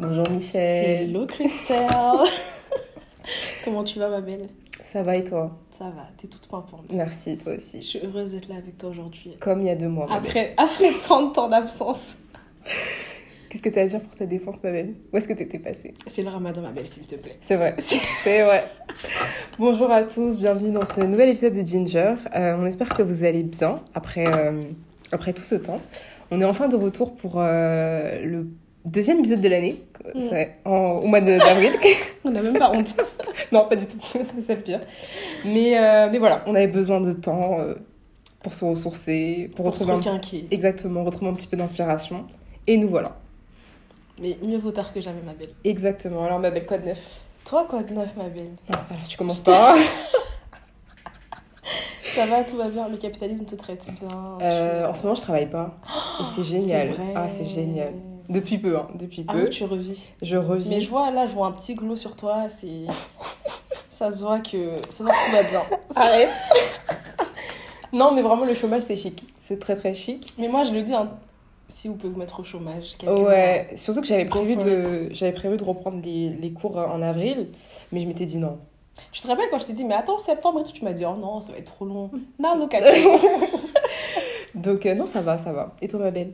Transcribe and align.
Bonjour 0.00 0.30
Michel. 0.30 1.02
Hello 1.10 1.26
Christelle. 1.26 1.86
Comment 3.64 3.84
tu 3.84 3.98
vas 3.98 4.08
ma 4.08 4.22
belle? 4.22 4.48
Ça 4.82 5.02
va 5.02 5.14
et 5.16 5.24
toi? 5.24 5.58
Ça 5.78 5.84
va, 5.84 6.08
t'es 6.16 6.26
toute 6.26 6.46
pimpante. 6.46 6.86
Merci, 6.90 7.36
toi 7.36 7.52
aussi. 7.52 7.82
Je 7.82 7.86
suis 7.86 7.98
heureuse 8.02 8.30
d'être 8.30 8.48
là 8.48 8.54
avec 8.54 8.78
toi 8.78 8.88
aujourd'hui. 8.88 9.36
Comme 9.40 9.60
il 9.60 9.66
y 9.66 9.70
a 9.70 9.76
deux 9.76 9.90
mois. 9.90 10.06
Après, 10.10 10.54
après 10.56 10.90
tant 11.06 11.26
de 11.26 11.32
temps 11.34 11.50
d'absence. 11.50 12.16
Qu'est-ce 13.50 13.60
que 13.60 13.68
tu 13.68 13.78
as 13.78 13.82
à 13.82 13.86
dire 13.86 14.00
pour 14.00 14.14
ta 14.14 14.24
défense, 14.24 14.64
ma 14.64 14.70
belle? 14.70 14.94
Où 15.12 15.18
est-ce 15.18 15.28
que 15.28 15.34
tu 15.34 15.42
étais 15.42 15.58
passée? 15.58 15.92
C'est 16.06 16.22
le 16.22 16.30
ramadan 16.30 16.62
ma 16.62 16.70
belle 16.70 16.86
s'il 16.86 17.06
te 17.06 17.16
plaît. 17.16 17.36
C'est 17.42 17.56
vrai. 17.56 17.74
C'est 17.78 18.42
vrai. 18.42 18.64
Bonjour 19.58 19.90
à 19.90 20.04
tous, 20.04 20.38
bienvenue 20.38 20.70
dans 20.70 20.86
ce 20.86 21.02
nouvel 21.02 21.28
épisode 21.28 21.52
de 21.52 21.60
Ginger. 21.60 22.14
Euh, 22.34 22.56
on 22.58 22.64
espère 22.64 22.88
que 22.96 23.02
vous 23.02 23.22
allez 23.24 23.42
bien 23.42 23.82
après, 23.92 24.26
euh, 24.26 24.62
après 25.12 25.34
tout 25.34 25.42
ce 25.42 25.56
temps. 25.56 25.82
On 26.30 26.40
est 26.40 26.46
enfin 26.46 26.68
de 26.68 26.76
retour 26.76 27.14
pour 27.14 27.34
euh, 27.36 28.18
le 28.24 28.48
deuxième 28.84 29.18
épisode 29.20 29.40
de 29.40 29.48
l'année, 29.48 29.84
Mm. 30.14 30.28
Au 30.64 31.06
mois 31.06 31.20
de- 31.20 31.38
d'avril. 31.38 31.72
On 32.24 32.30
n'a 32.30 32.40
même 32.42 32.58
pas 32.58 32.70
honte. 32.72 32.94
non, 33.52 33.66
pas 33.68 33.76
du 33.76 33.86
tout, 33.86 33.98
c'est 34.40 34.54
le 34.56 34.60
pire. 34.62 34.80
Mais, 35.44 35.78
euh, 35.78 36.08
mais 36.10 36.18
voilà, 36.18 36.42
on 36.46 36.54
avait 36.54 36.66
besoin 36.68 37.00
de 37.00 37.12
temps 37.12 37.58
euh, 37.60 37.74
pour 38.42 38.54
se 38.54 38.64
ressourcer, 38.64 39.50
pour, 39.54 39.66
Pour 39.66 39.74
retrouver 39.74 39.92
un... 40.08 40.20
Exactement, 40.50 41.04
retrouver 41.04 41.30
un 41.30 41.34
petit 41.34 41.46
peu 41.46 41.56
d'inspiration. 41.58 42.26
Et 42.66 42.76
nous 42.78 42.88
voilà. 42.88 43.16
Mais 44.20 44.36
mieux 44.42 44.58
vaut 44.58 44.70
tard 44.70 44.92
que 44.92 45.00
jamais 45.00 45.22
ma 45.24 45.32
belle. 45.34 45.50
Exactement. 45.64 46.24
Alors, 46.24 46.38
ma 46.40 46.50
belle, 46.50 46.66
quoi 46.66 46.78
de 46.78 46.86
neuf? 46.86 47.20
Toi 47.44 47.66
quoi 47.68 47.82
de 47.82 47.92
neuf 47.94 48.14
ma 48.16 48.28
belle? 48.28 48.52
Ah, 48.72 48.84
voilà, 48.88 49.02
tu 49.08 49.16
commences 49.16 49.40
pas. 49.40 49.74
Ça 52.14 52.26
va, 52.26 52.42
tout 52.44 52.56
va 52.56 52.68
bien, 52.68 52.88
le 52.88 52.96
capitalisme 52.96 53.44
te 53.44 53.54
traite 53.54 53.86
bien. 54.00 54.38
Euh, 54.42 54.80
tu- 54.82 54.86
en 54.90 54.94
ce 54.94 55.02
moment, 55.04 55.14
je 55.14 55.20
travaille 55.22 55.48
pas. 55.48 55.78
Et 56.20 56.24
c'est 56.34 56.42
génial. 56.42 56.88
C'est 56.88 56.94
vrai. 57.02 57.12
Ah, 57.14 57.28
c'est 57.28 57.46
génial. 57.46 57.92
Depuis 58.30 58.58
peu, 58.58 58.78
hein. 58.78 58.88
Depuis 58.94 59.24
Ah 59.28 59.32
peu. 59.32 59.42
oui, 59.44 59.50
tu 59.50 59.64
revis. 59.64 60.06
Je 60.22 60.36
revis. 60.36 60.70
Mais 60.70 60.80
je 60.80 60.88
vois 60.88 61.10
là, 61.10 61.26
je 61.26 61.32
vois 61.32 61.46
un 61.46 61.52
petit 61.52 61.74
glow 61.74 61.96
sur 61.96 62.16
toi, 62.16 62.48
c'est. 62.48 62.68
Ça 63.90 64.10
se 64.10 64.22
voit 64.22 64.38
que. 64.40 64.76
Ça 64.88 64.98
se 64.98 65.02
voit 65.02 65.12
que 65.12 65.26
tout 65.26 65.32
va 65.36 65.42
bien. 65.42 65.62
Arrête. 65.96 66.30
non, 67.92 68.12
mais 68.14 68.22
vraiment, 68.22 68.44
le 68.44 68.54
chômage, 68.54 68.82
c'est 68.82 68.96
chic. 68.96 69.24
C'est 69.36 69.58
très, 69.58 69.76
très 69.76 69.92
chic. 69.94 70.32
Mais 70.38 70.48
moi, 70.48 70.64
je 70.64 70.72
le 70.72 70.82
dis, 70.82 70.94
hein, 70.94 71.10
si 71.68 71.88
vous 71.88 71.94
pouvez 71.96 72.12
vous 72.12 72.18
mettre 72.18 72.40
au 72.40 72.44
chômage, 72.44 72.96
Ouais, 73.06 73.68
surtout 73.74 74.00
que 74.00 74.06
j'avais 74.06 74.24
prévu, 74.26 74.56
de... 74.56 75.08
j'avais 75.10 75.32
prévu 75.32 75.56
de 75.56 75.64
reprendre 75.64 76.00
les, 76.02 76.30
les 76.30 76.52
cours 76.52 76.78
euh, 76.78 76.86
en 76.86 77.02
avril, 77.02 77.48
mais 77.92 78.00
je 78.00 78.06
m'étais 78.06 78.24
dit 78.26 78.38
non. 78.38 78.58
Je 79.12 79.22
te 79.22 79.26
rappelle 79.26 79.46
quand 79.50 79.58
je 79.58 79.66
t'ai 79.66 79.72
dit, 79.72 79.84
mais 79.84 79.94
attends, 79.94 80.18
septembre 80.18 80.60
et 80.60 80.64
tout, 80.64 80.72
tu 80.72 80.84
m'as 80.84 80.92
dit, 80.92 81.04
oh 81.04 81.16
non, 81.16 81.42
ça 81.42 81.52
va 81.52 81.58
être 81.58 81.72
trop 81.72 81.84
long. 81.84 82.10
Non, 82.38 82.56
look 82.58 82.74
at 82.74 82.96
you. 82.96 83.10
Donc, 84.54 84.86
euh, 84.86 84.94
non, 84.94 85.06
ça 85.06 85.20
va, 85.20 85.36
ça 85.36 85.52
va. 85.52 85.74
Et 85.82 85.88
toi, 85.88 85.98
ma 86.00 86.10
belle? 86.10 86.32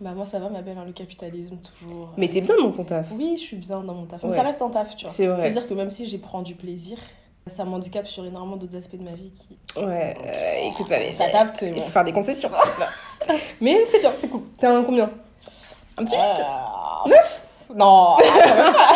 Bah, 0.00 0.12
moi, 0.14 0.24
ça 0.24 0.38
va, 0.38 0.48
ma 0.48 0.62
belle, 0.62 0.76
hein, 0.78 0.84
le 0.86 0.92
capitalisme, 0.92 1.56
toujours. 1.58 2.10
Mais 2.16 2.28
t'es 2.28 2.40
bien 2.40 2.56
dans 2.56 2.72
ton 2.72 2.84
taf. 2.84 3.08
Oui, 3.12 3.34
je 3.36 3.42
suis 3.42 3.56
bien 3.56 3.80
dans 3.80 3.94
mon 3.94 4.06
taf. 4.06 4.22
Mais 4.22 4.30
Ouais. 4.30 4.36
ça 4.36 4.42
reste 4.42 4.60
un 4.62 4.70
taf, 4.70 4.96
tu 4.96 5.04
vois. 5.04 5.12
C'est 5.14 5.26
vrai. 5.26 5.40
C'est-à-dire 5.40 5.68
que 5.68 5.74
même 5.74 5.90
si 5.90 6.06
j'y 6.08 6.18
prends 6.18 6.42
du 6.42 6.54
plaisir, 6.54 6.96
ça 7.46 7.64
m'handicape 7.64 8.08
sur 8.08 8.24
énormément 8.24 8.56
d'autres 8.56 8.76
aspects 8.76 8.96
de 8.96 9.02
ma 9.04 9.12
vie 9.12 9.30
qui 9.32 9.58
Ouais, 9.80 10.14
euh, 10.26 10.68
écoute, 10.70 10.88
pas, 10.88 10.98
mais 10.98 11.12
ça 11.12 11.24
mais 11.32 11.68
Il 11.68 11.74
bon. 11.74 11.80
faut 11.82 11.90
faire 11.90 12.04
des 12.04 12.12
concessions. 12.12 12.50
mais 13.60 13.84
c'est 13.84 14.00
bien, 14.00 14.12
c'est 14.16 14.28
cool. 14.28 14.42
T'es 14.58 14.66
un 14.66 14.82
combien? 14.82 15.10
Un 15.98 16.04
petit 16.04 16.16
8 16.16 16.22
Euh, 17.12 17.74
Non, 17.76 18.16
ah. 18.18 18.92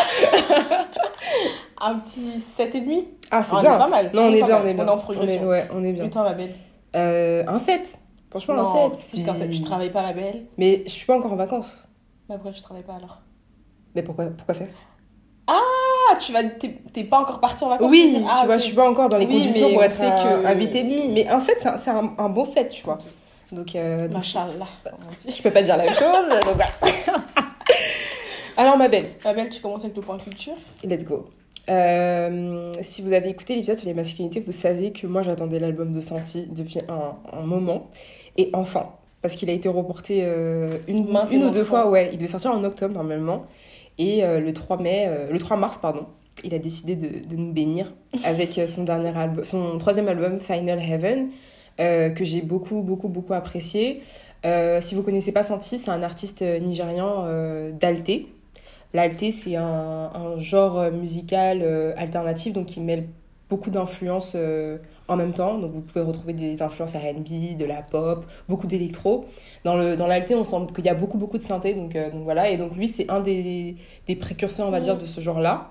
Un 1.80 1.94
petit 2.00 2.38
7,5 2.38 3.04
Ah, 3.30 3.42
c'est 3.42 3.52
Ah, 3.54 3.58
on 3.58 3.60
bien. 3.60 3.74
est 3.74 3.78
pas 3.78 3.88
mal. 3.88 4.10
Non, 4.14 4.22
on 4.22 4.32
est 4.32 4.42
bien, 4.42 4.62
on 4.62 4.66
est 4.66 4.74
bien. 4.74 4.84
On 4.84 4.88
est 4.88 4.90
en 4.90 4.96
progression. 4.98 5.44
ouais, 5.46 5.68
on 5.72 5.84
est 5.84 5.92
bien. 5.92 6.04
Putain, 6.04 6.22
ma 6.24 6.32
belle? 6.32 6.54
Euh, 6.96 7.44
un 7.46 7.58
7. 7.58 8.00
Franchement, 8.30 8.54
non, 8.56 8.62
un 8.62 8.72
7. 8.72 8.90
plus 8.90 8.98
si- 9.20 9.24
qu'un 9.24 9.34
7, 9.34 9.50
tu 9.50 9.60
travailles 9.62 9.90
pas, 9.92 10.02
ma 10.02 10.12
belle. 10.12 10.46
Mais 10.58 10.82
je 10.84 10.90
suis 10.90 11.06
pas 11.06 11.16
encore 11.16 11.32
en 11.32 11.36
vacances. 11.36 11.88
Mais 12.28 12.34
pourquoi 12.36 12.52
tu 12.52 12.60
travailles 12.62 12.82
pas 12.84 12.94
alors? 12.96 13.18
Mais 13.94 14.02
pourquoi, 14.02 14.26
pourquoi 14.26 14.54
faire? 14.54 14.68
Ah, 15.46 16.14
tu 16.20 16.32
vas, 16.32 16.44
t'es 16.44 16.78
t'es 16.92 17.04
pas 17.04 17.20
encore 17.20 17.40
parti 17.40 17.64
en 17.64 17.70
vacances 17.70 17.90
Oui, 17.90 18.16
tu 18.18 18.22
Ah, 18.28 18.44
vois, 18.44 18.56
ok. 18.56 18.60
je 18.60 18.66
suis 18.66 18.74
pas 18.76 18.88
encore 18.90 19.08
dans 19.08 19.16
les 19.16 19.24
Oui, 19.26 19.32
conditions 19.32 19.68
mais 19.68 19.72
pour 19.74 19.80
on 19.82 19.84
être 19.84 19.92
sait 19.96 20.06
un, 20.06 20.22
que- 20.42 20.46
un 20.46 20.52
8 20.52 20.74
et 20.76 20.82
demi. 20.82 21.08
Mais 21.08 21.26
un 21.28 21.40
7, 21.40 21.56
c'est 21.58 21.68
un, 21.68 21.76
c'est 21.78 21.90
un, 21.90 22.12
un 22.18 22.28
bon 22.28 22.44
7, 22.44 22.68
tu 22.68 22.82
vois. 22.84 22.98
Donc, 23.50 23.74
euh, 23.74 24.08
donc 24.08 24.16
Machallah, 24.16 24.66
comme 24.84 24.92
on 25.08 25.26
dit. 25.26 25.34
je 25.34 25.42
peux 25.42 25.50
pas 25.50 25.62
dire 25.62 25.78
la 25.78 25.84
même 25.84 25.94
chose. 25.94 26.28
donc 26.44 26.54
voilà. 26.54 26.68
Alors, 28.58 28.76
ma 28.76 28.88
belle, 28.88 29.12
Ma 29.24 29.32
belle, 29.32 29.48
tu 29.50 29.60
commences 29.62 29.84
avec 29.84 29.96
le 29.96 30.02
point 30.02 30.18
culture 30.18 30.54
let's 30.84 31.04
go. 31.04 31.30
Euh, 31.68 32.72
si 32.80 33.02
vous 33.02 33.12
avez 33.12 33.28
écouté 33.28 33.54
l'épisode 33.54 33.76
sur 33.76 33.86
les 33.86 33.94
masculinités, 33.94 34.40
vous 34.40 34.52
savez 34.52 34.92
que 34.92 35.06
moi 35.06 35.22
j'attendais 35.22 35.58
l'album 35.58 35.92
de 35.92 36.00
Santi 36.00 36.46
depuis 36.50 36.80
un, 36.88 37.16
un 37.32 37.46
moment. 37.46 37.90
Et 38.36 38.50
enfin, 38.52 38.90
parce 39.22 39.36
qu'il 39.36 39.50
a 39.50 39.52
été 39.52 39.68
reporté 39.68 40.20
euh, 40.22 40.78
une, 40.86 41.00
ou 41.08 41.50
deux 41.50 41.64
fois. 41.64 41.82
fois, 41.82 41.90
ouais, 41.90 42.10
il 42.12 42.18
devait 42.18 42.28
sortir 42.28 42.52
en 42.52 42.64
octobre 42.64 42.94
normalement. 42.94 43.46
Et 43.98 44.24
euh, 44.24 44.40
le 44.40 44.54
3 44.54 44.78
mai, 44.78 45.10
le 45.30 45.38
3 45.38 45.56
mars, 45.56 45.78
pardon, 45.78 46.06
il 46.44 46.54
a 46.54 46.58
décidé 46.58 46.96
de, 46.96 47.28
de 47.28 47.36
nous 47.36 47.52
bénir 47.52 47.92
avec 48.24 48.60
son 48.68 48.84
dernier 48.84 49.16
album, 49.16 49.44
son 49.44 49.76
troisième 49.78 50.08
album, 50.08 50.38
Final 50.40 50.78
Heaven, 50.78 51.30
que 51.78 52.24
j'ai 52.24 52.42
beaucoup, 52.42 52.82
beaucoup, 52.82 53.08
beaucoup 53.08 53.34
apprécié. 53.34 54.00
Si 54.44 54.94
vous 54.94 55.02
connaissez 55.02 55.32
pas 55.32 55.42
Santi, 55.42 55.78
c'est 55.78 55.90
un 55.90 56.04
artiste 56.04 56.42
nigérian 56.42 57.26
d'alté. 57.72 58.28
L'alté, 58.94 59.30
c'est 59.30 59.56
un, 59.56 59.64
un 60.14 60.36
genre 60.38 60.78
euh, 60.78 60.90
musical 60.90 61.60
euh, 61.62 61.92
alternatif, 61.96 62.52
donc 62.52 62.66
qui 62.66 62.80
mêle 62.80 63.06
beaucoup 63.50 63.70
d'influences 63.70 64.32
euh, 64.34 64.76
en 65.08 65.16
même 65.16 65.32
temps. 65.32 65.58
Donc 65.58 65.72
vous 65.72 65.80
pouvez 65.80 66.04
retrouver 66.04 66.32
des 66.32 66.62
influences 66.62 66.94
R&B, 66.94 67.56
de 67.56 67.64
la 67.64 67.82
pop, 67.82 68.24
beaucoup 68.48 68.66
d'électro. 68.66 69.26
Dans 69.64 69.76
le 69.76 69.96
dans 69.96 70.06
l'alté, 70.06 70.34
on 70.34 70.44
sent 70.44 70.56
qu'il 70.74 70.84
y 70.84 70.88
a 70.88 70.94
beaucoup 70.94 71.18
beaucoup 71.18 71.38
de 71.38 71.42
synthé, 71.42 71.74
donc 71.74 71.96
euh, 71.96 72.10
donc 72.10 72.24
voilà. 72.24 72.50
Et 72.50 72.56
donc 72.56 72.76
lui, 72.76 72.88
c'est 72.88 73.10
un 73.10 73.20
des, 73.20 73.76
des 74.06 74.16
précurseurs, 74.16 74.66
on 74.66 74.70
va 74.70 74.80
dire, 74.80 74.96
de 74.98 75.06
ce 75.06 75.20
genre-là. 75.20 75.68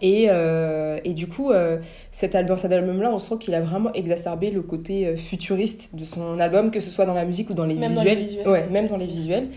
Et, 0.00 0.26
euh, 0.30 0.98
et 1.04 1.12
du 1.12 1.26
coup, 1.28 1.50
euh, 1.50 1.78
cet, 2.12 2.34
dans 2.46 2.56
cet 2.56 2.72
album-là, 2.72 3.10
on 3.12 3.18
sent 3.18 3.34
qu'il 3.40 3.54
a 3.54 3.60
vraiment 3.60 3.92
exacerbé 3.92 4.50
le 4.50 4.62
côté 4.62 5.16
futuriste 5.16 5.90
de 5.94 6.06
son 6.06 6.38
album, 6.40 6.70
que 6.70 6.80
ce 6.80 6.88
soit 6.88 7.04
dans 7.04 7.12
la 7.12 7.26
musique 7.26 7.50
ou 7.50 7.54
dans 7.54 7.66
les 7.66 7.74
Même 7.74 7.94
dans 7.94 8.00
visuels. 8.00 8.18
les 8.18 8.24
visuels. 8.24 8.48
Ouais, 8.48 8.66
même 8.70 8.86
dans 8.86 8.96
les 8.96 9.06
visuels. 9.06 9.48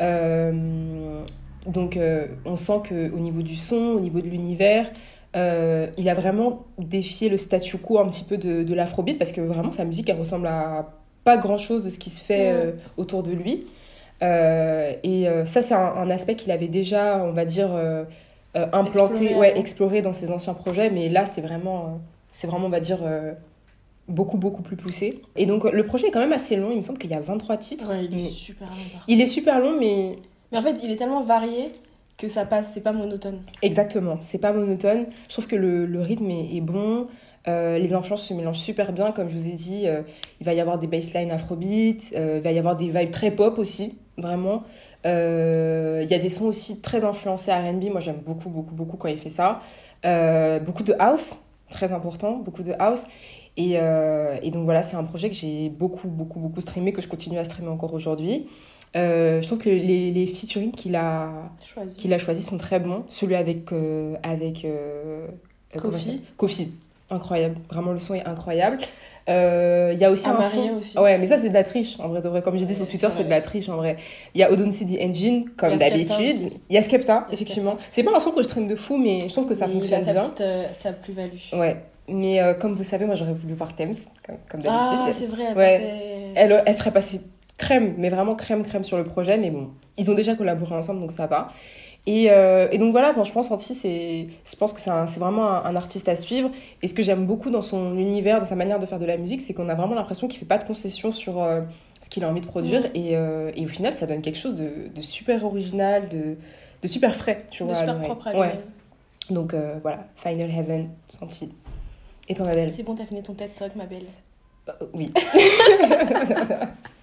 Euh, 0.00 1.20
donc, 1.66 1.96
euh, 1.96 2.26
on 2.44 2.56
sent 2.56 2.80
qu'au 2.88 3.18
niveau 3.18 3.42
du 3.42 3.56
son, 3.56 3.76
au 3.96 4.00
niveau 4.00 4.20
de 4.20 4.26
l'univers, 4.28 4.90
euh, 5.36 5.86
il 5.96 6.08
a 6.08 6.14
vraiment 6.14 6.64
défié 6.78 7.28
le 7.28 7.36
statu 7.36 7.78
quo 7.78 7.98
un 7.98 8.08
petit 8.08 8.24
peu 8.24 8.36
de, 8.36 8.62
de 8.62 8.74
l'afrobeat, 8.74 9.18
parce 9.18 9.32
que 9.32 9.40
vraiment, 9.40 9.72
sa 9.72 9.84
musique, 9.84 10.08
elle 10.08 10.18
ressemble 10.18 10.46
à 10.46 10.90
pas 11.24 11.36
grand-chose 11.38 11.84
de 11.84 11.90
ce 11.90 11.98
qui 11.98 12.10
se 12.10 12.22
fait 12.22 12.50
euh, 12.52 12.72
autour 12.96 13.22
de 13.22 13.32
lui. 13.32 13.64
Et 14.22 15.26
ça, 15.44 15.60
c'est 15.62 15.74
un, 15.74 15.78
un 15.96 16.08
aspect 16.10 16.34
qu'il 16.36 16.50
avait 16.50 16.68
déjà, 16.68 17.22
on 17.24 17.32
va 17.32 17.44
dire, 17.44 17.70
implanté, 18.54 19.24
Exploré 19.24 19.34
ouais, 19.34 19.58
exploré 19.58 20.02
dans 20.02 20.12
ses 20.12 20.30
anciens 20.30 20.54
projets, 20.54 20.88
mais 20.90 21.08
là, 21.10 21.26
c'est 21.26 21.42
vraiment, 21.42 22.00
c'est 22.32 22.46
vraiment, 22.46 22.66
on 22.66 22.70
va 22.70 22.80
dire, 22.80 23.00
beaucoup, 24.08 24.36
beaucoup 24.38 24.62
plus 24.62 24.76
poussé. 24.76 25.20
Et 25.36 25.46
donc, 25.46 25.64
le 25.64 25.84
projet 25.84 26.08
est 26.08 26.10
quand 26.10 26.20
même 26.20 26.32
assez 26.32 26.56
long, 26.56 26.70
il 26.70 26.78
me 26.78 26.82
semble 26.82 26.98
qu'il 26.98 27.10
y 27.10 27.14
a 27.14 27.20
23 27.20 27.56
titres. 27.58 27.90
Ouais, 27.90 28.04
il 28.04 28.12
est 28.14 28.16
Mais- 28.16 28.18
super 28.22 28.68
long. 28.68 28.74
il 29.08 29.20
est 29.20 29.26
super 29.26 29.60
long, 29.60 29.76
mais 29.78 30.16
Mais 30.54 30.60
en 30.60 30.62
fait, 30.62 30.80
il 30.84 30.90
est 30.90 30.96
tellement 30.96 31.20
varié 31.20 31.72
que 32.16 32.28
ça 32.28 32.44
passe, 32.44 32.70
c'est 32.72 32.80
pas 32.80 32.92
monotone. 32.92 33.42
Exactement, 33.62 34.18
c'est 34.20 34.38
pas 34.38 34.52
monotone. 34.52 35.06
Je 35.28 35.32
trouve 35.32 35.46
que 35.46 35.56
le, 35.56 36.00
rythme 36.00 36.30
est, 36.30 36.60
bon. 36.60 37.08
Euh, 37.46 37.76
les 37.78 37.92
influences 37.92 38.22
se 38.22 38.34
mélangent 38.34 38.60
super 38.60 38.92
bien. 38.92 39.10
Comme 39.12 39.28
je 39.28 39.36
vous 39.36 39.48
ai 39.48 39.52
dit, 39.52 39.86
euh, 39.86 40.02
il 40.40 40.46
va 40.46 40.54
y 40.54 40.60
avoir 40.60 40.78
des 40.78 40.86
basslines 40.86 41.30
afrobeat, 41.30 42.14
euh, 42.16 42.36
il 42.38 42.42
va 42.42 42.52
y 42.52 42.58
avoir 42.58 42.76
des 42.76 42.88
vibes 42.88 43.10
très 43.10 43.32
pop 43.32 43.58
aussi, 43.58 43.98
vraiment. 44.16 44.62
Il 45.04 45.10
y 45.10 46.14
a 46.14 46.18
des 46.18 46.28
sons 46.28 46.46
aussi 46.46 46.80
très 46.80 47.04
influencés 47.04 47.52
RB. 47.52 47.90
Moi, 47.90 48.00
j'aime 48.00 48.20
beaucoup, 48.24 48.48
beaucoup, 48.48 48.74
beaucoup 48.74 48.96
quand 48.96 49.08
il 49.08 49.18
fait 49.18 49.30
ça. 49.30 49.60
Beaucoup 50.64 50.84
de 50.84 50.94
house, 50.98 51.36
très 51.70 51.92
important, 51.92 52.36
beaucoup 52.36 52.62
de 52.62 52.74
house. 52.78 53.06
Et 53.56 53.76
donc 54.52 54.64
voilà, 54.64 54.84
c'est 54.84 54.96
un 54.96 55.04
projet 55.04 55.28
que 55.30 55.34
j'ai 55.34 55.68
beaucoup, 55.68 56.06
beaucoup, 56.06 56.38
beaucoup 56.38 56.60
streamé, 56.60 56.92
que 56.92 57.02
je 57.02 57.08
continue 57.08 57.38
à 57.38 57.44
streamer 57.44 57.70
encore 57.70 57.92
aujourd'hui. 57.92 58.46
Euh, 58.96 59.40
je 59.40 59.46
trouve 59.46 59.58
que 59.58 59.68
les, 59.68 60.10
les 60.12 60.26
featuring 60.26 60.70
qu'il 60.70 60.94
a, 60.94 61.30
Choisi. 61.74 61.96
qu'il 61.96 62.12
a 62.12 62.18
choisi 62.18 62.42
sont 62.42 62.58
très 62.58 62.78
bons. 62.78 63.04
Celui 63.08 63.34
avec, 63.34 63.72
euh, 63.72 64.14
avec 64.22 64.64
euh, 64.64 65.26
Kofi. 65.76 66.22
Kofi. 66.36 66.72
Incroyable. 67.10 67.56
Vraiment, 67.70 67.92
le 67.92 67.98
son 67.98 68.14
est 68.14 68.24
incroyable. 68.26 68.78
Il 69.26 69.96
y 69.98 70.04
a 70.04 70.10
aussi 70.10 70.28
un 70.28 70.32
Amaria 70.32 70.50
son... 70.50 70.78
aussi. 70.78 70.98
Ouais, 70.98 71.18
mais 71.18 71.26
ça, 71.26 71.36
c'est 71.36 71.48
de 71.48 71.54
la 71.54 71.64
triche, 71.64 71.98
en 71.98 72.08
vrai, 72.08 72.20
de 72.20 72.28
vrai. 72.28 72.40
Comme 72.42 72.56
j'ai 72.58 72.64
dit 72.66 72.74
sur 72.74 72.86
Twitter, 72.86 73.08
c'est 73.10 73.24
de 73.24 73.30
la 73.30 73.40
triche, 73.40 73.68
en 73.68 73.76
vrai. 73.76 73.96
Il 74.34 74.40
y 74.40 74.44
a 74.44 74.52
Odon 74.52 74.70
City 74.70 74.98
Engine, 75.00 75.50
comme 75.56 75.76
d'habitude. 75.76 76.52
Il 76.70 76.74
y 76.74 76.78
a 76.78 76.82
Skepta, 76.82 77.26
effectivement. 77.32 77.76
C'est 77.90 78.02
pas 78.02 78.14
un 78.14 78.20
son 78.20 78.30
que 78.30 78.42
je 78.42 78.48
traîne 78.48 78.68
de 78.68 78.76
fou, 78.76 78.96
mais 78.96 79.20
je 79.20 79.32
trouve 79.32 79.46
que 79.46 79.54
ça 79.54 79.66
fonctionne 79.66 80.00
il 80.00 80.02
a 80.02 80.06
sa 80.06 80.12
bien. 80.12 80.22
petite, 80.22 80.44
sa 80.80 80.92
plus-value. 80.92 81.52
Ouais. 81.52 81.76
Mais 82.06 82.40
euh, 82.40 82.52
comme 82.54 82.74
vous 82.74 82.82
savez, 82.82 83.06
moi, 83.06 83.14
j'aurais 83.14 83.32
voulu 83.32 83.54
voir 83.54 83.74
Thames, 83.74 83.94
comme, 84.26 84.36
comme 84.50 84.60
d'habitude. 84.60 84.98
Ah, 84.98 85.08
c'est 85.12 85.26
vrai. 85.26 85.48
Ouais. 85.48 85.54
Ouais. 85.56 86.32
Elle, 86.36 86.62
elle 86.66 86.74
serait 86.74 86.90
passée 86.90 87.22
crème, 87.58 87.94
mais 87.98 88.10
vraiment 88.10 88.34
crème, 88.34 88.64
crème 88.64 88.84
sur 88.84 88.96
le 88.96 89.04
projet. 89.04 89.38
Mais 89.38 89.50
bon, 89.50 89.70
ils 89.96 90.10
ont 90.10 90.14
déjà 90.14 90.34
collaboré 90.34 90.74
ensemble, 90.74 91.00
donc 91.00 91.12
ça 91.12 91.26
va. 91.26 91.48
Et, 92.06 92.30
euh, 92.30 92.68
et 92.70 92.76
donc 92.76 92.92
voilà, 92.92 93.12
franchement, 93.12 93.42
Santi, 93.42 93.74
c'est, 93.74 94.26
je 94.44 94.56
pense 94.56 94.74
que 94.74 94.80
c'est, 94.80 94.90
vraiment 95.18 95.48
un, 95.48 95.64
un 95.64 95.74
artiste 95.76 96.08
à 96.08 96.16
suivre. 96.16 96.50
Et 96.82 96.88
ce 96.88 96.92
que 96.92 97.02
j'aime 97.02 97.24
beaucoup 97.24 97.48
dans 97.48 97.62
son 97.62 97.96
univers, 97.96 98.40
dans 98.40 98.44
sa 98.46 98.56
manière 98.56 98.78
de 98.78 98.84
faire 98.84 98.98
de 98.98 99.06
la 99.06 99.16
musique, 99.16 99.40
c'est 99.40 99.54
qu'on 99.54 99.68
a 99.70 99.74
vraiment 99.74 99.94
l'impression 99.94 100.28
qu'il 100.28 100.38
fait 100.38 100.44
pas 100.44 100.58
de 100.58 100.64
concessions 100.64 101.10
sur 101.10 101.42
euh, 101.42 101.62
ce 102.02 102.10
qu'il 102.10 102.22
a 102.24 102.28
envie 102.28 102.42
de 102.42 102.46
produire. 102.46 102.84
Et, 102.94 103.16
euh, 103.16 103.50
et 103.56 103.64
au 103.64 103.68
final, 103.68 103.94
ça 103.94 104.06
donne 104.06 104.20
quelque 104.20 104.38
chose 104.38 104.54
de, 104.54 104.88
de 104.94 105.00
super 105.00 105.46
original, 105.46 106.08
de, 106.10 106.36
de 106.82 106.88
super 106.88 107.14
frais, 107.14 107.46
tu 107.50 107.62
De 107.62 107.68
vois. 107.68 107.76
super 107.76 107.98
propre 108.00 108.28
à 108.28 108.38
Ouais. 108.38 108.60
Donc 109.30 109.54
voilà, 109.80 110.00
Final 110.16 110.50
Heaven, 110.50 110.90
senti. 111.08 111.50
Et 112.28 112.34
toi, 112.34 112.44
ma 112.44 112.52
belle? 112.52 112.70
C'est 112.74 112.82
bon, 112.82 112.94
t'as 112.94 113.06
fini 113.06 113.22
ton 113.22 113.32
TED 113.32 113.54
Talk, 113.54 113.74
ma 113.76 113.86
belle. 113.86 114.04
Oui. 114.92 115.10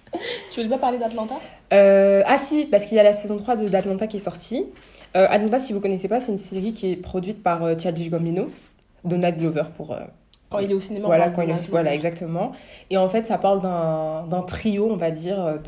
Tu 0.50 0.60
voulais 0.60 0.68
pas 0.68 0.78
parler 0.78 0.98
d'Atlanta? 0.98 1.34
Euh, 1.72 2.22
ah 2.26 2.36
si, 2.38 2.66
parce 2.66 2.84
qu'il 2.86 2.96
y 2.96 3.00
a 3.00 3.02
la 3.02 3.12
saison 3.14 3.38
3 3.38 3.56
de 3.56 3.68
d'Atlanta 3.68 4.06
qui 4.06 4.18
est 4.18 4.20
sortie. 4.20 4.66
Euh, 5.16 5.26
Atlanta, 5.30 5.58
si 5.58 5.72
vous 5.72 5.80
connaissez 5.80 6.08
pas, 6.08 6.20
c'est 6.20 6.32
une 6.32 6.38
série 6.38 6.74
qui 6.74 6.90
est 6.92 6.96
produite 6.96 7.42
par 7.42 7.62
euh, 7.64 7.74
Childish 7.78 8.10
Gambino, 8.10 8.50
Donald 9.04 9.38
Glover 9.38 9.64
pour... 9.76 9.92
euh, 9.92 10.00
Quand 10.50 10.58
il 10.58 10.70
est 10.70 10.74
au 10.74 10.80
cinéma. 10.80 11.06
voilà, 11.06 11.30
quand 11.30 11.42
il 11.42 11.48
est 11.50 11.54
de 11.54 11.58
aussi, 11.58 11.70
voilà, 11.70 11.94
exactement. 11.94 12.52
Et 12.90 12.96
en 12.98 13.08
fait, 13.08 13.26
ça 13.26 13.38
parle 13.38 13.60
d'un 13.62 14.42
trio, 14.42 14.88
on 14.90 14.96
va 14.96 15.10
dire, 15.10 15.58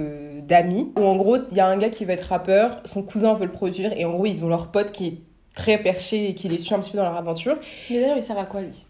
d'amis. 0.47 0.93
Où 0.97 1.03
en 1.03 1.17
gros, 1.17 1.37
il 1.51 1.57
y 1.57 1.61
a 1.61 1.67
un 1.67 1.77
gars 1.79 1.89
qui 1.91 2.05
veut 2.05 2.13
être 2.13 2.29
rappeur, 2.29 2.81
son 2.85 3.03
cousin 3.03 3.35
veut 3.35 3.47
le 3.47 3.53
produire, 3.53 3.93
et 3.97 4.05
en 4.05 4.11
gros, 4.13 4.27
ils 4.27 4.45
ont 4.45 4.49
leur 4.49 4.69
pote 4.69 4.93
qui 4.93 5.07
est 5.07 5.19
très 5.55 5.79
perché 5.79 6.29
et 6.31 6.35
qui 6.35 6.49
les 6.49 6.59
suit 6.59 6.75
un 6.75 6.81
petit 6.81 6.91
peu 6.91 6.99
dans 6.99 7.05
leur 7.05 7.17
aventure. 7.17 7.57
Mais 7.91 8.01
d'ailleurs, 8.01 8.17
il 8.19 8.23
sert 8.23 8.39
à 8.39 8.45
quoi, 8.45 8.61
lui? 8.61 8.85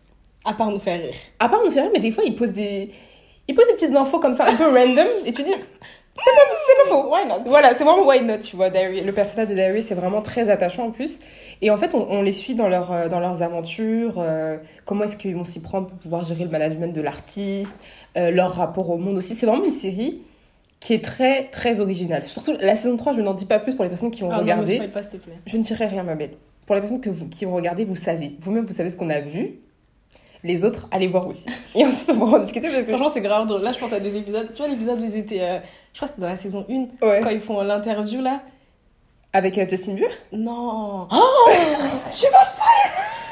À 0.45 0.53
part 0.55 0.71
nous 0.71 0.79
faire 0.79 1.01
rire. 1.01 1.15
À 1.39 1.49
part 1.49 1.61
nous 1.65 1.71
faire 1.71 1.85
rire, 1.85 1.93
mais 1.95 2.01
des 2.01 2.11
fois, 2.11 2.25
il 2.27 2.35
pose 2.35 2.53
des... 2.53 2.91
Il 3.49 3.55
pose 3.55 3.67
des 3.67 3.75
petites 3.75 3.94
infos 3.94 4.19
comme 4.20 4.35
ça, 4.35 4.46
un 4.49 4.55
peu 4.56 4.64
random, 4.64 5.06
et 5.26 5.32
tu 5.32 5.43
dis, 5.43 5.50
c'est 5.50 6.31
pas, 6.31 6.55
c'est 6.55 6.85
pas 6.85 6.88
faux. 6.88 7.11
Why 7.12 7.26
not? 7.29 7.41
Voilà, 7.46 7.75
c'est 7.75 7.85
vraiment 7.85 8.06
why 8.06 8.23
not, 8.23 8.38
tu 8.38 8.56
vois. 8.56 8.70
Darius- 8.70 9.05
le 9.05 9.12
personnage 9.12 9.49
de 9.49 9.55
Darius, 9.55 9.85
c'est 9.87 9.94
vraiment 9.94 10.23
très 10.23 10.49
attachant 10.49 10.85
en 10.87 10.91
plus. 10.91 11.20
Et 11.61 11.70
en 11.70 11.76
fait, 11.76 11.94
on, 11.94 12.06
on 12.11 12.23
les 12.23 12.32
suit 12.32 12.55
dans, 12.55 12.69
leur, 12.69 12.93
euh, 12.93 13.08
dans 13.08 13.20
leurs 13.20 13.43
aventures, 13.43 14.14
euh, 14.19 14.56
comment 14.87 15.05
est-ce 15.05 15.17
qu'ils 15.17 15.35
vont 15.37 15.44
s'y 15.44 15.61
prendre 15.61 15.88
pour 15.88 15.99
pouvoir 15.99 16.25
gérer 16.25 16.44
le 16.44 16.50
management 16.50 16.94
de 16.94 17.00
l'artiste, 17.00 17.76
euh, 18.17 18.31
leur 18.31 18.52
rapport 18.52 18.88
au 18.91 18.96
monde 18.96 19.17
aussi. 19.19 19.35
C'est 19.35 19.46
vraiment 19.46 19.64
une 19.64 19.70
série 19.70 20.23
qui 20.81 20.94
est 20.94 21.05
très, 21.05 21.44
très 21.50 21.81
originale. 21.81 22.25
Surtout 22.25 22.55
la 22.61 22.76
saison 22.76 22.96
3, 22.96 23.12
je 23.14 23.20
n'en 23.20 23.35
dis 23.35 23.46
pas 23.46 23.58
plus 23.58 23.75
pour 23.75 23.85
les 23.85 23.91
personnes 23.91 24.11
qui 24.11 24.23
ont 24.23 24.29
Ah 24.31 24.37
non, 24.37 24.38
me 24.38 24.43
regardé. 24.43 24.79
pas, 24.88 25.02
s'il 25.02 25.19
te 25.20 25.25
plaît. 25.25 25.35
je 25.46 25.56
ne 25.56 25.62
dirai 25.62 25.87
rien, 25.87 26.02
ma 26.02 26.14
belle. 26.14 26.32
Pour 26.67 26.75
les 26.76 26.81
personnes 26.81 27.00
que 27.00 27.11
vous, 27.11 27.26
qui 27.29 27.44
ont 27.44 27.55
regardé, 27.55 27.85
vous 27.85 27.96
savez. 27.96 28.32
Vous-même, 28.38 28.64
vous 28.64 28.73
savez 28.73 28.88
ce 28.88 28.96
qu'on 28.96 29.11
a 29.11 29.20
vu. 29.20 29.58
Les 30.44 30.62
autres, 30.62 30.87
allez 30.91 31.08
voir 31.08 31.26
aussi. 31.26 31.46
Et 31.75 31.85
ensuite, 31.85 32.11
on 32.11 32.19
pourra 32.19 32.37
en 32.37 32.41
discuter 32.41 32.69
parce 32.69 32.82
que... 32.82 32.88
Franchement, 32.91 33.08
c'est 33.08 33.23
grave 33.23 33.46
drôle. 33.46 33.62
Là, 33.62 33.73
je 33.73 33.79
pense 33.79 33.93
à 33.94 33.99
des 33.99 34.14
épisodes. 34.17 34.46
Tu 34.52 34.58
vois, 34.58 34.69
l'épisode 34.69 35.00
où 35.00 35.05
ils 35.05 35.17
étaient. 35.17 35.41
euh, 35.41 35.58
je 35.94 35.99
crois 35.99 36.06
que 36.08 36.14
c'était 36.14 36.20
dans 36.20 36.29
la 36.29 36.37
saison 36.37 36.67
1. 36.70 37.06
Ouais. 37.06 37.20
Quand 37.23 37.31
ils 37.31 37.41
font 37.41 37.62
l'interview, 37.62 38.20
là. 38.20 38.43
Avec 39.32 39.56
euh, 39.58 39.67
Justin 39.69 39.94
Bieber? 39.94 40.11
Non. 40.32 41.08
Oh 41.12 41.50
Je 42.11 42.14
sais 42.17 42.31
pas 42.31 42.44
spoil 42.44 42.67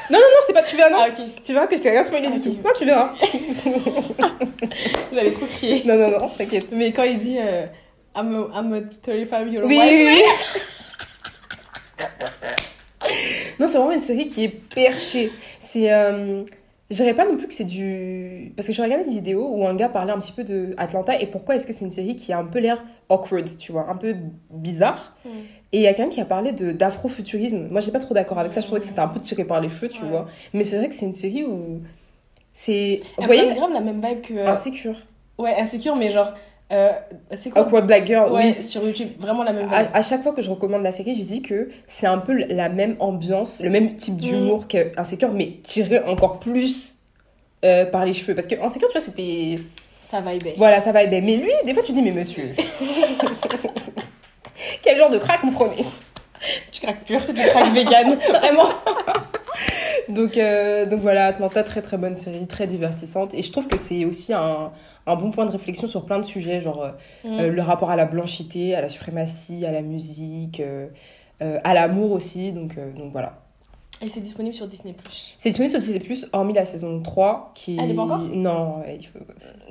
Non, 0.09 0.17
non, 0.17 0.25
non, 0.25 0.39
je 0.41 0.47
t'ai 0.47 0.53
pas... 0.53 0.63
Tu 0.63 0.75
verras, 0.75 0.89
non 0.89 0.97
Ah. 0.99 1.09
Tu 1.45 1.53
verras 1.53 1.67
que 1.67 1.77
je 1.77 1.81
t'ai 1.83 1.91
rien 1.91 2.03
spoilé 2.03 2.29
Ah, 2.33 2.37
du 2.39 2.49
ok. 2.49 2.55
tout. 2.55 2.61
Non, 2.63 2.73
tu 2.75 2.85
verras. 2.85 3.13
J'avais 5.13 5.31
trop 5.31 5.45
crié. 5.45 5.83
Non, 5.85 5.95
non, 5.97 6.09
non, 6.19 6.29
t'inquiète. 6.29 6.71
Mais 6.71 6.91
quand 6.91 7.03
il 7.03 7.19
dit 7.19 7.37
euh, 7.39 7.67
I'm, 8.15 8.49
a, 8.53 8.59
I'm 8.59 8.73
a 8.73 8.81
35 9.03 9.51
year 9.51 9.61
old 9.63 9.69
Oui, 9.71 9.77
white 9.77 9.91
oui, 9.91 10.07
oui. 10.15 10.23
non, 13.59 13.67
c'est 13.67 13.77
vraiment 13.77 13.91
une 13.91 13.99
série 13.99 14.27
qui 14.27 14.45
est 14.45 14.49
perchée. 14.73 15.31
C'est. 15.59 15.91
Euh, 15.93 16.43
je 16.93 17.01
dirais 17.01 17.13
pas 17.13 17.25
non 17.25 17.37
plus 17.37 17.47
que 17.47 17.53
c'est 17.53 17.63
du. 17.63 18.53
Parce 18.55 18.67
que 18.67 18.73
j'ai 18.73 18.83
regardé 18.83 19.05
une 19.05 19.11
vidéo 19.11 19.47
où 19.49 19.65
un 19.67 19.75
gars 19.75 19.89
parlait 19.89 20.11
un 20.13 20.19
petit 20.19 20.31
peu 20.31 20.43
de 20.43 20.73
Atlanta 20.77 21.19
et 21.19 21.27
pourquoi 21.27 21.55
est-ce 21.55 21.65
que 21.67 21.73
c'est 21.73 21.85
une 21.85 21.91
série 21.91 22.15
qui 22.15 22.31
a 22.33 22.37
un 22.37 22.45
peu 22.45 22.59
l'air 22.59 22.83
awkward, 23.09 23.57
tu 23.57 23.71
vois, 23.71 23.89
un 23.89 23.95
peu 23.95 24.15
bizarre. 24.51 25.15
Mm. 25.25 25.29
Et 25.73 25.77
il 25.77 25.81
y 25.81 25.87
a 25.87 25.93
quelqu'un 25.93 26.11
qui 26.11 26.21
a 26.21 26.25
parlé 26.25 26.51
de- 26.51 26.71
d'afrofuturisme. 26.71 27.67
Moi, 27.71 27.81
j'ai 27.81 27.91
pas 27.91 27.99
trop 27.99 28.13
d'accord 28.13 28.37
avec 28.37 28.53
ça. 28.53 28.61
Je 28.61 28.65
trouvais 28.67 28.79
que 28.79 28.85
c'était 28.85 28.99
un 28.99 29.07
peu 29.07 29.19
tiré 29.19 29.43
par 29.43 29.59
les 29.59 29.69
cheveux, 29.69 29.87
tu 29.89 30.03
Ouais. 30.03 30.09
vois. 30.09 30.25
Mais 30.53 30.63
c'est 30.63 30.77
vrai 30.77 30.87
que 30.89 30.95
c'est 30.95 31.05
une 31.07 31.15
série 31.15 31.43
où. 31.43 31.81
C'est. 32.51 33.01
Vous 33.17 33.25
voyez 33.25 33.53
grave 33.53 33.71
la 33.73 33.81
même 33.81 34.01
vibe 34.05 34.21
que. 34.21 34.33
euh, 34.35 34.47
Insécure. 34.47 34.95
Ouais, 35.39 35.55
insécure, 35.59 35.95
mais 35.95 36.11
genre. 36.11 36.33
Euh, 36.71 36.91
c'est 37.31 37.51
quoi 37.51 37.63
Awkward 37.63 37.85
Black 37.85 38.07
Girl, 38.07 38.31
oui. 38.31 38.41
Ouais, 38.55 38.61
sur 38.61 38.83
YouTube, 38.83 39.09
vraiment 39.19 39.43
la 39.43 39.53
même. 39.53 39.69
À, 39.71 39.95
à 39.97 40.01
chaque 40.01 40.23
fois 40.23 40.33
que 40.33 40.41
je 40.41 40.49
recommande 40.49 40.81
la 40.81 40.91
série, 40.91 41.15
je 41.15 41.23
dis 41.23 41.41
que 41.41 41.69
c'est 41.85 42.07
un 42.07 42.17
peu 42.17 42.33
la 42.33 42.69
même 42.69 42.95
ambiance, 42.99 43.61
le 43.61 43.69
même 43.69 43.95
type 43.95 44.17
d'humour 44.17 44.67
que 44.67 44.91
Insecure, 44.97 45.31
mais 45.33 45.57
tiré 45.61 45.99
encore 45.99 46.39
plus 46.39 46.95
euh, 47.63 47.85
par 47.85 48.05
les 48.05 48.13
cheveux. 48.13 48.33
Parce 48.33 48.47
que 48.47 48.55
Insecure, 48.55 48.87
tu 48.87 48.93
vois, 48.93 49.01
c'était. 49.01 49.59
Ça 50.01 50.21
vibe. 50.21 50.47
Voilà, 50.57 50.79
ça 50.79 50.91
va 50.91 51.05
bien. 51.05 51.21
Mais 51.21 51.35
lui, 51.35 51.51
des 51.65 51.73
fois, 51.73 51.83
tu 51.83 51.91
dis, 51.91 52.01
mais 52.01 52.11
monsieur. 52.11 52.55
Quel 54.83 54.97
genre 54.97 55.09
de 55.09 55.17
crack 55.17 55.41
vous 55.43 55.51
prenez? 55.51 55.85
Tu 56.71 56.81
craques 56.81 57.03
pur, 57.05 57.25
tu 57.25 57.33
craques 57.33 57.73
vegan. 57.73 58.17
Vraiment 58.29 58.65
donc, 60.09 60.37
euh, 60.37 60.85
donc 60.85 60.99
voilà, 61.01 61.27
Atlanta, 61.27 61.63
très 61.63 61.81
très 61.81 61.97
bonne 61.97 62.15
série, 62.15 62.45
très 62.47 62.67
divertissante. 62.67 63.33
Et 63.33 63.41
je 63.41 63.51
trouve 63.51 63.67
que 63.67 63.77
c'est 63.77 64.05
aussi 64.05 64.33
un, 64.33 64.71
un 65.07 65.15
bon 65.15 65.31
point 65.31 65.45
de 65.45 65.51
réflexion 65.51 65.87
sur 65.87 66.05
plein 66.05 66.19
de 66.19 66.25
sujets, 66.25 66.61
genre 66.61 66.81
euh, 66.83 66.89
Mm. 67.23 67.39
euh, 67.39 67.49
le 67.51 67.61
rapport 67.61 67.89
à 67.89 67.95
la 67.95 68.05
blanchité, 68.05 68.75
à 68.75 68.81
la 68.81 68.89
suprématie, 68.89 69.65
à 69.65 69.71
la 69.71 69.81
musique, 69.81 70.59
euh, 70.59 70.87
à 71.41 71.73
l'amour 71.73 72.11
aussi. 72.11 72.51
Donc, 72.51 72.75
donc 72.95 73.11
voilà. 73.11 73.39
Et 74.01 74.09
c'est 74.09 74.19
disponible 74.19 74.53
sur 74.53 74.67
Disney+. 74.67 74.93
C'est 75.37 75.49
disponible 75.49 75.69
sur 75.71 75.79
Disney+, 75.79 76.01
hormis 76.33 76.53
la 76.53 76.65
saison 76.65 77.01
3, 77.01 77.51
qui... 77.55 77.77
Elle 77.79 77.91
est 77.91 77.93
pas 77.93 78.01
encore 78.01 78.17
Non, 78.19 78.83
il 78.99 79.05
faut... 79.05 79.19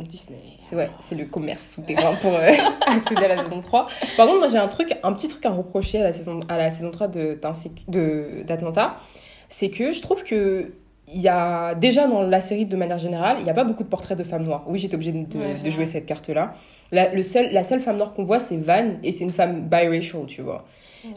Disney. 0.00 0.38
C'est 0.62 0.74
ouais, 0.74 0.88
c'est 1.00 1.16
le 1.16 1.26
commerce 1.26 1.74
souterrain 1.74 2.14
pour 2.22 2.32
euh, 2.34 2.50
accéder 2.86 3.24
à 3.26 3.28
la 3.36 3.42
saison 3.42 3.60
3. 3.60 3.88
Par 4.16 4.26
contre, 4.26 4.38
moi 4.38 4.48
j'ai 4.48 4.56
un 4.56 4.68
truc, 4.68 4.96
un 5.02 5.12
petit 5.12 5.28
truc 5.28 5.44
à 5.44 5.50
reprocher 5.50 6.00
à 6.00 6.04
la 6.04 6.12
saison, 6.14 6.40
à 6.48 6.56
la 6.56 6.70
saison 6.70 6.90
3 6.90 7.08
de, 7.08 7.38
d'Insic- 7.42 7.84
de, 7.90 8.42
d'Atlanta, 8.46 8.96
c'est 9.52 9.70
que 9.70 9.92
je 9.92 10.00
trouve 10.00 10.24
que 10.24 10.72
il 11.14 11.20
y 11.20 11.28
a 11.28 11.74
déjà 11.74 12.06
dans 12.06 12.22
la 12.22 12.40
série 12.40 12.64
de 12.64 12.76
manière 12.76 12.98
générale, 12.98 13.36
il 13.38 13.44
n'y 13.44 13.50
a 13.50 13.54
pas 13.54 13.64
beaucoup 13.64 13.82
de 13.82 13.88
portraits 13.88 14.16
de 14.16 14.24
femmes 14.24 14.44
noires. 14.44 14.64
Oui, 14.66 14.78
j'étais 14.78 14.94
obligée 14.94 15.12
de, 15.12 15.18
Ouais, 15.38 15.52
de 15.52 15.58
c'est 15.62 15.70
jouer 15.70 15.84
cette 15.84 16.06
carte-là. 16.06 16.54
La, 16.90 17.12
le 17.12 17.22
seul, 17.22 17.52
la 17.52 17.64
seule 17.64 17.80
femme 17.80 17.98
noire 17.98 18.14
qu'on 18.14 18.24
voit, 18.24 18.38
c'est 18.38 18.56
Van, 18.56 18.94
et 19.02 19.12
c'est 19.12 19.24
une 19.24 19.32
femme 19.32 19.68
biracial, 19.68 20.24
tu 20.26 20.40
vois. 20.40 20.64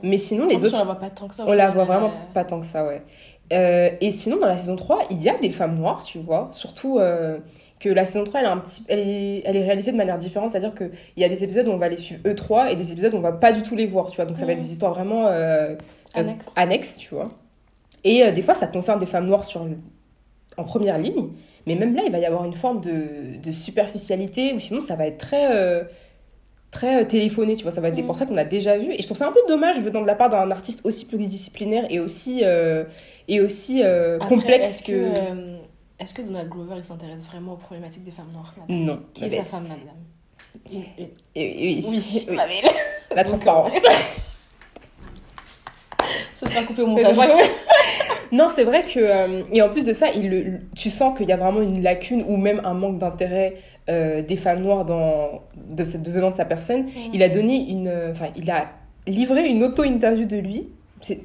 Mais 0.03 0.17
sinon, 0.17 0.47
les 0.47 0.63
autres, 0.65 0.75
on 0.75 0.79
la 0.79 0.83
voit 0.83 0.99
pas 0.99 1.09
tant 1.09 1.27
que 1.27 1.35
ça. 1.35 1.45
on 1.47 1.53
la 1.53 1.69
voit 1.69 1.85
vraiment 1.85 2.07
euh, 2.07 2.33
pas 2.33 2.43
tant 2.43 2.59
que 2.59 2.65
ça, 2.65 2.85
ouais. 2.85 3.03
Euh, 3.53 3.89
et 4.01 4.11
sinon, 4.11 4.37
dans 4.37 4.47
la 4.47 4.57
saison 4.57 4.75
3, 4.75 5.03
il 5.11 5.21
y 5.21 5.29
a 5.29 5.37
des 5.37 5.51
femmes 5.51 5.77
noires, 5.77 6.03
tu 6.03 6.17
vois. 6.17 6.49
Surtout 6.51 6.97
euh, 6.99 7.37
que 7.79 7.87
la 7.87 8.03
saison 8.03 8.25
3, 8.25 8.39
elle, 8.41 8.45
a 8.47 8.51
un 8.51 8.57
petit, 8.57 8.83
elle, 8.89 8.99
est, 8.99 9.43
elle 9.45 9.55
est 9.55 9.63
réalisée 9.63 9.91
de 9.91 9.97
manière 9.97 10.17
différente. 10.17 10.49
C'est-à-dire 10.49 10.73
qu'il 10.73 10.89
y 11.15 11.23
a 11.23 11.29
des 11.29 11.43
épisodes 11.43 11.67
où 11.67 11.71
on 11.71 11.77
va 11.77 11.87
les 11.87 11.97
suivre 11.97 12.21
eux 12.25 12.35
trois 12.35 12.71
et 12.71 12.75
des 12.75 12.91
épisodes 12.91 13.13
où 13.13 13.17
on 13.17 13.21
va 13.21 13.33
pas 13.33 13.53
du 13.53 13.61
tout 13.61 13.75
les 13.75 13.85
voir, 13.85 14.09
tu 14.09 14.15
vois. 14.15 14.25
Donc 14.25 14.37
ça 14.37 14.45
va 14.45 14.53
être 14.53 14.59
des 14.59 14.71
histoires 14.71 14.93
vraiment 14.93 15.27
Annexes. 16.15 16.45
annexes, 16.55 16.97
tu 16.97 17.13
vois. 17.13 17.27
Et 18.05 18.23
euh, 18.23 18.31
des 18.31 18.41
fois, 18.41 18.55
ça 18.55 18.67
concerne 18.67 18.99
des 19.01 19.05
femmes 19.05 19.25
noires 19.27 19.43
sur, 19.43 19.67
en 20.57 20.63
première 20.63 20.97
ligne. 20.97 21.29
Mais 21.67 21.75
même 21.75 21.93
là, 21.95 22.03
il 22.05 22.11
va 22.11 22.19
y 22.19 22.25
avoir 22.25 22.45
une 22.45 22.53
forme 22.53 22.79
de, 22.79 23.37
de 23.43 23.51
superficialité 23.51 24.53
ou 24.53 24.59
sinon, 24.59 24.79
ça 24.79 24.95
va 24.95 25.07
être 25.07 25.17
très. 25.17 25.51
euh, 25.53 25.83
très 26.71 27.01
euh, 27.01 27.05
téléphoné, 27.05 27.55
tu 27.55 27.63
vois, 27.63 27.71
ça 27.71 27.79
va 27.79 27.87
être 27.87 27.95
des 27.95 28.01
Mhm. 28.01 28.07
portraits 28.07 28.27
qu'on 28.27 28.35
a 28.37 28.43
déjà 28.43 28.77
vus. 28.77 28.91
Et 28.91 28.97
je 29.01 29.05
trouve 29.05 29.15
ça 29.15 29.27
un 29.29 29.31
peu 29.31 29.39
dommage 29.47 29.79
venant 29.79 30.01
de 30.01 30.07
la 30.07 30.15
part 30.15 30.27
d'un 30.29 30.51
artiste 30.51 30.81
aussi 30.85 31.05
pluridisciplinaire 31.05 31.85
et 31.89 31.99
aussi, 32.01 32.41
euh, 32.43 32.83
et 33.29 33.39
aussi 33.39 33.81
euh, 33.81 34.17
Après, 34.17 34.35
complexe 34.35 34.69
est-ce 34.69 34.83
que... 34.83 34.91
euh, 34.91 35.57
Est-ce 35.99 36.13
que 36.13 36.21
Donald 36.21 36.49
Glover 36.49 36.75
il 36.79 36.83
s'intéresse 36.83 37.23
vraiment 37.23 37.53
aux 37.53 37.57
problématiques 37.57 38.03
des 38.03 38.11
femmes 38.11 38.31
noires 38.33 38.53
madame? 38.57 38.83
Non. 38.83 38.99
Qui 39.13 39.23
est 39.23 39.29
sa 39.29 39.45
femme, 39.45 39.63
madame? 39.69 40.03
Oui, 40.69 40.83
Oui, 41.37 41.85
oui. 42.27 42.35
ma 42.35 42.45
belle. 42.45 42.69
la 43.15 43.23
transparence. 43.23 43.71
Ce 46.35 46.45
sera 46.47 46.63
coupé 46.63 46.83
au 46.83 46.87
montage. 46.93 47.15
non, 48.31 48.47
c'est 48.49 48.63
vrai 48.63 48.83
que... 48.83 48.99
euh, 48.99 49.41
et 49.51 49.61
en 49.63 49.69
plus 49.69 49.83
de 49.85 49.93
ça, 49.93 50.07
il, 50.15 50.29
le- 50.29 50.45
tu 50.75 50.89
sens 50.91 51.17
qu'il 51.17 51.27
y 51.27 51.31
a 51.31 51.37
vraiment 51.37 51.61
une 51.61 51.81
lacune 51.81 52.23
ou 52.27 52.37
même 52.37 52.61
un 52.63 52.73
manque 52.75 52.99
d'intérêt 52.99 53.55
euh, 53.89 54.21
des 54.21 54.35
femmes 54.35 54.61
noires 54.61 54.85
dans, 54.85 55.41
de 55.55 55.83
cette, 55.83 56.03
devenant 56.03 56.29
de 56.31 56.35
sa 56.35 56.45
personne. 56.45 56.85
Il 57.13 57.23
a 57.23 57.29
donné 57.29 57.55
une... 57.69 57.91
Enfin, 58.11 58.27
il 58.35 58.49
a 58.51 58.67
livré 59.07 59.47
une 59.47 59.63
auto-interview 59.63 60.25
de 60.25 60.37
lui. 60.37 60.69
C'est 61.01 61.19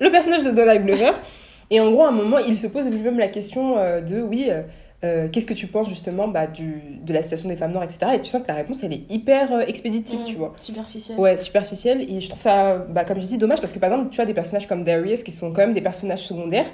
le 0.00 0.10
personnage 0.10 0.42
de 0.44 0.50
Donald 0.50 0.84
Glover. 0.84 1.12
Et 1.70 1.80
en 1.80 1.90
gros, 1.90 2.04
à 2.04 2.08
un 2.08 2.12
moment, 2.12 2.38
il 2.38 2.56
se 2.56 2.66
pose 2.66 2.86
lui-même 2.86 3.18
la 3.18 3.28
question 3.28 3.76
euh, 3.76 4.00
de, 4.00 4.22
oui, 4.22 4.48
euh, 5.04 5.28
qu'est-ce 5.28 5.46
que 5.46 5.54
tu 5.54 5.66
penses 5.68 5.88
justement 5.88 6.26
bah, 6.28 6.46
du, 6.46 6.82
de 7.02 7.12
la 7.12 7.22
situation 7.22 7.48
des 7.48 7.56
femmes 7.56 7.72
noires, 7.72 7.84
etc. 7.84 8.12
Et 8.16 8.20
tu 8.20 8.28
sens 8.30 8.42
que 8.42 8.48
la 8.48 8.54
réponse, 8.54 8.82
elle 8.82 8.92
est 8.92 9.04
hyper 9.10 9.52
euh, 9.52 9.60
expéditive, 9.60 10.20
tu 10.24 10.34
vois. 10.36 10.54
Superficielle. 10.60 11.18
Ouais, 11.18 11.36
superficielle. 11.36 12.00
Et 12.02 12.20
je 12.20 12.28
trouve 12.28 12.40
ça, 12.42 12.78
bah, 12.78 13.04
comme 13.04 13.20
je 13.20 13.26
dis, 13.26 13.38
dommage 13.38 13.60
parce 13.60 13.72
que 13.72 13.78
par 13.78 13.92
exemple, 13.92 14.10
tu 14.10 14.16
vois, 14.16 14.24
des 14.24 14.34
personnages 14.34 14.66
comme 14.66 14.82
Darius, 14.82 15.22
qui 15.22 15.30
sont 15.30 15.50
quand 15.52 15.62
même 15.62 15.72
des 15.72 15.80
personnages 15.80 16.24
secondaires, 16.26 16.66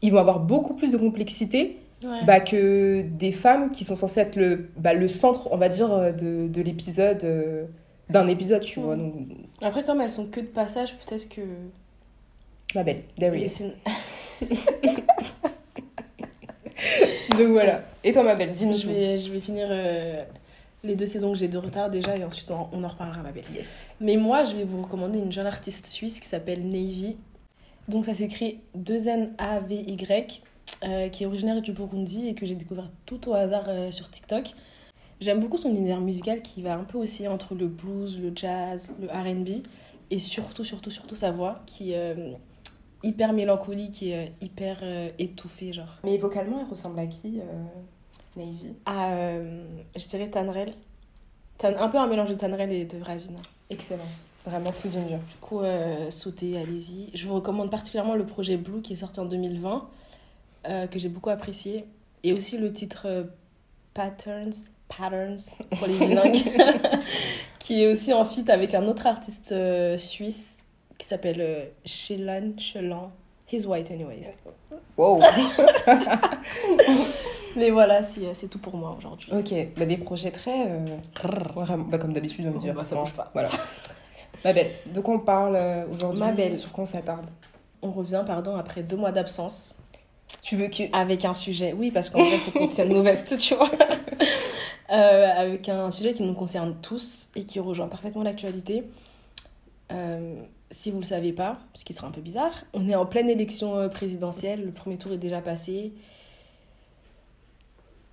ils 0.00 0.12
vont 0.12 0.18
avoir 0.18 0.38
beaucoup 0.40 0.74
plus 0.74 0.90
de 0.92 0.96
complexité 0.96 1.78
Ouais. 2.04 2.24
bah, 2.26 2.40
que 2.40 3.02
des 3.02 3.30
femmes 3.30 3.70
qui 3.70 3.84
sont 3.84 3.94
censées 3.94 4.18
être 4.22 4.34
le, 4.34 4.70
bah, 4.76 4.92
le 4.92 5.06
centre, 5.06 5.46
on 5.52 5.56
va 5.56 5.68
dire, 5.68 5.92
euh, 5.92 6.10
de, 6.10 6.48
de 6.48 6.60
l'épisode, 6.60 7.22
euh, 7.22 7.64
d'un 8.10 8.26
épisode, 8.26 8.62
tu 8.62 8.80
vois. 8.80 8.96
Donc, 8.96 9.14
Après, 9.62 9.84
comme 9.84 10.00
elles 10.00 10.10
sont 10.10 10.26
que 10.26 10.40
de 10.40 10.46
passage, 10.46 10.96
peut-être 10.98 11.28
que. 11.28 11.42
ma 12.74 12.82
belle, 12.82 13.02
Darius. 13.18 13.62
Donc 17.38 17.48
voilà. 17.48 17.84
Et 18.04 18.12
toi, 18.12 18.22
ma 18.22 18.34
belle, 18.34 18.52
dis-nous. 18.52 18.72
Je 18.72 18.86
vais, 18.86 19.18
je 19.18 19.30
vais 19.30 19.40
finir 19.40 19.66
euh, 19.70 20.22
les 20.84 20.94
deux 20.94 21.06
saisons 21.06 21.32
que 21.32 21.38
j'ai 21.38 21.48
de 21.48 21.58
retard 21.58 21.90
déjà 21.90 22.14
et 22.16 22.24
ensuite 22.24 22.50
on, 22.50 22.68
on 22.72 22.82
en 22.82 22.88
reparlera, 22.88 23.22
ma 23.22 23.30
belle. 23.32 23.44
Yes. 23.54 23.94
Mais 24.00 24.16
moi, 24.16 24.44
je 24.44 24.56
vais 24.56 24.64
vous 24.64 24.82
recommander 24.82 25.18
une 25.18 25.32
jeune 25.32 25.46
artiste 25.46 25.86
suisse 25.86 26.20
qui 26.20 26.28
s'appelle 26.28 26.64
Navy. 26.66 27.16
Donc 27.88 28.04
ça 28.04 28.14
s'écrit 28.14 28.60
2N-A-V-Y, 28.78 30.42
euh, 30.84 31.08
qui 31.08 31.24
est 31.24 31.26
originaire 31.26 31.60
du 31.60 31.72
Burundi 31.72 32.28
et 32.28 32.34
que 32.34 32.46
j'ai 32.46 32.54
découvert 32.54 32.86
tout 33.06 33.28
au 33.28 33.34
hasard 33.34 33.64
euh, 33.68 33.90
sur 33.90 34.10
TikTok. 34.10 34.54
J'aime 35.20 35.40
beaucoup 35.40 35.58
son 35.58 35.70
univers 35.70 36.00
musical 36.00 36.42
qui 36.42 36.62
va 36.62 36.74
un 36.74 36.84
peu 36.84 36.98
aussi 36.98 37.28
entre 37.28 37.54
le 37.54 37.68
blues, 37.68 38.20
le 38.20 38.32
jazz, 38.34 38.94
le 39.00 39.06
RB. 39.06 39.64
et 40.10 40.18
surtout, 40.18 40.64
surtout, 40.64 40.90
surtout 40.90 41.14
sa 41.14 41.30
voix 41.30 41.62
qui 41.66 41.94
hyper 43.02 43.32
mélancolique 43.32 44.02
et 44.02 44.32
hyper 44.40 44.78
étouffée, 45.18 45.72
genre. 45.72 45.98
Mais 46.04 46.16
vocalement, 46.16 46.60
elle 46.60 46.68
ressemble 46.68 46.98
à 46.98 47.06
qui, 47.06 47.40
Navy? 48.36 48.74
À, 48.86 49.14
je 49.96 50.08
dirais 50.08 50.28
Tanrel. 50.28 50.72
un 51.62 51.88
peu 51.88 51.98
un 51.98 52.06
mélange 52.06 52.30
de 52.30 52.34
Tanrel 52.34 52.72
et 52.72 52.84
de 52.84 53.02
Ravina. 53.02 53.40
Excellent. 53.70 54.02
Vraiment 54.44 54.72
tout 54.72 54.88
d'une 54.88 55.06
Du 55.06 55.36
coup, 55.40 55.60
sautez, 56.10 56.58
allez-y. 56.58 57.10
Je 57.14 57.26
vous 57.26 57.34
recommande 57.34 57.70
particulièrement 57.70 58.14
le 58.14 58.26
projet 58.26 58.56
Blue 58.56 58.82
qui 58.82 58.92
est 58.94 58.96
sorti 58.96 59.20
en 59.20 59.26
2020, 59.26 59.88
que 60.64 60.98
j'ai 60.98 61.08
beaucoup 61.08 61.30
apprécié. 61.30 61.84
Et 62.24 62.32
aussi 62.32 62.58
le 62.58 62.72
titre 62.72 63.26
Patterns, 63.94 64.52
Patterns 64.88 65.36
pour 65.78 65.86
les 65.86 65.98
bilingues, 65.98 66.42
qui 67.58 67.82
est 67.82 67.86
aussi 67.86 68.12
en 68.12 68.24
feat 68.24 68.48
avec 68.50 68.74
un 68.74 68.86
autre 68.86 69.06
artiste 69.06 69.52
euh, 69.52 69.96
suisse 69.96 70.61
qui 71.02 71.08
s'appelle 71.08 71.40
euh, 71.40 71.64
Shelan 71.84 72.52
Chelan. 72.58 73.10
He's 73.50 73.66
white 73.66 73.90
anyways. 73.90 74.32
Wow. 74.96 75.20
Mais 77.56 77.70
voilà, 77.70 78.02
euh, 78.02 78.30
c'est 78.34 78.46
tout 78.46 78.60
pour 78.60 78.76
moi 78.76 78.94
aujourd'hui. 78.96 79.32
Ok, 79.32 79.52
bah, 79.76 79.84
des 79.84 79.96
projets 79.96 80.30
très. 80.30 80.68
bah, 81.90 81.98
comme 81.98 82.12
d'habitude, 82.12 82.46
on 82.46 82.52
me 82.52 82.60
dire. 82.60 82.72
Bah, 82.72 82.84
ça 82.84 82.94
bouge 82.94 83.12
pas. 83.14 83.30
Voilà. 83.32 83.48
Ma 84.44 84.52
belle, 84.52 84.70
de 84.94 85.00
quoi 85.00 85.16
on 85.16 85.18
parle 85.18 85.58
aujourd'hui? 85.92 86.20
Ma 86.20 86.30
belle. 86.30 86.56
Sur 86.56 86.70
quoi 86.70 86.84
on 86.84 86.86
s'attarde? 86.86 87.26
On 87.82 87.90
revient, 87.90 88.22
pardon, 88.24 88.54
après 88.54 88.84
deux 88.84 88.96
mois 88.96 89.10
d'absence. 89.10 89.74
Tu 90.40 90.56
veux 90.56 90.68
que. 90.68 90.84
Avec 90.96 91.24
un 91.24 91.34
sujet, 91.34 91.74
oui, 91.76 91.90
parce 91.90 92.10
qu'en 92.10 92.24
fait, 92.24 92.36
faut 92.36 92.58
qu'on 92.60 92.68
tienne 92.68 92.90
nos 92.90 93.02
vestes, 93.02 93.36
tu 93.38 93.56
vois. 93.56 93.70
Euh, 94.90 95.30
avec 95.34 95.70
un 95.70 95.90
sujet 95.90 96.12
qui 96.12 96.22
nous 96.22 96.34
concerne 96.34 96.76
tous 96.82 97.30
et 97.34 97.44
qui 97.44 97.60
rejoint 97.60 97.88
parfaitement 97.88 98.22
l'actualité. 98.22 98.84
Euh, 99.90 100.34
si 100.72 100.90
vous 100.90 100.96
ne 100.96 101.02
le 101.02 101.06
savez 101.06 101.32
pas, 101.32 101.58
ce 101.74 101.84
qui 101.84 101.92
sera 101.92 102.08
un 102.08 102.10
peu 102.10 102.20
bizarre, 102.20 102.64
on 102.72 102.88
est 102.88 102.94
en 102.94 103.06
pleine 103.06 103.28
élection 103.28 103.76
euh, 103.76 103.88
présidentielle, 103.88 104.64
le 104.64 104.72
premier 104.72 104.96
tour 104.96 105.12
est 105.12 105.18
déjà 105.18 105.40
passé. 105.40 105.92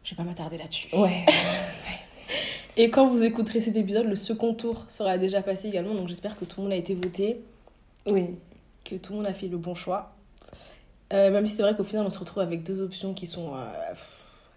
Je 0.03 0.11
vais 0.11 0.17
pas 0.17 0.23
m'attarder 0.23 0.57
là-dessus. 0.57 0.93
Ouais. 0.95 1.25
et 2.77 2.89
quand 2.89 3.07
vous 3.07 3.23
écouterez 3.23 3.61
cet 3.61 3.75
épisode, 3.75 4.05
le 4.05 4.15
second 4.15 4.53
tour 4.53 4.85
sera 4.89 5.17
déjà 5.17 5.41
passé 5.41 5.69
également, 5.69 5.95
donc 5.95 6.09
j'espère 6.09 6.37
que 6.37 6.45
tout 6.45 6.59
le 6.59 6.63
monde 6.65 6.73
a 6.73 6.77
été 6.77 6.93
voté. 6.93 7.39
Oui. 8.07 8.35
Que 8.83 8.95
tout 8.95 9.13
le 9.13 9.19
monde 9.19 9.27
a 9.27 9.33
fait 9.33 9.47
le 9.47 9.57
bon 9.57 9.73
choix. 9.73 10.09
même 11.11 11.45
si 11.45 11.55
c'est 11.55 11.61
vrai 11.61 11.75
qu'au 11.75 11.83
final, 11.83 12.05
on 12.05 12.09
se 12.09 12.19
retrouve 12.19 12.43
avec 12.43 12.63
deux 12.63 12.81
options 12.81 13.13
qui 13.13 13.25
sont 13.25 13.53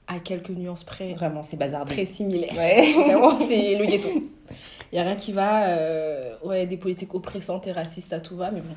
à 0.06 0.18
quelques 0.18 0.50
nuances 0.50 0.84
près. 0.84 1.14
Vraiment, 1.14 1.42
c'est 1.42 1.56
bazardé. 1.56 1.92
Très 1.92 2.06
similaire. 2.06 2.54
Ouais. 2.54 2.92
Vraiment, 2.96 3.38
c'est 3.38 3.76
le 3.76 3.86
ghetto. 3.86 4.08
Il 4.92 4.96
n'y 4.96 5.00
a 5.00 5.04
rien 5.04 5.16
qui 5.16 5.32
va. 5.32 5.68
Euh, 5.68 6.36
ouais, 6.44 6.66
des 6.66 6.76
politiques 6.76 7.14
oppressantes 7.14 7.66
et 7.66 7.72
racistes 7.72 8.12
à 8.12 8.20
tout 8.20 8.36
va, 8.36 8.50
mais 8.50 8.60
bon. 8.60 8.74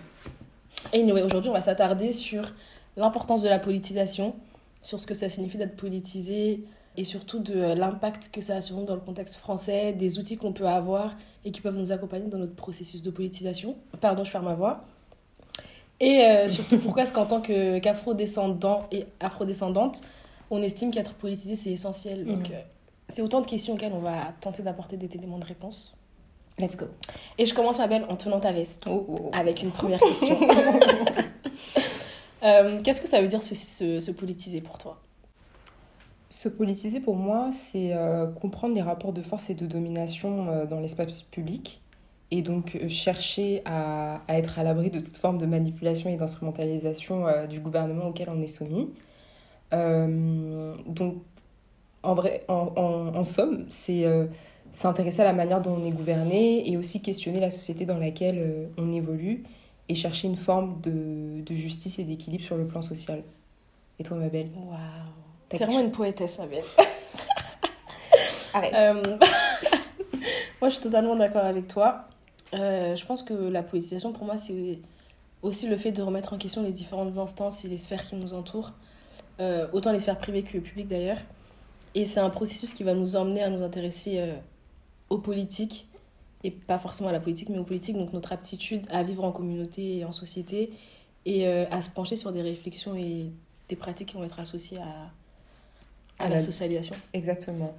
Et 0.93 1.01
anyway, 1.01 1.21
aujourd'hui, 1.21 1.49
on 1.49 1.53
va 1.53 1.61
s'attarder 1.61 2.11
sur 2.13 2.53
l'importance 2.95 3.41
de 3.41 3.49
la 3.49 3.59
politisation, 3.59 4.35
sur 4.81 5.01
ce 5.01 5.07
que 5.07 5.13
ça 5.13 5.27
signifie 5.27 5.57
d'être 5.57 5.75
politisé 5.75 6.63
et 6.97 7.03
surtout 7.03 7.39
de 7.39 7.73
l'impact 7.73 8.29
que 8.31 8.39
ça 8.39 8.55
a 8.55 8.61
sur 8.61 8.77
nous 8.77 8.85
dans 8.85 8.95
le 8.95 9.01
contexte 9.01 9.35
français, 9.35 9.91
des 9.91 10.17
outils 10.17 10.37
qu'on 10.37 10.53
peut 10.53 10.67
avoir 10.67 11.15
et 11.43 11.51
qui 11.51 11.59
peuvent 11.59 11.77
nous 11.77 11.91
accompagner 11.91 12.27
dans 12.27 12.37
notre 12.37 12.55
processus 12.55 13.01
de 13.01 13.11
politisation. 13.11 13.75
Pardon, 13.99 14.23
je 14.23 14.31
perds 14.31 14.43
ma 14.43 14.53
voix. 14.53 14.85
Et 15.99 16.21
euh, 16.21 16.49
surtout, 16.49 16.77
pourquoi 16.77 17.03
est-ce 17.03 17.13
qu'en 17.13 17.25
tant 17.25 17.41
qu'afro-descendant 17.41 18.87
et 18.91 19.05
afro-descendante, 19.19 20.01
on 20.49 20.61
estime 20.61 20.91
qu'être 20.91 21.13
politisé, 21.15 21.55
c'est 21.55 21.71
essentiel? 21.71 22.25
Donc, 22.25 22.49
mhm. 22.49 22.55
euh, 22.55 22.61
c'est 23.09 23.21
autant 23.21 23.41
de 23.41 23.47
questions 23.47 23.73
auxquelles 23.73 23.93
on 23.93 23.99
va 23.99 24.33
tenter 24.39 24.63
d'apporter 24.63 24.95
des 24.95 25.13
éléments 25.15 25.39
de 25.39 25.45
réponse. 25.45 25.94
Let's 26.57 26.77
go. 26.77 26.85
Et 27.37 27.45
je 27.45 27.53
commence, 27.53 27.77
ma 27.77 27.87
belle, 27.87 28.05
en 28.09 28.15
tenant 28.15 28.39
ta 28.39 28.51
veste. 28.51 28.83
Oh, 28.87 29.05
oh, 29.07 29.19
oh. 29.25 29.31
Avec 29.33 29.61
une 29.61 29.71
première 29.71 29.99
question. 30.07 30.37
Euh, 32.43 32.79
qu'est-ce 32.83 33.01
que 33.01 33.07
ça 33.07 33.21
veut 33.21 33.27
dire 33.27 33.41
se, 33.41 34.11
politiser 34.11 34.61
pour 34.61 34.77
toi? 34.77 35.01
Se 36.29 36.47
politiser, 36.47 36.99
pour 36.99 37.15
moi, 37.15 37.49
c'est 37.51 37.93
euh, 37.93 38.27
comprendre 38.27 38.75
les 38.75 38.83
rapports 38.83 39.13
de 39.13 39.21
force 39.23 39.49
et 39.49 39.55
de 39.55 39.65
domination 39.65 40.65
dans 40.65 40.79
l'espace 40.79 41.23
public. 41.23 41.81
Et 42.29 42.43
donc 42.43 42.77
chercher 42.87 43.63
à, 43.65 44.21
à, 44.27 44.37
être 44.37 44.59
à 44.59 44.63
l'abri 44.63 44.91
de 44.91 44.99
toute 44.99 45.17
forme 45.17 45.39
de 45.39 45.47
manipulation 45.47 46.11
et 46.11 46.17
d'instrumentalisation 46.17 47.25
du 47.47 47.61
gouvernement 47.61 48.09
auquel 48.09 48.29
on 48.29 48.39
est 48.39 48.47
soumis. 48.47 48.91
Euh, 49.73 50.75
donc, 50.85 51.21
en, 52.03 52.13
vrai, 52.13 52.43
en, 52.47 52.71
en, 52.75 53.25
somme, 53.25 53.65
c'est 53.69 54.05
euh, 54.05 54.25
s'intéresser 54.75 55.21
à 55.21 55.25
la 55.25 55.33
manière 55.33 55.61
dont 55.61 55.75
on 55.75 55.83
est 55.85 55.91
gouverné 55.91 56.69
et 56.69 56.77
aussi 56.77 57.01
questionner 57.01 57.39
la 57.39 57.49
société 57.49 57.85
dans 57.85 57.97
laquelle 57.97 58.37
euh, 58.39 58.67
on 58.77 58.91
évolue 58.91 59.43
et 59.87 59.95
chercher 59.95 60.27
une 60.27 60.35
forme 60.35 60.81
de, 60.81 61.41
de 61.41 61.53
justice 61.53 61.99
et 61.99 62.03
d'équilibre 62.03 62.43
sur 62.43 62.57
le 62.57 62.65
plan 62.65 62.81
social. 62.81 63.23
Et 63.99 64.03
toi, 64.03 64.17
ma 64.17 64.27
belle 64.27 64.49
Waouh 64.55 64.77
T'es 65.47 65.57
vraiment 65.57 65.79
une 65.79 65.91
poétesse, 65.91 66.39
ma 66.39 66.47
belle. 66.47 66.63
Arrête. 68.53 68.73
Moi, 70.61 70.69
je 70.69 70.75
suis 70.75 70.83
totalement 70.83 71.15
d'accord 71.15 71.45
avec 71.45 71.67
toi. 71.67 72.01
je 72.51 73.05
pense 73.05 73.23
que 73.23 73.33
la 73.33 73.61
politisation, 73.63 74.11
pour 74.11 74.25
moi, 74.25 74.37
c'est 74.37 74.79
aussi 75.41 75.67
le 75.67 75.77
fait 75.77 75.91
de 75.91 76.01
remettre 76.01 76.33
en 76.33 76.37
question 76.37 76.63
les 76.63 76.71
différentes 76.71 77.17
instances 77.17 77.63
et 77.63 77.67
les 77.67 77.77
sphères 77.77 78.05
qui 78.05 78.15
nous 78.15 78.33
entourent. 78.33 78.71
Euh, 79.39 79.67
autant 79.73 79.91
les 79.91 79.99
sphères 79.99 80.17
privées 80.17 80.43
que 80.43 80.53
le 80.53 80.61
public 80.61 80.87
d'ailleurs. 80.87 81.19
Et 81.93 82.05
c'est 82.05 82.19
un 82.19 82.29
processus 82.29 82.73
qui 82.73 82.83
va 82.83 82.93
nous 82.93 83.15
emmener 83.15 83.43
à 83.43 83.49
nous 83.49 83.63
intéresser 83.63 84.19
euh, 84.19 84.35
aux 85.09 85.17
politiques, 85.17 85.87
et 86.43 86.51
pas 86.51 86.77
forcément 86.77 87.09
à 87.09 87.11
la 87.11 87.19
politique, 87.19 87.49
mais 87.49 87.57
aux 87.57 87.63
politiques, 87.63 87.97
donc 87.97 88.13
notre 88.13 88.31
aptitude 88.31 88.85
à 88.91 89.03
vivre 89.03 89.23
en 89.23 89.31
communauté 89.31 89.97
et 89.97 90.05
en 90.05 90.11
société, 90.11 90.71
et 91.25 91.47
euh, 91.47 91.65
à 91.71 91.81
se 91.81 91.89
pencher 91.89 92.15
sur 92.15 92.31
des 92.31 92.41
réflexions 92.41 92.95
et 92.95 93.31
des 93.69 93.75
pratiques 93.75 94.09
qui 94.09 94.15
vont 94.15 94.23
être 94.23 94.39
associées 94.39 94.77
à, 94.77 96.23
à, 96.23 96.29
la, 96.29 96.39
socialisation. 96.39 96.95
Exactement. 97.13 97.73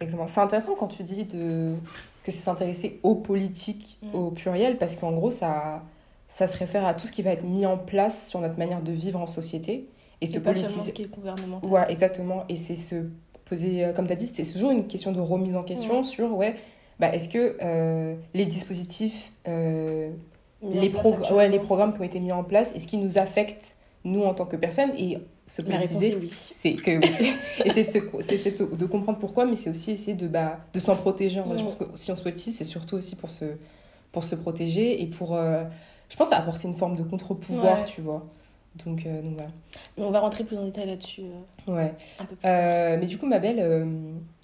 Exactement. 0.00 0.28
C'est 0.28 0.40
intéressant 0.40 0.74
quand 0.74 0.88
tu 0.88 1.02
dis 1.02 1.24
de... 1.24 1.74
que 2.22 2.30
c'est 2.30 2.38
s'intéresser 2.38 3.00
aux 3.02 3.14
politiques 3.14 3.98
mm. 4.02 4.14
au 4.14 4.30
pluriel, 4.30 4.78
parce 4.78 4.96
qu'en 4.96 5.12
gros, 5.12 5.30
ça, 5.30 5.82
ça 6.28 6.46
se 6.46 6.56
réfère 6.56 6.86
à 6.86 6.94
tout 6.94 7.06
ce 7.06 7.12
qui 7.12 7.22
va 7.22 7.30
être 7.30 7.44
mis 7.44 7.66
en 7.66 7.76
place 7.76 8.28
sur 8.28 8.40
notre 8.40 8.58
manière 8.58 8.82
de 8.82 8.92
vivre 8.92 9.20
en 9.20 9.26
société 9.26 9.88
et 10.20 10.26
se 10.26 10.38
pas 10.38 10.52
politiser. 10.52 10.80
ce 10.80 10.92
qui 10.92 11.02
est 11.02 11.14
gouvernemental. 11.14 11.70
Ouais, 11.70 11.90
exactement. 11.90 12.44
Et 12.48 12.56
c'est 12.56 12.76
se 12.76 13.06
poser, 13.48 13.84
euh, 13.84 13.92
comme 13.92 14.06
tu 14.06 14.12
as 14.12 14.16
dit, 14.16 14.26
c'est 14.26 14.50
toujours 14.52 14.70
une 14.70 14.86
question 14.86 15.12
de 15.12 15.20
remise 15.20 15.56
en 15.56 15.62
question 15.62 16.04
sur, 16.04 16.36
ouais, 16.36 16.54
bah, 16.98 17.14
est-ce 17.14 17.28
que 17.28 17.56
euh, 17.62 18.14
les 18.34 18.46
dispositifs, 18.46 19.32
euh, 19.46 20.10
les, 20.62 20.92
ouais, 21.30 21.48
les 21.48 21.58
programmes 21.58 21.92
qui 21.92 22.00
ont 22.00 22.04
été 22.04 22.20
mis 22.20 22.32
en 22.32 22.44
place, 22.44 22.74
est-ce 22.74 22.86
qu'ils 22.86 23.00
nous 23.00 23.18
affectent, 23.18 23.76
nous, 24.04 24.22
en 24.22 24.34
tant 24.34 24.46
que 24.46 24.56
personnes? 24.56 24.90
Et 24.98 25.18
se 25.46 25.62
oui. 25.62 26.30
c'est 26.30 26.74
que 26.74 26.98
oui. 26.98 27.32
et 27.64 27.70
c'est 27.70 28.58
de, 28.58 28.76
de, 28.76 28.86
comprendre 28.86 29.18
pourquoi, 29.18 29.46
mais 29.46 29.56
c'est 29.56 29.70
aussi 29.70 29.92
essayer 29.92 30.14
de, 30.14 30.28
bah, 30.28 30.58
de 30.74 30.80
s'en 30.80 30.94
protéger. 30.94 31.42
Je 31.56 31.62
pense 31.64 31.76
que 31.76 31.84
si 31.94 32.12
on 32.12 32.16
se 32.16 32.22
politise, 32.22 32.58
c'est 32.58 32.64
surtout 32.64 32.96
aussi 32.96 33.16
pour 33.16 33.30
se, 33.30 33.46
pour 34.12 34.24
se 34.24 34.34
protéger 34.34 35.02
et 35.02 35.06
pour, 35.06 35.36
je 35.36 36.16
pense, 36.16 36.32
apporter 36.32 36.68
une 36.68 36.74
forme 36.74 36.96
de 36.96 37.02
contre-pouvoir, 37.02 37.86
tu 37.86 38.02
vois. 38.02 38.26
Donc, 38.76 39.06
euh, 39.06 39.22
donc 39.22 39.34
voilà. 39.34 39.50
On 39.96 40.10
va 40.10 40.20
rentrer 40.20 40.44
plus 40.44 40.56
en 40.56 40.64
détail 40.64 40.86
là-dessus. 40.86 41.22
Euh, 41.68 41.72
ouais. 41.72 41.94
Euh, 42.44 42.96
mais 42.98 43.06
du 43.06 43.18
coup, 43.18 43.26
ma 43.26 43.38
belle, 43.38 43.86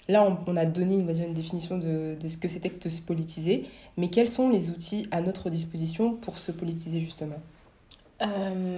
là, 0.09 0.37
on, 0.47 0.57
a 0.57 0.65
donné 0.65 0.97
on 0.97 1.05
va 1.05 1.13
dire, 1.13 1.27
une 1.27 1.35
définition 1.35 1.79
de, 1.79 2.17
de 2.21 2.29
ce 2.29 2.37
que 2.37 2.49
c'était 2.49 2.71
que 2.71 2.83
de 2.83 2.89
se 2.89 3.03
politiser. 3.03 3.65
Mais 3.97 4.09
quels 4.09 4.29
sont 4.29 4.51
les 4.51 4.71
outils 4.71 5.07
à 5.11 5.21
notre 5.21 5.51
disposition 5.51 6.15
pour 6.15 6.39
se 6.39 6.53
politiser, 6.53 7.01
justement? 7.01 7.39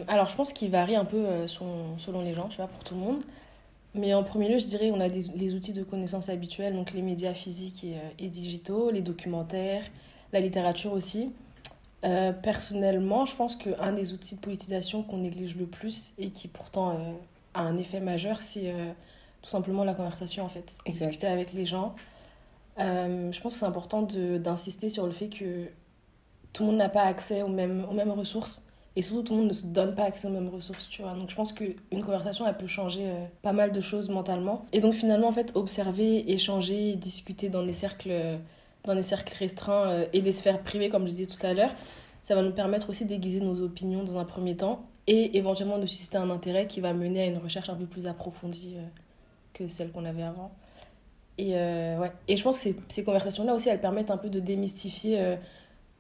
Alors, 0.08 0.28
je 0.28 0.34
pense 0.34 0.52
qu'il 0.52 0.70
varie 0.70 0.96
un 0.96 1.04
peu 1.04 1.46
selon, 1.46 1.98
selon 1.98 2.22
les 2.22 2.34
gens, 2.34 2.48
tu 2.48 2.56
vois, 2.56 2.66
pour 2.66 2.82
tout 2.82 2.94
le 2.94 3.00
monde. 3.00 3.22
Mais 3.94 4.12
en 4.12 4.24
premier 4.24 4.48
lieu, 4.48 4.58
je 4.58 4.66
dirais 4.66 4.90
on 4.90 5.00
a 5.00 5.08
des, 5.08 5.22
les 5.36 5.54
outils 5.54 5.72
de 5.72 5.82
connaissance 5.82 6.28
habituels, 6.28 6.74
donc 6.74 6.92
les 6.92 7.00
médias 7.00 7.32
physiques 7.32 7.84
et, 7.84 7.94
et 8.22 8.28
digitaux, 8.28 8.90
les 8.90 9.00
documentaires, 9.00 9.84
la 10.32 10.40
littérature 10.40 10.92
aussi. 10.92 11.30
Euh, 12.04 12.32
personnellement, 12.32 13.24
je 13.24 13.34
pense 13.34 13.56
qu'un 13.56 13.92
des 13.92 14.12
outils 14.12 14.36
de 14.36 14.40
politisation 14.40 15.02
qu'on 15.02 15.18
néglige 15.18 15.56
le 15.56 15.66
plus 15.66 16.14
et 16.18 16.30
qui 16.30 16.46
pourtant 16.46 16.90
euh, 16.90 17.12
a 17.54 17.62
un 17.62 17.78
effet 17.78 18.00
majeur, 18.00 18.42
c'est 18.42 18.70
euh, 18.70 18.92
tout 19.42 19.50
simplement 19.50 19.82
la 19.82 19.94
conversation 19.94 20.44
en 20.44 20.48
fait. 20.48 20.76
Discuter 20.86 21.26
avec 21.26 21.52
les 21.52 21.66
gens. 21.66 21.94
je 22.78 23.40
pense 23.40 23.54
que 23.54 23.60
c'est 23.60 23.66
important 23.66 24.02
d'insister 24.02 24.88
sur 24.88 25.06
le 25.06 25.12
fait 25.12 25.28
que 25.28 25.66
tout 26.52 26.64
le 26.64 26.70
monde 26.70 26.78
n'a 26.78 26.88
pas 26.88 27.02
accès 27.02 27.42
aux 27.42 27.48
mêmes, 27.48 27.86
aux 27.90 27.94
mêmes 27.94 28.10
ressources 28.10 28.66
et 28.94 29.02
surtout 29.02 29.22
tout 29.22 29.32
le 29.34 29.40
monde 29.40 29.48
ne 29.48 29.54
se 29.54 29.66
donne 29.66 29.94
pas 29.94 30.04
accès 30.04 30.28
aux 30.28 30.30
mêmes 30.30 30.48
ressources, 30.48 30.88
tu 30.88 31.02
vois. 31.02 31.12
Donc 31.12 31.28
je 31.28 31.34
pense 31.34 31.52
qu'une 31.52 32.02
conversation, 32.04 32.46
elle 32.46 32.56
peut 32.56 32.66
changer 32.66 33.10
pas 33.42 33.52
mal 33.52 33.72
de 33.72 33.80
choses 33.80 34.08
mentalement. 34.08 34.64
Et 34.72 34.80
donc 34.80 34.94
finalement, 34.94 35.28
en 35.28 35.32
fait, 35.32 35.52
observer, 35.54 36.30
échanger, 36.30 36.94
discuter 36.96 37.48
dans 37.48 37.62
des 37.62 37.74
cercles 37.74 38.38
dans 38.86 38.94
des 38.94 39.02
cercles 39.02 39.34
restreints 39.38 39.90
euh, 39.90 40.06
et 40.12 40.22
des 40.22 40.32
sphères 40.32 40.62
privées, 40.62 40.88
comme 40.88 41.04
je 41.04 41.10
disais 41.10 41.26
tout 41.26 41.44
à 41.44 41.52
l'heure, 41.52 41.74
ça 42.22 42.34
va 42.34 42.42
nous 42.42 42.52
permettre 42.52 42.90
aussi 42.90 43.04
d'aiguiser 43.04 43.40
nos 43.40 43.62
opinions 43.62 44.02
dans 44.02 44.18
un 44.18 44.24
premier 44.24 44.56
temps 44.56 44.86
et 45.06 45.36
éventuellement 45.36 45.78
de 45.78 45.86
susciter 45.86 46.18
un 46.18 46.30
intérêt 46.30 46.66
qui 46.66 46.80
va 46.80 46.92
mener 46.92 47.22
à 47.22 47.26
une 47.26 47.38
recherche 47.38 47.68
un 47.68 47.74
peu 47.74 47.86
plus 47.86 48.06
approfondie 48.06 48.74
euh, 48.76 48.86
que 49.54 49.68
celle 49.68 49.92
qu'on 49.92 50.04
avait 50.04 50.22
avant. 50.22 50.50
Et, 51.38 51.52
euh, 51.54 51.98
ouais. 51.98 52.12
et 52.28 52.36
je 52.36 52.42
pense 52.42 52.56
que 52.56 52.62
ces, 52.62 52.76
ces 52.88 53.04
conversations-là 53.04 53.54
aussi, 53.54 53.68
elles 53.68 53.80
permettent 53.80 54.10
un 54.10 54.16
peu 54.16 54.30
de 54.30 54.40
démystifier 54.40 55.36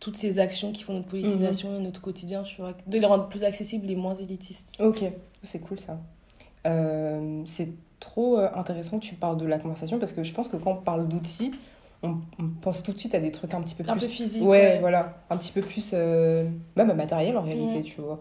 toutes 0.00 0.16
ces 0.16 0.38
actions 0.38 0.72
qui 0.72 0.82
font 0.82 0.94
notre 0.94 1.08
politisation 1.08 1.76
et 1.76 1.80
notre 1.80 2.00
quotidien, 2.00 2.42
tu 2.42 2.56
vois, 2.56 2.72
de 2.86 2.98
les 2.98 3.06
rendre 3.06 3.28
plus 3.28 3.44
accessibles 3.44 3.90
et 3.90 3.96
moins 3.96 4.14
élitistes. 4.14 4.76
Ok, 4.80 5.04
c'est 5.42 5.60
cool 5.60 5.78
ça. 5.78 5.98
Euh, 6.66 7.42
c'est 7.44 7.68
trop 8.00 8.38
intéressant 8.38 8.98
que 8.98 9.04
tu 9.04 9.14
parles 9.14 9.36
de 9.36 9.44
la 9.44 9.58
conversation 9.58 9.98
parce 9.98 10.14
que 10.14 10.24
je 10.24 10.32
pense 10.32 10.48
que 10.48 10.56
quand 10.56 10.72
on 10.72 10.76
parle 10.76 11.06
d'outils, 11.06 11.52
on, 12.02 12.16
on 12.38 12.48
pense 12.60 12.82
tout 12.82 12.92
de 12.92 12.98
suite 12.98 13.14
à 13.14 13.18
des 13.20 13.30
trucs 13.30 13.54
un 13.54 13.62
petit 13.62 13.74
peu 13.74 13.84
plus. 13.84 13.92
Un 13.92 13.96
peu 13.96 14.06
physique. 14.06 14.42
ouais, 14.42 14.48
ouais. 14.48 14.78
voilà. 14.80 15.24
Un 15.30 15.36
petit 15.36 15.52
peu 15.52 15.60
plus. 15.62 15.90
euh, 15.92 16.48
Même 16.76 16.92
matériel 16.94 17.36
en 17.36 17.42
réalité, 17.42 17.82
tu 17.82 18.00
vois. 18.00 18.20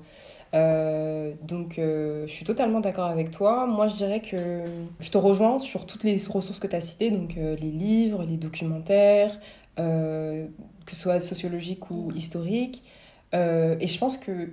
Euh, 0.54 1.34
donc, 1.44 1.78
euh, 1.80 2.26
je 2.28 2.32
suis 2.32 2.46
totalement 2.46 2.80
d'accord 2.80 3.06
avec 3.08 3.32
toi. 3.32 3.66
Moi, 3.68 3.88
je 3.88 3.96
dirais 3.96 4.22
que 4.22 4.64
je 5.00 5.10
te 5.12 5.18
rejoins 5.18 5.60
sur 5.60 5.86
toutes 5.86 6.04
les 6.04 6.14
ressources 6.30 6.60
que 6.60 6.68
tu 6.68 6.76
as 6.76 6.82
citées, 6.82 7.12
donc 7.12 7.36
euh, 7.38 7.56
les 7.58 7.72
livres, 7.72 8.24
les 8.24 8.38
documentaires, 8.38 9.38
que 9.76 10.48
ce 10.88 10.96
soit 10.96 11.20
sociologiques 11.20 11.92
ou 11.92 12.12
historiques. 12.16 12.84
Euh, 13.34 13.76
et 13.82 13.88
je 13.88 14.00
pense 14.00 14.18
que 14.18 14.52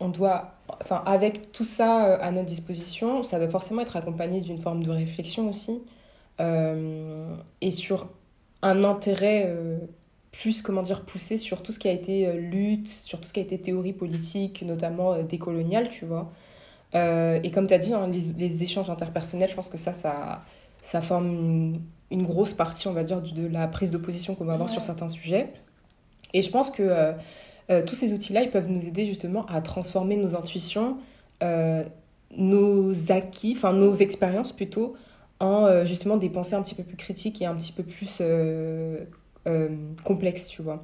on 0.00 0.08
doit, 0.08 0.54
enfin, 0.82 1.02
avec 1.06 1.52
tout 1.52 1.64
ça 1.64 2.16
à 2.16 2.30
notre 2.30 2.46
disposition, 2.46 3.22
ça 3.22 3.38
doit 3.38 3.48
forcément 3.48 3.80
être 3.82 3.96
accompagné 3.96 4.40
d'une 4.40 4.58
forme 4.58 4.82
de 4.82 4.90
réflexion 4.90 5.48
aussi, 5.48 5.80
et 7.60 7.70
sur 7.70 8.08
un 8.62 8.84
intérêt 8.84 9.44
euh, 9.48 9.78
plus, 10.32 10.62
comment 10.62 10.82
dire, 10.82 11.04
poussé 11.04 11.36
sur 11.36 11.62
tout 11.62 11.72
ce 11.72 11.78
qui 11.78 11.88
a 11.88 11.92
été 11.92 12.26
euh, 12.26 12.34
lutte, 12.38 12.88
sur 12.88 13.20
tout 13.20 13.26
ce 13.28 13.32
qui 13.32 13.40
a 13.40 13.42
été 13.42 13.58
théorie 13.58 13.92
politique, 13.92 14.62
notamment 14.62 15.12
euh, 15.14 15.22
décoloniale, 15.22 15.88
tu 15.88 16.04
vois. 16.04 16.30
Euh, 16.94 17.40
et 17.42 17.50
comme 17.50 17.66
tu 17.66 17.74
as 17.74 17.78
dit, 17.78 17.92
hein, 17.94 18.08
les, 18.08 18.32
les 18.38 18.62
échanges 18.62 18.90
interpersonnels, 18.90 19.50
je 19.50 19.56
pense 19.56 19.68
que 19.68 19.78
ça, 19.78 19.92
ça, 19.92 20.42
ça 20.82 21.00
forme 21.00 21.26
une, 21.28 21.80
une 22.10 22.22
grosse 22.24 22.52
partie, 22.52 22.86
on 22.88 22.92
va 22.92 23.02
dire, 23.02 23.20
de 23.22 23.46
la 23.46 23.66
prise 23.68 23.90
de 23.90 23.98
position 23.98 24.34
qu'on 24.34 24.44
va 24.44 24.54
avoir 24.54 24.68
Ouais. 24.68 24.74
sur 24.74 24.82
certains 24.82 25.08
sujets. 25.08 25.52
Et 26.32 26.42
je 26.42 26.50
pense 26.50 26.70
que 26.70 26.82
euh, 26.82 27.12
euh, 27.70 27.82
tous 27.84 27.94
ces 27.96 28.12
outils-là, 28.12 28.42
ils 28.42 28.50
peuvent 28.50 28.68
nous 28.68 28.86
aider 28.86 29.06
justement 29.06 29.46
à 29.46 29.60
transformer 29.62 30.16
nos 30.16 30.36
intuitions, 30.36 30.96
euh, 31.42 31.84
nos 32.36 33.10
acquis, 33.10 33.54
enfin 33.56 33.72
nos 33.72 33.94
expériences 33.94 34.52
plutôt, 34.52 34.94
en 35.40 35.66
euh, 35.66 35.84
justement 35.84 36.16
des 36.16 36.28
pensées 36.28 36.54
un 36.54 36.62
petit 36.62 36.74
peu 36.74 36.82
plus 36.84 36.96
critiques 36.96 37.42
et 37.42 37.46
un 37.46 37.54
petit 37.54 37.72
peu 37.72 37.82
plus 37.82 38.18
euh, 38.20 39.04
euh, 39.48 39.68
complexes, 40.04 40.46
tu 40.46 40.62
vois. 40.62 40.82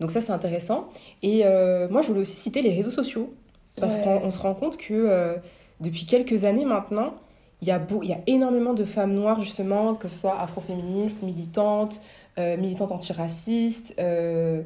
Donc 0.00 0.10
ça, 0.10 0.20
c'est 0.20 0.32
intéressant. 0.32 0.88
Et 1.22 1.44
moi, 1.90 2.02
je 2.02 2.08
voulais 2.08 2.20
aussi 2.20 2.36
citer 2.36 2.62
les 2.62 2.74
réseaux 2.74 2.90
sociaux, 2.90 3.32
parce 3.80 3.94
Ouais. 3.94 4.02
qu'on 4.02 4.16
on 4.24 4.30
se 4.30 4.38
rend 4.38 4.54
compte 4.54 4.76
que 4.76 5.36
depuis 5.80 6.04
quelques 6.04 6.44
années 6.44 6.64
maintenant, 6.64 7.14
il 7.62 7.68
y, 7.68 7.70
a 7.70 7.78
beau, 7.78 8.00
il 8.02 8.10
y 8.10 8.12
a 8.12 8.20
énormément 8.26 8.74
de 8.74 8.84
femmes 8.84 9.14
noires, 9.14 9.40
justement, 9.40 9.94
que 9.94 10.08
ce 10.08 10.18
soit 10.18 10.38
afroféministes, 10.38 11.22
militantes, 11.22 12.00
euh, 12.38 12.56
militantes 12.58 12.92
antiracistes, 12.92 13.94
euh, 13.98 14.62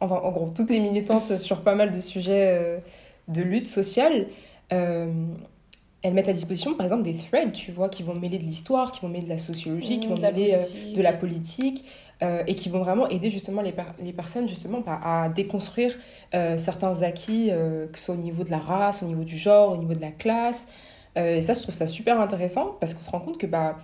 enfin, 0.00 0.14
en 0.22 0.30
gros, 0.30 0.48
toutes 0.54 0.70
les 0.70 0.80
militantes 0.80 1.36
sur 1.38 1.60
pas 1.60 1.74
mal 1.74 1.90
de 1.90 2.00
sujets 2.00 2.56
euh, 2.58 2.78
de 3.28 3.42
lutte 3.42 3.66
sociale. 3.66 4.28
Elles 6.02 6.14
mettent 6.14 6.28
à 6.28 6.32
disposition, 6.32 6.74
par 6.74 6.86
exemple, 6.86 7.02
des 7.02 7.14
threads, 7.14 7.52
tu 7.52 7.72
vois, 7.72 7.88
qui 7.88 8.02
vont 8.02 8.14
mêler 8.14 8.38
de 8.38 8.44
l'histoire, 8.44 8.90
qui 8.92 9.00
vont 9.00 9.08
mêler 9.08 9.24
de 9.24 9.28
la 9.28 9.38
sociologie, 9.38 10.00
qui 10.00 10.06
Mmh, 10.06 10.10
vont 10.10 10.16
de 10.16 10.20
mêler 10.22 10.54
euh, 10.54 10.92
de 10.94 11.02
la 11.02 11.12
politique, 11.12 11.84
euh, 12.22 12.42
et 12.46 12.54
qui 12.54 12.68
vont 12.70 12.80
vraiment 12.80 13.08
aider 13.08 13.30
justement 13.30 13.62
les, 13.62 13.72
per- 13.72 13.92
les 14.02 14.12
personnes 14.12 14.46
justement 14.48 14.80
bah, 14.80 15.00
à 15.02 15.28
déconstruire 15.28 15.94
euh, 16.34 16.58
certains 16.58 17.02
acquis, 17.02 17.50
que 17.92 17.98
ce 17.98 18.04
soit 18.06 18.14
au 18.14 18.18
niveau 18.18 18.44
de 18.44 18.50
la 18.50 18.58
race, 18.58 19.02
au 19.02 19.06
niveau 19.06 19.24
du 19.24 19.38
genre, 19.38 19.72
au 19.72 19.76
niveau 19.76 19.94
de 19.94 20.00
la 20.00 20.10
classe. 20.10 20.68
Et 21.16 21.40
ça, 21.40 21.54
je 21.54 21.60
trouve 21.62 21.74
ça 21.74 21.86
super 21.86 22.20
intéressant 22.20 22.76
parce 22.80 22.94
qu'on 22.94 23.02
se 23.02 23.10
rend 23.10 23.20
compte 23.20 23.36
que 23.36 23.46
bah, 23.46 23.78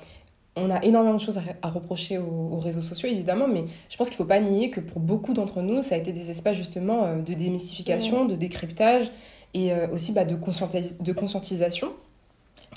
on 0.54 0.70
a 0.70 0.82
énormément 0.84 1.16
de 1.16 1.20
choses 1.20 1.38
à, 1.38 1.42
à 1.62 1.68
reprocher 1.70 2.18
aux, 2.18 2.50
aux 2.52 2.58
réseaux 2.58 2.80
sociaux, 2.80 3.08
évidemment, 3.08 3.48
mais 3.48 3.64
je 3.90 3.96
pense 3.96 4.08
qu'il 4.08 4.14
ne 4.14 4.18
faut 4.24 4.28
pas 4.28 4.40
nier 4.40 4.70
que 4.70 4.80
pour 4.80 5.00
beaucoup 5.00 5.34
d'entre 5.34 5.60
nous, 5.60 5.82
ça 5.82 5.96
a 5.96 5.98
été 5.98 6.12
des 6.12 6.30
espaces 6.30 6.56
justement 6.56 7.16
de 7.16 7.34
démystification, 7.34 8.24
de 8.26 8.36
décryptage 8.36 9.10
et 9.54 9.72
aussi 9.92 10.12
bah, 10.12 10.24
de, 10.24 10.36
conscientis- 10.36 10.96
de 11.00 11.12
conscientisation. 11.12 11.92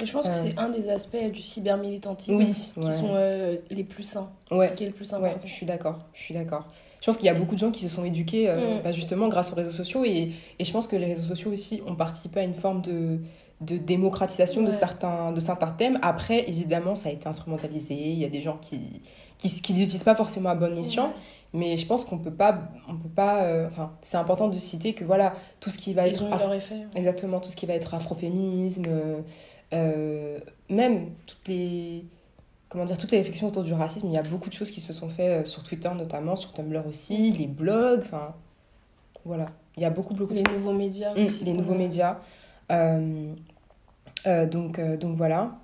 Et 0.02 0.06
je 0.06 0.12
pense 0.14 0.28
que 0.28 0.32
Euh. 0.34 0.44
c'est 0.44 0.58
un 0.58 0.70
des 0.70 0.90
aspects 0.90 1.18
du 1.32 1.42
cybermilitantisme 1.42 2.36
Oui, 2.38 2.52
qui 2.52 2.80
ouais. 2.80 2.92
sont 2.92 3.12
euh, 3.14 3.58
les 3.70 3.84
plus 3.84 4.04
sains, 4.04 4.30
Ouais. 4.52 4.74
qui 4.76 4.84
est 4.84 4.88
le 4.88 4.94
plus 4.94 5.12
Ouais, 5.12 5.18
important. 5.18 5.48
je 5.48 5.54
suis 5.54 5.66
d'accord, 5.66 6.00
je 6.14 6.22
suis 6.22 6.34
d'accord. 6.34 6.66
Je 7.02 7.06
pense 7.06 7.16
qu'il 7.18 7.28
y 7.28 7.30
a 7.30 7.34
beaucoup 7.34 7.56
de 7.56 7.60
gens 7.60 7.72
qui 7.72 7.82
se 7.82 7.90
sont 7.90 8.04
éduqués 8.04 8.50
euh, 8.50 8.80
Mm. 8.80 8.82
bah, 8.84 8.92
justement 8.92 9.28
grâce 9.30 9.52
aux 9.52 9.56
réseaux 9.56 9.72
sociaux 9.72 10.04
et, 10.06 10.32
et 10.60 10.64
je 10.66 10.72
pense 10.72 10.86
que 10.88 10.96
les 10.98 11.06
réseaux 11.08 11.28
sociaux 11.28 11.52
aussi 11.52 11.82
ont 11.88 11.96
participé 11.96 12.42
à 12.42 12.44
une 12.44 12.54
forme 12.56 12.82
de, 12.82 13.20
de 13.62 13.78
démocratisation 13.78 14.64
de, 14.64 14.72
certains, 14.72 15.32
de 15.32 15.40
certains 15.40 15.72
thèmes. 15.72 15.98
Après, 16.02 16.50
évidemment, 16.50 16.96
ça 16.96 17.10
a 17.10 17.12
été 17.14 17.28
instrumentalisé, 17.28 17.94
il 17.96 18.20
y 18.20 18.26
a 18.26 18.30
des 18.30 18.42
gens 18.42 18.58
qui 18.58 18.82
qui, 19.38 19.48
qui 19.62 19.72
l'utilisent 19.72 20.04
pas 20.04 20.16
forcément 20.16 20.50
à 20.50 20.56
bon 20.56 20.78
escient, 20.78 21.06
Ouais. 21.08 21.14
mais 21.54 21.78
je 21.78 21.86
pense 21.86 22.04
qu'on 22.04 22.18
peut 22.18 22.30
pas, 22.34 22.60
on 22.90 22.98
peut 22.98 23.08
pas, 23.08 23.44
euh, 23.44 23.70
c'est 24.02 24.18
important 24.18 24.50
de 24.50 24.58
citer 24.60 24.92
que 24.92 25.06
voilà, 25.06 25.34
tout 25.62 25.70
ce 25.70 25.78
qui 25.78 25.94
va 25.94 26.10
Ils 26.10 26.16
être 26.16 26.26
ont 26.26 26.30
leur 26.30 26.54
effet. 26.54 26.76
Exactement, 26.94 27.40
tout 27.40 27.50
ce 27.50 27.56
qui 27.56 27.66
va 27.66 27.74
être 27.74 27.94
afroféminisme, 27.94 28.84
euh, 29.74 30.40
même 30.70 31.12
toutes 31.26 31.48
les, 31.48 32.06
comment 32.70 32.86
dire, 32.86 32.98
toutes 32.98 33.12
les 33.12 33.20
réflexions 33.20 33.48
autour 33.48 33.64
du 33.64 33.74
racisme, 33.74 34.08
il 34.08 34.14
y 34.14 34.18
a 34.18 34.24
beaucoup 34.24 34.50
de 34.50 34.54
choses 34.54 34.72
qui 34.72 34.82
se 34.82 34.94
sont 34.94 35.10
faites 35.10 35.44
euh, 35.44 35.46
sur 35.46 35.64
Twitter 35.64 35.90
notamment, 35.96 36.36
sur 36.36 36.54
Tumblr 36.54 36.86
aussi, 36.88 37.32
les 37.32 37.48
blogs, 37.48 38.00
enfin, 38.02 38.36
voilà, 39.26 39.46
il 39.78 39.84
y 39.84 39.86
a 39.86 39.90
beaucoup, 39.90 40.14
beaucoup 40.14 40.34
Les 40.34 40.44
nouveaux 40.44 40.74
médias 40.74 41.14
Mm, 41.16 41.22
aussi. 41.24 41.44
les 41.44 41.54
nouveaux 41.54 41.76
médias. 41.76 42.20
Euh, 42.72 43.34
euh, 44.28 44.46
donc, 44.46 44.80
euh, 44.80 44.98
donc 44.98 45.16
voilà. 45.18 45.59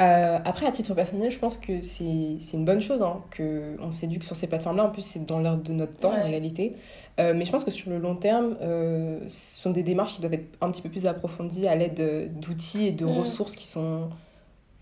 Euh, 0.00 0.38
après, 0.44 0.66
à 0.66 0.72
titre 0.72 0.94
personnel, 0.94 1.30
je 1.30 1.38
pense 1.38 1.58
que 1.58 1.80
c'est 1.82 2.04
une 2.54 2.64
bonne 2.64 2.80
chose 2.80 3.02
hein, 3.02 3.22
qu'on 3.36 3.92
s'éduque 3.92 4.24
sur 4.24 4.34
ces 4.34 4.46
plateformes-là. 4.48 4.86
En 4.86 4.90
plus, 4.90 5.02
c'est 5.02 5.24
dans 5.26 5.38
l'heure 5.38 5.58
de 5.58 5.72
notre 5.72 5.96
temps, 5.98 6.12
en 6.12 6.24
réalité. 6.24 6.74
Euh, 7.20 7.34
mais 7.36 7.44
je 7.44 7.52
pense 7.52 7.62
que 7.62 7.70
sur 7.70 7.90
le 7.90 7.98
long 7.98 8.16
terme, 8.16 8.56
euh, 8.62 9.20
ce 9.28 9.60
sont 9.62 9.70
des 9.70 9.82
démarches 9.82 10.14
qui 10.14 10.20
doivent 10.20 10.34
être 10.34 10.48
un 10.60 10.70
petit 10.70 10.82
peu 10.82 10.88
plus 10.88 11.06
approfondies 11.06 11.68
à 11.68 11.74
l'aide 11.76 11.94
de- 11.94 12.28
d'outils 12.40 12.86
et 12.86 12.90
de 12.92 13.04
Mm. 13.04 13.18
ressources 13.18 13.54
qui 13.54 13.66
sont 13.68 14.08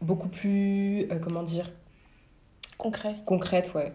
beaucoup 0.00 0.28
plus, 0.28 1.06
comment 1.22 1.42
dire, 1.42 1.70
Concret. 2.78 3.16
concrète, 3.26 3.72
ouais. 3.74 3.92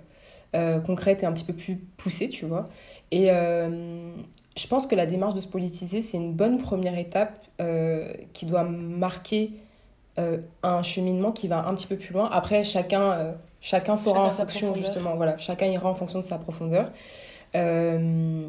Euh, 0.56 0.80
concrète 0.80 1.24
et 1.24 1.26
un 1.26 1.32
petit 1.34 1.46
peu 1.46 1.54
plus 1.54 1.78
poussée, 1.98 2.30
tu 2.30 2.46
vois. 2.46 2.66
Et 3.12 3.28
je 3.30 4.68
pense 4.68 4.86
que 4.86 4.96
la 4.96 5.06
démarche 5.08 5.34
de 5.34 5.40
se 5.40 5.48
politiser, 5.48 6.02
c'est 6.02 6.18
une 6.18 6.34
bonne 6.34 6.58
première 6.60 7.00
étape 7.00 7.48
qui 8.34 8.46
doit 8.46 8.64
marquer 8.64 9.54
euh, 10.20 10.38
un 10.64 10.82
cheminement 10.84 11.32
qui 11.32 11.48
va 11.48 11.68
un 11.68 11.76
petit 11.76 11.88
peu 11.88 11.98
plus 11.98 12.14
loin. 12.14 12.30
Après, 12.32 12.64
chacun, 12.64 13.12
euh, 13.12 13.34
chacun 13.62 13.98
fera 13.98 14.32
Chacun 14.32 14.44
en 14.44 14.48
fonction, 14.48 14.76
justement, 14.76 15.16
voilà, 15.16 15.38
chacun 15.38 15.66
ira 15.68 15.90
en 15.90 15.96
fonction 15.96 16.20
de 16.20 16.26
sa 16.26 16.38
profondeur. 16.38 16.92
Euh, 17.56 18.48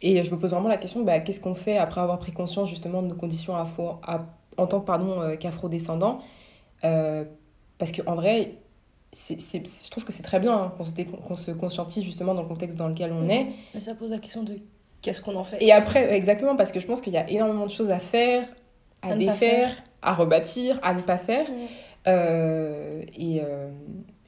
et 0.00 0.22
je 0.22 0.30
me 0.34 0.38
pose 0.38 0.50
vraiment 0.50 0.68
la 0.68 0.76
question, 0.78 1.02
bah, 1.02 1.20
qu'est-ce 1.20 1.40
qu'on 1.40 1.54
fait 1.54 1.78
après 1.78 2.00
avoir 2.00 2.18
pris 2.18 2.32
conscience 2.32 2.68
justement 2.68 3.02
de 3.02 3.08
nos 3.08 3.14
conditions 3.14 3.56
afro, 3.56 3.96
à- 4.02 4.26
en 4.56 4.66
tant 4.66 4.80
pardon, 4.80 5.36
qu'afro-descendants? 5.38 6.20
Parce 6.80 7.92
qu'en 7.92 8.14
vrai, 8.14 8.54
c'est, 9.12 9.40
c'est- 9.40 9.84
je 9.84 9.90
trouve 9.90 10.04
que 10.04 10.12
c'est 10.12 10.22
très 10.22 10.40
bien 10.40 10.56
hein, 10.56 10.72
qu'on 10.76 10.84
se, 10.84 10.92
dé- 10.92 11.04
qu'on 11.04 11.36
se 11.36 11.50
conscientise 11.50 12.02
justement 12.04 12.34
dans 12.34 12.42
le 12.42 12.48
contexte 12.48 12.76
dans 12.76 12.88
lequel 12.88 13.12
on 13.12 13.28
est. 13.28 13.48
Mais 13.74 13.80
ça 13.80 13.94
pose 13.94 14.10
la 14.10 14.18
question 14.18 14.42
de 14.42 14.58
qu'est-ce 15.02 15.20
qu'on 15.20 15.36
en 15.36 15.44
fait? 15.44 15.58
Et 15.60 15.72
après, 15.72 16.14
exactement, 16.14 16.56
parce 16.56 16.72
que 16.72 16.80
je 16.80 16.86
pense 16.86 17.00
qu'il 17.00 17.12
y 17.12 17.18
a 17.18 17.28
énormément 17.28 17.66
de 17.66 17.70
choses 17.70 17.90
à 17.90 17.98
faire, 17.98 18.46
à, 19.02 19.14
défaire, 19.14 19.36
faire. 19.36 19.82
À 20.02 20.14
rebâtir, 20.14 20.78
à 20.82 20.94
ne 20.94 21.00
pas 21.00 21.18
faire. 21.18 21.46
Euh, 22.08 23.02
et, 23.16 23.40
euh, 23.42 23.70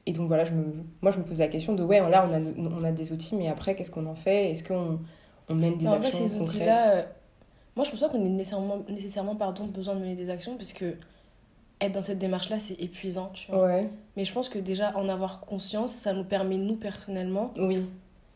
et 0.05 0.13
donc 0.13 0.27
voilà, 0.27 0.43
je 0.45 0.53
me, 0.53 0.63
moi 1.01 1.11
je 1.11 1.17
me 1.19 1.23
pose 1.23 1.39
la 1.39 1.47
question 1.47 1.73
de 1.73 1.83
ouais, 1.83 1.99
là 2.09 2.27
on 2.29 2.33
a, 2.33 2.39
on 2.79 2.83
a 2.83 2.91
des 2.91 3.11
outils, 3.11 3.35
mais 3.35 3.49
après 3.49 3.75
qu'est-ce 3.75 3.91
qu'on 3.91 4.05
en 4.05 4.15
fait? 4.15 4.51
Est-ce 4.51 4.63
qu'on 4.63 4.99
on 5.49 5.55
mène 5.55 5.77
des 5.77 5.87
en 5.87 5.93
actions 5.93 6.25
ces 6.27 6.37
concrètes? 6.37 6.81
euh, 6.91 7.03
moi 7.75 7.83
je 7.85 7.91
pense 7.91 7.99
pas 7.99 8.09
qu'on 8.09 8.23
ait 8.23 8.29
nécessairement, 8.29 8.79
nécessairement 8.87 9.35
pardon, 9.35 9.65
besoin 9.65 9.95
de 9.95 9.99
mener 9.99 10.15
des 10.15 10.29
actions, 10.29 10.55
parce 10.55 10.71
que 10.73 10.95
être 11.81 11.91
dans 11.91 12.01
cette 12.01 12.19
démarche-là, 12.19 12.57
c'est 12.59 12.79
épuisant, 12.79 13.31
tu 13.33 13.51
vois. 13.51 13.65
Ouais, 13.65 13.89
Mais 14.15 14.23
je 14.23 14.31
pense 14.31 14.47
que 14.47 14.57
déjà 14.57 14.95
en 14.97 15.09
avoir 15.09 15.41
conscience, 15.41 15.91
ça 15.91 16.13
nous 16.13 16.23
permet, 16.23 16.57
nous 16.57 16.77
personnellement, 16.77 17.51
oui. 17.57 17.85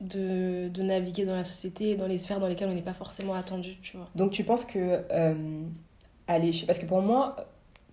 de, 0.01 0.67
de 0.67 0.83
naviguer 0.83 1.23
dans 1.23 1.35
la 1.35 1.45
société 1.45 1.91
et 1.91 1.95
dans 1.95 2.07
les 2.07 2.17
sphères 2.17 2.41
dans 2.41 2.47
lesquelles 2.47 2.67
on 2.67 2.73
n'est 2.73 2.81
pas 2.81 2.93
forcément 2.93 3.35
attendu, 3.35 3.77
tu 3.81 3.95
vois. 3.95 4.09
Donc 4.15 4.31
tu 4.31 4.43
penses 4.43 4.65
que 4.65 5.01
euh, 6.29 6.33
aller 6.35 6.51
chez- 6.51 6.65
parce 6.65 6.79
que 6.79 6.85
pour 6.85 7.01
moi, 7.01 7.35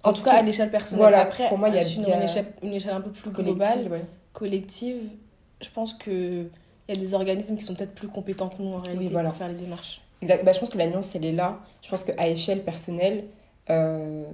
En 0.04 0.12
tout 0.12 0.22
cas, 0.22 0.32
à 0.34 0.42
l'échelle 0.42 0.70
personnelle. 0.70 1.02
Voilà, 1.02 1.22
Après, 1.22 1.48
pour 1.48 1.58
moi, 1.58 1.68
il 1.68 1.74
y 1.74 1.78
a- 1.78 1.82
y 1.82 2.12
a- 2.12 2.16
une, 2.18 2.22
échelle, 2.22 2.46
une 2.62 2.74
échelle 2.74 2.92
un 2.94 3.00
peu 3.00 3.10
plus 3.10 3.30
collective, 3.30 3.56
globale, 3.58 3.88
ouais. 3.90 4.04
collective, 4.32 5.02
je 5.60 5.68
pense 5.74 5.94
que 5.94 6.46
il 6.88 6.94
y 6.94 6.96
a 6.96 7.00
des 7.00 7.14
organismes 7.14 7.56
qui 7.56 7.64
sont 7.64 7.74
peut-être 7.74 7.94
plus 7.94 8.06
compétents 8.08 8.48
que 8.48 8.62
nous 8.62 8.72
en 8.74 8.78
réalité 8.78 9.12
voilà. 9.12 9.30
pour 9.30 9.38
faire 9.38 9.48
les 9.48 9.54
démarches. 9.54 10.00
Exact. 10.22 10.44
Bah, 10.44 10.52
je 10.52 10.60
pense 10.60 10.70
que 10.70 10.78
la 10.78 10.86
nuance, 10.86 11.14
elle 11.16 11.24
est 11.24 11.32
là. 11.32 11.58
Je 11.82 11.90
pense 11.90 12.04
qu'à 12.04 12.28
échelle 12.28 12.62
personnelle, 12.62 13.24
euh, 13.70 14.24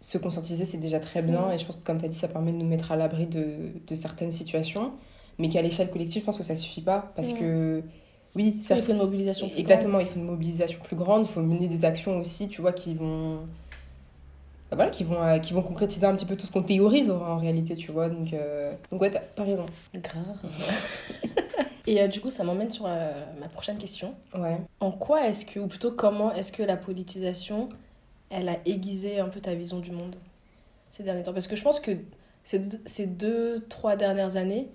se 0.00 0.16
conscientiser, 0.18 0.64
c'est 0.64 0.78
déjà 0.78 1.00
très 1.00 1.22
bien. 1.22 1.48
Mm. 1.48 1.52
Et 1.52 1.58
je 1.58 1.66
pense 1.66 1.74
que, 1.76 1.84
comme 1.84 1.98
tu 1.98 2.04
as 2.04 2.08
dit, 2.08 2.16
ça 2.16 2.28
permet 2.28 2.52
de 2.52 2.56
nous 2.58 2.66
mettre 2.66 2.92
à 2.92 2.96
l'abri 2.96 3.26
de, 3.26 3.72
de 3.84 3.94
certaines 3.96 4.30
situations. 4.30 4.92
Mais 5.38 5.48
qu'à 5.48 5.60
l'échelle 5.60 5.90
collective, 5.90 6.20
je 6.22 6.26
pense 6.26 6.38
que 6.38 6.44
ça 6.44 6.54
suffit 6.54 6.82
pas. 6.82 7.12
Parce 7.16 7.32
Mm. 7.32 7.38
que, 7.38 7.82
oui, 8.38 8.52
Il 8.70 8.82
faut 8.82 8.92
une 8.92 8.98
mobilisation 8.98 9.48
plus 9.48 9.58
Exactement, 9.58 10.00
il 10.00 10.06
faut 10.06 10.16
une 10.18 10.24
mobilisation 10.26 10.80
plus 10.82 10.96
grande. 10.96 11.22
Il 11.26 11.28
faut 11.28 11.40
mener 11.42 11.68
des 11.68 11.84
actions 11.84 12.18
aussi, 12.18 12.48
tu 12.48 12.60
vois, 12.62 12.72
qui 12.72 12.94
vont. 12.94 13.40
bah, 14.70 14.76
voilà, 14.76 14.90
qui 14.90 15.04
vont, 15.04 15.22
euh, 15.22 15.38
qui 15.38 15.52
vont 15.52 15.62
concrétiser 15.62 16.06
un 16.06 16.14
petit 16.14 16.26
peu 16.26 16.36
tout 16.36 16.46
ce 16.46 16.52
qu'on 16.52 16.62
théorise 16.62 17.10
en, 17.10 17.20
en 17.20 17.38
réalité, 17.38 17.76
tu 17.76 17.90
vois. 17.92 18.08
Donc, 18.08 18.32
euh, 18.32 18.74
donc 18.92 19.00
ouais, 19.02 19.10
t'as 19.10 19.22
as 19.36 19.44
raison. 19.44 19.66
Grave. 19.94 20.38
Et 21.86 22.00
euh, 22.02 22.08
du 22.08 22.20
coup, 22.20 22.30
ça 22.30 22.44
m'emmène 22.44 22.70
sur 22.70 22.84
euh, 22.86 23.24
ma 23.40 23.48
prochaine 23.48 23.78
question. 23.78 24.14
Ouais. 24.34 24.58
En 24.80 24.92
quoi 24.92 25.26
est-ce 25.26 25.46
que, 25.46 25.58
ou 25.58 25.68
plutôt 25.68 25.92
comment 25.92 26.32
est-ce 26.34 26.52
que 26.52 26.62
la 26.62 26.76
politisation, 26.76 27.68
elle 28.30 28.48
a 28.50 28.58
aiguisé 28.66 29.20
un 29.20 29.28
peu 29.28 29.40
ta 29.40 29.54
vision 29.54 29.80
du 29.80 29.90
monde 29.92 30.16
ces 30.90 31.02
derniers 31.02 31.22
temps? 31.22 31.32
Parce 31.32 31.48
que 31.48 31.56
je 31.56 31.62
pense 31.62 31.80
que 31.80 31.92
ces 32.44 32.58
deux, 32.60 32.80
ces 32.86 33.06
deux 33.06 33.60
trois 33.68 33.96
dernières 33.96 34.36
années, 34.36 34.70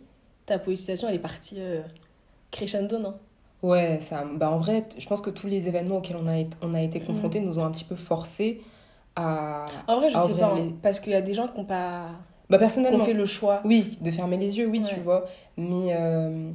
ta 0.47 0.59
politisation, 0.59 1.07
elle 1.09 1.15
est 1.15 1.19
partie 1.19 1.59
crescendo, 2.51 2.99
non? 2.99 3.19
Ouais, 3.63 3.97
ça, 4.01 4.23
bah 4.35 4.51
en 4.51 4.59
vrai, 4.59 4.83
je 4.97 5.07
pense 5.07 5.21
que 5.21 5.29
tous 5.31 5.47
les 5.47 5.67
événements 5.69 5.97
auxquels 5.97 6.17
on 6.21 6.27
a 6.27 6.37
été, 6.37 6.55
on 6.61 6.73
a 6.73 6.81
été 6.81 6.99
Mm. 6.99 7.05
confrontés 7.05 7.39
nous 7.39 7.57
ont 7.59 7.63
un 7.65 7.71
petit 7.71 7.85
peu 7.85 7.95
forcé 7.95 8.61
à. 9.15 9.65
En 9.87 9.97
vrai, 9.97 10.09
je 10.09 10.17
sais 10.17 10.33
pas, 10.39 10.53
les- 10.55 10.73
parce 10.81 10.99
qu'il 10.99 11.13
y 11.13 11.15
a 11.15 11.21
des 11.21 11.33
gens 11.33 11.47
qui 11.47 11.59
ont 11.59 11.65
pas 11.65 12.07
Bah, 12.49 12.57
qui 12.57 12.59
personnellement. 12.59 12.99
ont 13.01 13.05
fait 13.05 13.13
le 13.13 13.25
choix. 13.25 13.61
Oui, 13.63 13.97
de 14.01 14.11
fermer 14.11 14.37
les 14.37 14.57
yeux, 14.57 14.67
oui, 14.67 14.79
Ouais. 14.83 14.89
tu 14.93 14.99
vois. 14.99 15.25
Mais. 15.57 15.95
euh, 15.95 16.51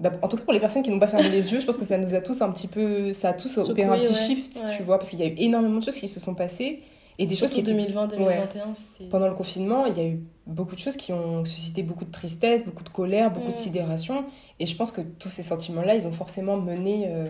bah, 0.00 0.10
en 0.22 0.28
tout 0.28 0.36
cas, 0.38 0.44
pour 0.44 0.52
les 0.54 0.60
personnes 0.60 0.82
qui 0.82 0.90
n'ont 0.90 0.98
pas 0.98 1.06
fermé 1.06 1.28
les 1.28 1.52
yeux, 1.52 1.60
je 1.60 1.66
pense 1.66 1.76
que 1.78 1.84
ça 1.84 1.98
nous 1.98 2.14
a 2.14 2.20
tous 2.22 2.40
un 2.42 2.50
petit 2.50 2.68
peu. 2.68 3.12
Ça 3.12 3.28
a 3.28 3.32
tous 3.34 3.48
Secoué, 3.48 3.70
opéré 3.84 3.88
un 3.98 4.00
petit 4.00 4.12
ouais, 4.12 4.18
shift, 4.18 4.56
ouais. 4.64 4.76
tu 4.76 4.82
vois, 4.82 4.98
parce 4.98 5.10
qu'il 5.10 5.20
y 5.20 5.22
a 5.22 5.26
eu 5.26 5.34
énormément 5.36 5.78
de 5.78 5.84
choses 5.84 5.94
qui 5.98 6.08
se 6.08 6.18
sont 6.18 6.34
passées 6.34 6.80
et 7.22 7.26
des 7.26 7.34
choses 7.34 7.52
qui 7.52 7.60
étaient 7.60 7.74
2020-2021, 7.74 8.74
c'était... 8.74 9.04
Pendant 9.10 9.28
le 9.28 9.34
confinement, 9.34 9.84
il 9.86 9.96
y 9.96 10.00
a 10.00 10.06
eu 10.08 10.20
beaucoup 10.46 10.74
de 10.74 10.80
choses 10.80 10.96
qui 10.96 11.12
ont 11.12 11.44
suscité 11.44 11.82
beaucoup 11.82 12.04
de 12.06 12.10
tristesse, 12.10 12.64
beaucoup 12.64 12.82
de 12.82 12.88
colère, 12.88 13.30
beaucoup 13.30 13.48
de 13.48 13.52
Mm. 13.52 13.66
sidération. 13.66 14.24
Et 14.58 14.66
je 14.66 14.74
pense 14.74 14.90
que 14.90 15.02
tous 15.02 15.28
ces 15.28 15.42
sentiments-là, 15.42 15.94
ils 15.94 16.06
ont 16.06 16.12
forcément 16.12 16.56
mené 16.56 17.04
euh, 17.08 17.28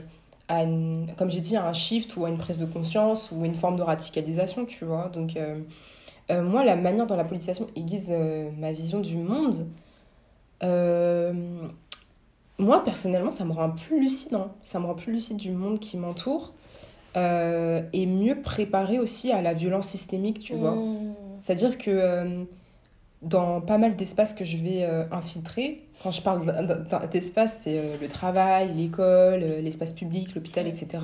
à, 0.49 0.63
une, 0.63 1.09
comme 1.19 1.29
j'ai 1.31 1.41
dit, 1.41 1.57
à 1.57 1.67
un 1.67 1.73
shift 1.73 2.17
ou 2.17 2.25
à 2.25 2.29
une 2.31 2.39
prise 2.39 2.57
de 2.59 2.67
conscience 2.67 3.31
ou 3.33 3.43
à 3.43 3.47
une 3.47 3.55
forme 3.57 3.77
de 3.77 3.83
radicalisation, 3.83 4.65
tu 4.65 4.85
vois. 4.85 5.09
Donc, 5.13 5.37
euh, 5.37 5.61
euh, 6.31 6.43
moi, 6.43 6.63
la 6.65 6.77
manière 6.77 7.07
dont 7.09 7.17
la 7.17 7.25
politisation 7.25 7.67
aiguise 7.75 8.13
ma 8.59 8.71
vision 8.73 9.01
du 9.01 9.17
monde, 9.17 9.67
moi, 12.59 12.85
personnellement, 12.85 13.31
ça 13.31 13.45
me 13.45 13.53
rend 13.53 13.71
plus 13.71 14.01
lucide. 14.01 14.35
hein. 14.35 14.51
Ça 14.63 14.79
me 14.79 14.87
rend 14.87 14.95
plus 14.95 15.13
lucide 15.13 15.39
du 15.39 15.51
monde 15.51 15.79
qui 15.81 15.97
m'entoure. 15.97 16.53
Euh, 17.17 17.83
et 17.93 18.07
mieux 18.07 18.41
préparé 18.41 18.99
aussi 18.99 19.33
à 19.33 19.43
la 19.43 19.53
violence 19.53 19.89
systémique, 19.89 20.39
tu 20.39 20.55
vois. 20.55 20.77
Mmh. 20.77 21.15
C'est-à-dire 21.41 21.79
que 21.79 21.91
euh, 21.91 22.45
dans 23.23 23.61
pas 23.61 23.79
mal 23.79 23.97
d'espaces 23.97 24.35
que 24.35 24.45
je 24.45 24.57
vais 24.57 24.85
euh, 24.85 25.05
infiltrer, 25.11 25.87
quand 26.03 26.11
je 26.11 26.23
parle 26.23 27.09
d'espace, 27.11 27.61
c'est 27.65 27.79
euh, 27.79 27.97
le 28.01 28.09
travail, 28.09 28.73
l'école, 28.75 29.41
l'espace 29.41 29.93
public, 29.93 30.35
l'hôpital, 30.35 30.67
etc. 30.67 30.99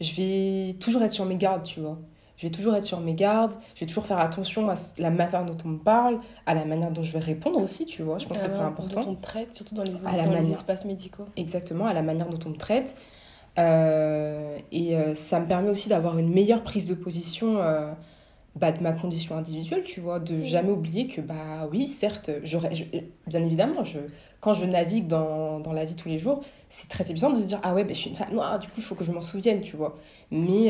Je 0.00 0.14
vais 0.16 0.74
toujours 0.74 1.02
être 1.02 1.12
sur 1.12 1.24
mes 1.24 1.36
gardes, 1.36 1.62
tu 1.62 1.80
vois. 1.80 1.98
Je 2.36 2.48
vais 2.48 2.50
toujours 2.50 2.74
être 2.74 2.84
sur 2.84 2.98
mes 2.98 3.14
gardes, 3.14 3.54
je 3.76 3.80
vais 3.80 3.86
toujours 3.86 4.04
faire 4.04 4.18
attention 4.18 4.68
à 4.68 4.74
la 4.98 5.10
manière 5.10 5.44
dont 5.44 5.56
on 5.64 5.68
me 5.68 5.78
parle, 5.78 6.18
à 6.46 6.54
la 6.54 6.64
manière 6.64 6.90
dont 6.90 7.02
je 7.02 7.12
vais 7.12 7.20
répondre 7.20 7.60
aussi, 7.62 7.86
tu 7.86 8.02
vois. 8.02 8.18
Je 8.18 8.26
pense 8.26 8.40
que 8.40 8.48
c'est 8.48 8.56
Alors, 8.56 8.66
important. 8.66 9.02
Dont 9.02 9.10
on 9.10 9.14
te 9.14 9.22
traite, 9.22 9.54
surtout 9.54 9.76
dans 9.76 9.84
les, 9.84 9.94
À 10.04 10.16
la 10.16 10.24
dans 10.24 10.30
les 10.30 10.38
manière. 10.38 10.54
espaces 10.54 10.84
médicaux. 10.84 11.26
Exactement, 11.36 11.86
à 11.86 11.92
la 11.92 12.02
manière 12.02 12.28
dont 12.28 12.40
on 12.44 12.48
me 12.48 12.56
traite. 12.56 12.96
Euh, 13.58 14.58
et 14.72 14.96
euh, 14.96 15.14
ça 15.14 15.40
me 15.40 15.46
permet 15.46 15.68
aussi 15.70 15.88
d'avoir 15.88 16.18
une 16.18 16.32
meilleure 16.32 16.62
prise 16.62 16.86
de 16.86 16.94
position 16.94 17.58
euh, 17.58 17.92
bah, 18.56 18.72
de 18.72 18.82
ma 18.82 18.92
condition 18.92 19.36
individuelle, 19.36 19.84
tu 19.84 20.00
vois, 20.00 20.20
de 20.20 20.40
jamais 20.40 20.70
oublier 20.72 21.06
que, 21.06 21.20
bah 21.20 21.68
oui, 21.70 21.88
certes, 21.88 22.30
je- 22.44 22.58
bien 23.26 23.42
évidemment, 23.44 23.84
je, 23.84 23.98
quand 24.40 24.54
je 24.54 24.64
navigue 24.66 25.06
dans, 25.08 25.60
dans 25.60 25.72
la 25.72 25.84
vie 25.84 25.96
tous 25.96 26.08
les 26.08 26.18
jours, 26.18 26.42
c'est 26.68 26.88
très 26.88 27.04
épuisant 27.04 27.30
de 27.30 27.40
se 27.40 27.46
dire, 27.46 27.60
ah 27.62 27.74
ouais, 27.74 27.84
bah, 27.84 27.92
je 27.94 27.98
suis 27.98 28.10
une 28.10 28.16
femme 28.16 28.32
noire, 28.34 28.58
du 28.58 28.68
coup, 28.68 28.74
il 28.78 28.82
faut 28.84 28.94
que 28.94 29.04
je 29.04 29.12
m'en 29.12 29.20
souvienne, 29.22 29.60
tu 29.62 29.76
vois. 29.76 29.96
Mais, 30.30 30.68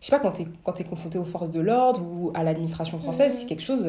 je 0.00 0.06
sais 0.06 0.10
pas, 0.10 0.20
quand 0.20 0.32
t'es, 0.32 0.46
quand 0.64 0.72
t'es 0.74 0.84
confronté 0.84 1.18
aux 1.18 1.24
forces 1.24 1.50
de 1.50 1.60
l'ordre 1.60 2.02
ou 2.02 2.32
à 2.34 2.42
l'administration 2.44 2.98
française, 3.00 3.36
c'est 3.40 3.46
quelque 3.46 3.62
chose, 3.62 3.88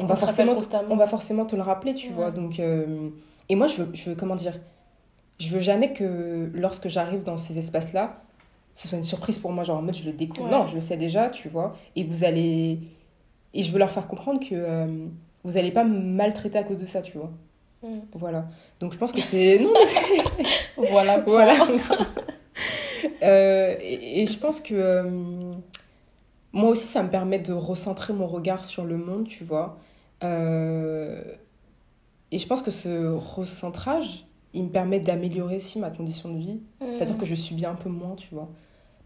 on, 0.00 0.04
On 0.04 0.06
va 0.06 0.16
forcément, 0.16 0.56
on 0.90 0.96
va 0.96 1.06
forcément 1.06 1.46
te 1.46 1.56
le 1.56 1.62
rappeler, 1.62 1.94
tu 1.94 2.12
vois. 2.12 2.30
Donc, 2.30 2.60
et 3.48 3.54
moi, 3.56 3.66
je 3.66 3.82
je 3.94 4.12
comment 4.12 4.36
dire, 4.36 4.54
je 5.38 5.48
veux 5.54 5.60
jamais 5.60 5.92
que 5.92 6.50
lorsque 6.54 6.88
j'arrive 6.88 7.22
dans 7.22 7.36
ces 7.36 7.58
espaces-là, 7.58 8.22
ce 8.74 8.86
soit 8.88 8.98
une 8.98 9.04
surprise 9.04 9.38
pour 9.38 9.52
moi, 9.52 9.64
genre 9.64 9.78
en 9.78 9.82
mode 9.82 9.96
je 9.96 10.04
le 10.04 10.12
découvre. 10.12 10.44
Ouais. 10.44 10.50
Non, 10.50 10.66
je 10.66 10.74
le 10.74 10.80
sais 10.80 10.96
déjà, 10.96 11.28
tu 11.30 11.48
vois. 11.48 11.74
Et 11.96 12.04
vous 12.04 12.24
allez. 12.24 12.78
Et 13.54 13.62
je 13.62 13.72
veux 13.72 13.78
leur 13.78 13.90
faire 13.90 14.06
comprendre 14.06 14.40
que 14.40 14.54
euh, 14.54 15.06
vous 15.44 15.56
allez 15.56 15.70
pas 15.72 15.84
me 15.84 15.98
maltraiter 15.98 16.58
à 16.58 16.64
cause 16.64 16.76
de 16.76 16.84
ça, 16.86 17.02
tu 17.02 17.18
vois. 17.18 17.30
Mm. 17.82 18.00
Voilà. 18.14 18.46
Donc 18.80 18.92
je 18.92 18.98
pense 18.98 19.12
que 19.12 19.20
c'est. 19.20 19.58
Non, 19.58 19.70
mais 19.74 19.86
c'est- 19.86 20.46
Voilà, 20.90 21.18
voilà. 21.26 21.54
Euh, 23.22 23.76
et, 23.80 24.22
et 24.22 24.26
je 24.26 24.36
pense 24.38 24.60
que 24.60 24.74
euh, 24.74 25.52
moi 26.52 26.70
aussi, 26.70 26.86
ça 26.86 27.02
me 27.02 27.08
permet 27.10 27.38
de 27.38 27.52
recentrer 27.52 28.12
mon 28.12 28.26
regard 28.26 28.64
sur 28.64 28.84
le 28.84 28.96
monde, 28.96 29.26
tu 29.26 29.44
vois. 29.44 29.78
Et 32.30 32.38
je 32.38 32.46
pense 32.46 32.62
que 32.62 32.70
ce 32.70 33.06
recentrage, 33.14 34.26
il 34.54 34.64
me 34.64 34.68
permet 34.70 35.00
d'améliorer 35.00 35.56
aussi 35.56 35.78
ma 35.78 35.90
condition 35.90 36.30
de 36.32 36.38
vie. 36.38 36.60
C'est-à-dire 36.90 37.18
que 37.18 37.26
je 37.26 37.34
subis 37.34 37.66
un 37.66 37.74
peu 37.74 37.88
moins, 37.88 38.14
tu 38.16 38.34
vois. 38.34 38.48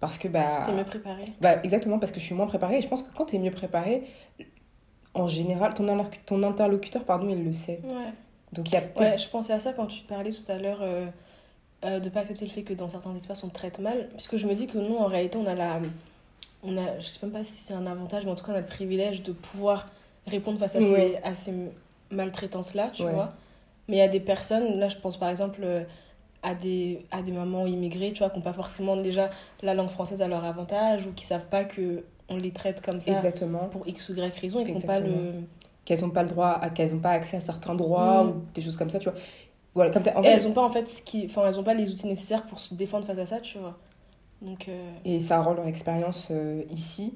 Parce 0.00 0.18
que, 0.18 0.28
bah. 0.28 0.62
T'es 0.66 0.72
mieux 0.72 0.84
préparé. 0.84 1.22
Bah, 1.40 1.62
exactement, 1.62 1.98
parce 1.98 2.10
que 2.12 2.18
je 2.20 2.24
suis 2.24 2.34
moins 2.34 2.46
préparée. 2.46 2.78
Et 2.78 2.82
je 2.82 2.88
pense 2.88 3.02
que 3.02 3.14
quand 3.14 3.26
tu 3.26 3.36
es 3.36 3.38
mieux 3.38 3.50
préparée, 3.52 4.02
en 5.14 5.28
général, 5.28 5.74
ton, 5.74 5.84
interlocu- 5.86 6.18
ton 6.26 6.42
interlocuteur, 6.42 7.04
pardon, 7.04 7.28
il 7.28 7.44
le 7.44 7.52
sait. 7.52 7.80
Ouais. 7.84 8.12
Donc 8.52 8.68
il 8.70 8.74
y 8.74 8.76
a 8.76 8.80
peut-être. 8.82 9.00
Ouais, 9.12 9.18
je 9.18 9.28
pensais 9.28 9.52
à 9.52 9.60
ça 9.60 9.72
quand 9.72 9.86
tu 9.86 10.02
parlais 10.04 10.30
tout 10.30 10.50
à 10.50 10.58
l'heure 10.58 10.80
euh, 10.82 11.06
euh, 11.84 12.00
de 12.00 12.08
pas 12.10 12.20
accepter 12.20 12.44
le 12.44 12.50
fait 12.50 12.62
que 12.64 12.74
dans 12.74 12.88
certains 12.90 13.14
espaces 13.14 13.42
on 13.44 13.48
te 13.48 13.54
traite 13.54 13.78
mal. 13.78 14.08
Puisque 14.10 14.36
je 14.36 14.46
me 14.46 14.54
dis 14.54 14.66
que 14.66 14.78
nous, 14.78 14.96
en 14.96 15.06
réalité, 15.06 15.38
on 15.38 15.46
a 15.46 15.54
la. 15.54 15.80
On 16.64 16.76
a, 16.76 16.98
je 17.00 17.06
sais 17.08 17.18
même 17.24 17.32
pas 17.32 17.44
si 17.44 17.54
c'est 17.54 17.74
un 17.74 17.86
avantage, 17.86 18.24
mais 18.24 18.30
en 18.30 18.34
tout 18.34 18.44
cas, 18.44 18.52
on 18.52 18.56
a 18.56 18.60
le 18.60 18.66
privilège 18.66 19.22
de 19.22 19.32
pouvoir 19.32 19.88
répondre 20.26 20.58
face 20.58 20.76
à 20.76 20.80
Ouais. 20.80 21.16
ces, 21.22 21.28
à 21.28 21.34
ces 21.34 21.52
maltraitances-là, 22.10 22.90
tu 22.92 23.02
Ouais. 23.02 23.12
vois. 23.12 23.32
Mais 23.88 23.96
il 23.96 23.98
y 23.98 24.02
a 24.02 24.08
des 24.08 24.20
personnes, 24.20 24.78
là, 24.78 24.88
je 24.88 24.96
pense 24.96 25.16
par 25.18 25.28
exemple 25.28 25.60
euh, 25.62 25.84
à 26.42 26.54
des, 26.54 27.06
à 27.10 27.22
des 27.22 27.32
mamans 27.32 27.66
immigrées, 27.66 28.12
tu 28.12 28.18
vois, 28.20 28.30
qui 28.30 28.36
n'ont 28.38 28.42
pas 28.42 28.52
forcément 28.52 28.96
déjà 28.96 29.30
la 29.62 29.74
langue 29.74 29.88
française 29.90 30.22
à 30.22 30.28
leur 30.28 30.44
avantage 30.44 31.06
ou 31.06 31.12
qui 31.12 31.24
savent 31.24 31.46
pas 31.46 31.64
que 31.64 32.04
on 32.28 32.36
les 32.36 32.52
traite 32.52 32.80
comme 32.80 33.00
ça 33.00 33.12
Exactement. 33.12 33.68
pour 33.68 33.86
X 33.86 34.08
ou 34.08 34.14
Y 34.14 34.38
raison 34.40 34.60
et 34.60 34.64
qui 34.64 34.72
n'ont 34.72 34.80
pas 34.80 35.00
le. 35.00 35.32
Qu'elles 35.84 36.00
n'ont 36.02 36.10
pas 36.10 36.22
le 36.22 36.28
droit, 36.28 36.48
à, 36.50 36.70
qu'elles 36.70 36.92
n'ont 36.94 37.00
pas 37.00 37.10
accès 37.10 37.36
à 37.36 37.40
certains 37.40 37.74
droits 37.74 38.24
Mm. 38.24 38.28
ou 38.28 38.34
des 38.54 38.60
choses 38.62 38.76
comme 38.76 38.90
ça, 38.90 38.98
tu 39.00 39.10
vois. 39.10 39.18
Voilà, 39.74 39.90
comme 39.90 40.02
en 40.14 40.22
fait, 40.22 40.28
elles 40.28 40.46
ont 40.46 40.52
pas 40.52 40.62
en 40.62 40.68
fait 40.68 40.88
ce 40.88 41.02
qui 41.02 41.24
enfin 41.24 41.46
elles 41.46 41.58
ont 41.58 41.64
pas 41.64 41.74
les 41.74 41.88
outils 41.90 42.06
nécessaires 42.06 42.46
pour 42.46 42.60
se 42.60 42.74
défendre 42.74 43.06
face 43.06 43.18
à 43.18 43.24
ça 43.24 43.40
tu 43.40 43.56
vois 43.58 43.78
donc 44.42 44.68
euh, 44.68 44.92
Et 45.06 45.18
ça 45.20 45.40
rend 45.40 45.54
leur 45.54 45.66
expérience 45.66 46.28
euh, 46.30 46.62
ici 46.70 47.14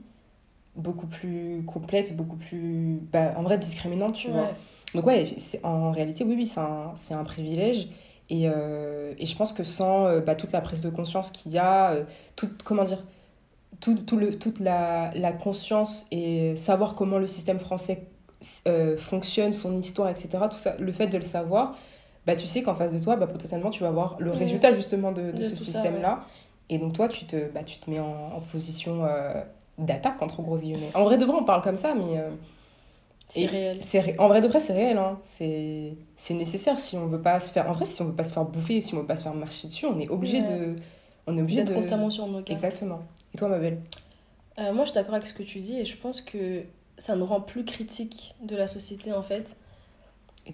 beaucoup 0.74 1.06
plus 1.06 1.64
complexe, 1.66 2.12
beaucoup 2.12 2.36
plus, 2.36 3.00
bah, 3.12 3.32
en 3.36 3.42
vrai, 3.42 3.58
discriminante, 3.58 4.14
tu 4.14 4.28
ouais. 4.28 4.34
vois. 4.34 4.50
Donc 4.94 5.06
ouais, 5.06 5.26
en 5.62 5.90
réalité, 5.90 6.24
oui, 6.24 6.34
oui, 6.36 6.46
c'est 6.46 6.60
un, 6.60 6.94
un 7.18 7.24
privilège. 7.24 7.88
Et, 8.28 8.48
euh, 8.48 9.14
et 9.18 9.26
je 9.26 9.36
pense 9.36 9.52
que 9.52 9.62
sans 9.62 10.06
euh, 10.06 10.20
bah, 10.20 10.34
toute 10.34 10.52
la 10.52 10.60
prise 10.60 10.80
de 10.80 10.90
conscience 10.90 11.30
qu'il 11.30 11.52
y 11.52 11.58
a, 11.58 11.92
euh, 11.92 12.04
tout, 12.34 12.48
comment 12.64 12.84
dire, 12.84 13.02
tout, 13.80 13.94
tout 13.94 14.16
le, 14.16 14.36
toute 14.36 14.58
la, 14.58 15.12
la 15.14 15.32
conscience 15.32 16.06
et 16.10 16.56
savoir 16.56 16.94
comment 16.94 17.18
le 17.18 17.26
système 17.26 17.58
français 17.58 18.06
euh, 18.66 18.96
fonctionne, 18.96 19.52
son 19.52 19.78
histoire, 19.78 20.08
etc., 20.08 20.28
tout 20.50 20.56
ça, 20.56 20.76
le 20.78 20.92
fait 20.92 21.06
de 21.06 21.16
le 21.16 21.22
savoir, 21.24 21.76
bah, 22.26 22.34
tu 22.34 22.46
sais 22.46 22.62
qu'en 22.62 22.74
face 22.74 22.92
de 22.92 22.98
toi, 22.98 23.16
bah, 23.16 23.26
potentiellement, 23.28 23.70
tu 23.70 23.82
vas 23.84 23.90
voir 23.90 24.16
le 24.18 24.32
résultat 24.32 24.72
justement 24.72 25.12
de, 25.12 25.30
de 25.30 25.32
De 25.32 25.42
ce 25.44 25.54
système-là. 25.54 26.24
Et 26.68 26.78
donc 26.78 26.94
toi, 26.94 27.08
tu 27.08 27.26
te, 27.26 27.48
bah, 27.52 27.62
tu 27.64 27.78
te 27.78 27.88
mets 27.88 28.00
en, 28.00 28.32
en 28.36 28.40
position 28.40 29.04
euh, 29.04 29.34
d'attaque, 29.78 30.20
entre 30.20 30.42
gros 30.42 30.56
guillemets. 30.56 30.90
En 30.94 31.04
vrai 31.04 31.16
de 31.16 31.24
vrai, 31.24 31.36
on 31.40 31.44
parle 31.44 31.62
comme 31.62 31.76
ça, 31.76 31.94
mais... 31.94 32.20
c'est 33.28 33.46
réel 33.46 33.78
ré- 33.94 34.16
En 34.18 34.28
vrai 34.28 34.40
de 34.40 34.48
vrai, 34.48 34.60
c'est 34.60 34.72
réel. 34.72 34.98
Hein. 34.98 35.18
C'est 35.22 35.96
c'est 36.16 36.34
nécessaire 36.34 36.78
si 36.80 36.96
on 36.96 37.06
veut 37.06 37.20
pas 37.22 37.40
se 37.40 37.52
faire. 37.52 37.68
En 37.68 37.72
vrai, 37.72 37.84
si 37.84 38.00
on 38.02 38.06
veut 38.06 38.14
pas 38.14 38.24
se 38.24 38.32
faire 38.32 38.44
bouffer, 38.44 38.80
si 38.80 38.94
on 38.94 39.00
veut 39.00 39.06
pas 39.06 39.16
se 39.16 39.24
faire 39.24 39.34
marcher 39.34 39.68
dessus, 39.68 39.86
on 39.86 39.98
est 39.98 40.08
obligé 40.08 40.40
Ouais. 40.40 40.58
de. 40.58 40.76
On 41.26 41.36
est 41.36 41.40
obligé 41.42 41.64
de. 41.64 41.74
constamment 41.74 42.10
sur 42.10 42.26
nos 42.26 42.34
gardes 42.34 42.50
Exactement. 42.50 43.02
Et 43.34 43.38
toi, 43.38 43.48
ma 43.48 43.58
belle 43.58 43.80
Euh, 44.58 44.72
moi 44.72 44.84
je 44.84 44.90
suis 44.90 44.94
d'accord 44.94 45.14
avec 45.14 45.26
ce 45.26 45.34
que 45.34 45.42
tu 45.42 45.58
dis 45.60 45.76
et 45.78 45.84
je 45.84 45.96
pense 45.96 46.20
que 46.22 46.62
ça 46.98 47.14
nous 47.16 47.26
rend 47.26 47.40
plus 47.42 47.64
critiques 47.64 48.34
de 48.42 48.56
la 48.56 48.66
société 48.68 49.12
en 49.12 49.22
fait 49.22 49.56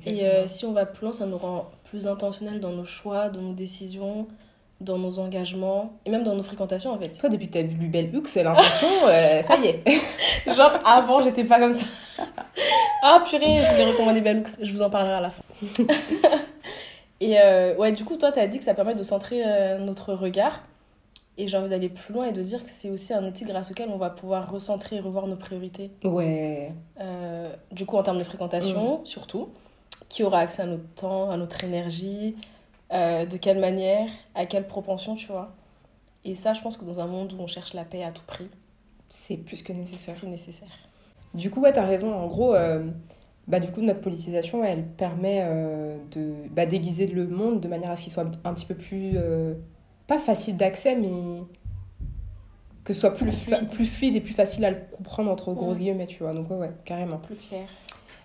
et 0.07 0.25
euh, 0.25 0.49
si 0.49 0.65
on 0.65 0.73
va 0.73 0.87
plus 0.87 1.05
loin 1.05 1.13
ça 1.13 1.27
nous 1.27 1.39
rend 1.39 1.71
plus 1.85 2.07
intentionnels 2.09 2.59
dans 2.61 2.73
nos 2.73 2.85
choix 2.85 3.29
dans 3.29 3.43
nos 3.43 3.53
décisions 3.53 4.27
dans 4.83 4.99
nos 4.99 5.19
engagements 5.19 5.93
et 6.05 6.11
même 6.11 6.23
dans 6.23 6.35
nos 6.35 6.43
fréquentations 6.43 6.91
en 6.91 6.99
fait. 6.99 7.11
Toi, 7.19 7.29
depuis 7.29 7.49
que 7.49 7.53
t'as 7.53 7.63
lu 7.63 7.89
Belle 7.89 8.15
Hux, 8.15 8.23
l'impression, 8.43 8.89
euh, 9.07 9.43
ça 9.43 9.57
y 9.57 9.67
est. 9.67 9.83
genre 10.55 10.73
avant 10.85 11.23
j'étais 11.23 11.45
pas 11.45 11.59
comme 11.59 11.73
ça. 11.73 11.87
Ah 13.05 13.21
purée 13.29 13.59
je 13.65 13.71
voulais 13.73 13.91
recommander 13.91 14.21
Bellux 14.21 14.45
je 14.63 14.73
vous 14.73 14.81
en 14.81 14.89
parlerai 14.89 15.15
à 15.15 15.21
la 15.21 15.31
fin. 15.31 15.43
Et 17.21 17.37
euh, 17.41 17.75
ouais 17.75 17.91
du 17.91 18.05
coup 18.05 18.17
toi 18.17 18.31
t'as 18.31 18.47
dit 18.47 18.59
que 18.59 18.65
ça 18.65 18.75
permet 18.75 18.95
de 18.95 19.03
centrer 19.03 19.43
euh, 19.45 19.79
notre 19.79 20.15
regard. 20.15 20.63
Et 21.37 21.49
j'ai 21.49 21.57
envie 21.57 21.69
d'aller 21.69 21.89
plus 21.89 22.15
loin 22.15 22.27
et 22.27 22.33
de 22.33 22.43
dire 22.43 22.63
que 22.63 22.71
c'est 22.71 22.91
aussi 22.91 23.13
un 23.13 23.27
outil 23.27 23.45
grâce 23.45 23.73
auquel 23.73 23.89
on 23.89 23.97
va 23.97 24.11
pouvoir 24.11 24.53
recentrer 24.53 24.97
et 24.97 25.01
revoir 25.01 25.27
nos 25.27 25.35
priorités. 25.35 25.91
Ouais. 26.05 26.73
Du 27.73 27.87
coup 27.87 27.97
en 27.97 28.05
termes 28.05 28.19
de 28.19 28.25
fréquentation 28.25 29.01
surtout 29.05 29.49
qui 30.09 30.23
aura 30.23 30.39
accès 30.39 30.63
à 30.63 30.67
notre 30.67 30.89
temps 30.95 31.29
à 31.31 31.37
notre 31.37 31.65
énergie 31.65 32.37
euh, 32.93 33.27
de 33.27 33.37
quelle 33.37 33.59
manière 33.59 34.09
à 34.35 34.47
quelle 34.47 34.67
propension 34.67 35.15
tu 35.17 35.27
vois 35.29 35.55
et 36.25 36.35
ça 36.35 36.55
je 36.55 36.61
pense 36.61 36.77
que 36.77 36.85
dans 36.85 37.01
un 37.01 37.07
monde 37.07 37.33
où 37.33 37.37
on 37.43 37.47
cherche 37.47 37.75
la 37.75 37.85
paix 37.85 38.05
à 38.05 38.11
tout 38.13 38.23
prix 38.27 38.49
C'est 39.09 39.37
plus 39.37 39.63
que 39.63 39.73
nécessaire. 39.73 40.15
c'est 40.15 40.27
nécessaire 40.27 40.69
Du 41.35 41.51
coup, 41.51 41.61
ouais, 41.61 41.73
t'as 41.73 41.85
raison. 41.87 42.15
En 42.15 42.27
gros, 42.29 42.55
euh, 42.55 42.87
bah, 43.49 43.59
du 43.59 43.73
coup, 43.73 43.81
notre 43.81 44.01
politisation, 44.01 44.63
elle 44.63 44.87
permet 44.87 45.41
euh, 45.43 45.97
de 46.13 46.33
bah, 46.51 46.65
déguiser 46.67 47.07
le 47.09 47.27
monde 47.27 47.61
de 47.61 47.67
manière 47.69 47.91
à 47.91 47.97
ce 47.97 48.05
qu'il 48.05 48.13
soit 48.13 48.25
un 48.45 48.55
petit 48.55 48.67
peu 48.67 48.77
plus, 48.77 49.17
pas 50.07 50.19
facile 50.21 50.57
d'accès, 50.57 50.95
mais 50.95 51.09
que 52.85 52.93
ce 52.93 53.01
soit 53.01 53.15
plus, 53.15 53.33
fluide. 53.33 53.69
plus 53.69 53.87
fluide 53.87 54.17
et 54.17 54.21
plus 54.21 54.35
facile 54.35 54.65
à 54.65 54.71
le 54.71 54.79
comprendre 54.93 55.31
entre 55.31 55.53
grosses 55.55 55.77
Ouais. 55.79 55.83
guillemets, 55.85 56.07
tu 56.07 56.23
vois. 56.23 56.33
Donc, 56.35 56.51
ouais, 56.51 56.57
ouais, 56.57 56.71
carrément. 56.85 57.19
Plus 57.19 57.37
clair. 57.37 57.67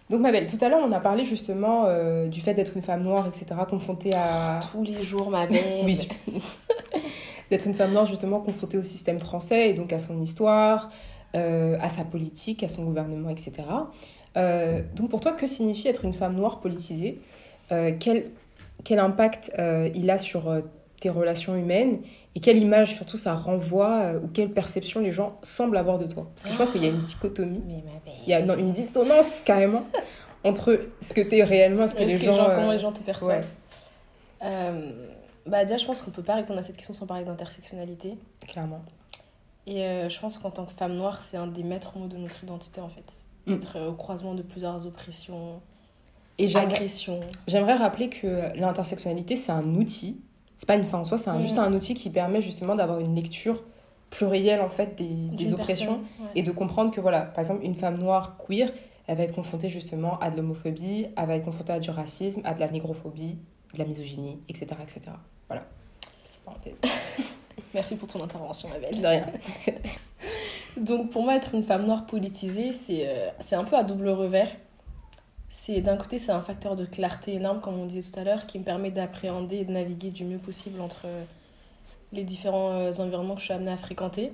Donc, 0.09 0.21
ma 0.21 0.31
belle, 0.31 0.47
tout 0.47 0.63
à 0.63 0.69
l'heure, 0.69 0.79
on 0.81 0.91
a 0.91 0.99
parlé 0.99 1.25
justement 1.25 1.83
euh, 1.85 2.27
du 2.27 2.39
fait 2.39 2.53
d'être 2.53 2.75
une 2.75 2.81
femme 2.81 3.03
noire, 3.03 3.27
etc., 3.27 3.47
confrontée 3.69 4.13
à. 4.13 4.59
Tous 4.71 4.83
les 4.83 5.03
jours, 5.03 5.29
ma 5.29 5.47
belle. 5.47 5.83
Oui. 5.83 6.07
d'être 7.51 7.65
une 7.65 7.73
femme 7.73 7.91
noire, 7.91 8.05
justement, 8.05 8.39
confrontée 8.39 8.77
au 8.77 8.81
système 8.81 9.19
français 9.19 9.69
et 9.69 9.73
donc 9.73 9.91
à 9.91 9.99
son 9.99 10.21
histoire, 10.21 10.89
euh, 11.35 11.77
à 11.81 11.89
sa 11.89 12.03
politique, 12.03 12.63
à 12.63 12.69
son 12.69 12.85
gouvernement, 12.85 13.29
etc. 13.29 13.51
Euh, 14.37 14.81
donc, 14.95 15.09
pour 15.09 15.19
toi, 15.19 15.33
que 15.33 15.45
signifie 15.45 15.89
être 15.89 16.05
une 16.05 16.13
femme 16.13 16.35
noire 16.35 16.59
politisée? 16.59 17.21
Quel, 17.69 18.31
quel 18.85 18.99
impact 18.99 19.51
il 19.93 20.09
a 20.09 20.17
sur 20.17 20.61
tes 20.99 21.09
relations 21.09 21.55
humaines 21.55 21.99
et 22.35 22.39
quelle 22.39 22.57
image, 22.57 22.95
surtout, 22.95 23.17
ça 23.17 23.33
renvoie 23.35 23.95
euh, 24.03 24.19
ou 24.19 24.27
quelle 24.27 24.51
perception 24.51 24.99
les 24.99 25.11
gens 25.11 25.37
semblent 25.41 25.77
avoir 25.77 25.97
de 25.97 26.05
toi 26.05 26.29
Parce 26.35 26.45
que 26.45 26.51
je 26.51 26.57
pense 26.57 26.69
qu'il 26.71 26.83
y 26.83 26.87
a 26.87 26.89
une 26.89 26.99
dichotomie, 27.01 27.59
ma 27.85 27.91
belle. 28.05 28.13
il 28.25 28.29
y 28.29 28.33
a 28.33 28.41
non, 28.43 28.55
une 28.55 28.73
dissonance 28.73 29.41
carrément 29.45 29.85
entre 30.43 30.79
ce 31.01 31.13
que 31.13 31.21
tu 31.21 31.37
es 31.37 31.43
réellement 31.43 31.87
ce 31.87 31.95
que 31.95 32.03
les 32.03 32.17
que 32.17 32.25
gens. 32.25 32.37
euh, 32.49 32.55
comment 32.55 32.71
les 32.71 32.79
gens 32.79 32.91
te 32.91 33.01
perçoivent 33.01 33.39
ouais. 33.41 33.45
Euh, 34.43 34.91
Bah 35.45 35.63
déjà, 35.65 35.77
je 35.77 35.85
pense 35.85 36.01
qu'on 36.01 36.11
peut 36.11 36.23
pas 36.23 36.35
répondre 36.35 36.59
à 36.59 36.63
cette 36.63 36.77
question 36.77 36.93
sans 36.93 37.07
parler 37.07 37.23
d'intersectionnalité. 37.23 38.17
Clairement. 38.47 38.81
Et 39.65 39.83
euh, 39.83 40.09
je 40.09 40.19
pense 40.19 40.37
qu'en 40.37 40.51
tant 40.51 40.65
que 40.65 40.73
femme 40.73 40.95
noire, 40.95 41.21
c'est 41.21 41.37
un 41.37 41.47
des 41.47 41.63
maîtres 41.63 41.97
mots 41.97 42.07
de 42.07 42.17
notre 42.17 42.43
identité 42.43 42.81
en 42.81 42.89
fait. 42.89 43.13
Mm. 43.47 43.53
Être 43.55 43.79
au 43.87 43.93
croisement 43.93 44.33
de 44.35 44.41
plusieurs 44.43 44.85
oppressions, 44.85 45.59
Et 46.37 46.55
agressions. 46.55 47.19
J'aimerais 47.47 47.75
rappeler 47.75 48.09
que 48.09 48.55
l'intersectionnalité, 48.55 49.35
c'est 49.35 49.51
un 49.51 49.65
outil. 49.75 50.21
C'est 50.57 50.65
pas 50.65 50.75
une 50.75 50.85
fin 50.85 50.99
en 50.99 51.03
soi, 51.03 51.17
c'est 51.17 51.41
juste 51.41 51.59
un 51.59 51.73
outil 51.73 51.93
qui 51.93 52.09
permet 52.09 52.41
justement 52.41 52.75
d'avoir 52.75 52.99
une 52.99 53.15
lecture 53.15 53.63
plurielle 54.09 54.61
en 54.61 54.69
fait 54.69 54.95
des, 54.95 55.53
oppressions 55.53 55.99
personne, 55.99 56.25
ouais. 56.25 56.31
et 56.35 56.43
de 56.43 56.51
comprendre 56.51 56.91
que 56.91 57.01
voilà, 57.01 57.21
par 57.21 57.41
exemple, 57.41 57.63
une 57.63 57.75
femme 57.75 57.97
noire 57.97 58.37
queer, 58.37 58.71
elle 59.05 59.17
va 59.17 59.23
être 59.23 59.35
confrontée 59.35 59.69
justement 59.69 60.19
à 60.19 60.31
de 60.31 60.37
l'homophobie, 60.37 61.07
elle 61.15 61.27
va 61.27 61.35
être 61.35 61.45
confrontée 61.45 61.73
à 61.73 61.79
du 61.79 61.89
racisme, 61.89 62.41
à 62.43 62.53
de 62.53 62.59
la 62.59 62.69
négrophobie, 62.69 63.37
de 63.73 63.79
la 63.79 63.85
misogynie, 63.85 64.39
etc. 64.49 64.67
etc. 64.81 65.01
Voilà. 65.47 65.63
Petite 66.27 66.43
parenthèse. 66.43 66.81
Merci 67.73 67.95
pour 67.95 68.07
ton 68.07 68.23
intervention, 68.23 68.69
ma 68.69 68.79
belle. 68.79 69.01
De 69.01 69.07
rien. 69.07 69.25
Donc 70.77 71.09
pour 71.09 71.23
moi, 71.23 71.35
être 71.35 71.53
une 71.55 71.63
femme 71.63 71.85
noire 71.85 72.05
politisée, 72.05 72.71
c'est 72.71 73.07
euh, 73.07 73.29
c'est 73.39 73.55
un 73.55 73.63
peu 73.63 73.75
à 73.75 73.83
double 73.83 74.09
revers. 74.09 74.49
C'est 75.49 75.81
d'un 75.81 75.97
côté, 75.97 76.19
c'est 76.19 76.31
un 76.31 76.41
facteur 76.41 76.75
de 76.75 76.85
clarté 76.85 77.33
énorme, 77.33 77.61
comme 77.61 77.79
on 77.79 77.85
disait 77.85 78.09
tout 78.09 78.19
à 78.19 78.23
l'heure, 78.23 78.45
qui 78.47 78.59
me 78.59 78.63
permet 78.63 78.91
d'appréhender 78.91 79.57
et 79.57 79.65
de 79.65 79.71
naviguer 79.71 80.11
du 80.11 80.25
mieux 80.25 80.37
possible 80.37 80.81
entre 80.81 81.05
euh, 81.05 81.23
les 82.11 82.23
différents 82.23 82.71
euh, 82.73 82.91
environnements 82.99 83.35
que 83.35 83.41
je 83.41 83.45
suis 83.45 83.53
amenée 83.53 83.71
à 83.71 83.77
fréquenter. 83.77 84.33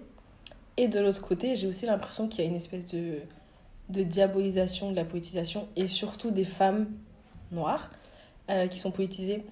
Et 0.78 0.88
de 0.88 1.00
l'autre 1.00 1.22
côté, 1.22 1.56
j'ai 1.56 1.68
aussi 1.68 1.86
l'impression 1.86 2.28
qu'il 2.28 2.44
y 2.44 2.48
a 2.48 2.50
une 2.50 2.56
espèce 2.56 2.88
de, 2.88 3.20
de 3.90 4.04
diabolisation 4.04 4.92
de 4.92 4.96
la 4.96 5.06
politisation 5.06 5.68
et 5.76 5.88
surtout 5.88 6.32
des 6.32 6.46
femmes 6.46 6.88
noires 7.52 7.92
euh, 8.50 8.68
qui 8.68 8.80
sont 8.80 8.92
politisées 8.92 9.44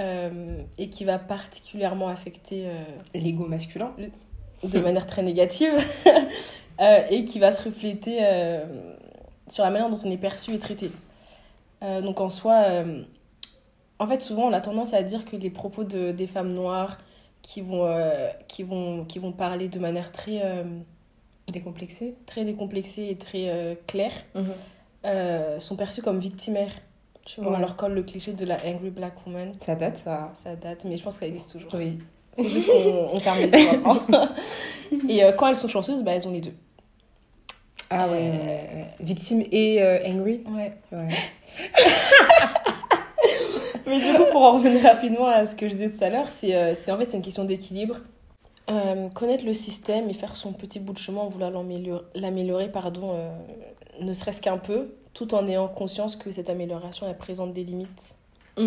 euh, 0.00 0.62
et 0.78 0.88
qui 0.88 1.04
va 1.04 1.18
particulièrement 1.18 2.08
affecter 2.08 2.64
euh, 2.66 2.82
L'ego 3.14 3.46
masculin. 3.46 3.92
de 4.62 4.78
manière 4.80 5.06
très 5.06 5.22
négative 5.22 5.72
et 7.10 7.24
qui 7.24 7.38
va 7.38 7.52
se 7.52 7.62
refléter 7.64 8.18
sur 9.48 9.64
la 9.64 9.70
manière 9.70 9.88
dont 9.90 9.98
on 10.04 10.10
est 10.10 10.16
perçu 10.16 10.52
et 10.54 10.58
traité. 10.58 10.90
Euh, 11.82 12.00
donc 12.00 12.20
en 12.20 12.30
soi, 12.30 12.54
euh, 12.66 13.02
en 13.98 14.06
fait 14.06 14.20
souvent 14.22 14.44
on 14.48 14.52
a 14.52 14.60
tendance 14.60 14.94
à 14.94 15.02
dire 15.02 15.24
que 15.24 15.36
les 15.36 15.50
propos 15.50 15.84
de, 15.84 16.10
des 16.12 16.26
femmes 16.26 16.52
noires 16.52 16.98
qui 17.42 17.60
vont, 17.60 17.84
euh, 17.86 18.28
qui 18.48 18.62
vont, 18.62 19.04
qui 19.04 19.18
vont 19.18 19.32
parler 19.32 19.68
de 19.68 19.78
manière 19.78 20.10
très, 20.12 20.40
euh, 20.44 20.64
Décomplexé. 21.52 22.16
très 22.26 22.44
décomplexée 22.44 23.08
et 23.08 23.16
très 23.16 23.78
claire 23.86 24.10
euh, 25.04 25.60
sont 25.60 25.76
perçus 25.76 26.02
comme 26.02 26.18
victimaires. 26.18 26.72
Tu 27.24 27.40
vois, 27.40 27.50
Ouais. 27.52 27.56
on 27.58 27.60
leur 27.60 27.76
colle 27.76 27.92
le 27.94 28.02
cliché 28.02 28.32
de 28.32 28.44
la 28.44 28.56
angry 28.66 28.90
black 28.90 29.14
woman. 29.26 29.52
Ça 29.60 29.76
date, 29.76 29.96
ça. 29.96 30.32
Ça 30.34 30.56
date, 30.56 30.84
mais 30.84 30.96
je 30.96 31.04
pense 31.04 31.18
qu'elle 31.18 31.28
existe 31.28 31.52
toujours. 31.52 31.70
Oui. 31.74 31.98
C'est 32.32 32.46
juste 32.48 32.68
qu'on 32.68 33.10
on 33.12 33.20
ferme 33.20 33.38
les 33.38 33.52
yeux. 33.52 35.08
Et 35.08 35.22
quand 35.36 35.46
elles 35.48 35.56
sont 35.56 35.68
chanceuses, 35.68 36.02
bah, 36.02 36.12
elles 36.12 36.26
ont 36.26 36.32
les 36.32 36.40
deux. 36.40 36.54
Ah 37.90 38.08
ouais, 38.08 38.30
Euh. 38.32 38.82
Victime 39.00 39.42
et 39.52 39.82
euh, 39.82 39.98
angry. 40.06 40.42
Ouais. 40.48 40.72
Ouais. 40.92 41.08
Mais 43.86 44.00
du 44.00 44.18
coup, 44.18 44.24
pour 44.32 44.42
en 44.42 44.52
revenir 44.54 44.82
rapidement 44.82 45.26
à 45.28 45.46
ce 45.46 45.54
que 45.54 45.68
je 45.68 45.74
disais 45.74 45.90
tout 45.96 46.04
à 46.04 46.10
l'heure, 46.10 46.28
c'est 46.28 46.54
euh, 46.56 46.74
c'est- 46.74 46.90
en 46.90 46.98
fait 46.98 47.08
c'est 47.10 47.16
une 47.16 47.22
question 47.22 47.44
d'équilibre. 47.44 47.96
Euh, 48.68 49.08
connaître 49.10 49.44
le 49.44 49.52
système 49.54 50.10
et 50.10 50.12
faire 50.12 50.36
son 50.36 50.52
petit 50.52 50.80
bout 50.80 50.92
de 50.92 50.98
chemin 50.98 51.20
en 51.20 51.28
voulant 51.28 51.50
l'améliorer, 51.50 52.02
l'améliorer, 52.16 52.68
pardon, 52.68 53.16
ne 54.00 54.12
serait-ce 54.12 54.42
qu'un 54.42 54.58
peu, 54.58 54.88
tout 55.14 55.34
en 55.34 55.46
ayant 55.46 55.68
conscience 55.68 56.16
que 56.16 56.32
cette 56.32 56.50
amélioration 56.50 57.06
elle 57.08 57.16
présente 57.16 57.52
des 57.52 57.62
limites 57.64 58.16
Mm. 58.58 58.66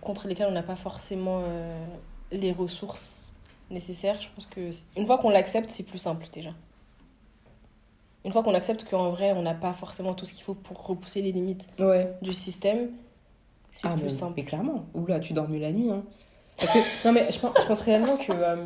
contre 0.00 0.28
lesquelles 0.28 0.46
on 0.48 0.52
n'a 0.52 0.62
pas 0.62 0.76
forcément 0.76 1.42
les 2.32 2.52
ressources 2.52 3.32
nécessaires. 3.70 4.18
Je 4.22 4.28
pense 4.34 4.46
que 4.46 4.70
une 4.96 5.04
fois 5.06 5.18
qu'on 5.18 5.28
l'accepte, 5.28 5.68
c'est 5.68 5.82
plus 5.82 5.98
simple 5.98 6.24
déjà. 6.32 6.50
Une 8.24 8.32
fois 8.32 8.42
qu'on 8.42 8.54
accepte 8.54 8.88
qu'en 8.88 9.10
vrai, 9.10 9.32
on 9.32 9.42
n'a 9.42 9.54
pas 9.54 9.72
forcément 9.72 10.14
tout 10.14 10.24
ce 10.24 10.32
qu'il 10.32 10.42
faut 10.44 10.54
pour 10.54 10.86
repousser 10.86 11.20
les 11.22 11.32
limites 11.32 11.68
Ouais. 11.78 12.10
du 12.22 12.32
système, 12.32 12.88
c'est 13.72 13.86
Ah, 13.88 13.94
plus 13.94 14.04
mais, 14.04 14.10
simple. 14.10 14.32
mais 14.36 14.44
clairement. 14.44 14.86
Oula, 14.94 15.20
tu 15.20 15.32
dors 15.34 15.48
mieux 15.48 15.58
la 15.60 15.72
nuit. 15.72 15.90
Hein. 15.90 16.02
Parce 16.58 16.72
que, 16.72 16.78
non, 17.06 17.12
mais 17.12 17.30
je 17.30 17.38
pense, 17.38 17.52
je 17.60 17.66
pense 17.66 17.80
réellement 17.82 18.16
que 18.16 18.32
euh, 18.32 18.56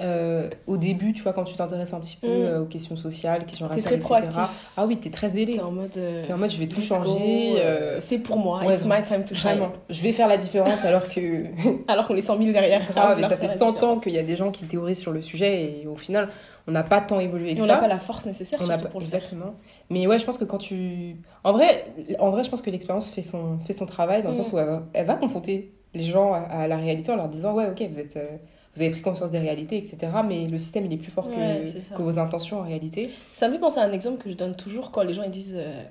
euh, 0.00 0.48
au 0.66 0.76
début, 0.78 1.12
tu 1.12 1.22
vois, 1.22 1.32
quand 1.32 1.44
tu 1.44 1.54
t'intéresses 1.54 1.92
un 1.92 2.00
petit 2.00 2.16
peu 2.16 2.26
Mm. 2.26 2.30
euh, 2.42 2.62
aux 2.62 2.66
questions 2.66 2.96
sociales, 2.96 3.44
questions 3.44 3.66
raciales, 3.68 3.84
très 3.84 3.94
etc. 3.96 4.04
proactif. 4.06 4.42
Ah 4.76 4.86
oui, 4.86 4.96
t'es 4.96 5.10
très 5.10 5.28
zélé. 5.28 5.54
T'es 5.54 5.60
en 5.60 5.70
mode. 5.70 5.96
euh, 5.96 6.22
T'es 6.24 6.32
en 6.32 6.38
mode, 6.38 6.50
je 6.50 6.58
vais 6.58 6.66
tout 6.66 6.80
changer. 6.80 7.54
euh, 7.58 8.00
c'est 8.00 8.18
pour 8.18 8.38
moi, 8.38 8.64
ouais, 8.64 8.74
it's 8.74 8.84
my 8.86 9.02
time 9.04 9.24
to 9.24 9.34
shine. 9.34 9.50
Vraiment, 9.50 9.72
je 9.90 10.02
vais 10.02 10.12
faire 10.12 10.28
la 10.28 10.36
différence 10.38 10.84
alors 10.84 11.08
que 11.08 11.44
Alors 11.88 12.08
qu'on 12.08 12.16
est 12.16 12.22
100 12.22 12.38
000 12.38 12.52
derrière. 12.52 12.80
grave, 12.90 13.18
et 13.18 13.20
leur 13.20 13.30
ça 13.30 13.36
faire 13.36 13.48
fait 13.50 13.52
la 13.54 13.58
100 13.58 13.82
ans 13.82 13.98
qu'il 14.00 14.12
y 14.12 14.18
a 14.18 14.22
des 14.22 14.34
gens 14.36 14.50
qui 14.50 14.64
théorisent 14.64 14.98
sur 15.00 15.12
le 15.12 15.20
sujet 15.22 15.82
et 15.82 15.86
au 15.86 15.96
final, 15.96 16.28
on 16.66 16.72
n'a 16.72 16.82
pas 16.84 17.00
tant 17.00 17.20
évolué 17.20 17.50
Et 17.50 17.56
que 17.56 17.62
on 17.62 17.66
ça. 17.66 17.74
n'a 17.74 17.78
pas 17.78 17.88
la 17.88 17.98
force 17.98 18.24
nécessaire 18.26 18.58
On 18.62 18.66
pas- 18.68 18.78
pour 18.78 19.00
le 19.00 19.06
faire. 19.06 19.18
exactement. 19.20 19.54
Mais 19.90 20.06
ouais, 20.06 20.18
je 20.18 20.24
pense 20.24 20.38
que 20.38 20.44
quand 20.44 20.58
tu. 20.58 21.16
En 21.44 21.52
vrai, 21.52 21.86
en 22.18 22.30
vrai 22.30 22.42
je 22.44 22.50
pense 22.50 22.62
que 22.62 22.70
l'expérience 22.70 23.10
fait 23.10 23.22
son, 23.22 23.58
fait 23.66 23.72
son 23.72 23.86
travail 23.86 24.22
dans 24.22 24.30
le 24.30 24.34
Mm. 24.36 24.42
sens 24.42 24.52
où 24.52 24.58
elle 24.58 24.66
va, 24.66 24.82
elle 24.94 25.06
va 25.06 25.14
confronter 25.16 25.72
les 25.94 26.04
gens 26.04 26.32
à, 26.32 26.38
à 26.38 26.66
la 26.68 26.76
réalité 26.76 27.12
en 27.12 27.16
leur 27.16 27.28
disant 27.28 27.52
Ouais, 27.54 27.66
ok, 27.66 27.82
vous, 27.92 27.98
êtes, 27.98 28.16
euh, 28.16 28.28
vous 28.74 28.80
avez 28.82 28.90
pris 28.90 29.02
conscience 29.02 29.30
des 29.30 29.38
réalités, 29.38 29.76
etc. 29.76 30.22
Mais 30.26 30.46
le 30.46 30.56
système, 30.58 30.86
il 30.86 30.92
est 30.92 30.96
plus 30.96 31.10
fort 31.10 31.30
que, 31.30 31.36
Ouais, 31.36 31.82
vos 31.96 32.18
intentions 32.18 32.60
en 32.60 32.62
réalité. 32.62 33.10
Ça 33.34 33.48
me 33.48 33.52
fait 33.54 33.58
penser 33.60 33.78
à 33.80 33.82
un 33.84 33.92
exemple 33.92 34.22
que 34.22 34.30
je 34.30 34.36
donne 34.36 34.56
toujours 34.56 34.90
quand 34.90 35.02
les 35.02 35.12
gens 35.14 35.22
ils 35.24 35.30
disent 35.30 35.56
euh, 35.58 35.82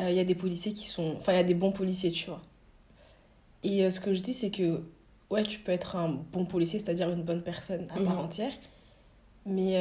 euh, 0.00 0.10
il 0.10 0.16
y 0.16 0.20
a 0.20 0.24
des 0.24 0.34
policiers 0.34 0.72
qui 0.74 0.86
sont. 0.86 1.14
Enfin, 1.16 1.32
il 1.32 1.36
y 1.36 1.40
a 1.40 1.44
des 1.44 1.54
bons 1.54 1.72
policiers, 1.72 2.12
tu 2.12 2.26
vois. 2.28 2.40
Et 3.64 3.84
euh, 3.84 3.90
ce 3.90 4.00
que 4.00 4.12
je 4.14 4.20
dis, 4.22 4.34
c'est 4.34 4.50
que 4.50 4.82
ouais, 5.30 5.42
tu 5.44 5.58
peux 5.60 5.72
être 5.72 5.96
un 5.96 6.08
bon 6.32 6.44
policier, 6.44 6.78
c'est-à-dire 6.78 7.10
une 7.10 7.22
bonne 7.22 7.42
personne 7.42 7.86
à 7.90 7.94
part 8.00 8.14
Mhm. 8.14 8.18
entière. 8.18 8.52
Mais 9.46 9.76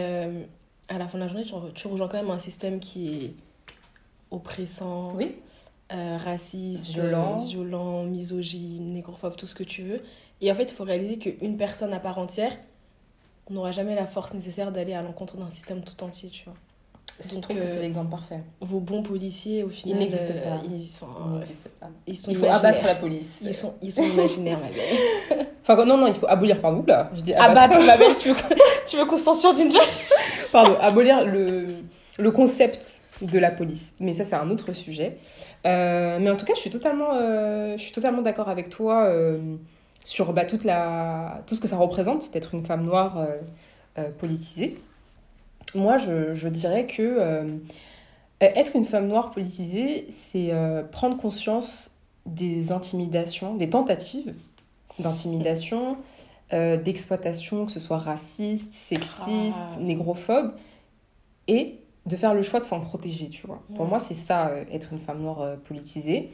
à 0.88 0.98
la 0.98 1.08
fin 1.10 1.18
de 1.18 1.24
la 1.24 1.28
journée, 1.30 1.44
tu, 1.44 1.54
re- 1.54 1.74
tu 1.74 1.88
rejoins 1.88 2.08
quand 2.08 2.18
même 2.22 2.32
un 2.32 2.40
système 2.40 2.80
qui 2.80 3.10
est 3.26 3.34
oppressant, 4.32 5.14
Oui. 5.16 5.36
raciste, 5.90 6.90
Violent. 6.90 7.40
violent, 7.40 8.04
misogyne, 8.04 8.94
négrophobe, 8.94 9.36
tout 9.36 9.48
ce 9.48 9.56
que 9.56 9.64
tu 9.64 9.84
veux. 9.84 10.02
Et 10.42 10.52
en 10.52 10.56
fait, 10.56 10.72
il 10.72 10.76
faut 10.76 10.84
réaliser 10.84 11.18
qu'une 11.18 11.58
personne 11.58 11.94
à 11.94 12.00
part 12.00 12.18
entière 12.18 12.52
n'aura 13.50 13.72
jamais 13.72 13.96
la 13.96 14.06
force 14.06 14.34
nécessaire 14.34 14.72
d'aller 14.72 14.94
à 14.94 15.02
l'encontre 15.02 15.38
d'un 15.38 15.50
système 15.50 15.82
tout 15.82 16.04
entier, 16.04 16.30
tu 16.30 16.44
vois. 16.46 16.54
Je 17.24 17.34
Donc, 17.34 17.44
trouve 17.44 17.56
que 17.56 17.62
euh, 17.64 17.68
c'est 17.68 17.80
l'exemple 17.82 18.12
parfait. 18.12 18.42
Vos 18.62 18.80
bons 18.80 19.02
policiers, 19.02 19.64
au 19.64 19.70
final, 19.70 20.00
n'existent 20.00 20.26
euh, 20.36 20.58
pas. 20.58 20.62
Ils, 20.70 20.82
sont, 20.88 21.08
Il 21.26 21.40
n'existe 21.40 21.70
pas. 21.80 21.90
ils 22.06 22.16
sont 22.18 22.32
Il 22.32 22.38
faut 22.38 22.46
imaginaires. 22.46 22.70
abattre 22.70 22.86
la 22.86 22.96
police. 22.96 23.40
Ils 23.42 23.56
sont, 23.56 23.74
ils 23.82 23.92
sont 23.92 24.04
imaginaires, 24.04 24.60
ma 24.60 24.68
belle. 24.68 25.48
Enfin, 25.70 25.84
non, 25.84 25.98
non, 25.98 26.08
il 26.08 26.14
faut 26.14 26.28
abolir, 26.28 26.62
pardon. 26.62 26.84
Là, 26.88 27.10
je 27.14 27.22
dis 27.22 27.34
abattre. 27.34 27.74
Abattre, 27.74 27.86
ma 27.86 27.98
belle, 27.98 28.16
tu 28.22 28.30
veux, 28.30 28.36
tu 28.88 28.96
veux 28.98 29.06
qu'on 29.06 29.18
censure 29.18 29.54
Ginger? 29.56 29.80
Pardon, 30.52 30.78
abolir 30.80 31.26
le, 31.26 31.68
le 32.18 32.32
concept 32.32 33.04
de 33.22 33.40
la 33.40 33.52
police. 33.52 33.96
Mais 34.00 34.14
ça, 34.14 34.24
c'est 34.24 34.36
un 34.36 34.50
autre 34.50 34.72
sujet. 34.74 35.18
Euh, 35.66 36.20
mais 36.22 36.30
en 36.30 36.38
tout 36.38 36.46
cas, 36.46 36.54
je 36.56 36.62
suis 36.62 36.70
totalement, 36.70 37.10
euh, 37.14 37.76
je 37.78 37.82
suis 37.82 37.92
totalement 37.94 38.22
d'accord 38.22 38.48
avec 38.48 38.70
toi 38.70 39.06
euh, 39.06 39.40
sur 40.08 40.32
bah, 40.32 40.46
toute 40.46 40.64
la, 40.64 41.42
tout 41.48 41.54
ce 41.54 41.60
que 41.60 41.68
ça 41.68 41.76
représente 41.76 42.32
d'être 42.32 42.54
une 42.54 42.66
femme 42.66 42.86
noire 42.86 43.18
euh, 43.18 43.38
euh, 44.00 44.10
politisée. 44.10 44.80
Moi, 45.76 45.98
je, 45.98 46.34
je 46.34 46.48
dirais 46.48 46.88
que 46.88 47.02
euh, 47.02 47.58
être 48.40 48.78
une 48.78 48.86
femme 48.86 49.10
noire 49.10 49.32
politisée, 49.32 50.08
c'est 50.10 50.54
prendre 50.94 51.18
conscience 51.18 51.92
des 52.26 52.72
intimidations, 52.72 53.56
des 53.56 53.70
tentatives 53.70 54.34
d'intimidation, 54.98 55.98
euh, 56.54 56.78
d'exploitation, 56.78 57.66
que 57.66 57.72
ce 57.74 57.82
soit 57.82 57.98
raciste, 57.98 58.74
sexiste, 58.74 59.66
Ah. 59.76 59.80
négrophobe, 59.82 60.54
et 61.50 61.76
de 62.06 62.16
faire 62.16 62.34
le 62.34 62.44
choix 62.44 62.62
de 62.62 62.66
s'en 62.66 62.80
protéger, 62.80 63.28
tu 63.28 63.46
vois. 63.46 63.62
Pour 63.76 63.86
moi, 63.86 64.00
c'est 64.00 64.14
ça, 64.14 64.48
euh, 64.48 64.64
être 64.72 64.94
une 64.94 65.00
femme 65.00 65.22
noire 65.22 65.42
euh, 65.42 65.56
politisée. 65.58 66.32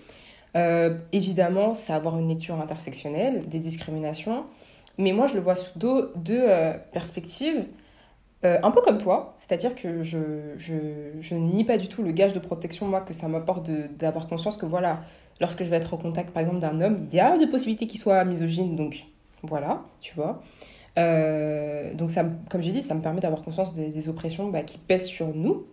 Euh, 0.56 0.98
évidemment, 1.12 1.74
c'est 1.74 1.94
avoir 1.94 2.18
une 2.20 2.30
lecture 2.30 2.60
intersectionnelle, 2.60 3.48
des 3.48 3.60
discriminations. 3.60 4.46
Mais 4.98 5.12
moi, 5.12 5.28
je 5.28 5.34
le 5.34 5.42
vois 5.42 5.56
sous 5.56 5.78
deux, 5.80 6.12
euh, 6.30 6.74
perspectives. 6.92 7.66
Euh, 8.46 8.60
un 8.62 8.72
peu 8.72 8.82
comme 8.82 8.98
toi, 8.98 9.36
c'est-à-dire 9.38 9.74
que 9.74 10.04
je, 10.04 10.20
je, 10.58 10.74
je 11.20 11.36
nie 11.36 11.64
pas 11.64 11.78
du 11.78 11.88
tout 11.88 12.04
le 12.04 12.12
gage 12.12 12.34
de 12.34 12.40
protection, 12.40 12.88
moi, 12.88 13.02
que 13.02 13.14
ça 13.14 13.28
m'apporte 13.30 13.70
d'avoir 13.98 14.28
conscience 14.28 14.58
que, 14.58 14.66
voilà, 14.66 15.02
lorsque 15.40 15.64
je 15.64 15.70
vais 15.70 15.78
être 15.78 15.94
au 15.94 15.98
contact, 15.98 16.32
par 16.32 16.42
exemple, 16.42 16.60
d'un 16.60 16.82
homme, 16.82 17.08
il 17.10 17.16
y 17.16 17.22
a 17.22 17.38
des 17.38 17.48
possibilités 17.48 17.88
qu'il 17.88 18.00
soit 18.02 18.24
misogyne, 18.26 18.76
donc 18.76 19.06
voilà, 19.44 19.82
tu 20.02 20.14
vois. 20.16 20.42
Euh, 21.00 21.94
donc, 21.94 22.12
ça, 22.12 22.24
me- 22.24 22.32
comme 22.50 22.62
j'ai 22.62 22.72
dit, 22.72 22.82
ça 22.82 22.94
me 22.96 23.02
permet 23.02 23.22
d'avoir 23.22 23.42
conscience 23.44 23.74
des, 23.74 23.88
des 23.90 24.10
oppressions 24.10 24.50
bah, 24.50 24.62
qui 24.64 24.78
pèsent 24.78 25.08
sur 25.08 25.28
nous, 25.34 25.64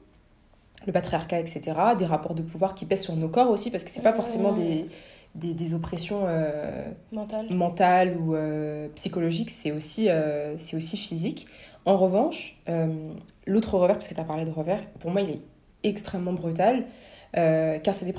le 0.86 0.92
patriarcat, 0.92 1.40
etc., 1.40 1.60
des 1.98 2.06
rapports 2.06 2.34
de 2.34 2.42
pouvoir 2.42 2.74
qui 2.74 2.86
pèsent 2.86 3.02
sur 3.02 3.16
nos 3.16 3.28
corps 3.28 3.50
aussi, 3.50 3.70
parce 3.70 3.84
que 3.84 3.90
c'est 3.90 4.02
pas 4.02 4.12
forcément 4.12 4.52
des, 4.52 4.86
des, 5.34 5.54
des 5.54 5.74
oppressions 5.74 6.22
euh, 6.26 6.88
Mental. 7.12 7.46
mentales 7.50 8.16
ou 8.16 8.34
euh, 8.34 8.88
psychologiques, 8.94 9.50
c'est 9.50 9.72
aussi, 9.72 10.08
euh, 10.08 10.56
c'est 10.58 10.76
aussi 10.76 10.96
physique. 10.96 11.46
En 11.86 11.96
revanche, 11.96 12.58
euh, 12.68 13.12
l'autre 13.46 13.76
revers, 13.76 13.96
parce 13.96 14.08
que 14.08 14.14
tu 14.14 14.20
as 14.20 14.24
parlé 14.24 14.44
de 14.44 14.50
revers, 14.50 14.84
pour 14.98 15.10
moi, 15.10 15.20
il 15.22 15.30
est 15.30 15.40
extrêmement 15.82 16.32
brutal. 16.32 16.84
car 17.32 17.94
c'est 17.94 18.06
des, 18.06 18.14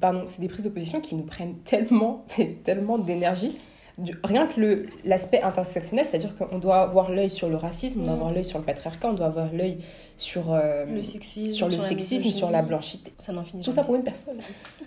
pardon, 0.00 0.24
des 0.38 0.48
prises 0.48 0.64
de 0.64 0.70
position 0.70 1.00
qui 1.00 1.14
nous 1.14 1.24
prennent 1.24 1.56
tellement, 1.64 2.24
tellement 2.64 2.98
d'énergie. 2.98 3.58
Du- 3.98 4.14
Rien 4.24 4.46
que 4.46 4.86
l'aspect 5.04 5.42
intersectionnel, 5.42 6.06
c'est-à-dire 6.06 6.34
qu'on 6.36 6.58
doit 6.58 6.80
avoir 6.80 7.10
l'œil 7.10 7.28
sur 7.30 7.48
le 7.50 7.56
racisme, 7.56 8.00
on 8.00 8.04
doit 8.04 8.12
Mm. 8.14 8.16
avoir 8.16 8.32
l'œil 8.32 8.44
sur 8.44 8.58
le 8.58 8.64
patriarcat, 8.64 9.08
on 9.10 9.12
doit 9.12 9.26
avoir 9.26 9.52
l'œil 9.52 9.78
sur, 10.16 10.52
euh, 10.52 10.86
Le 10.86 11.04
sexisme. 11.04 11.50
sur 11.50 11.68
le 11.68 11.76
la 11.76 11.78
sexisme, 11.82 12.30
sur 12.30 12.50
la 12.50 12.62
blanchité. 12.62 13.12
Ça 13.18 13.32
n'en 13.32 13.42
finit 13.44 13.62
Tout 13.62 13.70
ça 13.70 13.84
pour 13.84 13.94
une 13.94 14.02
personne. 14.04 14.38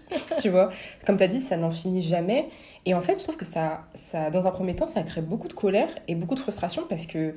tu 0.41 0.49
vois, 0.49 0.71
comme 1.05 1.17
tu 1.17 1.23
as 1.23 1.27
dit, 1.27 1.39
ça 1.39 1.55
n'en 1.55 1.69
finit 1.71 2.01
jamais. 2.01 2.49
Et 2.85 2.95
en 2.95 3.01
fait, 3.01 3.19
je 3.19 3.23
trouve 3.23 3.37
que 3.37 3.45
ça, 3.45 3.81
ça, 3.93 4.31
dans 4.31 4.47
un 4.47 4.51
premier 4.51 4.75
temps, 4.75 4.87
ça 4.87 5.03
crée 5.03 5.21
beaucoup 5.21 5.47
de 5.47 5.53
colère 5.53 5.89
et 6.07 6.15
beaucoup 6.15 6.35
de 6.35 6.39
frustration 6.39 6.83
parce 6.89 7.05
que 7.05 7.35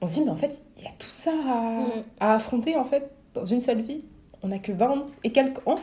on 0.00 0.06
se 0.06 0.14
dit, 0.14 0.22
mais 0.24 0.30
en 0.30 0.36
fait, 0.36 0.62
il 0.78 0.84
y 0.84 0.86
a 0.86 0.92
tout 0.98 1.10
ça 1.10 1.30
à, 1.30 1.60
Mm. 1.80 2.04
à 2.20 2.34
affronter 2.34 2.76
en 2.76 2.84
fait 2.84 3.10
dans 3.34 3.44
une 3.44 3.60
seule 3.60 3.82
vie. 3.82 4.04
On 4.42 4.48
n'a 4.48 4.58
que 4.58 4.72
20 4.72 5.06
et 5.24 5.30
quelques 5.30 5.66
ans. 5.68 5.78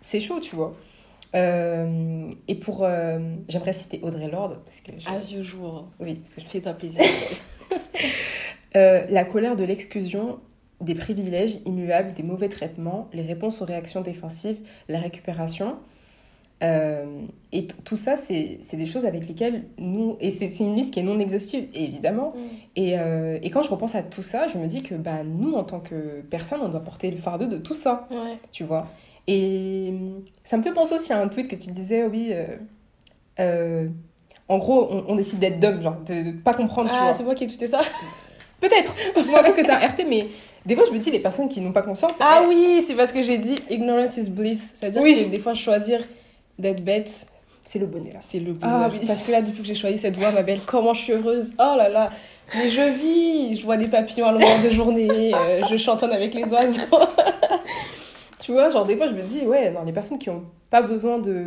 C'est 0.00 0.20
chaud, 0.20 0.40
tu 0.40 0.56
vois. 0.56 0.74
Euh, 1.36 2.30
et 2.48 2.54
pour. 2.54 2.82
euh, 2.82 3.18
J'aimerais 3.48 3.72
citer 3.72 4.00
Audrey 4.02 4.28
Lorde 4.28 4.58
parce 4.64 4.80
que. 4.80 4.92
je- 4.98 5.08
As 5.08 5.32
usual. 5.32 5.82
Oui, 6.00 6.14
parce 6.14 6.34
que 6.36 6.40
je- 6.40 6.46
Fais-toi 6.46 6.72
plaisir. 6.74 7.02
Euh, 8.74 9.04
la 9.08 9.24
colère 9.24 9.56
de 9.56 9.64
l'exclusion, 9.64 10.38
des 10.80 10.94
privilèges 10.94 11.58
immuables, 11.64 12.12
des 12.12 12.22
mauvais 12.22 12.48
traitements, 12.48 13.08
les 13.14 13.22
réponses 13.22 13.62
aux 13.62 13.64
réactions 13.64 14.02
défensives, 14.02 14.60
la 14.88 14.98
récupération. 14.98 15.76
Et 16.62 17.66
tout 17.84 17.96
ça, 17.96 18.16
c'est 18.16 18.58
des 18.74 18.86
choses 18.86 19.04
avec 19.06 19.26
lesquelles 19.28 19.64
nous. 19.78 20.16
Et 20.20 20.30
c'est 20.30 20.48
une 20.60 20.74
liste 20.74 20.92
qui 20.92 21.00
est 21.00 21.02
non 21.02 21.18
exhaustive, 21.18 21.68
évidemment. 21.74 22.34
Et, 22.76 22.98
euh, 22.98 23.38
et 23.42 23.50
quand 23.50 23.62
je 23.62 23.70
repense 23.70 23.94
à 23.94 24.02
tout 24.02 24.22
ça, 24.22 24.46
je 24.48 24.58
me 24.58 24.66
dis 24.66 24.82
que 24.82 24.94
bah, 24.94 25.22
nous, 25.24 25.54
en 25.54 25.64
tant 25.64 25.80
que 25.80 26.22
personne, 26.30 26.60
on 26.62 26.68
doit 26.68 26.80
porter 26.80 27.10
le 27.10 27.16
fardeau 27.18 27.46
de 27.46 27.58
tout 27.58 27.74
ça, 27.74 28.08
ouais. 28.10 28.38
tu 28.52 28.64
vois? 28.64 28.88
Et 29.26 29.88
hum, 29.90 30.24
ça 30.44 30.56
me 30.56 30.62
fait 30.62 30.72
penser 30.72 30.94
aussi 30.94 31.12
à 31.12 31.20
un 31.20 31.28
tweet 31.28 31.48
que 31.48 31.56
tu 31.56 31.70
disais, 31.70 32.04
oui. 32.04 32.28
euh, 32.32 32.46
euh, 33.40 33.88
en 34.48 34.58
gros, 34.58 34.86
on, 34.90 35.04
on 35.08 35.14
décide 35.16 35.38
d'être 35.40 35.58
dumb, 35.58 35.80
genre 35.82 35.96
de, 36.06 36.30
de 36.30 36.30
pas 36.30 36.54
comprendre, 36.54 36.88
tu 36.90 36.96
Ah, 36.98 37.12
c'est 37.14 37.24
moi 37.24 37.34
qui 37.34 37.44
ai 37.44 37.46
tweeté 37.48 37.66
ça 37.66 37.80
Peut-être. 38.60 38.94
Moi, 39.26 39.40
en 39.40 39.42
tant 39.42 39.52
que 39.52 39.60
t'as 39.66 39.78
RT, 39.86 40.04
mais 40.08 40.28
des 40.64 40.74
fois, 40.76 40.84
je 40.88 40.92
me 40.92 40.98
dis, 40.98 41.10
les 41.10 41.18
personnes 41.20 41.48
qui 41.48 41.60
n'ont 41.60 41.72
pas 41.72 41.82
conscience. 41.82 42.12
Ah 42.20 42.40
elles- 42.42 42.48
oui, 42.48 42.82
c'est 42.86 42.94
parce 42.94 43.12
que 43.12 43.22
j'ai 43.22 43.36
dit 43.38 43.56
ignorance 43.68 44.16
is 44.16 44.30
bliss. 44.30 44.70
C'est-à-dire 44.74 45.02
Oui. 45.02 45.24
que 45.24 45.28
des 45.30 45.38
fois, 45.40 45.52
choisir 45.54 46.00
d'être 46.58 46.82
bête, 46.82 47.26
C'est 47.64 47.78
le 47.80 47.84
bonnet, 47.86 48.12
là. 48.14 48.20
c'est 48.22 48.38
le 48.38 48.54
Ah 48.62 48.70
bonheur. 48.86 48.90
oui. 49.00 49.06
Parce 49.06 49.22
que 49.24 49.32
là, 49.32 49.42
depuis 49.42 49.60
que 49.60 49.66
j'ai 49.66 49.74
choisi 49.74 49.98
cette 49.98 50.14
voie, 50.16 50.30
ma 50.30 50.42
belle, 50.42 50.60
comment 50.64 50.94
je 50.94 51.02
suis 51.02 51.12
heureuse. 51.12 51.52
Oh 51.58 51.74
là 51.76 51.88
là. 51.90 52.10
Mais 52.54 52.68
je 52.70 52.80
vis, 52.92 53.56
je 53.56 53.64
vois 53.64 53.76
des 53.76 53.88
papillons 53.88 54.26
à 54.28 54.32
longueur 54.32 54.62
de 54.64 54.70
journée, 54.70 55.34
euh, 55.34 55.62
je 55.68 55.76
chantonne 55.76 56.12
avec 56.12 56.32
les 56.32 56.44
oiseaux. 56.52 56.80
Tu 58.46 58.52
vois, 58.52 58.68
genre, 58.68 58.84
des 58.86 58.96
fois, 58.96 59.08
je 59.08 59.14
me 59.14 59.22
dis, 59.24 59.40
ouais, 59.44 59.72
non, 59.72 59.82
les 59.82 59.92
personnes 59.92 60.18
qui 60.20 60.30
n'ont 60.30 60.44
pas 60.70 60.80
besoin 60.80 61.18
de. 61.18 61.46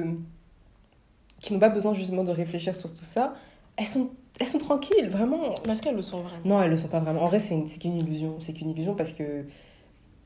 qui 1.39 1.53
n'ont 1.53 1.59
pas 1.59 1.69
besoin 1.69 1.93
justement 1.93 2.25
de 2.25 2.31
réfléchir 2.31 2.75
sur 2.75 2.93
tout 2.93 3.05
ça, 3.05 3.35
elles 3.77 3.87
sont, 3.87 4.09
elles 4.37 4.47
sont 4.47 4.57
tranquilles, 4.57 5.07
vraiment. 5.09 5.53
Est-ce 5.69 5.81
qu'elles 5.81 5.95
le 5.95 6.01
sont 6.01 6.19
vraiment 6.19 6.43
Non, 6.43 6.61
elles 6.61 6.69
le 6.71 6.75
sont 6.75 6.89
pas 6.89 6.99
vraiment. 6.99 7.21
En 7.21 7.27
vrai, 7.27 7.39
c'est 7.39 7.55
une- 7.55 7.67
c'est 7.67 7.79
qu'une 7.79 7.95
illusion. 7.95 8.35
C'est 8.41 8.51
qu'une 8.51 8.71
illusion 8.71 8.95
parce 8.95 9.13
que 9.13 9.45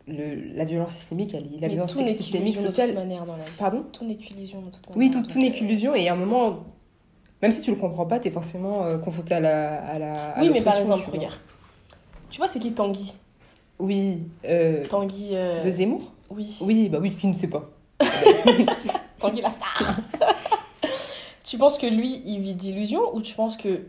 le, 0.08 0.34
la 0.56 0.66
violence 0.66 0.94
systémique, 0.94 1.36
elle, 1.36 1.44
est- 1.46 1.60
la 1.62 1.68
Mais 1.68 1.74
violence 1.76 1.92
systémique 1.94 2.18
qu'illusion 2.56 2.64
de 2.64 2.70
sociale. 2.70 2.88
toute 2.90 2.98
manière 2.98 3.24
dans 3.28 3.38
la 3.38 3.44
vie. 3.44 3.52
Pardon 3.60 3.86
Tout 3.92 4.04
n'est 4.06 4.16
qu'illusion 4.16 4.62
de 4.62 4.72
toute 4.72 4.90
manière. 4.90 4.98
Oui, 4.98 5.12
tout, 5.12 5.22
tout 5.32 5.38
n'est 5.38 5.52
euh, 5.52 5.54
qu'illusion 5.54 5.94
et 5.94 6.10
à 6.10 6.14
un 6.14 6.16
moment, 6.16 6.64
même 7.44 7.52
si 7.52 7.62
tu 7.62 7.70
le 7.70 7.78
comprends 7.78 8.08
pas, 8.08 8.18
t'es 8.20 8.32
forcément 8.32 8.84
euh, 8.86 8.98
confronté 8.98 9.36
à 9.36 9.40
la. 9.40 9.80
À 9.84 10.00
la 10.00 10.30
à 10.32 10.42
Oui, 10.42 10.50
mais 10.52 10.64
par 10.64 10.78
exemple, 10.78 11.04
tu 11.04 11.10
vois. 11.12 11.20
regarde. 11.20 11.36
Tu 12.32 12.40
vois, 12.40 12.48
c'est 12.48 12.58
qui 12.58 12.74
Tanguy? 12.74 13.14
Oui. 13.78 14.24
euh, 14.46 14.84
Tanguy. 14.88 15.30
euh, 15.34 15.62
de 15.64 15.70
Zemmour? 15.70 16.12
Oui. 16.36 16.58
Oui, 16.62 16.90
bah 16.90 17.00
oui, 17.02 17.12
qui 17.16 17.28
ne 17.28 17.34
sait 17.34 17.50
pas. 17.50 17.70
Tanguy 19.20 19.42
la 19.42 19.50
star. 19.52 19.98
tu 21.44 21.58
penses 21.58 21.78
que 21.78 21.88
lui, 21.88 22.22
il 22.26 22.40
vit 22.42 22.56
d'illusions 22.56 23.16
ou 23.16 23.22
tu 23.22 23.36
penses 23.36 23.58
que 23.58 23.88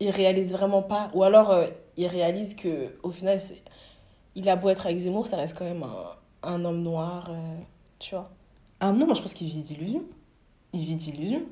il 0.00 0.10
réalise 0.10 0.52
vraiment 0.52 0.82
pas? 0.82 1.10
Ou 1.14 1.24
alors 1.24 1.50
euh, 1.50 1.66
il 1.96 2.06
réalise 2.06 2.54
que 2.54 2.96
au 3.02 3.10
final, 3.10 3.38
il 4.34 4.48
a 4.48 4.56
beau 4.56 4.68
être 4.68 4.86
avec 4.86 4.98
Zemmour, 4.98 5.26
ça 5.26 5.36
reste 5.36 5.58
quand 5.58 5.64
même 5.64 5.82
un, 5.82 6.48
un 6.54 6.64
homme 6.64 6.82
noir, 6.82 7.28
euh, 7.30 7.56
tu 7.98 8.14
vois? 8.14 8.30
Ah 8.80 8.92
non, 8.92 9.06
moi 9.06 9.14
je 9.14 9.20
pense 9.22 9.34
qu'il 9.34 9.48
vit 9.48 9.60
d'illusions. 9.60 10.04
Il 10.72 10.80
vit 10.80 10.94
d'illusions, 10.94 11.42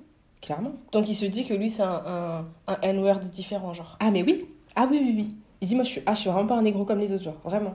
clairement. 0.40 0.72
Donc 0.92 1.08
il 1.08 1.14
se 1.14 1.24
dit 1.24 1.46
que 1.46 1.54
lui, 1.54 1.70
c'est 1.70 1.82
un, 1.82 2.02
un, 2.06 2.46
un 2.68 2.80
N-word 2.82 3.18
différent, 3.18 3.74
genre. 3.74 3.96
Ah 3.98 4.10
mais 4.10 4.22
oui 4.22 4.46
Ah 4.76 4.86
oui, 4.88 5.00
oui, 5.02 5.14
oui. 5.16 5.34
Il 5.60 5.68
dit, 5.68 5.74
moi 5.74 5.84
je 5.84 5.90
suis, 5.90 6.02
ah, 6.06 6.14
je 6.14 6.20
suis 6.20 6.30
vraiment 6.30 6.46
pas 6.46 6.56
un 6.56 6.62
négro 6.62 6.84
comme 6.84 6.98
les 7.00 7.12
autres, 7.12 7.24
genre, 7.24 7.40
vraiment. 7.44 7.74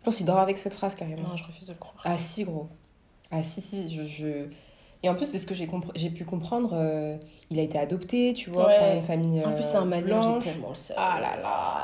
Je 0.00 0.04
pense 0.04 0.16
qu'il 0.16 0.26
dort 0.26 0.38
avec 0.38 0.56
cette 0.58 0.74
phrase 0.74 0.94
carrément. 0.94 1.28
Non, 1.28 1.36
je 1.36 1.44
refuse 1.44 1.66
de 1.66 1.72
le 1.72 1.78
croire. 1.78 2.02
Ah 2.04 2.16
si, 2.18 2.44
gros. 2.44 2.68
Ah 3.30 3.42
si, 3.42 3.60
si, 3.60 3.94
je... 3.94 4.02
je- 4.02 4.48
Et 5.02 5.08
en 5.08 5.14
plus 5.14 5.30
de 5.30 5.38
ce 5.38 5.46
que 5.46 5.54
j'ai 5.54 5.66
compre- 5.66 5.92
pu 6.14 6.24
comprendre, 6.24 6.70
euh, 6.74 7.16
il 7.50 7.58
a 7.58 7.62
été 7.62 7.78
adopté, 7.78 8.32
tu 8.34 8.50
vois, 8.50 8.66
Ouais. 8.66 8.78
par 8.78 8.90
une 8.92 9.02
famille 9.02 9.44
En 9.44 9.52
plus, 9.52 9.62
c'est 9.62 9.76
un 9.76 9.82
euh, 9.82 9.84
malien, 9.84 10.38
j'ai 10.40 10.50
tellement 10.52 10.70
le 10.70 10.74
seum. 10.74 10.96
Ah 10.98 11.18
là 11.20 11.36
là 11.40 11.80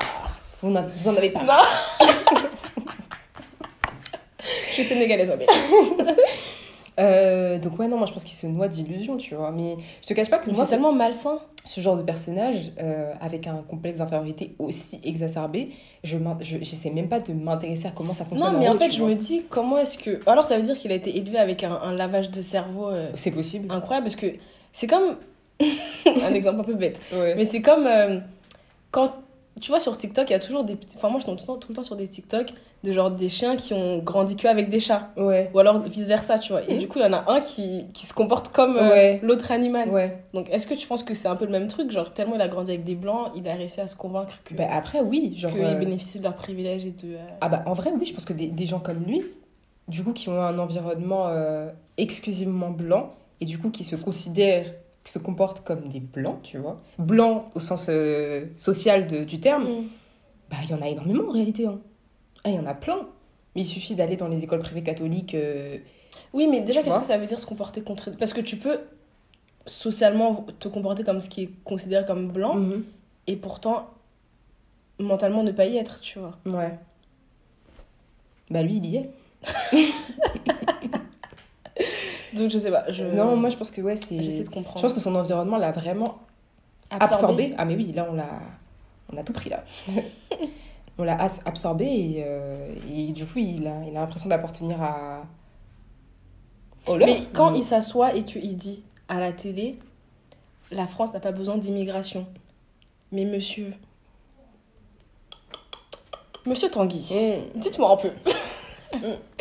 vous 0.63 0.75
en, 0.75 0.81
vous 0.97 1.07
en 1.07 1.15
avez 1.15 1.29
pas 1.29 1.43
Non 1.43 1.53
Je 4.67 4.71
suis 4.73 4.83
sénégalaise, 4.83 5.29
ma 5.29 5.35
belle. 5.35 5.47
Euh, 6.99 7.59
donc 7.59 7.77
ouais, 7.77 7.87
non, 7.87 7.97
moi 7.97 8.07
je 8.07 8.13
pense 8.13 8.23
qu'il 8.23 8.35
se 8.35 8.47
noie 8.47 8.67
d'illusions, 8.67 9.17
tu 9.17 9.35
vois. 9.35 9.51
Mais 9.51 9.75
je 10.01 10.07
te 10.07 10.13
cache 10.13 10.29
pas 10.29 10.39
que 10.39 10.47
Mais 10.49 10.53
moi, 10.55 10.65
c'est 10.65 10.71
tellement 10.71 10.91
malsain. 10.93 11.39
ce 11.63 11.79
genre 11.79 11.95
de 11.95 12.01
personnage, 12.01 12.71
euh, 12.81 13.13
avec 13.21 13.45
un 13.45 13.63
complexe 13.69 13.99
d'infériorité 13.99 14.55
aussi 14.57 14.99
exacerbé, 15.03 15.69
je 16.03 16.17
j'essaie 16.41 16.89
même 16.89 17.07
pas 17.07 17.19
de 17.19 17.33
m'intéresser 17.33 17.87
à 17.87 17.91
comment 17.91 18.13
ça 18.13 18.25
fonctionne 18.25 18.53
Non, 18.53 18.59
mais 18.59 18.67
en 18.67 18.75
fait, 18.77 18.89
je 18.91 18.99
vois. 18.99 19.09
me 19.09 19.15
dis, 19.15 19.43
comment 19.49 19.77
est-ce 19.77 19.97
que. 19.99 20.19
Alors, 20.27 20.45
ça 20.45 20.57
veut 20.57 20.63
dire 20.63 20.77
qu'il 20.77 20.91
a 20.91 20.95
été 20.95 21.15
élevé 21.17 21.37
avec 21.37 21.63
un, 21.63 21.73
un 21.73 21.93
lavage 21.93 22.31
de 22.31 22.41
cerveau 22.41 22.89
euh, 22.89 23.09
C'est 23.13 23.31
possible. 23.31 23.71
incroyable 23.71 24.05
parce 24.05 24.15
que 24.15 24.33
c'est 24.71 24.87
comme. 24.87 25.17
un 25.61 26.33
exemple 26.33 26.61
un 26.61 26.63
peu 26.63 26.73
bête. 26.75 26.99
Ouais. 27.13 27.35
Mais 27.35 27.45
c'est 27.45 27.61
comme 27.61 27.87
quand. 28.91 29.13
Tu 29.61 29.71
vois, 29.71 29.79
sur 29.79 29.97
TikTok, 29.97 30.29
il 30.29 30.33
y 30.33 30.35
a 30.35 30.39
toujours 30.39 30.63
des 30.63 30.75
petits. 30.75 30.97
Enfin, 30.97 31.09
moi, 31.09 31.19
je 31.19 31.25
tombe 31.25 31.35
tout 31.37 31.43
le 31.43 31.47
temps, 31.47 31.57
tout 31.57 31.69
le 31.69 31.75
temps 31.75 31.83
sur 31.83 31.95
des 31.95 32.07
TikTok 32.07 32.53
de 32.83 32.91
genre 32.91 33.09
des 33.09 33.27
chiens 33.27 33.55
qui 33.55 33.73
ont 33.73 33.97
grandi 33.97 34.35
que 34.35 34.47
avec 34.47 34.69
des 34.69 34.79
chats. 34.79 35.09
Ouais. 35.17 35.49
Ou 35.53 35.59
alors 35.59 35.81
vice 35.81 36.05
versa, 36.05 36.37
tu 36.37 36.51
vois. 36.51 36.61
Et 36.69 36.73
Mhm. 36.73 36.79
du 36.79 36.87
coup, 36.87 36.99
il 36.99 37.01
y 37.01 37.05
en 37.05 37.13
a 37.13 37.31
un 37.31 37.41
qui, 37.41 37.85
qui 37.93 38.05
se 38.05 38.13
comporte 38.13 38.49
comme 38.49 38.77
euh, 38.77 38.89
Ouais. 38.91 39.19
l'autre 39.23 39.51
animal. 39.51 39.89
Ouais. 39.89 40.21
Donc, 40.33 40.47
est-ce 40.51 40.67
que 40.67 40.75
tu 40.75 40.85
penses 40.87 41.03
que 41.03 41.13
c'est 41.15 41.27
un 41.27 41.35
peu 41.35 41.45
le 41.45 41.51
même 41.51 41.67
truc? 41.67 41.89
Genre, 41.91 42.13
tellement 42.13 42.35
il 42.35 42.41
a 42.41 42.47
grandi 42.47 42.69
avec 42.71 42.83
des 42.83 42.93
blancs, 42.95 43.31
il 43.35 43.47
a 43.49 43.55
réussi 43.55 43.81
à 43.81 43.87
se 43.87 43.95
convaincre 43.95 44.35
que. 44.45 44.53
Bah, 44.53 44.65
après, 44.71 44.99
oui. 45.01 45.33
Genre, 45.35 45.51
qu'ils 45.51 45.63
euh, 45.63 45.73
bénéficient 45.73 46.19
de 46.19 46.23
leurs 46.23 46.35
privilèges 46.35 46.85
et 46.85 46.91
de. 46.91 47.15
euh, 47.15 47.27
Ah 47.41 47.49
bah 47.49 47.63
en 47.65 47.73
vrai, 47.73 47.91
oui, 47.99 48.05
je 48.05 48.13
pense 48.13 48.25
que 48.25 48.33
des, 48.33 48.47
des 48.49 48.65
gens 48.67 48.79
comme 48.79 49.03
lui, 49.05 49.23
du 49.87 50.03
coup, 50.03 50.13
qui 50.13 50.29
ont 50.29 50.39
un 50.39 50.59
environnement 50.59 51.27
euh, 51.29 51.71
exclusivement 51.97 52.69
blanc, 52.69 53.15
et 53.41 53.45
du 53.45 53.57
coup, 53.57 53.71
qui 53.71 53.83
se 53.83 53.95
considèrent, 53.95 54.71
qui 55.07 55.13
se 55.13 55.19
comportent 55.19 55.61
comme 55.63 55.87
des 55.87 56.01
blancs, 56.01 56.41
tu 56.43 56.57
vois. 56.57 56.81
Blancs 56.99 57.45
au 57.55 57.61
sens 57.61 57.85
euh, 57.89 58.45
social 58.57 59.07
de- 59.07 59.23
du 59.23 59.39
terme, 59.39 59.63
Mm. 59.63 59.83
bah 60.49 60.57
il 60.63 60.69
y 60.69 60.73
en 60.73 60.81
a 60.81 60.87
énormément 60.89 61.29
en 61.29 61.31
réalité. 61.31 61.65
hein. 61.65 61.79
Ah, 62.43 62.49
il 62.49 62.55
y 62.55 62.59
en 62.59 62.65
a 62.65 62.73
plein. 62.73 63.07
Mais 63.55 63.61
il 63.61 63.65
suffit 63.65 63.95
d'aller 63.95 64.17
dans 64.17 64.27
les 64.27 64.43
écoles 64.43 64.59
privées 64.59 64.83
catholiques. 64.83 65.33
euh, 65.33 65.77
Oui, 66.33 66.47
mais 66.47 66.59
déjà, 66.59 66.83
qu'est-ce 66.83 66.99
que 66.99 67.05
ça 67.05 67.17
veut 67.17 67.25
dire 67.25 67.39
se 67.39 67.45
comporter 67.45 67.81
contre. 67.81 68.11
Parce 68.17 68.33
que 68.33 68.41
tu 68.41 68.57
peux 68.57 68.79
socialement 69.65 70.45
te 70.59 70.67
comporter 70.67 71.03
comme 71.05 71.19
ce 71.21 71.29
qui 71.29 71.43
est 71.43 71.49
considéré 71.63 72.05
comme 72.05 72.27
blanc 72.29 72.55
mhm, 72.55 72.83
et 73.27 73.35
pourtant 73.37 73.89
mentalement 74.99 75.43
ne 75.43 75.51
pas 75.51 75.65
y 75.67 75.77
être, 75.77 75.99
tu 76.01 76.19
vois. 76.19 76.37
Ouais. 76.45 76.77
Bah 78.49 78.61
lui, 78.61 78.75
il 78.77 78.85
y 78.85 78.95
est. 78.97 79.09
Donc 82.37 82.49
je 82.51 82.59
sais 82.59 82.71
pas. 82.71 82.83
Je... 82.91 83.03
Non, 83.03 83.35
moi 83.35 83.49
je 83.49 83.57
pense 83.57 83.71
que 83.71 83.81
ouais, 83.81 83.95
c'est. 83.95 84.21
J'essaie 84.21 84.41
de 84.41 84.45
Je 84.45 84.51
comprendre. 84.51 84.81
pense 84.81 84.93
que 84.93 84.99
son 84.99 85.15
environnement 85.15 85.57
l'a 85.57 85.71
vraiment 85.71 86.19
absorbé. 86.89 87.53
Ah 87.57 87.65
mais 87.65 87.75
oui, 87.75 87.91
là 87.93 88.07
on 88.09 88.13
l'a, 88.15 88.29
on 89.13 89.17
a 89.17 89.23
tout 89.23 89.33
pris 89.33 89.49
là. 89.49 89.63
on 90.97 91.03
l'a 91.03 91.17
absorbé 91.45 91.85
et, 91.85 92.23
euh, 92.25 92.73
et 92.93 93.11
du 93.11 93.25
coup, 93.25 93.39
il 93.39 93.67
a 93.67 93.83
il 93.85 93.95
a 93.95 94.01
l'impression 94.01 94.29
d'appartenir 94.29 94.81
à. 94.81 95.23
au. 96.87 96.95
Mais 96.97 97.21
quand 97.33 97.53
il 97.53 97.63
s'assoit 97.63 98.15
et 98.15 98.23
qu'il 98.23 98.55
dit 98.57 98.83
à 99.09 99.19
la 99.19 99.31
télé, 99.31 99.77
la 100.71 100.87
France 100.87 101.13
n'a 101.13 101.19
pas 101.19 101.31
besoin 101.31 101.57
d'immigration. 101.57 102.25
Mais 103.11 103.23
monsieur. 103.25 103.73
Monsieur 106.45 106.69
Tanguy, 106.69 107.05
Mm. 107.55 107.59
dites-moi 107.59 107.91
un 107.91 107.97
peu. 107.97 108.11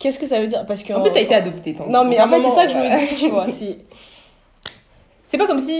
Qu'est-ce 0.00 0.18
que 0.18 0.26
ça 0.26 0.40
veut 0.40 0.48
dire? 0.48 0.66
Parce 0.66 0.82
que. 0.82 0.92
En 0.92 1.02
plus, 1.02 1.12
t'as 1.12 1.20
été 1.20 1.34
adopté. 1.36 1.74
toi. 1.74 1.86
Non, 1.88 2.04
mais 2.04 2.18
en 2.20 2.28
fait, 2.28 2.42
c'est 2.42 2.50
ça 2.54 2.66
que 2.66 2.72
je 2.72 2.76
me 2.78 2.98
dis, 3.08 3.16
tu 3.16 3.28
vois. 3.30 3.48
c'est- 3.48 3.78
C'est 5.26 5.38
pas 5.38 5.46
comme 5.46 5.60
si. 5.60 5.72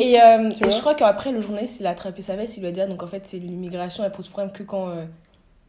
Et, 0.00 0.20
euh, 0.20 0.48
Tu 0.50 0.66
et 0.66 0.70
je 0.72 0.80
crois 0.80 0.96
qu'après, 0.96 1.30
le 1.30 1.40
journaliste, 1.40 1.76
il 1.78 1.86
a 1.86 1.90
attrapé 1.90 2.22
sa 2.22 2.34
veste, 2.34 2.56
il 2.56 2.60
lui 2.60 2.68
a 2.68 2.72
dit, 2.72 2.80
ah, 2.80 2.86
donc 2.88 3.02
en 3.04 3.06
fait, 3.06 3.22
c'est 3.24 3.38
l'immigration, 3.38 4.02
elle 4.02 4.10
pose 4.10 4.26
problème 4.26 4.50
que 4.52 4.64
quand 4.64 4.88
euh, 4.88 5.04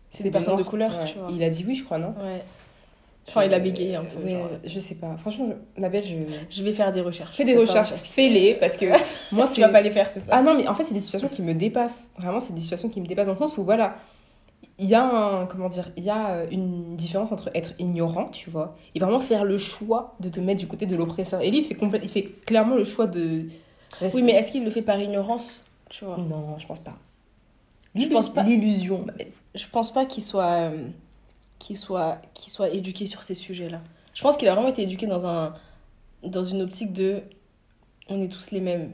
c'est 0.10 0.24
des 0.24 0.32
personnes 0.32 0.56
de 0.56 0.64
couleur, 0.64 0.90
Ouais. 0.90 1.06
tu 1.12 1.20
vois. 1.20 1.28
Il 1.32 1.44
a 1.44 1.50
dit 1.50 1.64
oui, 1.68 1.76
je 1.76 1.84
crois, 1.84 2.00
non? 2.00 2.16
Ouais. 2.20 2.42
Enfin, 3.28 3.44
il 3.44 3.54
a 3.54 3.60
bégayé 3.60 3.96
un 3.96 4.04
peu. 4.04 4.18
Ouais, 4.26 4.32
genre. 4.32 4.50
je 4.66 4.80
sais 4.80 4.96
pas. 4.96 5.16
Franchement. 5.22 5.50
Nabel, 5.78 6.04
je. 6.04 6.16
Je 6.50 6.64
vais 6.64 6.74
faire 6.74 6.92
des 6.92 7.02
recherches. 7.02 7.36
Fais 7.36 7.44
des 7.44 7.56
recherches, 7.56 7.92
fais-les, 7.92 8.56
parce 8.56 8.76
que 8.76 8.86
moi, 9.32 9.46
Tu 9.46 9.54
c'est. 9.56 9.62
vas 9.62 9.70
pas 9.70 9.82
les 9.82 9.92
faire, 9.92 10.10
c'est 10.12 10.22
ça 10.22 10.32
Ah 10.34 10.42
non, 10.42 10.56
mais 10.56 10.68
en 10.68 10.74
fait, 10.74 10.84
c'est 10.84 10.96
des 10.96 11.00
situations 11.00 11.30
qui 11.30 11.44
me 11.44 11.54
dépassent. 11.54 12.10
Vraiment, 12.18 12.40
c'est 12.40 12.54
des 12.54 12.62
situations 12.62 12.90
qui 12.90 13.00
me 13.02 13.06
dépassent 13.06 13.28
dans 13.28 13.34
le 13.34 13.38
sens 13.38 13.56
où, 13.60 13.64
voilà, 13.64 13.98
il 14.82 14.88
y 14.88 14.96
a 14.96 15.04
un, 15.04 15.46
comment 15.46 15.70
dire, 15.70 15.92
il 15.96 16.04
y 16.04 16.10
a 16.10 16.32
euh, 16.32 16.48
une 16.50 16.96
différence 16.96 17.32
entre 17.32 17.52
être 17.54 17.74
ignorant, 17.78 18.30
tu 18.30 18.50
vois, 18.50 18.76
et 18.96 19.00
vraiment 19.00 19.20
faire 19.20 19.46
le 19.46 19.60
choix 19.60 20.16
de 20.20 20.28
te 20.28 20.40
mettre 20.40 20.60
du 20.60 20.68
côté 20.68 20.88
de 20.88 20.96
l'oppresseur. 20.96 21.42
Et 21.42 21.52
lui, 21.52 21.60
il 21.60 21.64
fait, 21.66 21.78
il 22.02 22.10
fait 22.10 22.24
clairement 22.24 22.76
le 22.76 22.84
choix 22.84 23.06
de 23.06 23.46
rester. 24.00 24.20
Oui, 24.20 24.26
mais 24.26 24.34
est-ce 24.34 24.52
qu'il 24.52 24.64
le 24.64 24.72
fait 24.72 24.82
par 24.82 25.00
ignorance 25.00 25.66
Tu 25.90 26.04
vois? 26.04 26.18
Non, 26.18 26.58
je 26.58 26.66
pense 26.66 26.80
pas. 26.80 26.98
Je 27.94 28.08
pense 28.08 28.30
pas. 28.30 28.42
L'illusion, 28.42 29.04
belle. 29.04 29.32
Je 29.54 29.68
pense 29.68 29.94
pas 29.94 30.06
qu'il 30.06 30.24
soit, 30.24 30.70
euh, 30.72 30.88
qu'il 31.60 31.78
soit, 31.78 32.18
qu'il 32.34 32.52
soit 32.52 32.70
éduqué 32.70 33.06
sur 33.06 33.22
ces 33.22 33.36
sujets-là. 33.36 33.82
Je 34.16 34.24
pense 34.24 34.36
qu'il 34.36 34.48
a 34.48 34.56
vraiment 34.56 34.70
été 34.70 34.82
éduqué 34.82 35.06
dans, 35.06 35.28
un, 35.28 35.54
dans 36.24 36.44
une 36.44 36.64
optique 36.64 36.92
de 36.92 37.22
on 38.10 38.20
est 38.20 38.30
tous 38.30 38.50
les 38.50 38.62
mêmes. 38.62 38.94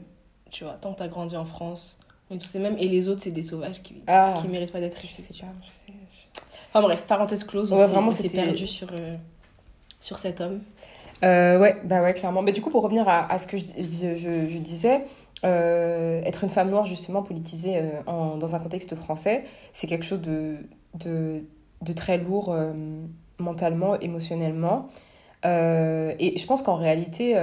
Tu 0.50 0.64
vois, 0.64 0.74
tant 0.74 0.92
que 0.92 0.98
t'as 0.98 1.08
grandi 1.08 1.36
en 1.36 1.46
France, 1.46 1.98
tous 2.36 2.52
les 2.54 2.60
mêmes. 2.60 2.76
Et 2.78 2.88
les 2.88 3.08
autres, 3.08 3.22
c'est 3.22 3.30
des 3.30 3.42
sauvages 3.42 3.82
qui, 3.82 3.94
Ah, 4.06 4.34
qui 4.40 4.48
méritent 4.48 4.72
pas 4.72 4.80
d'être 4.80 5.00
je 5.00 5.06
ici. 5.06 5.22
sais 5.22 5.34
pas, 5.34 5.46
je 5.66 5.72
sais. 5.72 5.84
je- 5.88 6.40
Enfin 6.70 6.82
bref, 6.82 7.04
parenthèse 7.08 7.44
close, 7.44 7.72
on 7.72 7.76
Ouais, 7.76 7.86
s'est- 8.12 8.28
perdu 8.28 8.66
sur, 8.66 8.88
euh, 8.92 9.16
sur 10.00 10.18
cet 10.18 10.40
homme. 10.42 10.60
Euh, 11.24 11.58
ouais, 11.58 11.76
bah 11.84 12.02
ouais, 12.02 12.12
clairement. 12.12 12.42
Mais 12.42 12.52
du 12.52 12.60
coup, 12.60 12.70
pour 12.70 12.82
revenir 12.82 13.08
à, 13.08 13.30
à 13.32 13.38
ce 13.38 13.46
que 13.46 13.56
je, 13.56 13.64
je, 13.78 14.14
je- 14.14 14.48
je 14.48 14.58
disais, 14.58 15.00
euh, 15.44 16.20
être 16.24 16.44
une 16.44 16.50
femme 16.50 16.68
noire, 16.70 16.84
justement, 16.84 17.22
politisée 17.22 17.76
euh, 17.78 17.88
en- 18.06 18.36
dans 18.36 18.54
un 18.54 18.58
contexte 18.58 18.94
français, 18.96 19.44
c'est 19.72 19.86
quelque 19.86 20.04
chose 20.04 20.20
de, 20.20 20.56
de, 20.94 21.42
de 21.82 21.92
très 21.92 22.18
lourd 22.18 22.54
mentalement, 23.38 23.98
émotionnellement. 24.00 24.88
Et 25.44 26.34
je 26.36 26.46
pense 26.46 26.62
qu'en 26.62 26.76
réalité, 26.76 27.34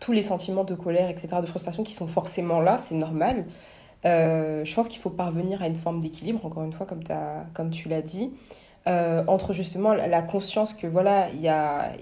tous 0.00 0.12
les 0.12 0.22
sentiments 0.22 0.64
de 0.64 0.74
colère, 0.74 1.08
etc., 1.10 1.28
de 1.40 1.46
frustration 1.46 1.82
qui 1.82 1.92
sont 1.92 2.06
forcément 2.08 2.60
là, 2.60 2.76
c'est 2.78 2.94
normal. 2.94 3.44
Euh, 4.04 4.64
je 4.64 4.74
pense 4.74 4.88
qu'il 4.88 5.00
faut 5.00 5.10
parvenir 5.10 5.62
à 5.62 5.66
une 5.66 5.76
forme 5.76 6.00
d'équilibre, 6.00 6.44
encore 6.46 6.62
une 6.64 6.72
fois, 6.72 6.86
comme, 6.86 7.02
t'as- 7.02 7.44
comme 7.54 7.70
tu 7.70 7.88
l'as 7.88 8.02
dit, 8.02 8.32
euh, 8.86 9.24
entre 9.26 9.52
justement 9.52 9.92
la, 9.92 10.22
conscience 10.22 10.72
que 10.72 10.86
voilà, 10.86 11.28
il 11.30 11.40
y 11.40 11.48
a, 11.48 11.92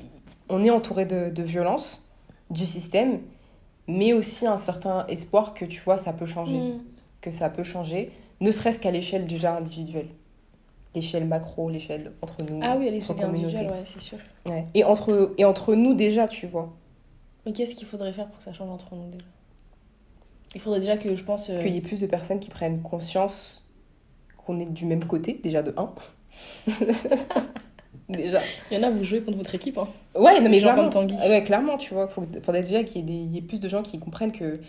on 0.48 0.62
est 0.62 0.70
entouré 0.70 1.04
de, 1.06 1.30
de 1.30 1.42
violence 1.42 2.06
du 2.50 2.66
système, 2.66 3.20
mais 3.88 4.12
aussi 4.12 4.46
un 4.46 4.56
certain 4.58 5.06
espoir 5.08 5.54
que 5.54 5.64
tu 5.64 5.80
vois, 5.80 5.96
ça 5.96 6.12
peut 6.12 6.26
changer, 6.26 6.58
Mm. 6.58 6.80
que 7.22 7.30
ça 7.30 7.48
peut 7.48 7.62
changer, 7.64 8.10
ne 8.40 8.50
serait-ce 8.50 8.78
qu'à 8.78 8.90
l'échelle 8.90 9.26
déjà 9.26 9.56
individuelle. 9.56 10.08
L'échelle 10.94 11.26
macro, 11.26 11.68
l'échelle 11.70 12.12
entre 12.22 12.42
nous. 12.42 12.60
Ah 12.62 12.76
oui, 12.78 12.86
elle 12.88 12.94
est 12.94 13.10
entre 13.10 13.24
individuelle, 13.24 13.66
ouais, 13.66 13.84
c'est 13.84 14.00
sûr. 14.00 14.18
Ouais. 14.48 14.64
Et, 14.74 14.84
entre, 14.84 15.32
et 15.38 15.44
entre 15.44 15.74
nous 15.74 15.94
déjà, 15.94 16.26
tu 16.28 16.46
vois. 16.46 16.70
Mais 17.46 17.52
qu'est-ce 17.52 17.74
qu'il 17.74 17.86
faudrait 17.86 18.12
faire 18.12 18.26
pour 18.26 18.38
que 18.38 18.44
ça 18.44 18.52
change 18.52 18.68
entre 18.70 18.94
nous 18.94 19.08
déjà? 19.10 19.24
Il 20.54 20.60
faudrait 20.60 20.80
déjà 20.80 20.96
que 20.96 21.14
je 21.16 21.22
pense. 21.24 21.48
euh, 21.50 21.60
Qu'il 21.60 21.72
y 21.72 21.76
ait 21.76 21.80
plus 21.82 22.00
de 22.00 22.06
personnes 22.06 22.40
qui 22.40 22.50
prennent 22.50 22.82
conscience 22.82 23.68
qu'on 24.36 24.58
est 24.60 24.66
du 24.66 24.84
même 24.86 25.04
côté, 25.04 25.40
déjà 25.42 25.62
de 25.62 25.72
1. 25.76 25.92
déjà. 28.08 28.40
Il 28.70 28.76
y 28.76 28.80
en 28.80 28.82
a, 28.84 28.90
vous 28.90 29.04
jouez 29.04 29.22
contre 29.22 29.38
votre 29.38 29.54
équipe. 29.54 29.78
Hein. 29.78 29.88
Ouais, 30.14 30.40
non, 30.40 30.48
mais 30.48 30.58
clairement, 30.60 30.82
comme 30.82 30.90
Tanguy. 30.90 31.14
Ouais, 31.16 31.42
clairement, 31.42 31.76
tu 31.78 31.94
vois. 31.94 32.08
Faut, 32.08 32.22
faudrait 32.42 32.62
déjà 32.62 32.82
qu'il 32.84 32.96
y, 32.96 33.00
ait 33.00 33.02
des- 33.06 33.12
il 33.24 33.34
y 33.34 33.38
ait 33.38 33.42
plus 33.42 33.60
de 33.60 33.68
gens 33.68 33.82
qui 33.82 33.98
comprennent 33.98 34.32
que 34.32 34.60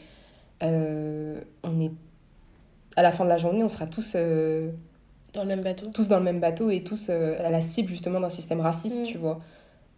euh, 0.64 1.40
on 1.64 1.80
est 1.80 1.92
à 2.96 3.02
la 3.04 3.12
fin 3.12 3.24
de 3.24 3.30
la 3.30 3.38
journée, 3.38 3.64
on 3.64 3.70
sera 3.70 3.86
tous, 3.86 4.14
euh, 4.16 4.72
Dans 5.34 5.44
le 5.44 5.50
même 5.50 5.62
bateau. 5.62 5.86
tous 5.94 6.10
dans 6.10 6.18
le 6.18 6.24
même 6.24 6.40
bateau 6.40 6.72
et 6.72 6.84
tous 6.84 7.08
euh, 7.10 7.36
à 7.46 7.50
la 7.52 7.62
cible 7.62 7.88
justement 7.90 8.20
d'un 8.20 8.30
système 8.32 8.60
raciste, 8.60 9.02
Mm. 9.02 9.06
tu 9.06 9.18
vois. 9.20 9.40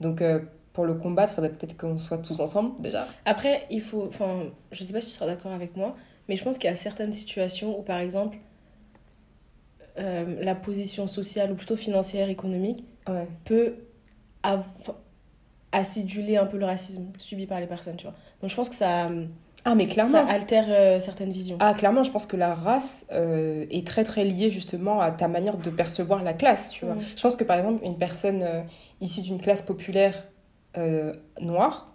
Donc 0.01 0.21
euh, 0.21 0.39
pour 0.79 0.85
le 0.85 0.93
combattre, 0.93 1.33
il 1.33 1.35
faudrait 1.35 1.51
peut-être 1.51 1.77
qu'on 1.77 1.97
soit 1.97 2.19
tous 2.19 2.39
ensemble 2.39 2.79
déjà. 2.81 3.05
Après, 3.25 3.65
il 3.69 3.81
faut. 3.81 4.05
Enfin, 4.07 4.43
je 4.71 4.81
sais 4.85 4.93
pas 4.93 5.01
si 5.01 5.07
tu 5.07 5.13
seras 5.13 5.25
d'accord 5.25 5.51
avec 5.51 5.75
moi, 5.75 5.93
mais 6.29 6.37
je 6.37 6.43
pense 6.45 6.57
qu'il 6.57 6.69
y 6.69 6.71
a 6.71 6.75
certaines 6.77 7.11
situations 7.11 7.77
où, 7.77 7.81
par 7.81 7.97
exemple, 7.99 8.37
euh, 9.97 10.37
la 10.41 10.55
position 10.55 11.05
sociale, 11.05 11.51
ou 11.51 11.55
plutôt 11.55 11.75
financière, 11.75 12.29
économique, 12.29 12.85
Ouais. 13.09 13.27
peut 13.43 13.73
aciduler 15.73 16.37
un 16.37 16.45
peu 16.45 16.57
le 16.57 16.65
racisme 16.65 17.07
subi 17.17 17.45
par 17.45 17.59
les 17.59 17.67
personnes, 17.67 17.97
tu 17.97 18.05
vois. 18.05 18.15
Donc 18.41 18.49
je 18.49 18.55
pense 18.55 18.69
que 18.69 18.75
ça, 18.75 19.09
Ah 19.65 19.75
mais 19.75 19.85
clairement. 19.85 20.11
ça 20.13 20.25
altère 20.25 20.65
euh, 20.69 20.99
certaines 21.01 21.31
visions. 21.33 21.57
Ah, 21.59 21.73
clairement, 21.73 22.03
je 22.03 22.11
pense 22.11 22.25
que 22.25 22.37
la 22.37 22.55
race 22.55 23.05
euh, 23.11 23.65
est 23.69 23.85
très 23.85 24.05
très 24.05 24.23
liée 24.23 24.49
justement 24.49 25.01
à 25.01 25.11
ta 25.11 25.27
manière 25.27 25.57
de 25.57 25.69
percevoir 25.69 26.23
la 26.23 26.33
classe, 26.33 26.69
tu 26.69 26.85
vois. 26.85 26.95
Mm. 26.95 27.01
Je 27.17 27.21
pense 27.21 27.35
que 27.35 27.43
par 27.43 27.57
exemple, 27.57 27.83
une 27.83 27.97
personne 27.97 28.41
euh, 28.43 28.61
issue 29.01 29.21
d'une 29.21 29.41
classe 29.41 29.61
populaire 29.61 30.23
euh, 30.77 31.13
noire 31.41 31.89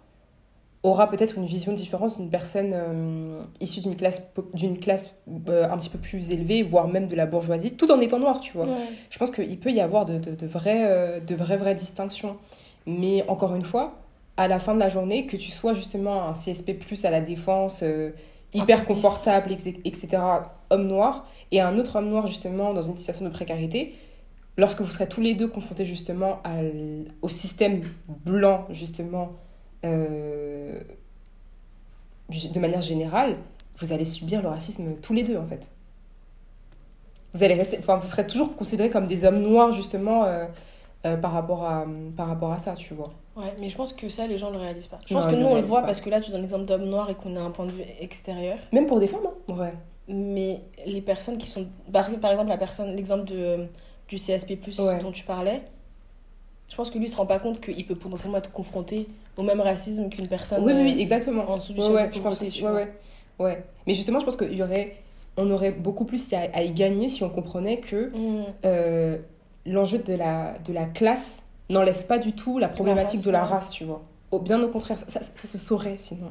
aura 0.83 1.09
peut-être 1.09 1.37
une 1.37 1.45
vision 1.45 1.73
différente 1.73 2.17
d'une 2.17 2.29
personne 2.29 2.71
euh, 2.73 3.41
issue 3.59 3.81
d'une 3.81 3.95
classe, 3.95 4.21
d'une 4.53 4.79
classe 4.79 5.15
euh, 5.49 5.67
un 5.67 5.77
petit 5.77 5.89
peu 5.89 5.97
plus 5.97 6.29
élevée, 6.29 6.61
voire 6.61 6.87
même 6.87 7.07
de 7.07 7.15
la 7.15 7.25
bourgeoisie, 7.25 7.71
tout 7.71 7.91
en 7.91 7.99
étant 7.99 8.19
noire, 8.19 8.39
tu 8.39 8.53
vois. 8.53 8.67
Ouais. 8.67 8.89
Je 9.09 9.17
pense 9.17 9.31
qu'il 9.31 9.59
peut 9.59 9.71
y 9.71 9.81
avoir 9.81 10.05
de, 10.05 10.19
de, 10.19 10.35
de 10.35 10.47
vraies, 10.47 10.85
euh, 10.85 11.19
de 11.19 11.35
vraies, 11.35 11.57
vraies 11.57 11.75
distinctions. 11.75 12.37
Mais 12.85 13.27
encore 13.27 13.55
une 13.55 13.65
fois, 13.65 13.95
à 14.37 14.47
la 14.47 14.59
fin 14.59 14.75
de 14.75 14.79
la 14.79 14.89
journée, 14.89 15.25
que 15.25 15.37
tu 15.37 15.49
sois 15.49 15.73
justement 15.73 16.23
un 16.23 16.33
CSP+, 16.33 16.77
à 17.03 17.09
la 17.09 17.21
défense, 17.21 17.81
euh, 17.81 18.11
hyper 18.53 18.77
plus 18.77 18.93
confortable, 18.93 19.51
etc., 19.51 20.17
homme 20.69 20.87
noir, 20.87 21.27
et 21.51 21.61
un 21.61 21.77
autre 21.79 21.97
homme 21.97 22.09
noir 22.09 22.27
justement 22.27 22.73
dans 22.73 22.83
une 22.83 22.97
situation 22.97 23.25
de 23.25 23.31
précarité, 23.31 23.95
lorsque 24.57 24.81
vous 24.81 24.91
serez 24.91 25.07
tous 25.07 25.21
les 25.21 25.33
deux 25.33 25.47
confrontés 25.47 25.85
justement 25.85 26.39
à 26.43 26.57
au 27.21 27.29
système 27.29 27.83
blanc, 28.07 28.65
justement, 28.69 29.31
euh, 29.83 30.79
de 32.29 32.59
manière 32.59 32.81
générale, 32.81 33.37
vous 33.79 33.91
allez 33.91 34.05
subir 34.05 34.41
le 34.41 34.47
racisme 34.47 34.95
tous 35.01 35.13
les 35.13 35.23
deux 35.23 35.37
en 35.37 35.45
fait. 35.45 35.71
Vous 37.33 37.43
allez 37.43 37.55
rester, 37.55 37.77
enfin, 37.79 37.97
vous 37.97 38.07
serez 38.07 38.25
toujours 38.25 38.55
considérés 38.55 38.89
comme 38.89 39.07
des 39.07 39.25
hommes 39.25 39.41
noirs 39.41 39.73
justement 39.73 40.23
euh, 40.23 40.45
euh, 41.05 41.17
par 41.17 41.33
rapport 41.33 41.65
à 41.65 41.85
par 42.15 42.27
rapport 42.27 42.53
à 42.53 42.57
ça, 42.57 42.75
tu 42.75 42.93
vois. 42.93 43.09
Ouais, 43.35 43.53
mais 43.59 43.69
je 43.69 43.75
pense 43.75 43.91
que 43.91 44.07
ça, 44.07 44.25
les 44.25 44.37
gens 44.37 44.49
le 44.49 44.57
réalisent 44.57 44.87
pas. 44.87 44.99
Je 45.07 45.13
pense 45.13 45.25
que 45.25 45.35
nous, 45.35 45.45
on 45.45 45.55
le 45.55 45.61
voit 45.61 45.81
pas. 45.81 45.87
parce 45.87 45.99
que 45.99 46.09
là, 46.09 46.21
tu 46.21 46.31
donnes 46.31 46.41
l'exemple 46.41 46.65
d'homme 46.65 46.85
noir 46.85 47.09
et 47.09 47.15
qu'on 47.15 47.35
a 47.35 47.41
un 47.41 47.51
point 47.51 47.65
de 47.65 47.71
vue 47.71 47.83
extérieur. 47.99 48.57
Même 48.71 48.87
pour 48.87 49.01
des 49.01 49.07
femmes, 49.07 49.27
hein, 49.27 49.53
ouais. 49.53 49.73
Mais 50.07 50.61
les 50.85 51.01
personnes 51.01 51.37
qui 51.37 51.47
sont. 51.47 51.67
Par 51.91 52.09
par 52.21 52.31
exemple, 52.31 52.49
la 52.49 52.57
personne, 52.57 52.95
l'exemple 52.95 53.25
de, 53.25 53.67
du 54.07 54.17
CSP, 54.17 54.57
Ouais. 54.79 54.99
dont 54.99 55.11
tu 55.11 55.23
parlais, 55.23 55.61
je 56.69 56.75
pense 56.75 56.89
que 56.89 56.97
lui, 56.97 57.05
il 57.05 57.09
se 57.09 57.15
rend 57.17 57.25
pas 57.25 57.39
compte 57.39 57.61
qu'il 57.61 57.85
peut 57.85 57.95
potentiellement 57.95 58.37
être 58.37 58.51
confronté 58.51 59.07
au 59.37 59.43
même 59.43 59.61
racisme 59.61 60.09
qu'une 60.09 60.27
personne. 60.27 60.63
Oui, 60.63 60.73
oui, 60.75 60.93
oui, 60.93 61.01
exactement. 61.01 61.49
en 61.49 61.57
dessous 61.57 61.73
du 61.73 61.79
Ouais, 61.81 61.89
ouais, 61.89 62.09
je 62.13 62.19
pense 62.19 62.41
aussi, 62.41 62.63
ouais, 62.63 62.87
ouais. 63.39 63.63
Mais 63.87 63.93
justement, 63.93 64.19
je 64.19 64.25
pense 64.25 64.35
qu'il 64.37 64.53
y 64.53 64.63
aurait, 64.63 64.95
on 65.37 65.49
aurait 65.51 65.71
beaucoup 65.71 66.05
plus 66.05 66.31
à, 66.33 66.41
à 66.53 66.61
y 66.63 66.71
gagner 66.71 67.07
si 67.07 67.23
on 67.23 67.29
comprenait 67.29 67.79
que 67.79 68.11
Mm. 68.15 68.45
euh, 68.65 69.17
l'enjeu 69.65 69.99
de 69.99 70.13
la, 70.13 70.57
de 70.59 70.73
la 70.73 70.85
classe 70.85 71.43
n'enlève 71.69 72.05
pas 72.05 72.17
du 72.19 72.33
tout 72.33 72.57
la 72.59 72.67
problématique 72.69 73.19
race, 73.19 73.25
de 73.25 73.31
la 73.31 73.43
race, 73.43 73.69
tu 73.71 73.83
vois. 73.85 74.01
Au, 74.31 74.39
bien 74.39 74.61
au 74.63 74.67
contraire, 74.69 74.97
ça, 74.99 75.07
ça- 75.07 75.21
ça 75.21 75.47
se 75.47 75.57
saurait 75.57 75.97
sinon. 75.97 76.29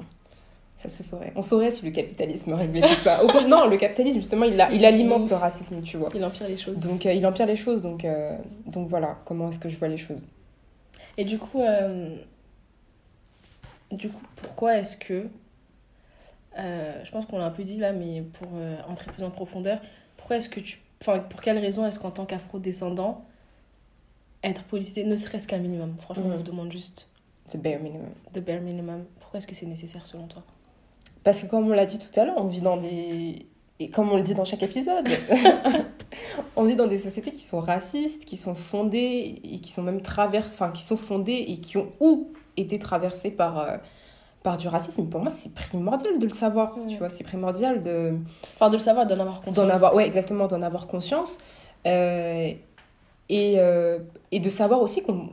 Ça 0.84 0.90
se 0.90 1.02
saurait. 1.02 1.32
On 1.34 1.40
saurait 1.40 1.70
si 1.70 1.82
le 1.86 1.92
capitalisme 1.92 2.52
réglait 2.52 2.82
tout 2.86 2.94
ça. 3.00 3.24
Au 3.24 3.48
non, 3.48 3.66
le 3.68 3.78
capitalisme, 3.78 4.18
justement, 4.20 4.44
il, 4.44 4.60
a- 4.60 4.70
il 4.70 4.84
alimente 4.84 5.30
le 5.30 5.36
racisme, 5.36 5.80
tu 5.80 5.96
vois. 5.96 6.10
Il 6.14 6.22
empire 6.22 6.46
les 6.46 6.58
choses. 6.58 6.78
Donc, 6.80 7.06
euh, 7.06 7.14
il 7.14 7.26
empire 7.26 7.46
les 7.46 7.56
choses. 7.56 7.80
Donc, 7.80 8.04
euh, 8.04 8.36
donc 8.66 8.88
voilà, 8.88 9.16
comment 9.24 9.48
est-ce 9.48 9.58
que 9.58 9.70
je 9.70 9.78
vois 9.78 9.88
les 9.88 9.96
choses. 9.96 10.26
Et 11.16 11.24
du 11.24 11.38
coup, 11.38 11.60
euh, 11.62 12.14
du 13.92 14.10
coup 14.10 14.20
pourquoi 14.36 14.76
est-ce 14.76 14.96
que. 14.98 15.26
je 16.56 17.10
pense 17.10 17.24
qu'on 17.26 17.38
l'a 17.38 17.46
un 17.46 17.50
peu 17.50 17.64
dit 17.64 17.78
là, 17.78 17.92
mais 17.92 18.20
pour 18.22 18.48
entrer 18.88 19.10
plus 19.10 19.24
en 19.24 19.30
profondeur, 19.30 19.80
pourquoi 20.18 20.36
est-ce 20.36 20.48
que 20.50 20.60
tu. 20.60 20.80
Enfin, 21.00 21.18
pour 21.18 21.40
quelle 21.40 21.58
raison 21.58 21.86
est-ce 21.86 21.98
qu'en 21.98 22.10
tant 22.10 22.24
qu'afro-descendant, 22.26 23.24
être 24.42 24.64
policier, 24.64 25.04
ne 25.04 25.16
serait-ce 25.16 25.46
qu'un 25.48 25.58
minimum? 25.58 25.94
Franchement, 26.00 26.24
Mhm. 26.26 26.32
on 26.32 26.36
vous 26.36 26.42
demande 26.42 26.72
juste 26.72 27.10
C'est 27.46 27.60
bare 27.62 27.78
minimum. 27.80 28.08
de 28.32 28.40
bare 28.40 28.60
minimum. 28.60 29.04
Pourquoi 29.20 29.38
est-ce 29.38 29.46
que 29.46 29.54
c'est 29.54 29.66
nécessaire 29.66 30.06
selon 30.06 30.26
toi? 30.26 30.42
Parce 31.24 31.42
que 31.42 31.46
comme 31.46 31.66
on 31.66 31.72
l'a 31.72 31.86
dit 31.86 31.98
tout 31.98 32.20
à 32.20 32.24
l'heure, 32.24 32.36
on 32.36 32.46
vit 32.46 32.60
dans 32.60 32.76
des... 32.76 33.46
Et 33.80 33.88
comme 33.90 34.12
on 34.12 34.16
le 34.16 34.22
dit 34.22 34.34
dans 34.34 34.44
chaque 34.44 34.62
épisode, 34.62 35.08
on 36.56 36.68
est 36.68 36.76
dans 36.76 36.86
des 36.86 36.98
sociétés 36.98 37.32
qui 37.32 37.42
sont 37.42 37.60
racistes, 37.60 38.24
qui 38.24 38.36
sont 38.36 38.54
fondées 38.54 39.40
et 39.42 39.58
qui 39.58 39.72
sont 39.72 39.82
même 39.82 40.00
traversées, 40.00 40.54
enfin 40.54 40.70
qui 40.70 40.82
sont 40.82 40.96
fondées 40.96 41.44
et 41.48 41.58
qui 41.58 41.76
ont 41.76 41.88
ou 41.98 42.28
été 42.56 42.78
traversées 42.78 43.32
par, 43.32 43.58
euh, 43.58 43.76
par 44.44 44.58
du 44.58 44.68
racisme. 44.68 45.08
Pour 45.08 45.20
moi, 45.20 45.30
c'est 45.30 45.52
primordial 45.54 46.20
de 46.20 46.26
le 46.26 46.32
savoir, 46.32 46.78
tu 46.88 46.98
vois, 46.98 47.08
c'est 47.08 47.24
primordial 47.24 47.82
de... 47.82 48.16
Enfin, 48.54 48.68
de 48.68 48.76
le 48.76 48.82
savoir, 48.82 49.06
d'en 49.06 49.18
avoir 49.18 49.40
conscience. 49.40 49.66
D'en 49.66 49.74
avoir, 49.74 49.94
ouais, 49.94 50.06
exactement, 50.06 50.46
d'en 50.46 50.62
avoir 50.62 50.86
conscience. 50.86 51.38
Euh, 51.86 52.52
et, 53.28 53.54
euh, 53.56 53.98
et 54.30 54.38
de 54.38 54.50
savoir 54.50 54.82
aussi 54.82 55.02
qu'on 55.02 55.30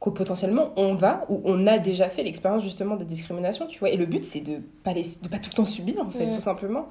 que 0.00 0.08
potentiellement 0.08 0.72
on 0.76 0.94
va 0.94 1.26
ou 1.28 1.42
on 1.44 1.66
a 1.66 1.78
déjà 1.78 2.08
fait 2.08 2.22
l'expérience 2.22 2.62
justement 2.62 2.96
de 2.96 3.04
discrimination, 3.04 3.66
tu 3.66 3.78
vois. 3.78 3.90
Et 3.90 3.96
le 3.96 4.06
but, 4.06 4.24
c'est 4.24 4.40
de 4.40 4.60
pas 4.82 4.94
les, 4.94 5.02
de 5.22 5.28
pas 5.28 5.38
tout 5.38 5.50
le 5.50 5.56
temps 5.56 5.64
subir, 5.64 6.00
en 6.00 6.10
fait, 6.10 6.30
tout 6.30 6.40
simplement. 6.40 6.88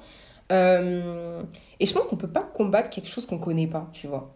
Euh, 0.52 1.42
et 1.80 1.86
je 1.86 1.92
pense 1.92 2.06
qu'on 2.06 2.16
peut 2.16 2.28
pas 2.28 2.42
combattre 2.42 2.88
quelque 2.90 3.08
chose 3.08 3.26
qu'on 3.26 3.38
connaît 3.38 3.66
pas, 3.66 3.88
tu 3.92 4.06
vois. 4.06 4.32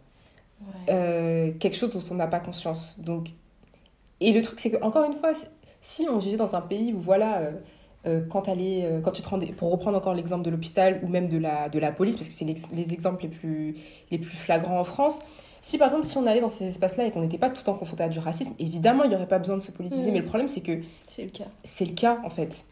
Euh, 0.88 1.52
quelque 1.52 1.76
chose 1.76 1.90
dont 1.90 2.02
on 2.10 2.14
n'a 2.14 2.26
pas 2.26 2.40
conscience. 2.40 2.98
Donc, 2.98 3.28
et 4.20 4.32
le 4.32 4.42
truc, 4.42 4.58
c'est 4.58 4.70
que 4.70 4.82
encore 4.82 5.04
une 5.04 5.16
fois, 5.16 5.32
si 5.80 6.06
on 6.10 6.18
vivait 6.18 6.36
dans 6.36 6.56
un 6.56 6.60
pays 6.60 6.92
où 6.92 7.00
voilà, 7.00 7.42
euh, 8.06 8.22
quand, 8.28 8.48
allais, 8.48 9.00
quand 9.04 9.12
tu 9.12 9.22
te 9.22 9.28
rendais, 9.28 9.46
pour 9.46 9.70
reprendre 9.70 9.96
encore 9.98 10.14
l'exemple 10.14 10.44
de 10.44 10.50
l'hôpital 10.50 11.00
ou 11.04 11.08
même 11.08 11.28
de 11.28 11.38
la, 11.38 11.68
de 11.68 11.78
la 11.78 11.92
police, 11.92 12.16
parce 12.16 12.28
que 12.28 12.34
c'est 12.34 12.44
les, 12.44 12.56
les, 12.72 12.92
exemples 12.92 13.22
les 13.22 13.28
plus, 13.28 13.76
les 14.10 14.18
plus 14.18 14.36
flagrants 14.36 14.80
en 14.80 14.84
France, 14.84 15.20
si 15.64 15.78
par 15.78 15.88
exemple, 15.88 16.04
si 16.04 16.18
on 16.18 16.26
allait 16.26 16.42
dans 16.42 16.50
ces 16.50 16.68
espaces-là 16.68 17.06
et 17.06 17.10
qu'on 17.10 17.22
n'était 17.22 17.38
pas 17.38 17.48
tout 17.48 17.60
le 17.60 17.64
temps 17.64 17.74
confronté 17.74 18.02
à 18.02 18.10
du 18.10 18.18
racisme, 18.18 18.52
évidemment, 18.58 19.02
il 19.04 19.08
n'y 19.08 19.16
aurait 19.16 19.26
pas 19.26 19.38
besoin 19.38 19.56
de 19.56 19.62
se 19.62 19.72
politiser. 19.72 20.10
Mais 20.10 20.18
le 20.18 20.26
problème, 20.26 20.46
c'est 20.46 20.60
que. 20.60 20.82
C'est 21.06 21.22
le 21.22 21.30
cas. 21.30 21.46
C'est 21.62 21.86
le 21.86 21.94
cas, 21.94 22.18
en 22.22 22.28
fait. 22.28 22.66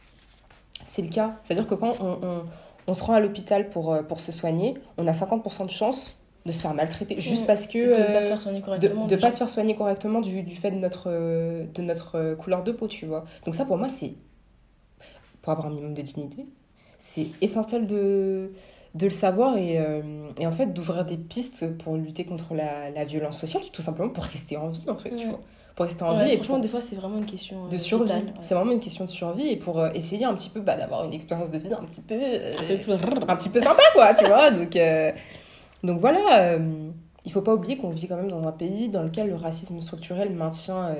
C'est 0.84 1.00
le 1.00 1.08
cas. 1.08 1.36
C'est-à-dire 1.42 1.66
que 1.66 1.74
quand 1.74 1.98
on, 2.02 2.18
on, 2.22 2.42
on 2.86 2.92
se 2.92 3.02
rend 3.02 3.14
à 3.14 3.20
l'hôpital 3.20 3.70
pour, 3.70 3.96
pour 4.06 4.20
se 4.20 4.30
soigner, 4.30 4.74
on 4.98 5.06
a 5.06 5.12
50% 5.12 5.64
de 5.64 5.70
chance 5.70 6.22
de 6.44 6.52
se 6.52 6.60
faire 6.60 6.74
maltraiter 6.74 7.18
juste 7.18 7.46
parce 7.46 7.66
que 7.66 7.78
de 7.78 7.98
ne 7.98 8.12
pas 8.12 8.22
se 8.22 8.28
faire 8.28 8.40
soigner 8.42 8.60
correctement 8.60 9.06
de, 9.06 9.14
de 9.14 9.20
pas 9.20 9.30
se 9.30 9.38
faire 9.38 9.48
soigner 9.48 9.74
correctement 9.74 10.20
du, 10.20 10.42
du, 10.42 10.56
fait 10.56 10.72
de 10.72 10.76
notre 10.76 11.08
de 11.08 11.82
notre 11.82 12.34
couleur 12.34 12.64
de 12.64 12.72
peau 12.72 12.88
tu 12.88 13.06
vois 13.06 13.24
donc 13.44 13.54
ça 13.54 13.64
pour 13.64 13.78
moi 13.78 13.88
c'est 13.88 14.14
pour 15.40 15.52
avoir 15.52 15.68
un 15.68 15.70
minimum 15.70 15.94
de 15.94 16.02
dignité 16.02 16.46
c'est 16.98 17.28
essentiel 17.40 17.86
de 17.86 18.50
de 18.94 19.06
le 19.06 19.10
savoir 19.10 19.56
et, 19.56 19.78
euh, 19.78 20.28
et 20.38 20.46
en 20.46 20.52
fait 20.52 20.66
d'ouvrir 20.66 21.04
des 21.04 21.16
pistes 21.16 21.76
pour 21.78 21.96
lutter 21.96 22.24
contre 22.24 22.54
la, 22.54 22.90
la, 22.90 23.04
violence 23.04 23.38
sociale, 23.40 23.62
tout 23.72 23.82
simplement 23.82 24.10
pour 24.10 24.24
rester 24.24 24.56
en 24.56 24.68
vie 24.68 24.88
en 24.88 24.98
fait, 24.98 25.10
ouais. 25.10 25.16
tu 25.16 25.28
vois. 25.28 25.40
Pour 25.74 25.86
rester 25.86 26.04
en 26.04 26.18
ouais, 26.18 26.26
vie. 26.26 26.32
Et 26.32 26.36
franchement, 26.36 26.56
pour... 26.56 26.62
des 26.62 26.68
fois, 26.68 26.82
c'est 26.82 26.96
vraiment 26.96 27.16
une 27.16 27.26
question 27.26 27.66
de 27.68 27.78
survie. 27.78 28.12
C'est 28.38 28.54
vraiment 28.54 28.72
une 28.72 28.80
question 28.80 29.06
de 29.06 29.10
survie 29.10 29.48
et 29.48 29.56
pour 29.56 29.78
euh, 29.78 29.88
essayer 29.94 30.26
un 30.26 30.34
petit 30.34 30.50
peu 30.50 30.60
bah, 30.60 30.76
d'avoir 30.76 31.04
une 31.04 31.14
expérience 31.14 31.50
de 31.50 31.56
vie 31.56 31.72
un 31.72 31.84
petit 31.84 32.02
peu. 32.02 32.14
Euh, 32.14 32.54
un, 33.26 33.36
petit 33.36 33.48
peu 33.48 33.60
sympa, 33.60 33.82
quoi, 33.94 34.12
tu 34.12 34.26
vois. 34.26 34.50
Donc, 34.50 34.76
euh, 34.76 35.12
donc 35.82 35.98
voilà, 35.98 36.58
il 37.24 37.32
faut 37.32 37.40
pas 37.40 37.54
oublier 37.54 37.78
qu'on 37.78 37.88
vit 37.88 38.06
quand 38.06 38.16
même 38.16 38.30
dans 38.30 38.46
un 38.46 38.52
pays 38.52 38.90
dans 38.90 39.02
lequel 39.02 39.28
le 39.28 39.36
racisme 39.36 39.80
structurel 39.80 40.34
maintient 40.34 40.94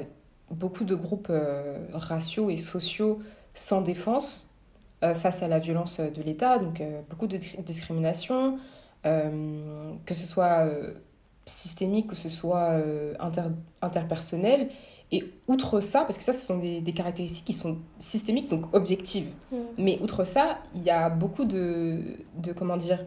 beaucoup 0.51 0.84
de 0.84 0.95
groupes 0.95 1.30
raciaux 1.93 2.49
et 2.49 2.57
sociaux 2.57 3.20
sans 3.55 3.82
défense 3.82 4.49
euh, 4.49 4.51
face 5.14 5.42
à 5.42 5.48
la 5.48 5.59
violence 5.59 6.00
de 6.00 6.22
l'État, 6.22 6.59
donc 6.59 6.80
euh, 6.80 7.00
beaucoup 7.11 7.26
de 7.26 7.36
discrimination, 7.36 8.59
euh, 9.05 9.92
que 10.07 10.14
ce 10.14 10.26
soit 10.26 10.66
systémique, 11.44 12.09
que 12.09 12.14
ce 12.14 12.28
soit 12.28 12.80
inter 13.18 13.42
interpersonnel. 13.82 14.68
Et 15.14 15.30
outre 15.46 15.80
ça, 15.80 16.05
parce 16.05 16.16
que 16.16 16.24
ça, 16.24 16.32
ce 16.32 16.44
sont 16.46 16.57
des, 16.57 16.80
des 16.80 16.92
caractéristiques 16.92 17.44
qui 17.44 17.53
sont 17.53 17.76
systémiques, 17.98 18.48
donc 18.48 18.74
objectives. 18.74 19.28
Mm. 19.50 19.57
Mais 19.76 19.98
outre 20.00 20.24
ça, 20.24 20.59
il 20.74 20.82
y 20.82 20.90
a 20.90 21.11
beaucoup 21.11 21.44
de, 21.44 21.98
de 22.38 22.53
comment 22.53 22.78
dire, 22.78 23.05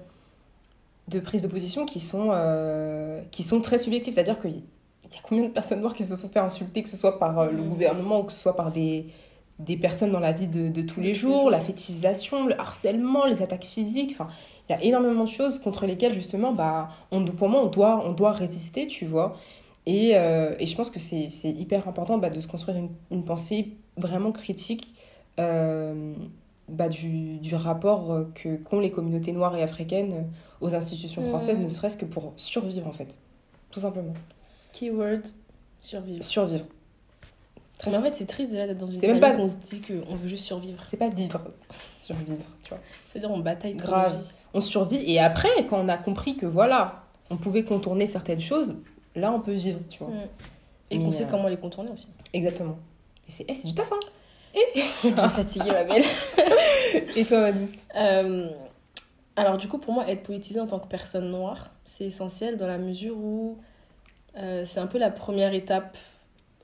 de 1.07 1.19
prises 1.19 1.41
de 1.41 1.47
position 1.47 1.85
qui 1.85 1.99
sont, 1.99 2.29
euh, 2.31 3.21
qui 3.31 3.41
sont 3.41 3.59
très 3.59 3.79
subjectives. 3.79 4.13
C'est-à-dire 4.13 4.39
qu'il 4.39 4.51
y 4.51 5.17
a 5.17 5.21
combien 5.23 5.45
de 5.45 5.49
personnes 5.49 5.79
noires 5.81 5.95
qui 5.95 6.03
se 6.03 6.15
sont 6.15 6.29
fait 6.29 6.39
insulter, 6.39 6.83
que 6.83 6.89
ce 6.89 6.97
soit 6.97 7.17
par 7.17 7.39
euh, 7.39 7.51
le 7.51 7.63
Mm. 7.63 7.69
gouvernement 7.69 8.19
ou 8.19 8.23
que 8.25 8.33
ce 8.33 8.39
soit 8.39 8.55
par 8.55 8.71
des, 8.71 9.07
des 9.59 9.77
personnes 9.77 10.11
dans 10.11 10.19
la 10.19 10.31
vie 10.33 10.47
de, 10.47 10.67
de 10.69 10.81
tous 10.81 10.99
les 10.99 11.13
jours, 11.13 11.49
la 11.49 11.59
fétichisation, 11.59 12.45
le 12.45 12.59
harcèlement, 12.59 13.25
les 13.25 13.41
attaques 13.41 13.63
physiques. 13.63 14.11
Enfin, 14.11 14.27
il 14.67 14.73
y 14.73 14.75
a 14.75 14.83
énormément 14.83 15.23
de 15.23 15.29
choses 15.29 15.59
contre 15.59 15.85
lesquelles, 15.85 16.13
justement, 16.13 16.51
bah, 16.53 16.89
on, 17.11 17.23
pour 17.25 17.47
moi, 17.49 17.61
on 17.63 17.67
doit, 17.67 18.05
on 18.05 18.11
doit 18.11 18.31
résister, 18.31 18.87
tu 18.87 19.05
vois. 19.05 19.37
Et, 19.85 20.11
euh, 20.15 20.55
et 20.59 20.65
je 20.65 20.75
pense 20.75 20.89
que 20.89 20.99
c'est 20.99 21.29
hyper 21.43 21.87
important 21.87 22.17
bah, 22.17 22.29
de 22.29 22.41
se 22.41 22.47
construire 22.47 22.77
une, 22.77 22.89
une 23.11 23.23
pensée 23.23 23.77
vraiment 23.97 24.31
critique 24.31 24.93
euh, 25.39 26.13
bah, 26.67 26.89
du, 26.89 27.37
du 27.37 27.55
rapport 27.55 28.25
que 28.33 28.55
qu'ont 28.57 28.79
les 28.79 28.91
communautés 28.91 29.31
noires 29.31 29.55
et 29.55 29.61
africaines 29.63 30.27
aux 30.61 30.73
institutions 30.73 31.21
françaises, 31.29 31.57
Mmh. 31.57 31.63
ne 31.63 31.69
serait-ce 31.69 31.97
que 31.97 32.05
pour 32.05 32.33
survivre, 32.37 32.87
en 32.87 32.91
fait. 32.91 33.17
Tout 33.71 33.79
simplement. 33.79 34.13
Keyword 34.73 35.21
survivre. 35.79 36.23
Survivre. 36.23 36.65
Très 37.77 37.91
mais 37.91 37.97
en 37.97 38.01
fait, 38.01 38.13
c'est 38.13 38.25
triste 38.25 38.51
déjà 38.51 38.67
d'être 38.67 38.77
dans 38.77 38.87
une 38.87 38.99
même 38.99 39.19
pas 39.19 39.31
qu'on 39.31 39.49
se 39.49 39.57
dit 39.57 39.81
qu'on 39.81 40.15
veut 40.15 40.27
juste 40.27 40.45
survivre. 40.45 40.81
C'est 40.87 40.97
pas 40.97 41.09
vivre, 41.09 41.41
survivre, 41.93 42.45
tu 42.61 42.69
vois. 42.69 42.79
C'est-à-dire 43.09 43.31
on 43.31 43.39
bataille 43.39 43.75
pour 43.75 43.89
Grave. 43.89 44.17
vie. 44.17 44.27
On 44.53 44.61
survit 44.61 45.03
et 45.11 45.19
après, 45.19 45.49
quand 45.69 45.79
on 45.79 45.89
a 45.89 45.97
compris 45.97 46.37
que 46.37 46.45
voilà, 46.45 47.03
on 47.29 47.37
pouvait 47.37 47.63
contourner 47.63 48.05
certaines 48.05 48.39
choses, 48.39 48.75
là 49.15 49.31
on 49.31 49.41
peut 49.41 49.53
vivre, 49.53 49.79
tu 49.89 49.99
vois. 49.99 50.13
Et 50.89 50.99
qu'on 50.99 51.11
sait 51.11 51.23
euh, 51.23 51.27
comment 51.29 51.47
les 51.47 51.57
contourner 51.57 51.91
aussi. 51.91 52.07
Exactement. 52.31 52.77
Et 53.27 53.31
c'est 53.31 53.45
eh, 53.47 53.55
c'est 53.55 53.67
du 53.67 53.73
taf, 53.73 53.91
hein. 53.91 53.99
J'ai 54.75 55.11
fatiguée 55.11 55.71
ma 55.71 55.83
belle. 55.83 56.03
Et 57.15 57.25
toi, 57.25 57.41
ma 57.41 57.51
douce? 57.51 57.77
Euh, 57.95 58.49
alors 59.35 59.57
du 59.57 59.67
coup, 59.67 59.79
pour 59.79 59.93
moi, 59.93 60.07
être 60.07 60.23
politisée 60.23 60.59
en 60.59 60.67
tant 60.67 60.79
que 60.79 60.87
personne 60.87 61.29
noire, 61.29 61.71
c'est 61.83 62.05
essentiel 62.05 62.55
dans 62.55 62.67
la 62.67 62.77
mesure 62.77 63.17
où 63.17 63.57
euh, 64.37 64.63
c'est 64.65 64.79
un 64.79 64.87
peu 64.87 64.97
la 64.97 65.11
première 65.11 65.53
étape, 65.53 65.97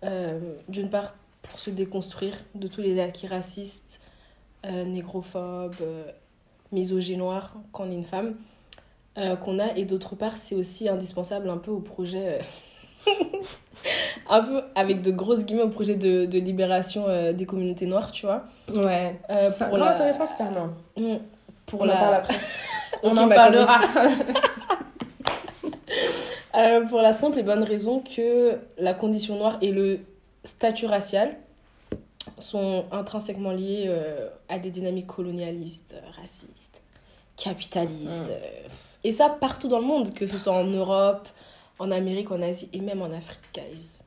euh, 0.04 0.40
d'une 0.68 0.90
part, 0.90 1.14
pour 1.44 1.60
se 1.60 1.70
déconstruire 1.70 2.36
de 2.56 2.68
tous 2.68 2.82
les 2.82 3.00
acquis 3.02 3.28
racistes, 3.28 4.02
euh, 4.66 4.86
négrophobes, 4.86 5.76
euh, 5.82 6.04
misogynoires 6.72 7.54
quand 7.72 7.86
on 7.86 7.90
est 7.90 7.96
une 7.96 8.04
femme, 8.04 8.36
euh, 9.18 9.36
qu'on 9.36 9.60
a, 9.60 9.76
et 9.76 9.86
d'autre 9.86 10.16
part, 10.16 10.38
c'est 10.38 10.56
aussi 10.56 10.88
indispensable 10.90 11.50
un 11.50 11.58
peu 11.58 11.72
au 11.72 11.80
projet... 11.80 12.40
un 14.30 14.44
peu 14.44 14.62
avec 14.76 15.02
de 15.02 15.10
grosses 15.12 15.44
guillemets 15.44 15.64
au 15.64 15.70
projet 15.70 15.96
de, 15.96 16.26
de 16.26 16.40
libération 16.40 17.06
des 17.34 17.46
communautés 17.48 17.88
noires, 17.88 18.12
tu 18.12 18.28
vois. 18.28 18.44
Ouais. 18.74 19.20
C'est 19.50 19.72
la- 19.72 19.92
intéressant 19.94 20.28
ce 20.28 20.38
terme. 20.38 20.74
Mm. 20.96 21.16
Pour 21.66 21.82
On 21.82 21.86
la... 21.86 21.96
en 21.96 22.00
parle 22.00 22.14
après. 22.16 22.36
On 23.04 23.18
en 23.18 23.26
ma 23.26 23.36
parlera. 23.36 23.80
Euh, 26.56 26.86
pour 26.86 27.02
la 27.02 27.14
simple 27.14 27.40
et 27.40 27.44
bonne 27.44 27.64
raison 27.64 28.02
que 28.02 28.60
la 28.78 28.94
condition 28.94 29.38
noire 29.38 29.58
et 29.62 29.72
le 29.72 30.00
statut 30.44 30.86
racial 30.86 31.38
sont 32.40 32.86
intrinsèquement 32.92 33.52
liés 33.52 33.86
euh, 33.88 34.30
à 34.50 34.60
des 34.60 34.70
dynamiques 34.70 35.08
colonialistes, 35.08 36.02
racistes, 36.20 36.84
capitalistes. 37.38 38.30
Mm. 38.30 38.32
euh, 38.32 38.70
et 39.04 39.12
ça 39.12 39.30
partout 39.30 39.68
dans 39.68 39.80
le 39.80 39.86
monde, 39.86 40.14
que 40.14 40.28
ce 40.28 40.38
soit 40.38 40.54
en 40.54 40.66
Europe, 40.66 41.28
en 41.80 41.90
Amérique, 41.90 42.32
en 42.32 42.42
Asie 42.42 42.70
et 42.74 42.82
même 42.82 43.02
en 43.02 43.12
Afrique, 43.12 43.40
guys. 43.54 44.00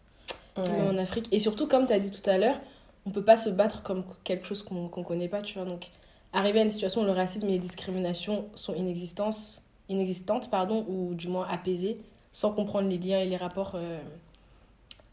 Même 0.57 0.97
en 0.97 0.99
Afrique. 0.99 1.27
Et 1.33 1.41
surtout, 1.41 1.67
comme 1.67 1.87
tu 1.87 1.93
as 1.93 1.99
dit 1.99 2.13
tout 2.13 2.29
à 2.31 2.39
l'heure, 2.39 2.61
on 3.07 3.11
peut 3.11 3.25
pas 3.25 3.37
se 3.37 3.51
battre 3.51 3.83
comme 3.83 4.05
quelque 4.23 4.47
chose 4.47 4.63
qu'on 4.63 4.89
qu'on 4.89 5.03
connaît 5.03 5.29
pas, 5.29 5.43
tu 5.43 5.55
vois. 5.55 5.65
Donc, 5.67 5.91
arriver 6.33 6.61
à 6.61 6.63
une 6.63 6.71
situation 6.71 7.03
où 7.03 7.05
le 7.05 7.11
racisme 7.11 7.49
et 7.49 7.53
les 7.53 7.59
discriminations 7.59 8.47
sont 8.55 8.75
inexistantes, 8.75 9.65
inexistantes 9.89 10.49
pardon, 10.49 10.87
ou 10.89 11.15
du 11.15 11.27
moins 11.27 11.49
apaisées, 11.49 11.99
sans 12.35 12.51
comprendre 12.53 12.89
les 12.89 12.99
liens 12.99 13.21
et 13.21 13.27
les 13.27 13.37
rapports, 13.37 13.77
euh, 13.77 14.01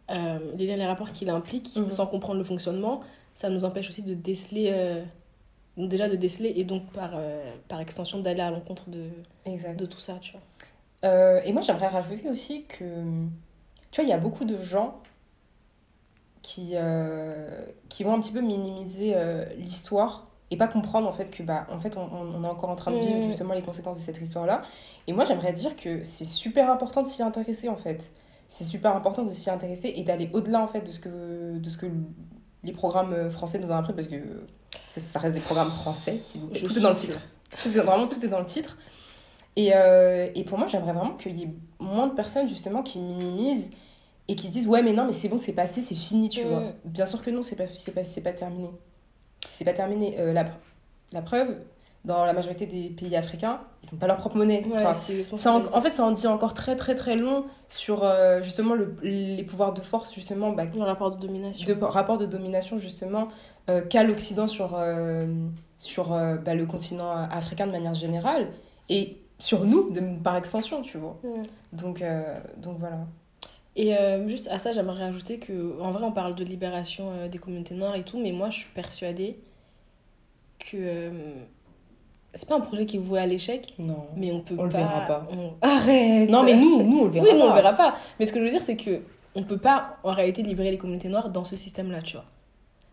euh, 0.09 0.39
les 0.57 0.65
liens 0.65 0.73
et 0.73 0.77
les 0.77 0.87
rapports 0.87 1.11
qu'il 1.11 1.29
implique, 1.29 1.75
Mhm. 1.75 1.91
sans 1.91 2.07
comprendre 2.07 2.39
le 2.39 2.43
fonctionnement, 2.43 3.01
ça 3.35 3.49
nous 3.49 3.63
empêche 3.63 3.87
aussi 3.89 4.01
de 4.01 4.15
déceler, 4.15 4.69
euh, 4.73 5.03
déjà 5.77 6.09
de 6.09 6.15
déceler 6.15 6.51
et 6.55 6.63
donc 6.63 6.91
par, 6.91 7.11
par 7.67 7.79
extension 7.79 8.19
d'aller 8.21 8.41
à 8.41 8.49
l'encontre 8.49 8.89
de, 8.89 9.03
Exact. 9.45 9.75
de 9.79 9.85
tout 9.85 9.99
ça, 9.99 10.17
tu 10.19 10.31
vois. 10.33 11.45
Et 11.45 11.53
moi, 11.53 11.61
j'aimerais 11.61 11.87
rajouter 11.89 12.27
aussi 12.27 12.63
que, 12.63 12.83
tu 13.91 14.01
vois, 14.01 14.03
il 14.03 14.09
y 14.09 14.13
a 14.13 14.17
beaucoup 14.17 14.43
de 14.43 14.57
gens 14.61 14.99
qui, 16.41 16.73
qui 17.87 18.03
vont 18.03 18.13
un 18.15 18.19
petit 18.19 18.33
peu 18.33 18.41
minimiser 18.41 19.13
l'histoire 19.57 20.27
et 20.51 20.57
pas 20.57 20.67
comprendre 20.67 21.07
en 21.07 21.11
fait 21.13 21.31
que, 21.31 21.41
bah, 21.43 21.65
en 21.71 21.79
fait, 21.79 21.95
on, 21.97 22.43
est 22.43 22.47
encore 22.47 22.69
en 22.69 22.75
train 22.75 22.91
de 22.91 22.99
vivre 22.99 23.17
Mm. 23.19 23.23
justement 23.23 23.53
les 23.53 23.61
conséquences 23.63 23.97
de 23.97 24.03
cette 24.03 24.21
histoire-là. 24.21 24.61
Et 25.07 25.13
moi, 25.13 25.25
j'aimerais 25.25 25.53
dire 25.53 25.75
que 25.75 26.03
c'est 26.03 26.25
super 26.25 26.69
important 26.69 27.01
de 27.01 27.07
s'y 27.07 27.23
intéresser, 27.23 27.69
en 27.69 27.77
fait. 27.77 28.11
C'est 28.49 28.65
super 28.65 28.95
important 28.95 29.23
de 29.23 29.31
s'y 29.31 29.49
intéresser 29.49 29.93
et 29.95 30.03
d'aller 30.03 30.29
au-delà, 30.33 30.61
en 30.61 30.67
fait, 30.67 30.81
de 30.81 30.91
ce 30.91 30.99
que, 30.99 31.57
de 31.57 31.69
ce 31.69 31.77
que 31.77 31.87
les 32.63 32.73
programmes 32.73 33.31
français 33.31 33.57
nous 33.59 33.71
ont 33.71 33.75
appris, 33.77 33.93
parce 33.93 34.07
que 34.09 34.17
ça, 34.87 35.19
reste 35.19 35.35
des 35.35 35.41
programmes 35.41 35.71
français, 35.71 36.19
si 36.21 36.37
vous 36.37 36.49
Je 36.53 36.65
Tout 36.67 36.77
est 36.77 36.81
dans 36.81 36.89
le 36.89 36.95
titre. 36.95 37.19
Tout 37.63 37.69
est- 37.69 37.81
vraiment, 37.81 38.07
tout 38.07 38.23
est 38.23 38.27
dans 38.29 38.39
le 38.39 38.45
titre. 38.45 38.77
Et, 39.55 39.71
euh, 39.73 40.29
et 40.35 40.43
pour 40.43 40.57
moi, 40.57 40.67
j'aimerais 40.67 40.93
vraiment 40.93 41.15
qu'il 41.15 41.37
y 41.39 41.43
ait 41.43 41.53
moins 41.79 42.07
de 42.07 42.13
personnes 42.13 42.47
justement 42.47 42.83
qui 42.83 42.99
minimisent 42.99 43.69
et 44.27 44.35
qui 44.35 44.47
disent 44.49 44.67
ouais 44.67 44.81
mais 44.83 44.93
non 44.93 45.05
mais 45.05 45.13
c'est 45.13 45.27
bon 45.27 45.37
c'est 45.37 45.51
passé 45.51 45.81
c'est 45.81 45.95
fini 45.95 46.29
tu 46.29 46.45
Mm. 46.45 46.47
vois 46.47 46.63
bien 46.85 47.05
sûr 47.07 47.21
que 47.23 47.29
non 47.31 47.41
c'est 47.43 47.55
pas 47.55 47.65
c'est 47.67 47.91
pas 47.91 48.03
c'est 48.05 48.21
pas 48.21 48.31
terminé 48.31 48.69
c'est 49.61 49.65
pas 49.65 49.73
terminé 49.73 50.15
Euh, 50.19 50.33
la, 50.33 50.45
la 51.11 51.21
preuve 51.21 51.55
dans 52.03 52.25
la 52.25 52.33
majorité 52.33 52.65
des 52.65 52.89
pays 52.89 53.15
africains, 53.15 53.61
ils 53.83 53.93
n'ont 53.93 53.99
pas 53.99 54.07
leur 54.07 54.17
propre 54.17 54.35
monnaie. 54.37 54.65
Ouais, 54.65 54.77
Enfin, 54.77 54.93
c'est 54.93 55.23
ça 55.37 55.53
en, 55.53 55.63
en 55.71 55.81
fait, 55.81 55.91
ça 55.91 56.03
en 56.03 56.11
dit 56.11 56.25
encore 56.25 56.55
très 56.55 56.75
très 56.75 56.95
très 56.95 57.15
long 57.15 57.45
sur 57.69 58.03
euh, 58.03 58.41
justement 58.41 58.73
le- 58.73 58.95
les 59.03 59.43
pouvoirs 59.43 59.71
de 59.73 59.81
force, 59.81 60.11
justement, 60.13 60.51
bah, 60.51 60.63
le 60.65 60.81
rapport 60.83 61.11
de 61.11 61.17
domination. 61.17 61.63
de 61.71 61.83
rapport 61.83 62.17
de 62.17 62.25
domination 62.25 62.79
justement 62.79 63.27
euh, 63.69 63.81
qu'a 63.81 64.03
l'Occident 64.03 64.47
sur, 64.47 64.71
euh, 64.75 65.27
sur 65.77 66.09
bah, 66.43 66.55
le 66.55 66.65
continent 66.65 67.11
africain 67.11 67.67
de 67.67 67.71
manière 67.71 67.93
générale 67.93 68.47
et 68.89 69.17
sur 69.37 69.65
nous 69.65 69.91
de, 69.91 70.01
par 70.23 70.35
extension, 70.37 70.81
tu 70.81 70.97
vois. 70.97 71.19
Ouais. 71.23 71.43
Donc, 71.71 72.03
donc 72.57 72.77
voilà. 72.79 72.97
Et 73.75 73.93
juste 74.27 74.47
à 74.49 74.57
ça, 74.57 74.71
j'aimerais 74.73 75.05
rajouter 75.05 75.37
que, 75.39 75.79
en 75.79 75.91
vrai, 75.91 76.03
on 76.03 76.11
parle 76.11 76.35
de 76.35 76.43
libération 76.43 77.27
des 77.31 77.37
communautés 77.37 77.75
noires 77.75 77.95
et 77.95 78.03
tout, 78.03 78.19
mais 78.19 78.31
moi, 78.31 78.49
je 78.49 78.57
suis 78.59 78.69
persuadée 78.73 79.39
que 80.71 80.77
euh, 80.77 81.09
c'est 82.33 82.47
pas 82.47 82.55
un 82.55 82.61
projet 82.61 82.85
qui 82.85 82.97
est 82.97 82.99
voué 82.99 83.19
à 83.19 83.25
l'échec, 83.25 83.73
Non. 83.79 84.05
mais 84.15 84.31
on 84.31 84.39
peut 84.41 84.55
On 84.57 84.63
le 84.63 84.69
pas. 84.69 84.77
verra 84.77 85.01
pas. 85.05 85.25
on- 85.31 85.51
Arrête 85.61 86.29
Non, 86.29 86.43
mais 86.43 86.55
nous, 86.55 86.81
nous 86.83 86.99
on 86.99 87.05
le 87.05 87.11
verra 87.11 87.25
Oui, 87.25 87.33
nous, 87.33 87.39
on 87.41 87.49
pas. 87.49 87.55
le 87.57 87.61
verra 87.61 87.73
pas. 87.73 87.95
Mais 88.19 88.25
ce 88.25 88.31
que 88.33 88.39
je 88.39 88.45
veux 88.45 88.51
dire, 88.51 88.63
c'est 88.63 88.77
que 88.77 89.01
on 89.35 89.43
peut 89.43 89.57
pas, 89.57 89.97
en 90.03 90.11
réalité, 90.13 90.41
libérer 90.43 90.71
les 90.71 90.77
communautés 90.77 91.09
noires 91.09 91.29
dans 91.29 91.43
ce 91.43 91.55
système-là, 91.55 92.01
tu 92.01 92.13
vois. 92.13 92.25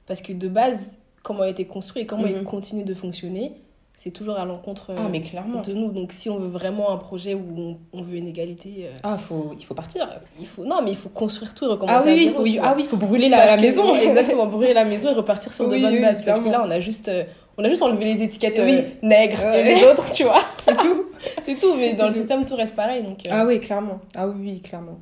Parce 0.06 0.22
que 0.22 0.32
de 0.32 0.48
base, 0.48 0.98
comment 1.22 1.44
il 1.44 1.48
a 1.48 1.50
été 1.50 1.66
construit 1.66 2.02
et 2.02 2.06
comment 2.06 2.26
il 2.26 2.36
Mhm. 2.36 2.44
continue 2.44 2.84
de 2.84 2.94
fonctionner, 2.94 3.52
c'est 3.96 4.12
toujours 4.12 4.36
à 4.38 4.44
l'encontre 4.44 4.92
Ah, 4.96 5.08
mais 5.10 5.20
clairement. 5.20 5.60
de 5.62 5.72
nous. 5.72 5.90
Donc, 5.90 6.12
si 6.12 6.30
on 6.30 6.38
veut 6.38 6.46
vraiment 6.48 6.92
un 6.92 6.96
projet 6.96 7.34
où 7.34 7.42
on, 7.58 7.76
on 7.92 8.02
veut 8.02 8.16
une 8.16 8.28
égalité, 8.28 8.86
euh, 8.86 8.92
Ah, 9.02 9.16
faut, 9.16 9.50
il 9.58 9.64
faut 9.64 9.74
partir. 9.74 10.08
il 10.38 10.46
faut 10.46 10.64
non, 10.64 10.80
mais 10.82 10.92
il 10.92 10.96
faut 10.96 11.08
construire 11.08 11.52
tout 11.54 11.64
et 11.64 11.68
recommencer 11.68 12.08
Ah 12.08 12.12
oui, 12.12 12.12
à 12.12 12.14
oui, 12.14 12.22
il 12.22 12.28
zéro, 12.28 12.44
faut, 12.62 12.66
ah 12.68 12.74
oui, 12.76 12.82
il 12.84 12.88
faut 12.88 12.96
brûler 12.96 13.28
la, 13.28 13.56
que- 13.56 13.60
maison. 13.60 13.94
exactement, 13.96 14.46
brûler 14.56 14.72
la 14.74 14.84
maison 14.84 15.10
et 15.10 15.14
repartir 15.14 15.52
sur 15.52 15.66
Oui, 15.68 15.78
de 15.78 15.82
bonnes 15.86 15.94
oui, 15.94 16.00
bases. 16.00 16.24
Parce 16.24 16.38
que 16.38 16.48
là, 16.48 16.62
on 16.64 16.70
a 16.70 16.78
juste, 16.78 17.08
euh, 17.08 17.24
on 17.58 17.64
a 17.64 17.68
juste 17.68 17.82
enlevé 17.82 18.04
les 18.04 18.22
étiquettes 18.22 18.60
Oui. 18.64 18.78
euh, 18.78 19.06
nègres 19.06 19.42
et 19.52 19.64
les 19.64 19.84
autres, 19.84 20.12
tu 20.12 20.22
vois. 20.24 20.40
C'est 20.64 20.76
tout. 20.76 21.06
C'est 21.42 21.58
tout. 21.58 21.74
Mais 21.76 21.94
dans 21.94 22.06
le 22.06 22.12
système, 22.20 22.46
tout 22.46 22.54
reste 22.56 22.76
pareil. 22.76 23.02
Donc, 23.02 23.26
euh, 23.26 23.30
Ah 23.32 23.44
oui, 23.44 23.58
clairement. 23.60 24.00
Ah 24.16 24.28
oui, 24.28 24.34
oui, 24.38 24.60
clairement. 24.60 25.00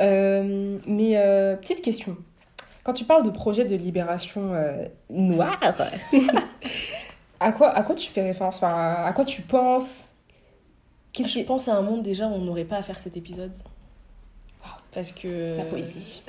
Euh, 0.00 0.78
mais 0.86 1.16
euh, 1.16 1.56
petite 1.56 1.82
question. 1.82 2.16
Quand 2.84 2.92
tu 2.92 3.04
parles 3.04 3.24
de 3.24 3.30
projet 3.30 3.64
de 3.64 3.74
libération 3.74 4.54
euh, 4.54 4.84
noire, 5.10 5.58
à 7.40 7.52
quoi, 7.52 7.70
à 7.70 7.82
quoi 7.82 7.94
tu 7.96 8.08
fais 8.08 8.22
référence? 8.22 8.56
Enfin, 8.58 9.02
à 9.04 9.12
quoi 9.12 9.24
tu 9.24 9.42
penses? 9.42 10.12
Qu'est-ce 11.12 11.28
je 11.30 11.34
qui 11.38 11.44
pense 11.44 11.66
à 11.66 11.74
un 11.74 11.82
monde 11.82 12.02
déjà 12.02 12.26
où 12.28 12.34
on 12.34 12.38
n'aurait 12.42 12.64
pas 12.64 12.76
à 12.76 12.82
faire 12.82 13.00
cet 13.00 13.16
épisode. 13.16 13.52
Parce 14.92 15.12
que. 15.12 15.56
La 15.56 15.64
poésie. 15.64 16.22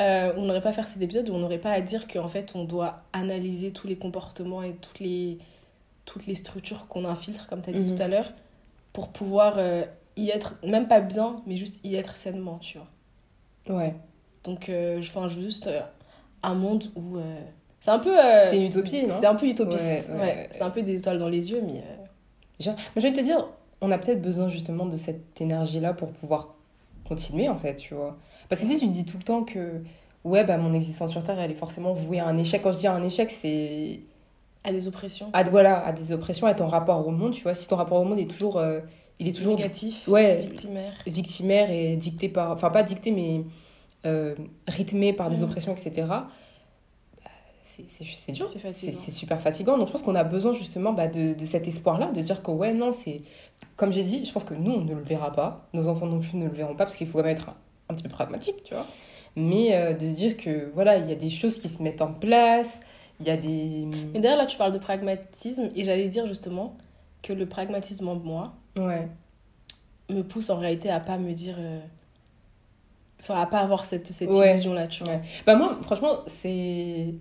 Euh, 0.00 0.32
on 0.36 0.42
n'aurait 0.42 0.60
pas 0.60 0.68
à 0.68 0.72
faire 0.72 0.86
cet 0.88 1.02
épisode 1.02 1.28
où 1.28 1.34
on 1.34 1.38
n'aurait 1.38 1.58
pas 1.58 1.72
à 1.72 1.80
dire 1.80 2.06
qu'en 2.06 2.28
fait 2.28 2.52
on 2.54 2.64
doit 2.64 3.02
analyser 3.12 3.72
tous 3.72 3.88
les 3.88 3.96
comportements 3.96 4.62
et 4.62 4.74
toutes 4.74 5.00
les, 5.00 5.38
toutes 6.04 6.26
les 6.26 6.34
structures 6.36 6.86
qu'on 6.86 7.04
infiltre, 7.04 7.46
comme 7.48 7.62
tu 7.62 7.70
as 7.70 7.72
dit 7.72 7.84
Mhm. 7.84 7.96
tout 7.96 8.02
à 8.02 8.08
l'heure, 8.08 8.32
pour 8.92 9.08
pouvoir 9.08 9.54
euh, 9.58 9.84
y 10.16 10.30
être, 10.30 10.54
même 10.64 10.86
pas 10.88 11.00
bien, 11.00 11.42
mais 11.46 11.56
juste 11.56 11.80
y 11.84 11.96
être 11.96 12.16
sainement, 12.16 12.58
tu 12.58 12.78
vois. 12.78 13.76
Ouais. 13.76 13.94
Donc, 14.44 14.68
euh, 14.68 15.02
je, 15.02 15.12
veux 15.12 15.28
juste 15.42 15.68
un 16.42 16.54
monde 16.54 16.84
où. 16.96 17.18
c'est 17.80 17.90
un 17.90 17.98
peu. 17.98 18.16
C'est 18.44 18.56
une 18.56 18.62
utopie, 18.64 19.04
non? 19.06 19.14
C'est 19.18 19.26
un 19.26 19.34
peu 19.34 19.46
utopiste. 19.46 19.80
Ouais, 19.80 20.14
Ouais, 20.14 20.20
ouais, 20.20 20.20
ouais. 20.20 20.48
C'est 20.52 20.62
un 20.62 20.70
peu 20.70 20.82
des 20.82 20.96
étoiles 20.98 21.18
dans 21.18 21.28
les 21.28 21.50
yeux, 21.50 21.60
mais. 21.64 21.82
Genre, 22.60 22.74
mais 22.94 23.02
je 23.02 23.06
vais 23.08 23.12
te 23.12 23.20
dire, 23.20 23.46
on 23.80 23.90
a 23.90 23.98
peut-être 23.98 24.22
besoin 24.22 24.48
justement 24.48 24.86
de 24.86 24.96
cette 24.96 25.40
énergie-là 25.40 25.92
pour 25.92 26.10
pouvoir 26.12 26.54
continuer, 27.08 27.48
en 27.48 27.56
fait, 27.56 27.76
tu 27.76 27.94
vois. 27.94 28.16
Parce 28.48 28.60
que 28.60 28.66
si 28.66 28.78
tu 28.78 28.86
te 28.86 28.92
dis 28.92 29.04
tout 29.04 29.16
le 29.18 29.22
temps 29.24 29.42
que, 29.44 29.82
ouais, 30.24 30.44
bah, 30.44 30.56
mon 30.58 30.72
existence 30.74 31.10
sur 31.10 31.22
Terre, 31.22 31.38
elle 31.40 31.50
est 31.50 31.54
forcément 31.54 31.92
vouée 31.92 32.18
à 32.20 32.26
un 32.26 32.36
échec. 32.38 32.62
Quand 32.62 32.72
je 32.72 32.78
dis 32.78 32.86
à 32.86 32.94
un 32.94 33.02
échec, 33.02 33.30
c'est 33.30 34.00
à 34.64 34.72
des 34.72 34.86
oppressions. 34.88 35.28
à, 35.32 35.42
voilà, 35.44 35.84
à 35.86 35.92
des 35.92 36.12
oppressions, 36.12 36.46
à 36.46 36.54
ton 36.54 36.66
rapport 36.66 37.06
au 37.06 37.10
monde, 37.10 37.32
tu 37.32 37.42
vois. 37.42 37.54
Si 37.54 37.68
ton 37.68 37.76
rapport 37.76 38.00
au 38.00 38.04
monde 38.04 38.18
est 38.18 38.30
toujours, 38.30 38.56
euh, 38.58 38.80
il 39.18 39.28
est 39.28 39.32
toujours 39.32 39.56
négatif, 39.56 40.06
ouais. 40.08 40.36
victimaire. 40.38 40.92
victimaire 41.06 41.70
et 41.70 41.96
dicté 41.96 42.28
par, 42.28 42.52
enfin 42.52 42.70
pas 42.70 42.82
dicté, 42.82 43.10
mais 43.10 43.42
euh, 44.06 44.34
rythmé 44.66 45.12
par 45.12 45.28
des 45.30 45.38
Mhm. 45.38 45.44
oppressions, 45.44 45.72
etc., 45.72 46.06
c'est 47.86 48.32
dur. 48.32 48.46
C'est 48.46 48.92
super 49.10 49.40
fatigant. 49.40 49.78
Donc 49.78 49.86
je 49.88 49.92
pense 49.92 50.02
qu'on 50.02 50.14
a 50.14 50.24
besoin 50.24 50.52
justement 50.52 50.92
bah, 50.92 51.06
de, 51.06 51.34
de 51.34 51.44
cet 51.44 51.66
espoir-là, 51.68 52.10
de 52.12 52.20
dire 52.20 52.42
que 52.42 52.50
ouais, 52.50 52.72
non, 52.74 52.92
c'est... 52.92 53.20
Comme 53.76 53.92
j'ai 53.92 54.02
dit, 54.02 54.24
je 54.24 54.32
pense 54.32 54.44
que 54.44 54.54
nous, 54.54 54.72
on 54.72 54.80
ne 54.84 54.94
le 54.94 55.02
verra 55.02 55.32
pas. 55.32 55.68
Nos 55.72 55.88
enfants 55.88 56.06
non 56.06 56.18
plus 56.20 56.36
ne 56.36 56.46
le 56.46 56.52
verront 56.52 56.74
pas 56.74 56.84
parce 56.84 56.96
qu'il 56.96 57.06
faut 57.06 57.18
quand 57.18 57.24
même 57.24 57.32
être 57.36 57.48
un, 57.50 57.56
un 57.90 57.94
petit 57.94 58.02
peu 58.04 58.08
pragmatique, 58.08 58.62
tu 58.64 58.74
vois. 58.74 58.86
Mais 59.36 59.74
euh, 59.76 59.92
de 59.94 60.08
se 60.08 60.14
dire 60.16 60.36
que 60.36 60.70
voilà, 60.74 60.96
il 60.98 61.08
y 61.08 61.12
a 61.12 61.16
des 61.16 61.30
choses 61.30 61.58
qui 61.58 61.68
se 61.68 61.82
mettent 61.82 62.02
en 62.02 62.12
place, 62.12 62.80
il 63.20 63.26
y 63.26 63.30
a 63.30 63.36
des... 63.36 63.86
Mais 64.14 64.20
d'ailleurs, 64.20 64.38
là, 64.38 64.46
tu 64.46 64.56
parles 64.56 64.72
de 64.72 64.78
pragmatisme, 64.78 65.70
et 65.74 65.84
j'allais 65.84 66.08
dire 66.08 66.26
justement 66.26 66.76
que 67.22 67.32
le 67.32 67.46
pragmatisme 67.46 68.08
en 68.08 68.14
moi 68.16 68.54
Ouais. 68.76 69.08
me 70.08 70.22
pousse 70.22 70.50
en 70.50 70.58
réalité 70.58 70.88
à 70.90 71.00
pas 71.00 71.18
me 71.18 71.32
dire. 71.32 71.56
euh, 71.58 71.80
Enfin, 73.20 73.40
à 73.40 73.46
pas 73.46 73.58
avoir 73.58 73.84
cette, 73.84 74.06
cette 74.06 74.30
Ouais. 74.30 74.52
illusion-là, 74.52 74.86
tu 74.86 75.02
vois. 75.02 75.14
Ouais. 75.14 75.20
Bah 75.44 75.56
moi, 75.56 75.76
franchement, 75.82 76.18
c'est... 76.26 77.14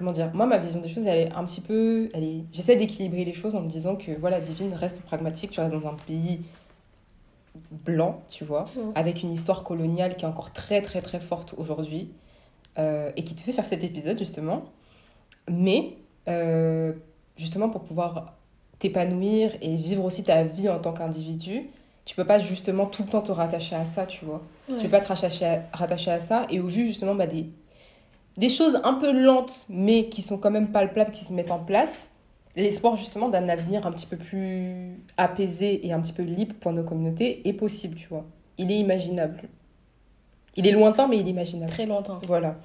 Comment 0.00 0.12
dire 0.12 0.30
Moi, 0.32 0.46
ma 0.46 0.56
vision 0.56 0.80
des 0.80 0.88
choses, 0.88 1.04
elle 1.06 1.18
est 1.28 1.32
un 1.34 1.44
petit 1.44 1.60
peu... 1.60 2.08
Elle 2.14 2.24
est... 2.24 2.44
J'essaie 2.52 2.74
d'équilibrer 2.74 3.26
les 3.26 3.34
choses 3.34 3.54
en 3.54 3.60
me 3.60 3.68
disant 3.68 3.96
que, 3.96 4.12
voilà, 4.18 4.40
Divine 4.40 4.72
reste 4.72 5.02
pragmatique. 5.02 5.50
Tu 5.50 5.60
restes 5.60 5.74
dans 5.74 5.86
un 5.86 5.92
pays 6.06 6.40
blanc, 7.70 8.22
tu 8.30 8.44
vois, 8.46 8.64
Mhm. 8.76 8.92
avec 8.94 9.22
une 9.22 9.30
histoire 9.30 9.62
coloniale 9.62 10.16
qui 10.16 10.24
est 10.24 10.28
encore 10.28 10.54
très, 10.54 10.80
très, 10.80 11.02
très 11.02 11.20
forte 11.20 11.54
aujourd'hui, 11.58 12.08
euh, 12.78 13.12
et 13.14 13.24
qui 13.24 13.34
te 13.34 13.42
fait 13.42 13.52
faire 13.52 13.66
cet 13.66 13.84
épisode, 13.84 14.18
justement. 14.18 14.62
Mais, 15.50 15.98
euh, 16.28 16.94
justement, 17.36 17.68
pour 17.68 17.82
pouvoir 17.82 18.32
t'épanouir 18.78 19.52
et 19.60 19.76
vivre 19.76 20.02
aussi 20.02 20.24
ta 20.24 20.44
vie 20.44 20.70
en 20.70 20.78
tant 20.78 20.94
qu'individu, 20.94 21.68
tu 22.06 22.16
peux 22.16 22.24
pas 22.24 22.38
justement 22.38 22.86
tout 22.86 23.02
le 23.02 23.10
temps 23.10 23.20
te 23.20 23.32
rattacher 23.32 23.76
à 23.76 23.84
ça, 23.84 24.06
tu 24.06 24.24
vois. 24.24 24.40
Tu 24.66 24.74
Ouais. 24.76 24.82
peux 24.84 24.88
pas 24.88 25.00
te 25.00 25.08
rattacher 25.08 25.44
à, 25.44 25.62
rattacher 25.74 26.10
à 26.10 26.18
ça. 26.18 26.46
Et 26.48 26.58
au 26.58 26.68
vu 26.68 26.86
justement 26.86 27.14
bah, 27.14 27.26
des, 27.26 27.50
des 28.36 28.48
choses 28.48 28.80
un 28.84 28.94
peu 28.94 29.12
lentes, 29.12 29.66
mais 29.68 30.08
qui 30.08 30.22
sont 30.22 30.38
quand 30.38 30.50
même 30.50 30.70
palpables, 30.70 31.12
qui 31.12 31.24
se 31.24 31.32
mettent 31.32 31.50
en 31.50 31.58
place, 31.58 32.10
l'espoir 32.56 32.96
justement 32.96 33.28
d'un 33.28 33.48
avenir 33.48 33.86
un 33.86 33.92
petit 33.92 34.06
peu 34.06 34.16
plus 34.16 34.96
apaisé 35.16 35.86
et 35.86 35.92
un 35.92 36.00
petit 36.00 36.12
peu 36.12 36.22
libre 36.22 36.54
pour 36.60 36.72
nos 36.72 36.84
communautés 36.84 37.46
est 37.48 37.52
possible, 37.52 37.96
tu 37.96 38.08
vois. 38.08 38.26
Il 38.58 38.70
est 38.70 38.78
imaginable. 38.78 39.42
Il 40.56 40.66
est 40.66 40.72
lointain, 40.72 41.06
mais 41.06 41.18
il 41.18 41.26
est 41.26 41.30
imaginable. 41.30 41.72
Très 41.72 41.86
lointain. 41.86 42.18
Voilà. 42.26 42.58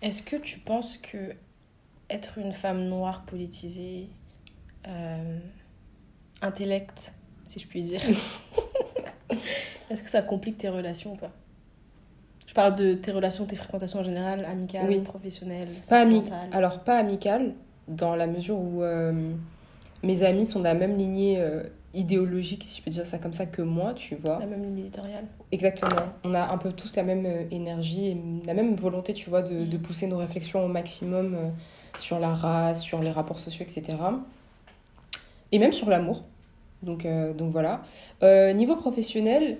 Est-ce 0.00 0.22
que 0.22 0.36
tu 0.36 0.58
penses 0.58 0.96
que 0.96 1.34
être 2.08 2.38
une 2.38 2.52
femme 2.52 2.84
noire 2.84 3.24
politisée, 3.24 4.08
euh, 4.86 5.38
intellect, 6.40 7.12
si 7.46 7.58
je 7.58 7.66
puis 7.66 7.82
dire, 7.82 8.00
est-ce 9.90 10.02
que 10.02 10.08
ça 10.08 10.22
complique 10.22 10.58
tes 10.58 10.68
relations 10.68 11.14
ou 11.14 11.16
pas? 11.16 11.32
Je 12.48 12.54
parle 12.54 12.76
de 12.76 12.94
tes 12.94 13.12
relations, 13.12 13.44
tes 13.44 13.56
fréquentations 13.56 14.00
en 14.00 14.02
général, 14.02 14.46
amicales, 14.46 14.86
Oui. 14.88 15.00
professionnelles, 15.02 15.68
Pas 15.86 16.00
ami- 16.00 16.16
sentimentales. 16.20 16.48
Alors, 16.52 16.78
pas 16.80 16.96
amical, 16.96 17.52
dans 17.88 18.16
la 18.16 18.26
mesure 18.26 18.58
où 18.58 18.82
euh, 18.82 19.12
mes 20.02 20.22
amis 20.22 20.46
sont 20.46 20.60
de 20.60 20.64
la 20.64 20.72
même 20.72 20.96
lignée 20.96 21.36
euh, 21.38 21.64
idéologique, 21.92 22.64
si 22.64 22.78
je 22.78 22.82
peux 22.82 22.90
dire 22.90 23.04
ça 23.04 23.18
comme 23.18 23.34
ça, 23.34 23.44
que 23.44 23.60
moi, 23.60 23.92
tu 23.92 24.14
vois. 24.14 24.38
La 24.38 24.46
même 24.46 24.62
ligne 24.64 24.78
éditoriale. 24.78 25.24
Exactement. 25.52 26.00
On 26.24 26.32
a 26.32 26.50
un 26.50 26.56
peu 26.56 26.72
tous 26.72 26.96
la 26.96 27.02
même 27.02 27.26
euh, 27.26 27.44
énergie 27.50 28.06
et 28.08 28.16
la 28.46 28.54
même 28.54 28.74
volonté, 28.76 29.12
tu 29.12 29.28
vois, 29.28 29.42
de, 29.42 29.66
de 29.66 29.76
pousser 29.76 30.06
nos 30.06 30.16
réflexions 30.16 30.64
au 30.64 30.68
maximum 30.68 31.34
euh, 31.34 31.48
sur 31.98 32.18
la 32.18 32.32
race, 32.32 32.80
sur 32.80 33.02
les 33.02 33.10
rapports 33.10 33.40
sociaux, 33.40 33.66
etc. 33.68 33.98
Et 35.52 35.58
même 35.58 35.72
sur 35.72 35.90
l'amour. 35.90 36.24
Donc, 36.82 37.04
donc 37.36 37.50
voilà. 37.50 37.82
Niveau 38.54 38.76
professionnel, 38.76 39.58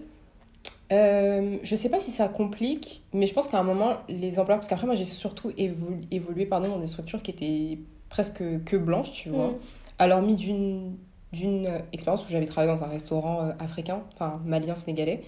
euh, 0.93 1.59
je 1.63 1.75
sais 1.75 1.91
pas 1.91 2.01
si 2.01 2.11
ça 2.11 2.29
complique, 2.29 3.03
mais 3.13 3.27
je 3.27 3.35
pense 3.35 3.49
qu'à 3.49 3.59
un 3.59 3.63
moment, 3.63 3.97
les 4.09 4.39
emplois... 4.39 4.57
Parce 4.57 4.69
qu'après, 4.69 4.87
moi, 4.87 4.95
j'ai 4.95 5.05
surtout 5.05 5.51
évolu- 5.51 6.07
évolué 6.11 6.47
pardon, 6.47 6.69
dans 6.69 6.79
des 6.79 6.87
structures 6.87 7.23
qui 7.23 7.31
étaient 7.31 7.79
presque 8.09 8.43
que 8.65 8.77
blanches, 8.77 9.13
tu 9.13 9.29
vois. 9.29 9.49
Mm. 9.49 9.59
Alors, 9.99 10.23
mis 10.23 10.35
d'une 10.35 10.97
d'une 11.33 11.67
euh, 11.67 11.79
expérience 11.93 12.25
où 12.27 12.31
j'avais 12.31 12.47
travaillé 12.47 12.75
dans 12.75 12.83
un 12.83 12.89
restaurant 12.89 13.43
euh, 13.43 13.53
africain, 13.59 14.03
enfin 14.15 14.41
malien 14.45 14.75
sénégalais. 14.75 15.23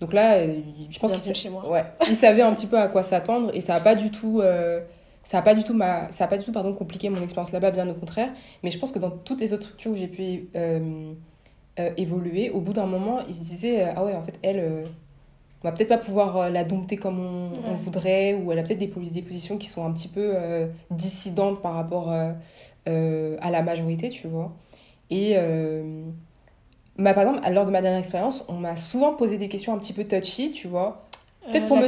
Donc 0.00 0.12
là, 0.12 0.36
euh, 0.36 0.60
je 0.90 0.98
pense 0.98 1.12
qu'ils 1.12 1.50
ouais, 1.50 1.84
savaient 2.14 2.42
un 2.42 2.54
petit 2.54 2.66
peu 2.66 2.78
à 2.78 2.88
quoi 2.88 3.02
s'attendre 3.02 3.50
et 3.54 3.60
ça 3.60 3.74
a 3.74 3.80
pas 3.80 3.94
du 3.94 4.10
tout 4.10 4.40
euh, 4.40 4.80
ça 5.22 5.38
a 5.38 5.42
pas 5.42 5.54
du 5.54 5.62
tout 5.62 5.74
ma 5.74 6.10
ça 6.10 6.24
a 6.24 6.26
pas 6.26 6.38
du 6.38 6.44
tout 6.44 6.52
pardon 6.52 6.72
compliqué 6.72 7.08
mon 7.08 7.22
expérience 7.22 7.52
là-bas 7.52 7.70
bien 7.70 7.88
au 7.88 7.94
contraire, 7.94 8.30
mais 8.62 8.70
je 8.70 8.78
pense 8.78 8.90
que 8.92 8.98
dans 8.98 9.10
toutes 9.10 9.40
les 9.40 9.52
autres 9.52 9.62
structures 9.62 9.92
où 9.92 9.94
j'ai 9.94 10.08
pu 10.08 10.48
euh, 11.78 11.90
évoluer, 11.96 12.50
au 12.50 12.60
bout 12.60 12.72
d'un 12.72 12.86
moment, 12.86 13.20
ils 13.28 13.34
se 13.34 13.40
disaient 13.40 13.84
euh, 13.84 13.92
ah 13.96 14.04
ouais, 14.04 14.14
en 14.14 14.22
fait 14.22 14.38
elle 14.42 14.58
euh, 14.60 14.84
on 15.64 15.68
va 15.68 15.72
peut-être 15.72 15.88
pas 15.88 15.98
pouvoir 15.98 16.36
euh, 16.36 16.48
la 16.50 16.64
dompter 16.64 16.96
comme 16.96 17.20
on, 17.20 17.50
voudrait 17.74 18.34
ou 18.34 18.50
elle 18.52 18.58
a 18.58 18.62
peut-être 18.64 18.78
des, 18.80 18.88
posi- 18.88 19.12
des 19.12 19.22
positions 19.22 19.58
qui 19.58 19.66
sont 19.68 19.84
un 19.86 19.92
petit 19.92 20.08
peu 20.08 20.32
euh, 20.34 20.66
dissidentes 20.90 21.62
par 21.62 21.74
rapport 21.74 22.10
à 22.10 23.50
la 23.50 23.62
majorité, 23.62 24.08
tu 24.10 24.26
vois. 24.26 24.52
Et 25.10 25.36
bah, 26.98 27.14
par 27.14 27.22
exemple, 27.26 27.48
lors 27.52 27.64
de 27.64 27.70
ma 27.70 27.80
dernière 27.80 28.00
expérience, 28.00 28.44
on 28.48 28.54
m'a 28.54 28.76
souvent 28.76 29.14
posé 29.14 29.38
des 29.38 29.48
questions 29.48 29.72
un 29.74 29.78
petit 29.78 29.92
peu 29.92 30.04
touchy, 30.04 30.50
tu 30.50 30.68
vois. 30.68 31.06
Peut-être 31.52 31.66
pour 31.68 31.76
me- 31.76 31.86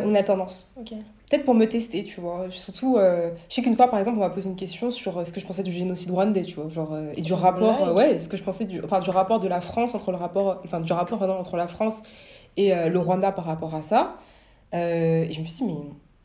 mon 0.00 0.14
alternance. 0.14 0.70
Ok. 0.80 0.92
Peut-être 1.28 1.44
pour 1.44 1.54
me 1.54 1.66
tester, 1.66 2.04
tu 2.04 2.20
vois. 2.20 2.46
Surtout, 2.50 2.96
euh, 2.96 3.30
je 3.48 3.54
sais 3.54 3.62
qu'une 3.62 3.76
fois, 3.76 3.88
par 3.88 3.98
exemple, 3.98 4.18
on 4.18 4.20
m'a 4.20 4.30
posé 4.30 4.48
une 4.48 4.56
question 4.56 4.90
sur 4.90 5.18
euh, 5.18 5.24
ce 5.24 5.32
que 5.32 5.40
je 5.40 5.46
pensais 5.46 5.62
du 5.62 5.72
génocide 5.72 6.10
rwandais, 6.10 6.42
tu 6.42 6.54
vois, 6.54 6.68
genre, 6.68 6.92
euh, 6.92 7.12
et 7.16 7.20
du 7.20 7.32
rapport, 7.32 7.88
euh, 7.88 7.92
ouais, 7.92 8.16
ce 8.16 8.28
que 8.28 8.36
je 8.36 8.42
pensais 8.42 8.64
du, 8.64 8.82
enfin, 8.82 9.00
du 9.00 9.10
rapport 9.10 9.40
de 9.40 9.48
la 9.48 9.60
France 9.60 9.94
entre 9.94 10.12
le 10.12 10.16
rapport, 10.16 10.60
enfin, 10.64 10.80
du 10.80 10.92
rapport 10.92 11.18
pardon, 11.18 11.34
entre 11.34 11.56
la 11.56 11.66
France 11.66 12.02
et 12.56 12.74
le 12.74 12.98
Rwanda 12.98 13.32
par 13.32 13.44
rapport 13.44 13.74
à 13.74 13.82
ça. 13.82 14.16
Et 14.72 15.28
je 15.30 15.40
me 15.40 15.44
suis 15.44 15.64
dit, 15.64 15.64
mais 15.66 15.78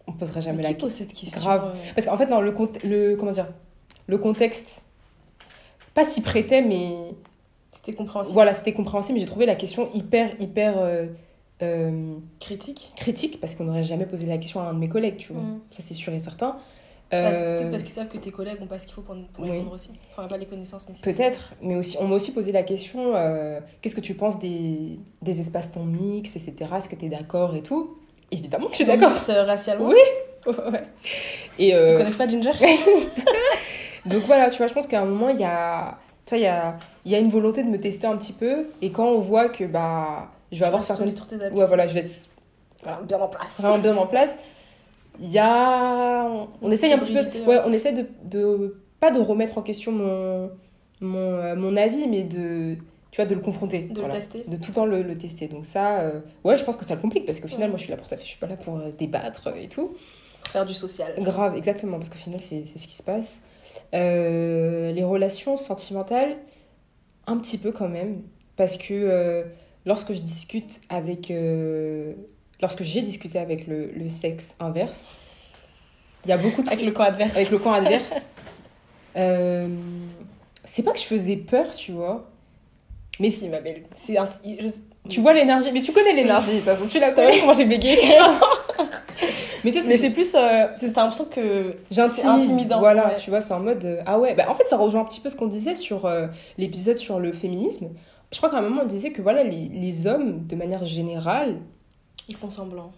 on 0.07 0.13
poserait 0.13 0.41
jamais 0.41 0.57
Mais 0.57 0.63
la 0.63 0.73
qui 0.73 0.85
pose 0.85 0.93
cette 0.93 1.13
question 1.13 1.41
Grave. 1.41 1.77
Parce 1.93 2.07
qu'en 2.07 2.15
fait, 2.15 2.27
dans 2.27 2.39
le, 2.39 2.55
le, 2.85 3.15
comment 3.15 3.31
dire, 3.31 3.47
le 4.07 4.17
contexte, 4.17 4.83
pas 5.93 6.05
s'y 6.05 6.21
prêtait, 6.21 6.61
mais 6.61 7.15
C'était 7.73 7.93
compréhensible. 7.93 8.33
voilà, 8.33 8.53
c'était 8.53 8.71
compréhensible, 8.71 9.15
mais 9.15 9.19
j'ai 9.19 9.29
trouvé 9.29 9.45
la 9.45 9.55
question 9.55 9.89
hyper, 9.93 10.39
hyper 10.39 10.75
euh, 11.63 12.15
Critique. 12.39 12.91
critique, 12.95 13.39
parce 13.39 13.55
qu'on 13.55 13.65
n'aurait 13.65 13.83
jamais 13.83 14.05
posé 14.05 14.25
la 14.25 14.37
question 14.37 14.59
à 14.61 14.65
un 14.65 14.73
de 14.73 14.79
mes 14.79 14.89
collègues, 14.89 15.17
tu 15.17 15.33
vois. 15.33 15.41
Mm. 15.41 15.59
Ça, 15.71 15.81
c'est 15.83 15.93
sûr 15.93 16.13
et 16.13 16.19
certain. 16.19 16.57
Euh, 17.13 17.57
peut-être 17.57 17.71
parce 17.71 17.83
qu'ils 17.83 17.91
savent 17.91 18.07
que 18.07 18.17
tes 18.17 18.31
collègues 18.31 18.61
n'ont 18.61 18.67
pas 18.67 18.79
ce 18.79 18.85
qu'il 18.85 18.93
faut 18.95 19.01
pour, 19.01 19.15
pour 19.33 19.43
Oui. 19.43 19.51
répondre 19.51 19.73
aussi. 19.73 19.89
Enfin, 20.11 20.27
pas 20.29 20.37
les 20.37 20.45
connaissances 20.45 20.87
nécessaires. 20.87 21.13
Peut-être, 21.13 21.53
mais 21.61 21.75
aussi, 21.75 21.97
on 21.99 22.07
m'a 22.07 22.15
aussi 22.15 22.31
posé 22.33 22.51
la 22.53 22.63
question 22.63 23.15
euh, 23.15 23.59
qu'est-ce 23.81 23.95
que 23.95 24.01
tu 24.01 24.13
penses 24.13 24.39
des, 24.39 24.97
des 25.21 25.39
espaces-temps 25.41 25.83
mixtes, 25.83 26.37
etc. 26.37 26.71
Est-ce 26.77 26.87
que 26.87 26.95
tu 26.95 27.05
es 27.05 27.09
d'accord 27.09 27.55
et 27.55 27.63
tout? 27.63 27.97
Évidemment 28.31 28.67
que 28.67 28.71
je 28.71 28.77
suis 28.77 28.85
d'accord. 28.85 29.11
Euh, 29.29 29.43
racialement. 29.43 29.87
Oui. 29.89 29.95
Ouais. 30.47 30.83
Et 31.59 31.67
Ils 31.67 31.97
connaissent 31.97 32.15
pas 32.15 32.27
Ginger? 32.27 32.49
Donc 34.05 34.23
voilà, 34.25 34.49
tu 34.49 34.57
vois, 34.57 34.67
je 34.67 34.73
pense 34.73 34.87
qu'à 34.87 35.01
un 35.01 35.05
moment, 35.05 35.29
il 35.29 35.39
y 35.39 35.43
a, 35.43 35.99
tu 36.25 36.31
vois, 36.31 36.37
il 36.39 36.43
y 36.43 36.47
a, 36.47 36.77
il 37.05 37.11
y 37.11 37.15
a 37.15 37.19
une 37.19 37.29
volonté 37.29 37.61
de 37.63 37.67
me 37.69 37.79
tester 37.79 38.07
un 38.07 38.17
petit 38.17 38.33
peu. 38.33 38.67
Et 38.81 38.91
quand 38.91 39.05
on 39.05 39.19
voit 39.19 39.49
que 39.49 39.65
bah, 39.65 40.31
je 40.51 40.59
vais 40.59 40.65
avoir 40.65 40.83
certaines. 40.83 41.15
Sur 41.15 41.27
tes 41.27 41.41
habits. 41.43 41.55
Ouais, 41.55 41.67
voilà, 41.67 41.87
je 41.87 41.93
vais 41.93 42.01
être 42.01 42.29
Voilà, 42.83 43.01
bien 43.01 43.19
en 43.19 43.27
place. 43.27 43.59
vraiment 43.59 43.77
bien 43.79 43.97
en 43.97 44.07
place. 44.07 44.35
Il 45.19 45.29
y 45.29 45.39
a. 45.39 46.23
On, 46.25 46.47
on 46.61 46.71
essaye 46.71 46.91
un 46.93 46.97
petit 46.99 47.13
peu. 47.13 47.21
Ouais, 47.49 47.59
on 47.65 47.71
essaie 47.71 47.93
de, 47.93 48.05
de. 48.23 48.77
Pas 48.99 49.11
de 49.11 49.19
remettre 49.19 49.57
en 49.57 49.61
question 49.61 49.91
mon, 49.91 50.51
mon, 50.99 51.17
euh, 51.19 51.55
mon 51.55 51.75
avis, 51.77 52.07
mais 52.07 52.23
de. 52.23 52.75
Tu 53.11 53.19
vois, 53.21 53.25
de 53.29 53.35
le 53.35 53.41
confronter. 53.41 53.81
De 53.83 53.99
Voilà. 53.99 54.13
le 54.15 54.19
tester. 54.21 54.43
De 54.47 54.55
tout 54.55 54.69
le 54.69 54.75
temps 54.75 54.85
le, 54.85 55.01
le 55.01 55.17
tester. 55.17 55.47
Donc 55.47 55.65
ça, 55.65 55.99
euh, 56.01 56.21
ouais, 56.45 56.57
je 56.57 56.63
pense 56.63 56.77
que 56.77 56.85
ça 56.85 56.95
le 56.95 57.01
complique 57.01 57.25
parce 57.25 57.39
qu'au 57.41 57.47
final, 57.49 57.63
Ouais. 57.63 57.69
moi, 57.69 57.77
je 57.77 57.83
suis 57.83 57.91
là 57.91 57.97
pour 57.97 58.07
taffer. 58.07 58.23
Je 58.23 58.29
suis 58.29 58.39
pas 58.39 58.47
là 58.47 58.55
pour 58.55 58.77
euh, 58.77 58.91
débattre 58.97 59.49
et 59.59 59.67
tout. 59.67 59.93
Faire 60.49 60.65
du 60.65 60.73
social. 60.73 61.13
Grave, 61.19 61.57
exactement, 61.57 61.97
parce 61.97 62.09
qu'au 62.09 62.17
final, 62.17 62.39
c'est 62.41 62.63
c'est 62.65 62.79
ce 62.79 62.87
qui 62.87 62.95
se 62.95 63.03
passe. 63.03 63.41
Euh, 63.93 64.91
les 64.91 65.03
relations 65.03 65.57
sentimentales, 65.57 66.37
un 67.27 67.37
petit 67.37 67.57
peu 67.57 67.71
quand 67.71 67.89
même, 67.89 68.21
parce 68.55 68.77
que 68.77 68.93
euh, 68.93 69.43
lorsque 69.85 70.13
je 70.13 70.19
discute 70.19 70.81
avec. 70.89 71.31
euh, 71.31 72.13
lorsque 72.61 72.83
j'ai 72.83 73.01
discuté 73.01 73.39
avec 73.39 73.67
le, 73.67 73.87
le 73.91 74.09
sexe 74.09 74.55
inverse, 74.59 75.09
il 76.25 76.29
y 76.29 76.31
a 76.33 76.37
beaucoup 76.37 76.61
de. 76.63 76.67
Avec 76.69 76.83
le 76.85 76.91
camp 76.91 77.03
adverse. 77.03 77.35
avec 77.35 77.49
le 77.51 77.57
camp 77.59 77.73
adverse, 77.73 78.27
euh, 79.17 79.67
c'est 80.63 80.83
pas 80.83 80.91
que 80.91 80.99
je 80.99 81.05
faisais 81.05 81.35
peur, 81.37 81.71
tu 81.75 81.91
vois, 81.91 82.29
mais 83.19 83.29
Si, 83.31 83.49
ma 83.49 83.59
belle. 83.59 83.83
C'est 83.95 84.17
un... 84.17 84.29
je- 84.45 84.67
tu 85.09 85.19
vois 85.19 85.33
l'énergie, 85.33 85.71
mais 85.73 85.81
tu 85.81 85.91
connais 85.93 86.13
l'énergie 86.13 86.51
de 86.51 86.55
toute 86.57 86.61
façon, 86.65 86.85
tu 86.87 86.99
l'as 86.99 87.11
T'as 87.11 87.31
vu 87.31 87.39
comment 87.39 87.53
j'ai 87.53 87.65
bégayé 87.65 87.97
Mais 89.63 89.71
tu 89.71 89.81
sais, 89.81 89.97
c'est 89.97 90.09
plus. 90.11 90.33
Euh, 90.35 90.67
c'est 90.75 90.95
l'impression 90.95 91.25
que. 91.25 91.75
J'intimide, 91.91 92.73
voilà, 92.79 93.09
ouais. 93.09 93.15
tu 93.15 93.29
vois, 93.29 93.41
c'est 93.41 93.53
en 93.53 93.59
mode 93.61 93.83
euh, 93.85 94.01
ah 94.05 94.19
ouais, 94.19 94.33
bah 94.35 94.45
en 94.49 94.55
fait 94.55 94.67
ça 94.67 94.77
rejoint 94.77 95.01
un 95.01 95.05
petit 95.05 95.19
peu 95.19 95.29
ce 95.29 95.35
qu'on 95.35 95.47
disait 95.47 95.75
sur 95.75 96.05
euh, 96.05 96.27
l'épisode 96.57 96.97
sur 96.97 97.19
le 97.19 97.31
féminisme. 97.33 97.89
Je 98.31 98.37
crois 98.37 98.49
qu'à 98.49 98.57
un 98.57 98.61
moment 98.61 98.81
on 98.83 98.87
disait 98.87 99.11
que 99.11 99.21
voilà 99.21 99.43
les, 99.43 99.67
les 99.69 100.07
hommes 100.07 100.45
de 100.47 100.55
manière 100.55 100.85
générale, 100.85 101.57
Ils 102.29 102.35
font 102.35 102.49
semblant. 102.49 102.91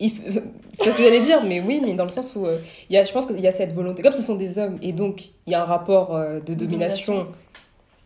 c'est 0.00 0.90
ce 0.90 0.96
que 0.96 1.02
j'allais 1.02 1.20
dire, 1.20 1.44
mais 1.44 1.60
oui, 1.60 1.80
mais 1.80 1.94
dans 1.94 2.02
le 2.04 2.10
sens 2.10 2.34
où 2.34 2.44
euh, 2.44 2.58
y 2.90 2.96
a, 2.96 3.04
je 3.04 3.12
pense 3.12 3.26
qu'il 3.26 3.38
y 3.38 3.46
a 3.46 3.52
cette 3.52 3.72
volonté, 3.72 4.02
comme 4.02 4.14
ce 4.14 4.22
sont 4.22 4.34
des 4.34 4.58
hommes 4.58 4.76
et 4.82 4.92
donc 4.92 5.26
il 5.46 5.52
y 5.52 5.54
a 5.54 5.62
un 5.62 5.64
rapport 5.66 6.16
euh, 6.16 6.40
de 6.40 6.54
domination 6.54 7.14
domination. 7.14 7.38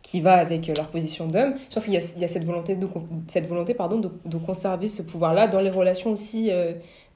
qui 0.03 0.21
va 0.21 0.35
avec 0.35 0.69
euh, 0.69 0.75
leur 0.77 0.89
position 0.89 1.27
d'homme. 1.27 1.55
Je 1.71 1.75
pense 1.75 1.85
qu'il 1.85 1.95
y 1.95 1.97
a, 1.97 2.13
il 2.17 2.21
y 2.21 2.25
a 2.25 2.29
cette 2.29 2.45
volonté 2.45 2.77
de 2.77 2.87
cette 3.29 3.47
volonté 3.47 3.73
pardon 3.73 3.99
de, 3.99 4.11
de 4.27 4.37
conserver 4.37 4.89
ce 4.91 5.01
pouvoir-là 5.01 5.49
dans 5.49 5.61
les 5.61 5.71
relations 5.71 6.13
aussi 6.13 6.51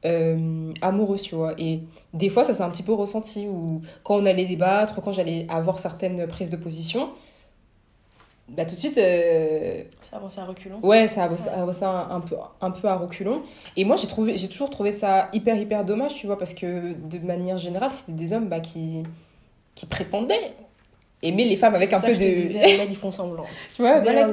euh, 0.07 0.73
amoureuses, 0.81 1.23
tu 1.23 1.35
vois. 1.35 1.53
Et 1.59 1.81
des 2.15 2.31
fois, 2.31 2.45
ça 2.45 2.55
s'est 2.55 2.63
un 2.63 2.71
petit 2.71 2.83
peu 2.83 2.95
ressenti 2.95 3.47
où 3.47 3.83
quand 4.03 4.17
on 4.17 4.25
allait 4.25 4.47
débattre, 4.47 5.03
quand 5.03 5.13
j'allais 5.13 5.47
avoir 5.51 5.79
certaines 5.79 6.27
prises 6.27 6.49
de 6.49 6.57
position, 6.57 7.11
bah 8.57 8.65
tout 8.65 8.75
de 8.75 8.81
suite, 8.81 8.99
euh, 8.99 9.85
C'est 10.03 10.17
avancé 10.17 10.41
à 10.41 10.45
reculons. 10.45 10.81
ouais, 10.83 11.07
ça 11.09 11.25
avancé, 11.25 11.49
avancé 11.49 11.85
un, 11.85 12.09
un 12.11 12.21
peu, 12.21 12.37
un 12.61 12.71
peu 12.71 12.89
à 12.89 12.97
reculons. 12.97 13.43
Et 13.77 13.85
moi, 13.85 13.97
j'ai 13.97 14.09
trouvé, 14.09 14.37
j'ai 14.37 14.49
toujours 14.49 14.71
trouvé 14.71 14.93
ça 14.93 15.29
hyper, 15.33 15.57
hyper 15.57 15.85
dommage, 15.85 16.15
tu 16.15 16.27
vois, 16.27 16.37
parce 16.39 16.55
que 16.55 16.95
de 16.95 17.19
manière 17.25 17.59
générale, 17.59 17.91
c'était 17.93 18.13
des 18.13 18.33
hommes 18.33 18.49
bah, 18.49 18.61
qui, 18.61 19.05
qui 19.75 19.87
prétendaient 19.87 20.53
aimer 21.23 21.45
les 21.45 21.57
femmes 21.57 21.75
avec 21.75 21.93
un 21.93 21.99
pour 21.99 22.09
peu 22.09 22.15
ça 22.15 22.19
que 22.19 22.25
je 22.25 22.29
de... 22.31 22.35
te 22.35 22.41
disais, 22.41 22.61
mecs, 22.79 22.89
ils 22.89 22.97
font 22.97 23.11
semblant. 23.11 23.45
tu 23.77 23.83
vois, 23.83 24.01
voilà, 24.01 24.27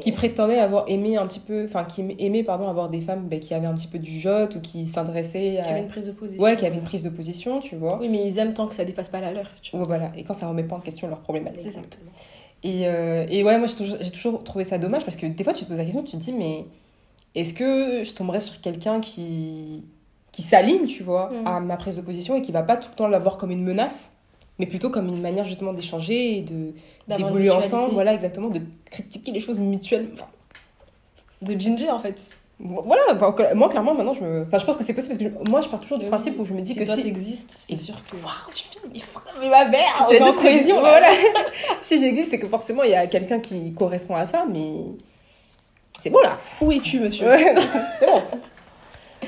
qui 0.00 0.10
prétendaient 0.12 0.58
avoir 0.58 0.84
aimé 0.88 1.16
un 1.16 1.26
petit 1.26 1.40
peu, 1.40 1.64
enfin, 1.64 1.84
qui 1.84 2.02
aimaient, 2.18 2.42
pardon, 2.42 2.66
avoir 2.68 2.88
des 2.88 3.00
femmes 3.00 3.28
bah, 3.28 3.36
qui 3.36 3.52
avaient 3.54 3.66
un 3.66 3.74
petit 3.74 3.88
peu 3.88 3.98
du 3.98 4.18
jote 4.18 4.56
ou 4.56 4.60
qui 4.60 4.86
s'adressaient 4.86 5.58
Qui 5.62 5.68
à... 5.68 5.70
avait 5.70 5.80
une 5.80 5.88
prise 5.88 6.06
de 6.06 6.12
position. 6.12 6.42
Ouais, 6.42 6.56
qui 6.56 6.64
avaient 6.66 6.76
une 6.76 6.82
prise 6.82 7.02
de 7.02 7.10
position, 7.10 7.60
tu 7.60 7.76
vois. 7.76 7.98
Oui, 8.00 8.08
mais 8.08 8.26
ils 8.26 8.38
aiment 8.38 8.54
tant 8.54 8.66
que 8.66 8.74
ça 8.74 8.84
dépasse 8.84 9.10
pas 9.10 9.20
la 9.20 9.32
leur. 9.32 9.46
Tu 9.60 9.72
vois. 9.72 9.80
Ouais, 9.80 9.86
voilà. 9.86 10.12
Et 10.16 10.24
quand 10.24 10.32
ça 10.34 10.48
remet 10.48 10.64
pas 10.64 10.76
en 10.76 10.80
question 10.80 11.08
leurs 11.08 11.20
problématiques. 11.20 11.66
Exactement. 11.66 12.10
Et, 12.62 12.86
euh, 12.86 13.26
et 13.30 13.42
ouais, 13.42 13.58
moi 13.58 13.66
j'ai 13.66 14.10
toujours, 14.10 14.44
trouvé 14.44 14.64
ça 14.64 14.78
dommage 14.78 15.04
parce 15.04 15.16
que 15.16 15.26
des 15.26 15.44
fois 15.44 15.52
tu 15.54 15.64
te 15.64 15.68
poses 15.68 15.78
la 15.78 15.84
question, 15.84 16.02
tu 16.02 16.12
te 16.12 16.16
dis, 16.16 16.32
mais 16.32 16.66
est-ce 17.34 17.54
que 17.54 18.04
je 18.04 18.12
tomberais 18.14 18.40
sur 18.40 18.60
quelqu'un 18.60 19.00
qui, 19.00 19.84
qui 20.32 20.42
s'aligne, 20.42 20.86
tu 20.86 21.02
vois, 21.02 21.30
Mhm. 21.30 21.46
à 21.46 21.60
ma 21.60 21.76
prise 21.76 21.96
de 21.96 22.02
position 22.02 22.36
et 22.36 22.42
qui 22.42 22.52
va 22.52 22.62
pas 22.62 22.76
tout 22.76 22.88
le 22.90 22.96
temps 22.96 23.08
la 23.08 23.18
voir 23.18 23.38
comme 23.38 23.50
une 23.50 23.62
menace, 23.64 24.14
mais 24.58 24.66
plutôt 24.66 24.90
comme 24.90 25.08
une 25.08 25.20
manière 25.22 25.44
justement 25.46 25.72
d'échanger 25.72 26.36
et 26.38 26.42
d'évoluer 27.08 27.48
ensemble, 27.50 27.92
voilà, 27.94 28.12
exactement, 28.12 28.48
de 28.48 28.60
critiquer 28.90 29.32
les 29.32 29.40
choses 29.40 29.58
mutuellement. 29.58 30.10
Enfin, 30.14 30.26
De 31.42 31.58
Ginger, 31.58 31.90
en 31.90 31.98
fait. 31.98 32.36
Voilà, 32.62 33.14
bah, 33.14 33.34
moi 33.54 33.68
clairement 33.68 33.94
maintenant 33.94 34.12
je 34.12 34.22
me. 34.22 34.42
Enfin, 34.46 34.58
je 34.58 34.64
pense 34.66 34.76
que 34.76 34.84
c'est 34.84 34.92
possible 34.94 35.16
parce 35.16 35.30
que 35.32 35.44
je- 35.44 35.50
moi 35.50 35.60
je 35.62 35.68
pars 35.68 35.80
toujours 35.80 35.98
du 35.98 36.06
principe 36.06 36.38
où 36.38 36.44
je 36.44 36.52
me 36.52 36.60
dis 36.60 36.72
si 36.74 36.78
que 36.78 36.84
toi 36.84 36.94
si. 36.94 37.02
t'existes, 37.02 37.50
c'est 37.52 37.72
Et- 37.72 37.76
sûr 37.76 37.94
que. 38.10 38.16
Waouh, 38.16 38.92
mes 38.92 38.98
phrases. 39.00 39.24
Mais 39.40 39.48
ma 39.50 39.64
mère, 39.66 40.02
en 40.02 40.32
cohésion, 40.32 40.80
là. 40.82 40.90
Voilà. 40.90 41.08
si 41.80 41.98
j'existe, 41.98 42.30
c'est 42.30 42.38
que 42.38 42.46
forcément 42.48 42.82
il 42.82 42.90
y 42.90 42.94
a 42.94 43.06
quelqu'un 43.06 43.40
qui 43.40 43.72
correspond 43.74 44.14
à 44.16 44.26
ça, 44.26 44.44
mais 44.50 44.74
c'est 45.98 46.10
bon 46.10 46.20
là. 46.20 46.38
Où 46.60 46.70
es-tu, 46.72 47.00
monsieur 47.00 47.28
Ouais, 47.28 47.54
c'est 47.98 48.06
bon. 48.06 48.22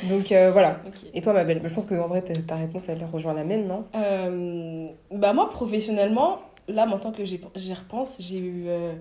Donc 0.09 0.33
euh, 0.33 0.51
voilà. 0.53 0.79
Et 1.15 1.21
toi, 1.21 1.33
ma 1.33 1.45
belle 1.45 1.61
Je 1.65 1.73
pense 1.75 1.87
qu'en 1.87 2.09
vrai, 2.09 2.23
ta 2.23 2.57
réponse, 2.57 2.89
elle 2.89 3.05
rejoint 3.13 3.35
la 3.35 3.45
mienne, 3.45 3.67
non? 3.69 3.85
Euh, 3.95 4.87
bah 5.11 5.33
moi 5.33 5.49
professionnellement 5.51 6.39
là 6.69 6.87
maintenant 6.87 7.13
que 7.13 7.25
j'y 7.25 7.41
repense 7.75 8.17
j'ai 8.21 8.39
eu 8.39 8.63
euh, 8.67 8.93
j'ai- 8.93 8.99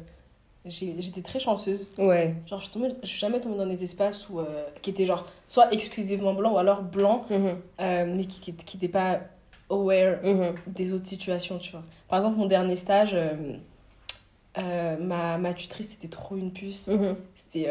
j'étais 0.66 1.22
très 1.22 1.40
chanceuse 1.40 1.92
Ouais. 1.98 2.36
genre 2.48 2.60
je 2.60 2.66
suis, 2.66 2.74
tombée- 2.74 2.94
je 3.02 3.08
suis 3.08 3.20
jamais 3.20 3.40
tombée 3.40 3.58
dans 3.58 3.66
des 3.66 3.84
espaces 3.84 4.30
où 4.30 4.40
euh, 4.40 4.64
qui 4.82 4.92
étaient 4.92 5.06
genre 5.06 5.26
soit 5.48 5.72
exclusivement 5.74 6.34
blancs 6.34 6.54
ou 6.54 6.58
alors 6.60 6.82
blancs 6.84 7.24
Mhm, 7.30 7.58
euh, 7.80 8.06
mais 8.16 8.26
qui 8.26 8.40
qui 8.40 8.54
qui 8.54 8.78
n'étaient 8.78 8.88
pas 8.88 9.20
aware 9.70 10.18
mhm. 10.24 10.54
des 10.68 10.94
autres 10.94 11.06
situations 11.08 11.58
tu 11.58 11.72
vois 11.72 11.84
par 12.08 12.20
exemple 12.20 12.38
mon 12.38 12.46
dernier 12.46 12.76
stage 12.76 13.16
euh, 14.58 14.98
ma, 15.00 15.38
ma 15.38 15.54
tutrice 15.54 15.90
c'était 15.90 16.10
trop 16.10 16.36
une 16.36 16.52
puce 16.52 16.88
Mhm. 16.90 17.16
c'était 17.36 17.68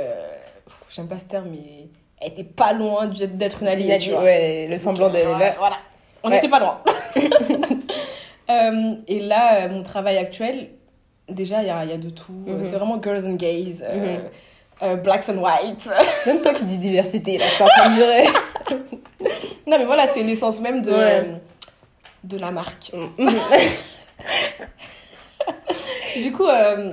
j'aime 0.90 1.08
pas 1.08 1.18
ce 1.18 1.26
terme 1.26 1.48
mais 1.50 1.88
elle 2.20 2.32
était 2.32 2.44
pas 2.44 2.72
loin 2.72 3.06
d'être 3.06 3.62
une 3.62 3.68
alliée 3.68 3.98
tu 3.98 4.10
vois 4.10 4.22
ouais, 4.24 4.66
le 4.68 4.76
semblant 4.78 5.08
d'elle. 5.10 5.28
Ouais, 5.28 5.38
là. 5.38 5.54
Voilà. 5.58 5.76
On 6.22 6.28
Ouais. 6.28 6.34
n'était 6.34 6.48
pas 6.50 6.58
loin. 6.60 6.82
Et 9.08 9.20
là, 9.20 9.68
mon 9.68 9.82
travail 9.82 10.18
actuel, 10.18 10.70
déjà, 11.30 11.62
il 11.62 11.66
y 11.68 11.70
a, 11.70 11.84
y 11.84 11.92
a 11.92 11.96
de 11.96 12.10
tout. 12.10 12.32
Mhm. 12.46 12.64
C'est 12.64 12.76
vraiment 12.76 13.00
girls 13.02 13.26
and 13.26 13.34
gays, 13.34 13.78
euh, 13.82 14.16
Mhm. 14.16 14.20
euh, 14.82 14.96
blacks 14.96 15.28
and 15.28 15.38
whites. 15.38 15.88
Même 16.26 16.40
toi 16.42 16.52
qui 16.54 16.64
dis 16.64 16.78
diversité, 16.78 17.38
là, 17.38 17.44
c'est 17.46 17.62
en 17.64 17.90
dire. 17.94 18.32
non, 19.66 19.78
mais 19.78 19.84
voilà, 19.84 20.06
c'est 20.08 20.22
l'essence 20.22 20.60
même 20.60 20.82
de, 20.82 20.90
Ouais. 20.90 20.96
euh, 21.24 21.34
de 22.24 22.38
la 22.38 22.50
marque. 22.50 22.92
Mhm. 22.94 23.30
Du 26.20 26.32
coup, 26.32 26.46
euh, 26.46 26.90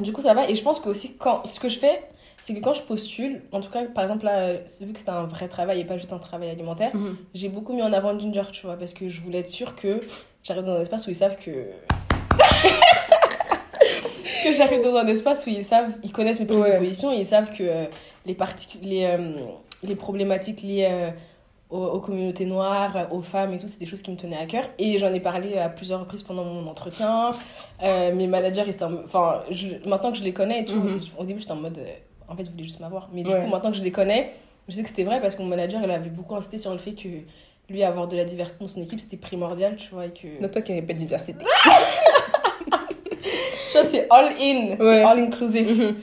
du 0.00 0.12
coup, 0.12 0.20
ça 0.22 0.32
va. 0.34 0.48
Et 0.48 0.54
je 0.54 0.62
pense 0.62 0.80
que 0.80 0.88
aussi, 0.88 1.14
quand, 1.18 1.44
ce 1.46 1.60
que 1.60 1.68
je 1.68 1.78
fais, 1.78 2.02
c'est 2.40 2.54
que 2.54 2.60
quand 2.60 2.72
je 2.74 2.80
postule, 2.82 3.42
en 3.52 3.60
tout 3.60 3.70
cas, 3.70 3.84
par 3.84 4.02
exemple, 4.02 4.24
là, 4.24 4.38
euh, 4.38 4.58
vu 4.80 4.92
que 4.92 4.98
c'était 4.98 5.10
un 5.10 5.24
vrai 5.26 5.46
travail 5.48 5.80
et 5.80 5.84
pas 5.84 5.96
juste 5.98 6.12
un 6.12 6.18
travail 6.18 6.48
alimentaire, 6.50 6.90
Mhm. 6.94 7.16
j'ai 7.34 7.48
beaucoup 7.50 7.74
mis 7.74 7.82
en 7.82 7.92
avant 7.92 8.18
Ginger, 8.18 8.44
tu 8.52 8.64
vois, 8.66 8.76
parce 8.76 8.94
que 8.94 9.08
je 9.10 9.20
voulais 9.20 9.40
être 9.40 9.48
sûre 9.48 9.76
que 9.76 10.00
j'arrive 10.42 10.64
dans 10.64 10.72
un 10.76 10.80
espace 10.80 11.06
où 11.06 11.10
ils 11.10 11.14
savent 11.16 11.36
que. 11.36 11.66
Que 14.50 14.56
j'arrive 14.56 14.82
dans 14.82 14.96
un 14.96 15.06
espace 15.06 15.46
où 15.46 15.50
ils 15.50 15.64
savent, 15.64 15.92
ils 16.02 16.12
connaissent 16.12 16.40
mes 16.40 16.46
prises 16.46 16.58
Ouais. 16.60 16.74
de 16.74 16.78
position 16.78 17.12
et 17.12 17.16
ils 17.16 17.26
savent 17.26 17.50
que 17.50 17.62
euh, 17.62 17.86
les, 18.26 18.36
les, 18.82 19.04
euh, 19.04 19.32
les 19.82 19.94
problématiques 19.96 20.62
liées 20.62 20.88
euh, 20.90 21.10
aux, 21.70 21.84
aux 21.84 22.00
communautés 22.00 22.44
noires, 22.46 23.08
aux 23.10 23.22
femmes 23.22 23.52
et 23.54 23.58
tout, 23.58 23.66
c'est 23.68 23.80
des 23.80 23.86
choses 23.86 24.02
qui 24.02 24.10
me 24.10 24.16
tenaient 24.16 24.36
à 24.38 24.46
cœur. 24.46 24.64
Et 24.78 24.98
j'en 24.98 25.12
ai 25.12 25.20
parlé 25.20 25.58
à 25.58 25.68
plusieurs 25.68 26.00
reprises 26.00 26.22
pendant 26.22 26.44
mon 26.44 26.66
entretien. 26.68 27.32
Euh, 27.82 28.14
mes 28.14 28.26
managers, 28.26 28.62
ils 28.66 28.70
étaient 28.70 28.84
en- 28.84 29.02
enfin, 29.04 29.42
je- 29.50 29.86
maintenant 29.88 30.12
que 30.12 30.18
je 30.18 30.22
les 30.24 30.32
connais 30.32 30.60
et 30.60 30.64
tout, 30.64 30.76
Mhm. 30.76 31.00
au 31.18 31.24
début 31.24 31.40
j'étais 31.40 31.52
en 31.52 31.56
mode, 31.56 31.80
en 32.28 32.36
fait, 32.36 32.42
ils 32.44 32.50
voulaient 32.50 32.64
juste 32.64 32.80
m'avoir. 32.80 33.08
Mais 33.12 33.22
du 33.24 33.30
Ouais. 33.30 33.44
coup, 33.44 33.50
maintenant 33.50 33.70
que 33.72 33.76
je 33.76 33.82
les 33.82 33.92
connais, 33.92 34.32
je 34.68 34.74
sais 34.74 34.82
que 34.82 34.88
c'était 34.88 35.04
vrai 35.04 35.20
parce 35.20 35.34
que 35.34 35.42
mon 35.42 35.48
manager, 35.48 35.80
il 35.84 35.90
avait 35.90 36.10
beaucoup 36.10 36.36
insisté 36.36 36.58
sur 36.58 36.72
le 36.72 36.78
fait 36.78 36.92
que 36.92 37.08
lui, 37.68 37.82
avoir 37.82 38.06
de 38.06 38.16
la 38.16 38.24
diversité 38.24 38.64
dans 38.64 38.68
son 38.68 38.80
équipe, 38.82 39.00
c'était 39.00 39.16
primordial, 39.16 39.74
tu 39.74 39.90
vois. 39.92 40.06
Et 40.06 40.10
que... 40.10 40.40
Non, 40.40 40.48
toi 40.48 40.62
qui 40.62 40.72
n'avais 40.72 40.86
pas 40.86 40.92
de 40.92 40.98
diversité. 40.98 41.44
vois, 43.76 43.84
c'est 43.84 44.06
all 44.10 44.32
in, 44.40 44.76
c'est 44.78 45.02
all 45.02 45.18
inclusive. 45.18 45.68
Mhm. 45.68 45.96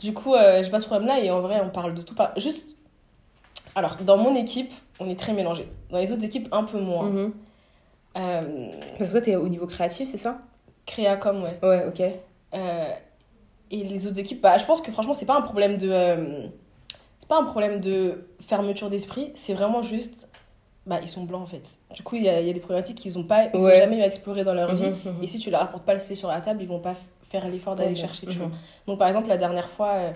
Du 0.00 0.12
coup, 0.12 0.34
euh, 0.34 0.62
j'ai 0.62 0.70
pas 0.70 0.80
ce 0.80 0.86
problème-là 0.86 1.20
et 1.20 1.30
en 1.30 1.40
vrai, 1.40 1.60
on 1.64 1.70
parle 1.70 1.94
de 1.94 2.02
tout. 2.02 2.14
Juste, 2.36 2.76
alors, 3.74 3.96
dans 4.04 4.16
mon 4.16 4.34
équipe, 4.34 4.72
on 4.98 5.08
est 5.08 5.18
très 5.18 5.32
mélangé. 5.32 5.68
Dans 5.90 5.98
les 5.98 6.12
autres 6.12 6.24
équipes, 6.24 6.48
un 6.52 6.64
peu 6.64 6.78
moins. 6.80 7.08
Mhm. 7.08 7.32
Euh, 8.18 8.70
Parce 8.98 9.10
que 9.10 9.12
toi, 9.18 9.20
t'es 9.22 9.36
au 9.36 9.48
niveau 9.48 9.66
créatif, 9.66 10.08
c'est 10.08 10.18
ça? 10.18 10.38
Créa 10.86 11.16
comme, 11.16 11.42
ouais. 11.42 11.58
Ouais, 11.62 11.84
ok. 11.86 12.02
Euh, 12.54 12.84
et 13.70 13.84
les 13.84 14.06
autres 14.06 14.18
équipes, 14.18 14.40
bah, 14.42 14.58
je 14.58 14.66
pense 14.66 14.80
que 14.82 14.90
franchement, 14.90 15.14
c'est 15.14 15.24
pas 15.24 15.36
un 15.36 15.42
problème 15.42 15.78
de. 15.78 16.48
c'est 17.18 17.28
pas 17.28 17.38
un 17.40 17.44
problème 17.44 17.80
de 17.80 18.26
fermeture 18.40 18.90
d'esprit, 18.90 19.32
c'est 19.34 19.54
vraiment 19.54 19.82
juste 19.82 20.28
bah, 20.86 20.98
ils 21.00 21.08
sont 21.08 21.24
blancs 21.24 21.42
en 21.42 21.46
fait. 21.46 21.78
Du 21.94 22.02
coup, 22.02 22.16
il 22.16 22.24
y 22.24 22.28
a, 22.28 22.40
y 22.40 22.50
a, 22.50 22.52
des 22.52 22.60
problématiques 22.60 22.98
qu'ils 22.98 23.14
n'ont 23.14 23.24
pas, 23.24 23.46
ils 23.54 23.60
jamais 23.60 23.98
eu 23.98 24.02
à 24.02 24.06
explorer 24.06 24.44
dans 24.44 24.54
leur 24.54 24.74
vie. 24.74 24.90
Mhm, 24.90 25.12
mhm. 25.12 25.22
Et 25.22 25.26
si 25.26 25.38
tu 25.38 25.50
leur 25.50 25.62
apportes 25.62 25.84
pas 25.84 25.94
le 25.94 26.00
sujet 26.00 26.16
sur 26.16 26.28
la 26.28 26.40
table, 26.40 26.62
ils 26.62 26.68
vont 26.68 26.80
pas 26.80 26.94
faire 27.22 27.48
l'effort 27.48 27.76
d'aller 27.76 27.94
chercher. 27.94 28.26
Tu 28.26 28.38
vois. 28.38 28.48
Mhm. 28.48 28.54
Donc, 28.88 28.98
par 28.98 29.08
exemple, 29.08 29.28
la 29.28 29.38
dernière 29.38 29.68
fois, 29.68 29.92
euh, 29.92 30.12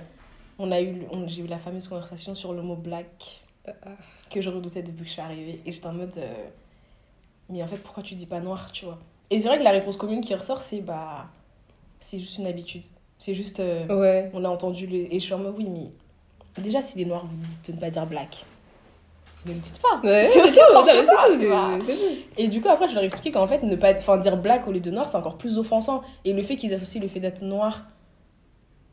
on 0.58 0.72
a 0.72 0.80
eu, 0.80 1.06
j'ai 1.26 1.42
eu 1.42 1.46
la 1.46 1.58
fameuse 1.58 1.86
conversation 1.86 2.34
sur 2.34 2.52
le 2.52 2.62
mot 2.62 2.76
black 2.76 3.42
ah. 3.66 3.90
que 4.28 4.40
je 4.40 4.50
redoutais 4.50 4.82
depuis 4.82 5.02
que 5.02 5.08
je 5.08 5.12
suis 5.12 5.22
arrivée. 5.22 5.60
Et 5.64 5.72
j'étais 5.72 5.86
en 5.86 5.92
mode, 5.92 6.12
euh, 6.18 6.34
mais 7.48 7.62
en 7.62 7.66
fait, 7.66 7.78
pourquoi 7.78 8.02
tu 8.02 8.14
dis 8.14 8.26
pas 8.26 8.40
noir, 8.40 8.72
tu 8.72 8.86
vois? 8.86 8.98
Et 9.30 9.40
c'est 9.40 9.48
vrai 9.48 9.58
que 9.58 9.64
la 9.64 9.70
réponse 9.70 9.96
commune 9.96 10.20
qui 10.20 10.34
ressort, 10.34 10.62
c'est 10.62 10.80
bah, 10.80 11.26
c'est 12.00 12.18
juste 12.18 12.38
une 12.38 12.46
habitude. 12.46 12.84
C'est 13.18 13.34
juste, 13.34 13.60
euh, 13.60 13.86
ouais. 13.88 14.30
on 14.34 14.44
a 14.44 14.48
entendu 14.48 14.86
le... 14.86 15.12
et 15.12 15.20
je 15.20 15.24
suis 15.24 15.32
en 15.32 15.38
mode, 15.38 15.54
oui, 15.56 15.68
mais 15.68 16.62
déjà, 16.62 16.82
si 16.82 16.98
les 16.98 17.04
noirs 17.04 17.24
vous 17.24 17.36
disent 17.36 17.62
de 17.62 17.72
ne 17.72 17.78
pas 17.78 17.88
dire 17.88 18.06
black 18.06 18.44
ne 19.44 19.52
le 19.52 19.58
dites 19.60 19.80
pas. 19.80 20.00
c'est 20.02 20.42
aussi 20.42 20.60
simple 20.70 20.90
que 20.90 21.02
ça. 21.02 21.78
Et 22.36 22.48
du 22.48 22.60
coup, 22.60 22.68
après, 22.68 22.88
je 22.88 22.94
leur 22.94 23.02
ai 23.02 23.06
expliqué 23.06 23.32
qu'en 23.32 23.46
fait, 23.46 23.62
ne 23.62 23.76
pas 23.76 23.94
enfin, 23.94 24.18
dire 24.18 24.36
black 24.36 24.66
au 24.66 24.72
lieu 24.72 24.80
de 24.80 24.90
noir, 24.90 25.08
c'est 25.08 25.16
encore 25.16 25.36
plus 25.38 25.58
offensant. 25.58 26.02
Et 26.24 26.32
le 26.32 26.42
fait 26.42 26.56
qu'ils 26.56 26.74
associent 26.74 27.00
le 27.00 27.08
fait 27.08 27.20
d'être 27.20 27.42
noir 27.42 27.84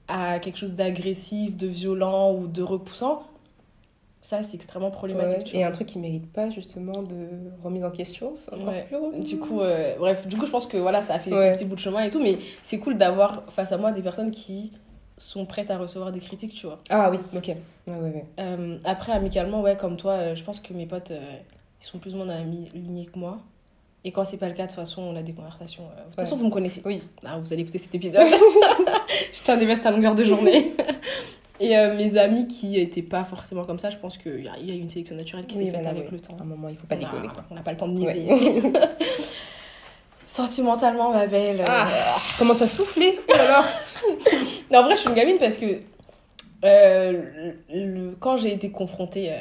à 0.07 0.39
quelque 0.39 0.57
chose 0.57 0.73
d'agressif, 0.73 1.55
de 1.57 1.67
violent 1.67 2.33
ou 2.33 2.47
de 2.47 2.61
repoussant, 2.61 3.23
ça, 4.21 4.41
c'est 4.41 4.55
extrêmement 4.55 4.89
problématique. 4.89 5.53
et 5.53 5.65
un 5.65 5.71
truc 5.71 5.87
qui 5.87 5.99
mérite 5.99 6.31
pas 6.31 6.49
justement 6.49 7.03
de 7.03 7.27
remise 7.61 7.83
en 7.83 7.91
question, 7.91 8.31
c'est 8.35 8.53
encore 8.53 8.73
plus 8.83 9.19
Du 9.19 9.37
coup, 9.37 9.59
euh, 9.59 9.95
bref, 9.97 10.27
du 10.27 10.37
coup, 10.37 10.45
je 10.45 10.51
pense 10.51 10.65
que 10.65 10.77
voilà, 10.77 11.01
ça 11.01 11.15
a 11.15 11.19
fait 11.19 11.29
des 11.29 11.51
petits 11.51 11.65
bouts 11.65 11.75
de 11.75 11.81
chemin 11.81 12.03
et 12.03 12.09
tout, 12.09 12.21
mais 12.21 12.37
c'est 12.63 12.79
cool 12.79 12.97
d'avoir 12.97 13.43
face 13.49 13.73
à 13.73 13.77
moi 13.77 13.91
des 13.91 14.01
personnes 14.01 14.31
qui 14.31 14.71
sont 15.23 15.45
prêtes 15.45 15.71
à 15.71 15.77
recevoir 15.77 16.11
des 16.11 16.19
critiques, 16.19 16.53
tu 16.53 16.67
vois. 16.67 16.79
Ah 16.89 17.09
oui, 17.09 17.17
ok. 17.35 17.47
Ouais, 17.47 17.55
ouais, 17.87 17.95
ouais. 17.95 18.25
Euh, 18.39 18.77
après, 18.83 19.11
amicalement, 19.11 19.61
ouais, 19.61 19.77
comme 19.77 19.97
toi, 19.97 20.13
euh, 20.13 20.35
je 20.35 20.43
pense 20.43 20.59
que 20.59 20.73
mes 20.73 20.85
potes, 20.85 21.11
euh, 21.11 21.37
ils 21.81 21.85
sont 21.85 21.97
plus 21.97 22.13
ou 22.13 22.17
moins 22.17 22.25
dans 22.25 22.33
la 22.35 22.43
lignée 22.43 23.05
que 23.05 23.17
moi. 23.17 23.39
Et 24.05 24.11
quand 24.11 24.25
c'est 24.25 24.37
pas 24.37 24.49
le 24.49 24.53
cas, 24.53 24.63
de 24.63 24.67
toute 24.67 24.75
façon, 24.75 25.01
on 25.01 25.15
a 25.15 25.21
des 25.21 25.31
conversations. 25.31 25.83
De 25.83 26.03
toute 26.07 26.15
façon, 26.15 26.35
vous 26.35 26.45
me 26.45 26.51
connaissez. 26.51 26.81
Oui. 26.85 27.01
Ah, 27.25 27.37
vous 27.37 27.53
allez 27.53 27.61
écouter 27.61 27.79
cet 27.79 27.95
épisode. 27.95 28.27
je 29.33 29.41
tiens 29.41 29.55
des 29.55 29.65
vestes 29.65 29.85
à 29.85 29.91
longueur 29.91 30.13
de 30.13 30.25
journée. 30.25 30.73
Et 31.61 31.69
mes 31.69 32.17
amis 32.17 32.47
qui 32.47 32.77
étaient 32.77 33.01
pas 33.01 33.23
forcément 33.23 33.63
comme 33.63 33.79
ça, 33.79 33.89
je 33.89 33.97
pense 33.97 34.17
qu'il 34.17 34.43
y, 34.43 34.49
a, 34.49 34.59
y 34.59 34.71
a 34.71 34.73
une 34.73 34.89
sélection 34.89 35.15
naturelle 35.15 35.45
qui 35.45 35.55
s'est 35.55 35.71
faite 35.71 35.85
avec 35.85 36.11
le 36.11 36.19
temps. 36.19 36.35
À 36.37 36.41
un 36.41 36.45
moment, 36.45 36.67
il 36.67 36.75
faut 36.75 36.87
pas 36.87 36.97
déconner. 36.97 37.29
On 37.49 37.55
n'a 37.55 37.61
pas 37.61 37.71
le 37.71 37.77
temps 37.77 37.87
de 37.87 37.93
niaiser. 37.93 38.25
Sentimentalement, 40.27 41.11
ma 41.11 41.27
belle. 41.27 41.63
Ah, 41.67 42.17
comment 42.37 42.55
t'as 42.55 42.67
soufflé? 42.67 43.19
Alors 43.39 43.65
Non, 44.71 44.79
en 44.79 44.83
vrai, 44.83 44.95
je 44.95 45.01
suis 45.01 45.09
une 45.09 45.15
gamine 45.15 45.37
parce 45.37 45.57
que 45.57 45.79
euh, 46.63 47.51
le, 47.69 48.15
quand 48.19 48.37
j'ai 48.37 48.53
été 48.53 48.71
confrontée 48.71 49.31
euh, 49.31 49.35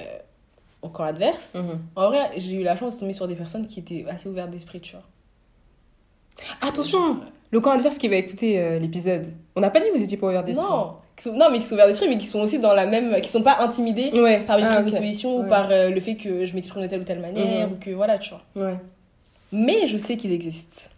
au 0.83 0.89
camp 0.89 1.05
adverse, 1.05 1.55
mhm. 1.55 1.79
en 1.95 2.09
vrai, 2.09 2.31
j'ai 2.37 2.57
eu 2.57 2.63
la 2.63 2.77
chance 2.77 2.97
de 2.97 3.01
tomber 3.01 3.13
sur 3.13 3.29
des 3.29 3.37
personnes 3.37 3.67
qui 3.67 3.81
étaient 3.81 4.05
assez 4.09 4.29
ouvertes 4.29 4.51
d'esprit, 4.51 4.81
tu 4.81 4.93
vois. 4.93 5.05
Attention 6.61 7.21
Le 7.51 7.61
camp 7.61 7.73
adverse 7.73 7.99
qui 7.99 8.09
va 8.09 8.17
écouter 8.17 8.59
euh, 8.59 8.79
l'épisode, 8.79 9.27
on 9.55 9.61
n'a 9.61 9.71
pas 9.71 9.81
dit 9.81 9.89
que 9.89 9.97
vous 9.97 10.03
étiez 10.03 10.17
pas 10.17 10.27
ouvert 10.27 10.43
d'esprit. 10.43 10.65
Non, 10.65 10.97
non, 11.35 11.51
mais 11.51 11.61
qui 11.61 11.67
sont 11.67 11.75
ouverts 11.75 11.87
d'esprit, 11.87 12.09
mais 12.09 12.19
qui 12.19 12.27
sont 12.27 12.41
aussi 12.41 12.59
dans 12.59 12.75
la 12.75 12.87
même. 12.87 13.21
qui 13.21 13.29
sont 13.29 13.43
pas 13.43 13.59
intimidés 13.61 14.11
par 14.47 14.59
une 14.59 14.65
ah, 14.65 14.77
prise 14.77 14.93
de 14.93 14.99
position 14.99 15.37
ou 15.37 15.49
par 15.49 15.69
le 15.69 16.01
fait 16.01 16.17
que 16.17 16.45
je 16.45 16.55
m'exprime 16.55 16.83
de 16.83 16.89
telle 16.89 17.03
ou 17.03 17.05
telle 17.05 17.21
manière 17.21 17.69
mhm. 17.69 17.75
ou 17.75 17.77
que 17.77 17.91
voilà, 17.91 18.19
tu 18.19 18.31
vois. 18.31 18.67
Ouais. 18.67 18.77
Mais 19.53 19.87
je 19.87 19.97
sais 19.97 20.17
qu'ils 20.17 20.33
existent. 20.33 20.91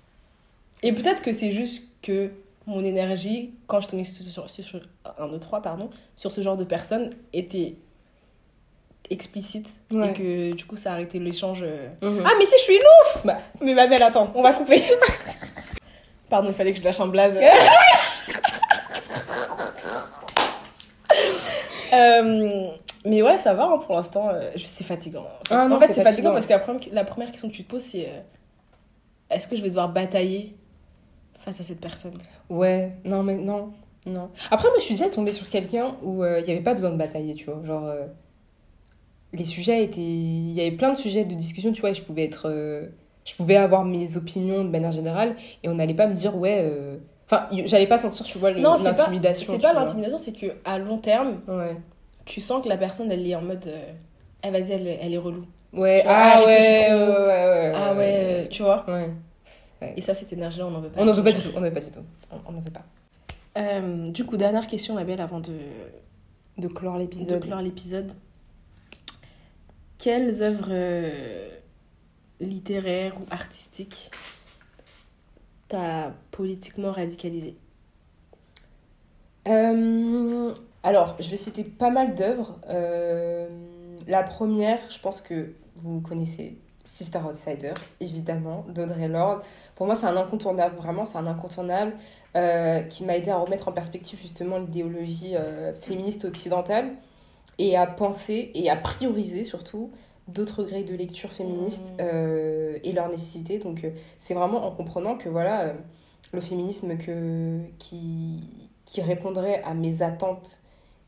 Et 0.83 0.93
peut-être 0.93 1.23
que 1.23 1.33
c'est 1.33 1.51
juste 1.51 1.89
que 2.03 2.31
mon 2.67 2.83
énergie, 2.83 3.53
quand 3.67 3.81
je 3.81 3.89
tombais 3.89 4.05
sur, 4.05 4.23
1, 5.19 5.29
2, 5.29 5.39
3, 5.39 5.61
pardon, 5.61 5.91
sur 6.17 6.33
ce 6.33 6.41
genre 6.41 6.57
de 6.57 6.65
personnes, 6.65 7.11
était 7.33 7.75
explicite 9.11 9.83
et 9.91 10.15
que 10.15 10.55
du 10.55 10.65
coup 10.65 10.77
ça 10.77 10.91
a 10.91 10.95
arrêté 10.95 11.19
l'échange. 11.19 11.61
Euh. 11.63 11.89
Mhm. 12.01 12.23
Ah, 12.25 12.31
mais 12.39 12.47
si 12.47 12.55
je 12.59 12.63
suis 12.63 12.75
une 12.75 12.81
ouf 12.81 13.27
bah, 13.27 13.37
Mais 13.61 13.75
ma 13.75 13.87
belle, 13.87 14.03
attends, 14.03 14.33
on 14.35 14.43
va 14.43 14.55
couper. 14.55 14.83
pardon, 16.31 16.49
il 16.49 16.55
fallait 16.55 16.73
que 16.73 16.79
je 16.79 16.85
lâche 16.85 17.01
un 17.01 17.07
blaze. 17.07 17.39
euh, 21.93 22.69
mais 23.05 23.23
ouais, 23.23 23.39
ça 23.39 23.53
va 23.55 23.65
hein, 23.65 23.79
pour 23.79 23.95
l'instant. 23.95 24.31
Euh, 24.31 24.51
c'est 24.57 24.85
fatigant. 24.85 25.27
Ah, 25.51 25.67
en 25.71 25.79
fait, 25.79 25.93
c'est 25.93 26.03
fatigant. 26.03 26.33
parce 26.33 26.47
que 26.47 26.53
la 26.53 26.61
première, 26.61 26.83
la 26.93 27.05
première 27.05 27.31
question 27.31 27.49
que 27.49 27.55
tu 27.55 27.65
te 27.65 27.71
poses, 27.71 27.83
c'est 27.83 28.07
euh, 28.07 28.21
est-ce 29.35 29.49
que 29.49 29.57
je 29.57 29.63
vais 29.63 29.69
devoir 29.69 29.93
batailler 29.93 30.57
face 31.39 31.61
à 31.61 31.63
cette 31.63 31.81
personne? 31.81 32.15
Ouais, 32.49 32.93
non, 33.05 33.23
mais 33.23 33.37
non. 33.37 33.73
Non. 34.07 34.31
Après, 34.51 34.69
moi, 34.69 34.79
je 34.79 34.85
suis 34.85 34.95
déjà 34.95 35.09
tombée 35.09 35.33
sur 35.33 35.49
quelqu'un 35.49 35.97
où 36.03 36.23
euh, 36.23 36.41
il 36.41 36.45
n'y 36.45 36.53
avait 36.53 36.63
pas 36.63 36.75
besoin 36.75 36.91
de 36.91 36.97
batailler, 36.97 37.35
tu 37.35 37.47
vois. 37.47 37.63
Genre, 37.65 37.87
euh, 37.87 38.07
les 39.33 39.45
sujets 39.45 39.83
étaient. 39.85 40.01
Il 40.01 40.53
y 40.53 40.61
avait 40.61 40.73
plein 40.73 40.93
de 40.93 40.99
sujets 40.99 41.25
de 41.25 41.35
discussion, 41.35 41.73
tu 41.73 41.81
vois, 41.81 41.91
et 41.91 41.95
je 41.95 42.03
pouvais 42.03 42.25
être. 42.25 42.51
Euh, 42.51 42.89
je 43.25 43.35
pouvais 43.35 43.57
avoir 43.57 43.85
mes 43.85 44.19
opinions 44.19 44.65
de 44.65 44.69
manière 44.69 44.93
générale, 44.93 45.37
et 45.63 45.69
on 45.69 45.75
n'allait 45.75 45.95
pas 45.95 46.07
me 46.07 46.15
dire, 46.15 46.37
ouais. 46.37 46.71
Enfin, 47.25 47.49
j'allais 47.65 47.87
pas 47.87 47.97
sentir, 47.97 48.27
tu 48.27 48.37
vois, 48.37 48.51
l'intimidation. 48.51 49.53
C'est 49.53 49.59
pas, 49.59 49.73
pas 49.73 49.81
l'intimidation, 49.81 50.19
c'est 50.19 50.33
que 50.33 50.47
à 50.67 50.79
long 50.79 50.99
terme, 50.99 51.41
ouais. 51.49 51.77
tu 52.27 52.43
sens 52.43 52.63
que 52.63 52.69
la 52.69 52.77
personne, 52.77 53.11
elle 53.11 53.27
est 53.27 53.35
en 53.35 53.41
mode. 53.41 53.73
Eh, 54.47 54.51
vas-y, 54.51 54.73
elle, 54.73 54.99
elle, 55.01 55.15
est 55.15 55.19
relou. 55.19 55.47
Ouais, 55.73 56.05
ah, 56.07 56.43
ouais, 56.45 56.47
ouais, 56.47 56.93
ouais, 56.93 57.27
ouais, 57.27 57.73
Ah 57.75 57.95
ouais, 57.95 58.49
tu 58.51 58.63
vois. 58.63 58.85
Ouais. 58.87 59.11
Et 59.97 60.01
ça, 60.01 60.15
cette 60.15 60.33
énergie-là, 60.33 60.67
on 60.67 60.71
n'en 60.71 60.81
veut 60.81 60.89
pas. 60.89 61.03
On 61.03 61.05
n'en 61.05 61.13
veut 61.13 61.25
pas 61.25 61.33
du 61.33 61.41
tout. 61.41 61.51
On 61.55 61.61
n'en 61.61 61.67
veut 61.67 61.75
pas 61.75 61.81
du 61.81 61.91
tout. 61.91 62.05
On 62.47 62.53
n'en 62.53 62.61
veut 62.61 62.71
pas. 62.71 62.85
Euh, 63.57 64.09
du 64.09 64.25
coup, 64.25 64.37
dernière 64.37 64.67
question, 64.67 64.95
ma 64.95 65.05
belle, 65.05 65.21
avant 65.21 65.41
de, 65.41 65.57
de 66.59 66.69
clore 66.69 66.99
l'épisode. 66.99 67.41
De 67.41 67.47
clore 67.47 67.61
l'épisode. 67.61 68.13
Quelles 69.99 70.43
œuvres 70.43 70.69
euh, 70.71 71.49
littéraires 72.41 73.17
ou 73.21 73.25
artistiques 73.31 74.11
t'as 75.69 76.11
politiquement 76.31 76.93
radicalisé 76.93 77.57
euh, 79.49 80.53
Alors, 80.83 81.17
je 81.19 81.31
vais 81.31 81.39
citer 81.39 81.65
pas 81.65 81.91
mal 81.91 82.15
d'œuvres. 82.15 82.59
la 84.07 84.23
première, 84.25 84.79
je 84.91 85.01
pense 85.01 85.21
que 85.21 85.55
vous 85.77 86.01
connaissez 86.01 86.59
Sister 86.85 87.21
Outsider, 87.27 87.73
évidemment, 88.01 88.65
d'Audrey 88.69 89.09
Lorde. 89.09 89.43
Pour 89.75 89.87
moi, 89.87 89.95
c'est 89.95 90.07
un 90.07 90.17
incontournable, 90.17 90.77
vraiment, 90.77 91.05
c'est 91.05 91.17
un 91.17 91.27
incontournable 91.27 91.95
euh, 92.37 92.83
qui 92.83 93.05
m'a 93.05 93.17
aidé 93.17 93.31
à 93.31 93.39
remettre 93.39 93.69
en 93.69 93.73
perspective 93.73 94.21
justement 94.21 94.59
l'idéologie 94.59 95.35
euh, 95.35 95.73
féministe 95.75 96.27
occidentale 96.27 96.91
et 97.59 97.77
à 97.77 97.87
penser 97.87 98.51
et 98.55 98.69
à 98.69 98.77
prioriser 98.77 99.45
surtout 99.45 99.91
d'autres 100.29 100.65
grés 100.65 100.85
de 100.85 100.95
lecture 100.95 101.33
féministe 101.33 101.95
mmh. 101.95 102.03
euh, 102.03 102.79
et 102.85 102.93
leur 102.93 103.09
nécessité. 103.09 103.59
Donc, 103.59 103.87
c'est 104.19 104.35
vraiment 104.35 104.67
en 104.67 104.71
comprenant 104.71 105.17
que 105.17 105.31
voilà, 105.31 105.73
le 106.33 106.41
féminisme 106.41 106.99
que, 106.99 107.61
qui, 107.79 108.69
qui 108.85 109.01
répondrait 109.01 109.63
à 109.63 109.73
mes 109.73 110.03
attentes 110.03 110.61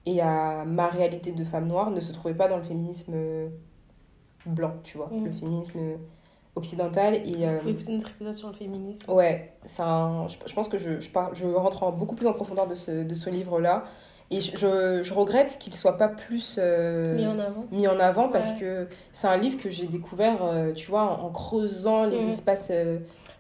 et 0.07 0.21
à 0.23 0.65
ma 0.65 0.87
réalité 0.87 1.33
de 1.33 1.45
femme 1.45 1.67
noire 1.67 1.91
ne 1.91 2.01
se 2.01 2.13
trouvait 2.13 2.35
pas 2.35 2.49
dans 2.49 2.57
le 2.57 2.63
féminisme 2.63 3.15
blanc, 4.47 4.75
tu 4.83 4.97
vois, 4.97 5.11
le 5.13 5.31
mm. 5.31 5.33
féminisme 5.33 5.81
occidental. 6.57 7.15
Et, 7.15 7.35
Vous 7.35 7.43
euh, 7.45 7.59
pouvez 7.59 7.73
écouter 7.73 7.93
notre 7.93 8.11
épisode 8.11 8.35
sur 8.35 8.49
le 8.49 8.55
féminisme. 8.55 9.13
Ouais, 9.13 9.53
un, 9.79 10.27
je, 10.29 10.37
je, 10.47 10.55
pense 10.55 10.69
que 10.69 10.79
je, 10.79 11.01
je, 11.01 11.11
parle, 11.11 11.35
je 11.35 11.47
rentre 11.47 11.83
en 11.85 11.93
beaucoup 11.93 12.15
plus 12.17 12.27
en 12.27 12.33
profondeur 12.33 12.67
de 12.67 12.75
ce, 12.75 13.05
de 13.05 13.15
ce 13.15 13.31
livre-là. 13.31 13.85
Et 14.33 14.41
je, 14.41 15.03
je, 15.05 15.15
regrette 15.15 15.57
qu'il 15.61 15.73
ne 15.73 15.79
soit 15.79 15.97
pas 15.97 16.09
plus 16.09 16.57
euh, 16.59 17.15
mis 17.15 17.27
en 17.29 17.39
avant, 17.39 17.65
mis 17.71 17.87
en 17.87 18.01
avant 18.01 18.29
parce 18.29 18.51
que 18.53 18.89
c'est 19.13 19.29
un 19.29 19.37
livre 19.37 19.57
que 19.57 19.71
j'ai 19.71 19.87
découvert, 19.87 20.43
euh, 20.43 20.73
tu 20.73 20.91
vois, 20.91 21.23
en, 21.23 21.31
creusant 21.31 22.07
les 22.07 22.19
mm. 22.19 22.31
espaces 22.31 22.73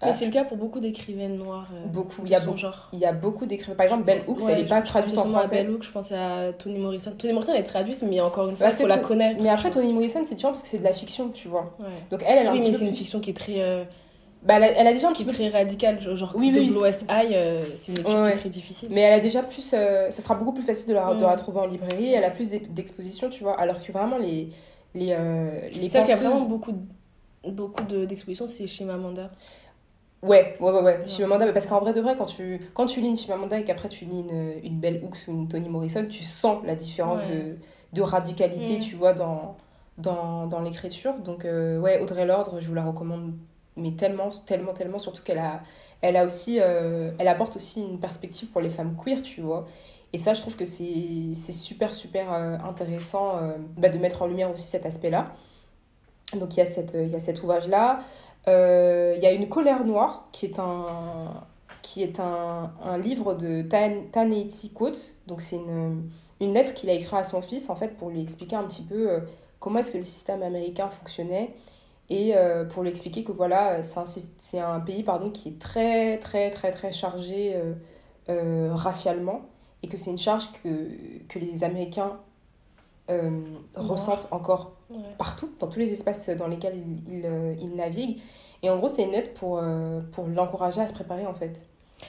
mais 0.07 0.14
c'est 0.14 0.26
le 0.26 0.32
cas 0.32 0.44
pour 0.44 0.57
beaucoup 0.57 0.80
d'écrivaines 0.80 1.36
noires. 1.36 1.68
Euh, 1.74 1.86
beaucoup. 1.86 2.22
Il 2.24 2.30
y, 2.30 2.34
a 2.34 2.40
beaucoup, 2.40 2.57
genre. 2.57 2.88
il 2.92 2.98
y 2.98 3.04
a 3.04 3.12
beaucoup 3.12 3.46
d'écrivaines. 3.46 3.76
Par 3.76 3.84
exemple, 3.84 4.04
Bell 4.04 4.22
Hooks, 4.26 4.42
elle 4.48 4.59
n'est 4.59 4.64
pas 4.64 4.82
traduite 4.82 5.18
en 5.18 5.28
français. 5.28 5.62
Bell 5.62 5.70
Hooks, 5.70 5.84
je 5.84 5.90
pense 5.90 6.12
à 6.12 6.52
Toni 6.52 6.78
Morrison. 6.78 7.12
Toni 7.18 7.32
Morrison, 7.32 7.52
elle 7.54 7.61
est 7.61 7.64
traduite, 7.64 8.02
mais 8.02 8.20
encore 8.20 8.48
une 8.48 8.57
fois, 8.57 8.68
il 8.68 8.72
faut 8.72 8.86
la 8.86 8.98
connaître. 8.98 9.42
Mais 9.42 9.48
après, 9.48 9.70
Toni 9.70 9.92
Morrison, 9.92 10.20
c'est 10.24 10.34
différent 10.34 10.52
parce 10.52 10.62
que 10.62 10.68
c'est 10.68 10.78
de 10.78 10.84
la 10.84 10.92
fiction, 10.92 11.28
tu 11.28 11.48
vois. 11.48 11.76
Donc 12.11 12.22
elle, 12.26 12.38
elle 12.38 12.48
a 12.48 12.52
oui, 12.52 12.61
mais 12.62 12.72
c'est 12.72 12.86
une 12.86 12.94
fiction 12.94 13.20
qui 13.20 13.30
est 13.30 13.34
très. 13.34 13.61
Euh, 13.61 13.84
bah, 14.42 14.61
elle, 14.61 14.86
a, 14.86 14.92
déjà 14.92 15.09
un 15.09 15.12
petit 15.12 15.24
peu 15.24 15.32
très 15.32 15.48
radicale, 15.48 16.00
genre 16.00 16.32
oui, 16.36 16.52
oui. 16.54 16.70
Blue 16.70 16.78
West 16.78 17.04
Eye, 17.11 17.34
euh, 17.34 17.64
c'est 17.74 17.92
une 17.92 17.98
lecture 17.98 18.32
très 18.34 18.48
difficile. 18.48 18.88
Mais 18.92 19.00
elle 19.00 19.14
a 19.14 19.20
déjà 19.20 19.42
plus, 19.42 19.62
ça 19.62 20.11
sera 20.11 20.34
beaucoup 20.34 20.52
plus 20.52 20.62
facile 20.62 20.88
de 20.88 20.94
la, 20.94 21.14
de 21.14 21.22
la 21.22 21.36
trouver 21.36 21.61
en 21.61 21.66
librairie. 21.66 22.12
Elle 22.12 22.24
a 22.24 22.30
plus 22.30 22.48
d'expositions, 22.48 23.28
tu 23.28 23.42
vois. 23.42 23.59
Alors 23.59 23.80
que 23.80 23.90
vraiment 23.92 24.18
les 24.18 24.50
les 24.94 25.14
les 25.74 25.88
penseuses... 25.88 25.90
qu'il 25.90 26.09
y 26.09 26.12
a 26.12 26.16
vraiment 26.16 26.46
beaucoup 26.46 26.72
beaucoup 27.50 27.84
de- 27.84 28.04
d'expositions, 28.04 28.46
c'est 28.46 28.66
chez 28.66 28.84
Mamanda. 28.84 29.30
Ouais, 30.27 30.57
ouais, 30.61 30.72
ouais, 30.72 30.83
ouais. 30.83 31.03
Chimamanda, 31.07 31.47
mais 31.47 31.53
parce 31.53 31.66
qu'en 31.66 31.81
vrai 31.81 31.93
de 31.93 32.01
vrai, 32.01 32.16
quand 32.16 32.27
tu, 32.27 32.61
quand 32.74 32.87
tu 32.87 33.01
lis 33.01 33.09
une 33.09 33.16
Chimamanda 33.16 33.59
et 33.59 33.64
qu'après 33.64 33.89
tu 33.89 34.05
lis 34.07 34.20
une, 34.20 34.55
une 34.64 34.81
Bell 34.81 35.01
Hooks 35.05 35.29
ou 35.29 35.33
une 35.33 35.49
Toni 35.49 35.68
Morrison, 35.68 36.05
tu 36.09 36.22
sens 36.24 36.64
la 36.64 36.74
différence 36.74 37.20
Ouais. 37.20 37.31
de, 37.31 37.57
de 37.93 38.03
radicalité, 38.03 38.79
tu 38.79 38.97
vois, 38.97 39.12
dans, 39.12 39.57
dans, 39.99 40.47
dans 40.47 40.61
l'écriture. 40.61 41.14
Donc, 41.18 41.45
euh, 41.45 41.79
ouais, 41.79 42.01
Audrey 42.01 42.27
Lorde, 42.27 42.59
je 42.61 42.66
vous 42.68 42.74
la 42.74 42.85
recommande, 42.85 43.35
mais 43.77 43.93
tellement, 43.93 44.31
tellement, 44.47 44.72
tellement, 44.72 44.99
surtout 44.99 45.22
qu'elle 45.22 45.39
a, 45.39 45.61
elle 46.03 46.16
a 46.16 46.24
aussi, 46.24 46.59
euh, 46.61 47.12
elle 47.18 47.29
apporte 47.29 47.57
aussi 47.57 47.81
une 47.81 48.01
perspective 48.01 48.49
pour 48.51 48.61
les 48.61 48.70
femmes 48.70 48.97
queer, 49.03 49.22
tu 49.22 49.41
vois. 49.43 49.66
Et 50.12 50.18
ça, 50.18 50.35
je 50.35 50.41
trouve 50.41 50.57
que 50.57 50.64
c'est 50.64 51.35
super, 51.53 51.93
super 51.93 52.33
euh, 52.33 52.57
intéressant 52.64 53.37
euh, 53.37 53.53
bah, 53.77 53.89
de 53.91 53.99
mettre 53.99 54.22
en 54.22 54.27
lumière 54.27 54.51
aussi 54.51 54.66
cet 54.66 54.87
aspect-là. 54.87 55.35
Donc, 56.35 56.57
il 56.57 56.61
y 56.61 56.62
a, 56.62 56.66
cette, 56.66 56.95
il 56.95 57.09
y 57.09 57.14
a 57.16 57.20
cet 57.20 57.43
ouvrage-là. 57.43 58.01
Euh, 58.49 59.14
Il 59.16 59.22
y 59.22 59.26
a 59.26 59.32
Une 59.32 59.49
colère 59.49 59.84
noire, 59.84 60.28
qui 60.32 60.47
est 60.47 60.59
un, 60.59 60.84
qui 61.82 62.03
est 62.03 62.20
un, 62.20 62.72
un 62.82 62.99
livre 62.99 63.34
de 63.34 63.62
Tan- 63.62 64.05
Ta-Nehisi 64.12 64.70
Coates. 64.72 65.18
Donc, 65.26 65.40
c'est 65.40 65.57
une, 65.57 66.11
une 66.40 66.55
lettre 66.55 66.74
qu'il 66.74 66.90
a 66.90 66.92
écrite 66.92 67.14
à 67.14 67.24
son 67.24 67.42
fils, 67.42 67.70
en 67.70 67.76
fait, 67.76 67.97
pour 67.97 68.11
lui 68.11 68.20
expliquer 68.20 68.57
un 68.57 68.64
petit 68.64 68.82
peu 68.82 69.11
euh, 69.11 69.20
comment 69.61 69.80
est-ce 69.80 69.90
que 69.90 69.99
le 69.99 70.05
système 70.05 70.42
américain 70.42 70.88
fonctionnait. 70.88 71.55
Et 72.09 72.36
euh, 72.36 72.64
pour 72.64 72.82
lui 72.82 72.90
expliquer 72.90 73.24
que 73.24 73.32
voilà, 73.32 73.82
c'est 73.82 74.61
un, 74.61 74.74
un 74.74 74.80
pays 74.80 75.03
pardon, 75.03 75.30
qui 75.30 75.49
est 75.49 75.59
très, 75.59 76.18
très, 76.18 76.51
très, 76.51 76.70
très 76.70 76.92
chargé 76.92 77.61
racialement. 78.28 79.42
Et 79.82 79.88
que 79.88 79.97
c'est 79.97 80.11
une 80.11 80.18
charge 80.18 80.51
que, 80.53 80.68
que 81.28 81.38
les 81.38 81.62
Américains 81.62 82.18
euh, 83.11 83.40
ressentent 83.74 84.28
encore 84.30 84.72
Ouais. 84.88 84.98
partout, 85.18 85.50
dans 85.59 85.66
tous 85.66 85.80
les 85.80 85.92
espaces 85.92 86.28
dans 86.30 86.46
lesquels 86.46 86.76
il, 86.76 87.18
il, 87.18 87.26
euh, 87.26 87.54
il 87.61 87.74
navigue. 87.74 88.20
Et 88.62 88.70
en 88.70 88.76
gros, 88.78 88.88
c'est 88.88 89.02
une 89.02 89.11
lettre 89.11 89.34
pour, 89.34 89.59
euh, 89.59 90.00
pour 90.12 90.26
l'encourager 90.28 90.80
à 90.80 90.86
se 90.86 90.92
préparer, 90.92 91.26
en 91.26 91.34
fait. 91.34 91.61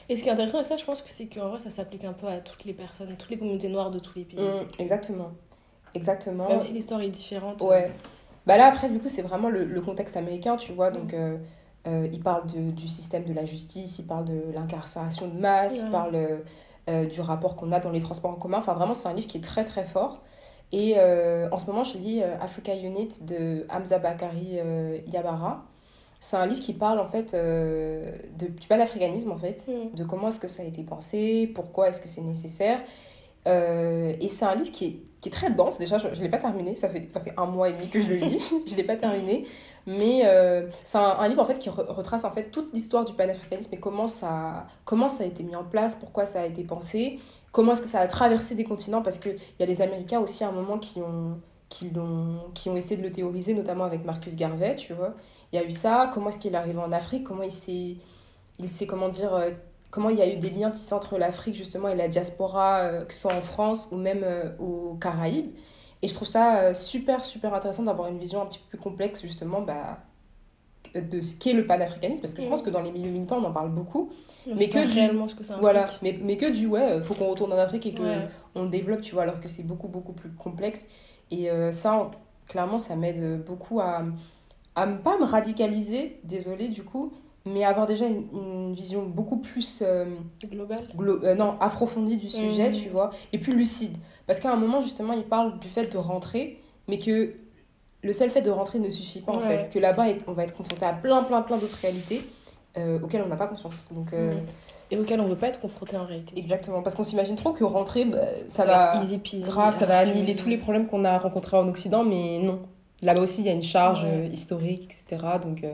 Et 0.10 0.16
ce 0.16 0.22
qui 0.22 0.30
est 0.30 0.32
intéressant 0.32 0.58
avec 0.58 0.68
ça, 0.68 0.78
je 0.78 0.86
pense 0.86 1.02
que 1.02 1.10
c'est 1.10 1.26
qu'en 1.26 1.50
vrai, 1.50 1.60
ça 1.60 1.70
s'applique 1.72 2.04
un 2.06 2.14
peu 2.14 2.28
à 2.28 2.38
toutes 2.40 2.66
les 2.66 2.74
personnes, 2.74 3.16
toutes 3.18 3.30
les 3.32 3.38
communautés 3.40 3.70
noires 3.70 3.90
de 3.90 3.98
tous 4.00 4.16
les 4.18 4.26
pays. 4.26 4.40
Mm, 4.40 4.68
exactement. 4.80 5.32
Exactement. 5.96 6.48
Même 6.50 6.62
si 6.62 6.74
l'histoire 6.74 7.02
est 7.02 7.10
différente. 7.10 7.62
Ouais. 7.64 7.92
Bah 8.46 8.58
là, 8.58 8.68
après, 8.68 8.90
du 8.90 9.00
coup, 9.00 9.08
c'est 9.10 9.22
vraiment 9.24 9.50
le, 9.50 9.64
le 9.66 9.82
contexte 9.82 10.16
américain, 10.18 10.56
tu 10.56 10.72
vois. 10.74 10.92
Donc, 10.92 11.14
euh, 11.14 11.38
il 12.12 12.20
parle 12.22 12.46
de, 12.52 12.72
du 12.72 12.88
système 12.88 13.24
de 13.24 13.34
la 13.34 13.46
justice, 13.46 13.98
il 14.00 14.06
parle 14.06 14.26
de 14.26 14.42
l'incarcération 14.54 15.28
de 15.28 15.40
masse, 15.40 15.80
il 15.84 15.90
parle 15.90 16.40
euh, 16.90 17.06
du 17.06 17.22
rapport 17.22 17.56
qu'on 17.56 17.72
a 17.72 17.80
dans 17.80 17.92
les 17.92 18.00
transports 18.02 18.32
en 18.32 18.36
commun. 18.36 18.60
Enfin, 18.60 18.74
vraiment, 18.74 18.94
c'est 18.94 19.08
un 19.08 19.14
livre 19.14 19.28
qui 19.28 19.38
est 19.38 19.44
très, 19.44 19.66
très 19.66 19.86
fort. 19.86 20.22
Et 20.72 20.96
euh, 20.98 21.50
en 21.52 21.58
ce 21.58 21.66
moment, 21.68 21.84
je 21.84 21.98
lis 21.98 22.22
euh, 22.22 22.36
Africa 22.42 22.76
Unit 22.76 23.10
de 23.22 23.66
Hamza 23.70 24.00
Bakari 24.00 24.60
euh, 24.60 24.98
Yabara. 25.08 25.66
C'est 26.20 26.36
un 26.38 26.46
livre 26.46 26.62
qui 26.62 26.74
parle, 26.74 27.00
en 27.00 27.06
fait, 27.06 27.34
de, 27.36 28.48
du 28.48 28.68
panafricanisme, 28.68 29.32
en 29.32 29.38
fait 29.38 29.68
Mm. 29.68 29.96
de 29.96 30.04
comment 30.04 30.30
est-ce 30.30 30.40
que 30.40 30.48
ça 30.48 30.64
a 30.64 30.66
été 30.66 30.82
pensé, 30.84 31.52
pourquoi 31.54 31.90
est-ce 31.90 32.02
que 32.02 32.08
c'est 32.10 32.22
nécessaire. 32.22 32.80
Et 33.46 34.28
c'est 34.28 34.46
un 34.46 34.56
livre 34.56 34.72
qui 34.72 34.86
est, 34.86 35.00
qui 35.22 35.30
est 35.30 35.32
très 35.32 35.50
dense. 35.50 35.78
Déjà, 35.78 35.98
je 35.98 36.08
ne 36.08 36.22
l'ai 36.22 36.30
pas 36.30 36.38
terminé. 36.38 36.76
Ça 36.76 36.90
fait, 36.90 37.08
ça 37.10 37.20
fait 37.20 37.34
un 37.38 37.46
mois 37.46 37.70
et 37.70 37.74
demi 37.74 37.90
que 37.90 38.00
je 38.00 38.08
le 38.08 38.16
lis. 38.16 38.54
je 38.68 38.72
ne 38.72 38.78
l'ai 38.78 38.84
pas 38.84 38.96
terminé. 38.96 39.46
Mais 39.86 40.24
euh, 40.26 40.68
c'est 40.84 40.98
un, 40.98 41.28
livre 41.28 41.42
en 41.42 41.46
fait, 41.46 41.60
qui 41.60 41.70
re- 41.70 41.88
retrace 41.88 42.26
en 42.26 42.32
fait, 42.32 42.52
toute 42.52 42.74
l'histoire 42.74 43.06
du 43.06 43.14
panafricanisme 43.14 43.74
et 43.74 43.80
comment 43.80 44.08
ça, 44.08 44.68
comment 44.84 45.08
ça 45.08 45.24
a 45.24 45.26
été 45.26 45.44
mis 45.44 45.56
en 45.56 45.64
place, 45.64 45.96
pourquoi 45.96 46.26
ça 46.26 46.42
a 46.42 46.46
été 46.46 46.66
pensé, 46.66 47.20
comment 47.54 47.72
est-ce 47.72 47.84
que 47.84 47.88
ça 47.88 48.02
a 48.02 48.08
traversé 48.08 48.54
des 48.56 48.66
continents. 48.66 49.02
Parce 49.02 49.18
qu'il 49.18 49.38
y 49.60 49.64
a 49.64 49.66
les 49.66 49.82
Américains 49.82 50.20
aussi 50.20 50.44
à 50.44 50.50
un 50.50 50.52
moment 50.52 50.78
qui 50.78 51.00
ont, 51.00 51.40
qui, 51.70 51.90
qui 52.54 52.70
ont 52.70 52.76
essayé 52.76 52.98
de 52.98 53.04
le 53.04 53.12
théoriser, 53.12 53.54
notamment 53.54 53.86
avec 53.86 54.04
Marcus 54.04 54.36
Garvey, 54.36 54.76
tu 54.76 54.94
vois. 54.94 55.16
Il 55.54 55.56
y 55.56 55.60
a 55.60 55.66
eu 55.66 55.72
ça. 55.72 56.12
Comment 56.14 56.30
est-ce 56.30 56.40
qu'il 56.40 56.54
est 56.54 56.58
arrivé 56.58 56.80
en 56.80 56.92
Afrique? 56.92 57.24
Comment 57.24 57.44
il 57.44 57.52
s'est, 57.54 57.96
il 58.60 58.70
s'est 58.70 58.88
comment 58.88 59.08
dire, 59.10 59.34
euh, 59.34 59.52
comment 59.98 60.12
il 60.12 60.20
y 60.20 60.22
a 60.22 60.32
eu 60.32 60.38
des 60.38 60.52
liens 60.52 60.70
tissés 60.70 60.94
entre 60.94 61.18
l'Afrique 61.18 61.56
justement 61.56 61.88
et 61.90 61.96
la 61.96 62.08
diaspora, 62.08 62.82
euh, 62.82 63.04
que 63.04 63.16
ce 63.16 63.22
soit 63.22 63.34
en 63.34 63.42
France 63.42 63.88
ou 63.92 63.96
même 63.96 64.22
euh, 64.24 64.52
aux 64.60 64.94
Caraïbes. 65.02 65.48
Et 66.04 66.08
je 66.08 66.14
trouve 66.14 66.28
ça 66.28 66.60
euh, 66.60 66.76
super, 66.76 67.26
super 67.26 67.52
intéressant 67.56 67.82
d'avoir 67.82 68.08
une 68.08 68.20
vision 68.20 68.40
un 68.44 68.46
petit 68.46 68.60
peu 68.60 68.66
plus 68.70 68.78
complexe 68.78 69.24
justement 69.24 69.62
bah, 69.62 69.98
de 70.94 71.20
ce 71.22 71.36
qu'est 71.36 71.54
le 71.54 71.66
panafricanisme, 71.66 72.22
parce 72.22 72.36
que 72.36 72.44
je 72.44 72.48
pense 72.48 72.62
que 72.62 72.70
dans 72.70 72.82
les 72.82 72.92
milieux 72.92 73.10
militants, 73.10 73.38
on 73.38 73.46
en 73.46 73.52
parle 73.52 73.72
beaucoup. 73.72 74.12
Mais, 74.46 74.70
que 74.70 74.86
du- 74.86 74.94
réellement 74.94 75.28
ce 75.28 75.34
que 75.34 75.44
ça 75.44 75.54
implique. 75.56 75.62
Voilà, 75.64 75.86
mais, 76.04 76.20
mais 76.22 76.38
que 76.38 76.52
du 76.52 76.68
ouais, 76.68 77.02
faut 77.02 77.16
qu'on 77.16 77.30
retourne 77.30 77.52
en 77.52 77.58
Afrique 77.58 77.88
et 77.88 77.96
que 77.96 78.04
Ouais. 78.04 78.28
on 78.54 78.64
le 78.66 78.70
développe, 78.70 79.02
tu 79.02 79.16
vois, 79.16 79.24
alors 79.24 79.42
que 79.42 79.48
c'est 79.48 79.64
beaucoup, 79.64 79.88
beaucoup 79.88 80.14
plus 80.14 80.30
complexe. 80.30 80.90
Et 81.32 81.50
euh, 81.50 81.72
ça, 81.72 82.12
clairement, 82.48 82.78
ça 82.78 82.96
m'aide 82.96 83.44
beaucoup 83.44 83.80
à, 83.80 84.04
à 84.76 84.86
ne 84.86 84.98
pas 84.98 85.18
me 85.18 85.26
radicaliser, 85.26 86.20
désolé 86.24 86.68
du 86.68 86.84
coup, 86.84 87.14
mais 87.54 87.64
avoir 87.64 87.86
déjà 87.88 88.06
une, 88.06 88.26
une 88.34 88.74
vision 88.74 89.04
beaucoup 89.04 89.38
plus 89.38 89.82
euh, 89.86 90.06
Global. 90.50 90.84
glo- 90.98 91.24
euh, 91.24 91.36
non, 91.36 91.56
approfondie 91.60 92.18
du 92.18 92.30
sujet, 92.30 92.70
Mhm. 92.70 92.76
tu 92.76 92.90
vois, 92.90 93.10
et 93.34 93.38
plus 93.40 93.56
lucide. 93.56 93.98
Parce 94.28 94.40
qu'à 94.40 94.52
un 94.52 94.56
moment, 94.58 94.82
justement, 94.82 95.14
il 95.14 95.24
parle 95.24 95.58
du 95.60 95.68
fait 95.68 95.92
de 95.92 95.98
rentrer, 95.98 96.62
mais 96.88 97.00
que 97.00 97.34
le 98.04 98.14
seul 98.14 98.30
fait 98.30 98.42
de 98.42 98.52
rentrer 98.52 98.80
ne 98.80 98.90
suffit 98.90 99.22
pas, 99.22 99.32
en 99.34 99.40
fait. 99.40 99.70
Que 99.74 99.80
là-bas, 99.80 100.06
on 100.28 100.34
va 100.34 100.44
être 100.44 100.54
confronté 100.56 100.86
à 100.86 100.94
plein, 100.94 101.24
plein, 101.24 101.42
plein 101.42 101.58
d'autres 101.58 101.78
réalités 101.82 102.22
euh, 102.78 103.00
auxquelles 103.02 103.24
on 103.26 103.28
n'a 103.30 103.36
pas 103.38 103.48
conscience. 103.48 103.88
Donc, 103.92 104.14
euh, 104.14 104.36
Mm. 104.36 104.40
Et 104.90 104.98
auquel 104.98 105.20
on 105.20 105.26
veut 105.28 105.36
pas 105.36 105.48
être 105.50 105.60
confronté 105.60 105.98
en 105.98 106.06
réalité. 106.06 106.40
exactement. 106.40 106.82
Parce 106.82 106.96
qu'on 106.96 107.04
s'imagine 107.04 107.36
trop 107.36 107.52
que 107.52 107.66
rentrer, 107.66 108.06
bah, 108.06 108.20
ça, 108.48 108.64
va 108.66 109.02
easy 109.04 109.18
peasy. 109.18 109.40
Grave, 109.42 109.74
ça 109.74 109.86
va 109.86 110.02
que- 110.06 110.10
annihiler 110.12 110.34
tous 110.38 110.48
les 110.48 110.58
problèmes 110.58 110.88
qu'on 110.88 111.04
a 111.04 111.18
rencontrés 111.20 111.58
en 111.58 111.68
Occident, 111.68 112.06
mais 112.06 112.40
non. 112.42 112.62
Là-bas 113.02 113.20
aussi, 113.22 113.42
il 113.42 113.48
y 113.48 113.50
a 113.50 113.52
une 113.52 113.62
charge 113.64 114.06
Ouais. 114.06 114.30
historique, 114.32 114.84
etc. 114.86 115.22
Donc, 115.44 115.66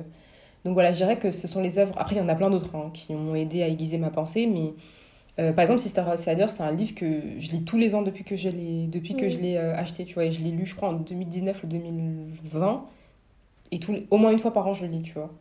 donc 0.65 0.73
voilà, 0.73 0.91
je 0.91 0.97
dirais 0.97 1.17
que 1.17 1.31
ce 1.31 1.47
sont 1.47 1.61
les 1.61 1.77
œuvres. 1.77 1.93
Après, 1.97 2.15
il 2.15 2.19
y 2.19 2.21
en 2.21 2.29
a 2.29 2.35
plein 2.35 2.49
d'autres 2.49 2.73
hein, 2.75 2.89
qui 2.93 3.13
ont 3.13 3.35
aidé 3.35 3.63
à 3.63 3.67
aiguiser 3.67 3.97
ma 3.97 4.09
pensée, 4.09 4.47
mais 4.47 4.73
euh, 5.39 5.51
par 5.51 5.63
exemple, 5.63 5.79
Sister 5.81 6.03
Outsider, 6.09 6.45
c'est 6.49 6.63
un 6.63 6.71
livre 6.71 6.93
que 6.95 7.21
je 7.37 7.49
lis 7.51 7.63
tous 7.63 7.77
les 7.77 7.95
ans 7.95 8.01
depuis 8.01 8.23
que 8.23 8.35
je 8.35 8.49
l'ai, 8.49 8.87
depuis 8.87 9.15
que 9.15 9.27
je 9.29 9.39
l'ai 9.39 9.57
euh, 9.57 9.75
acheté, 9.75 10.05
tu 10.05 10.13
vois. 10.13 10.25
Et 10.25 10.31
je 10.31 10.43
l'ai 10.43 10.51
lu, 10.51 10.65
je 10.65 10.75
crois, 10.75 10.89
en 10.89 10.93
2019 10.93 11.63
ou 11.63 11.67
2020. 11.67 12.85
Et 13.71 13.79
les- 13.79 14.07
au 14.11 14.17
moins 14.17 14.31
une 14.31 14.39
fois 14.39 14.53
par 14.53 14.67
an, 14.67 14.73
je 14.73 14.85
le 14.85 14.91
lis, 14.91 15.01
tu 15.01 15.13
vois. 15.13 15.31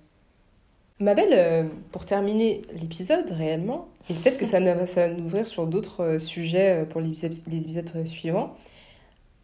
Ma 0.99 1.15
belle, 1.15 1.33
euh, 1.33 1.65
pour 1.91 2.07
terminer 2.07 2.63
l'épisode 2.81 3.29
réellement, 3.31 3.89
et 4.09 4.15
peut-être 4.15 4.39
que 4.39 4.47
ça, 4.47 4.61
ne- 4.61 4.87
ça 4.87 5.09
va 5.09 5.15
nous 5.15 5.25
ouvrir 5.25 5.47
sur 5.49 5.67
d'autres 5.67 6.19
sujets 6.19 6.87
pour 6.89 7.01
les 7.01 7.25
épisodes, 7.25 8.07
suivants, 8.07 8.55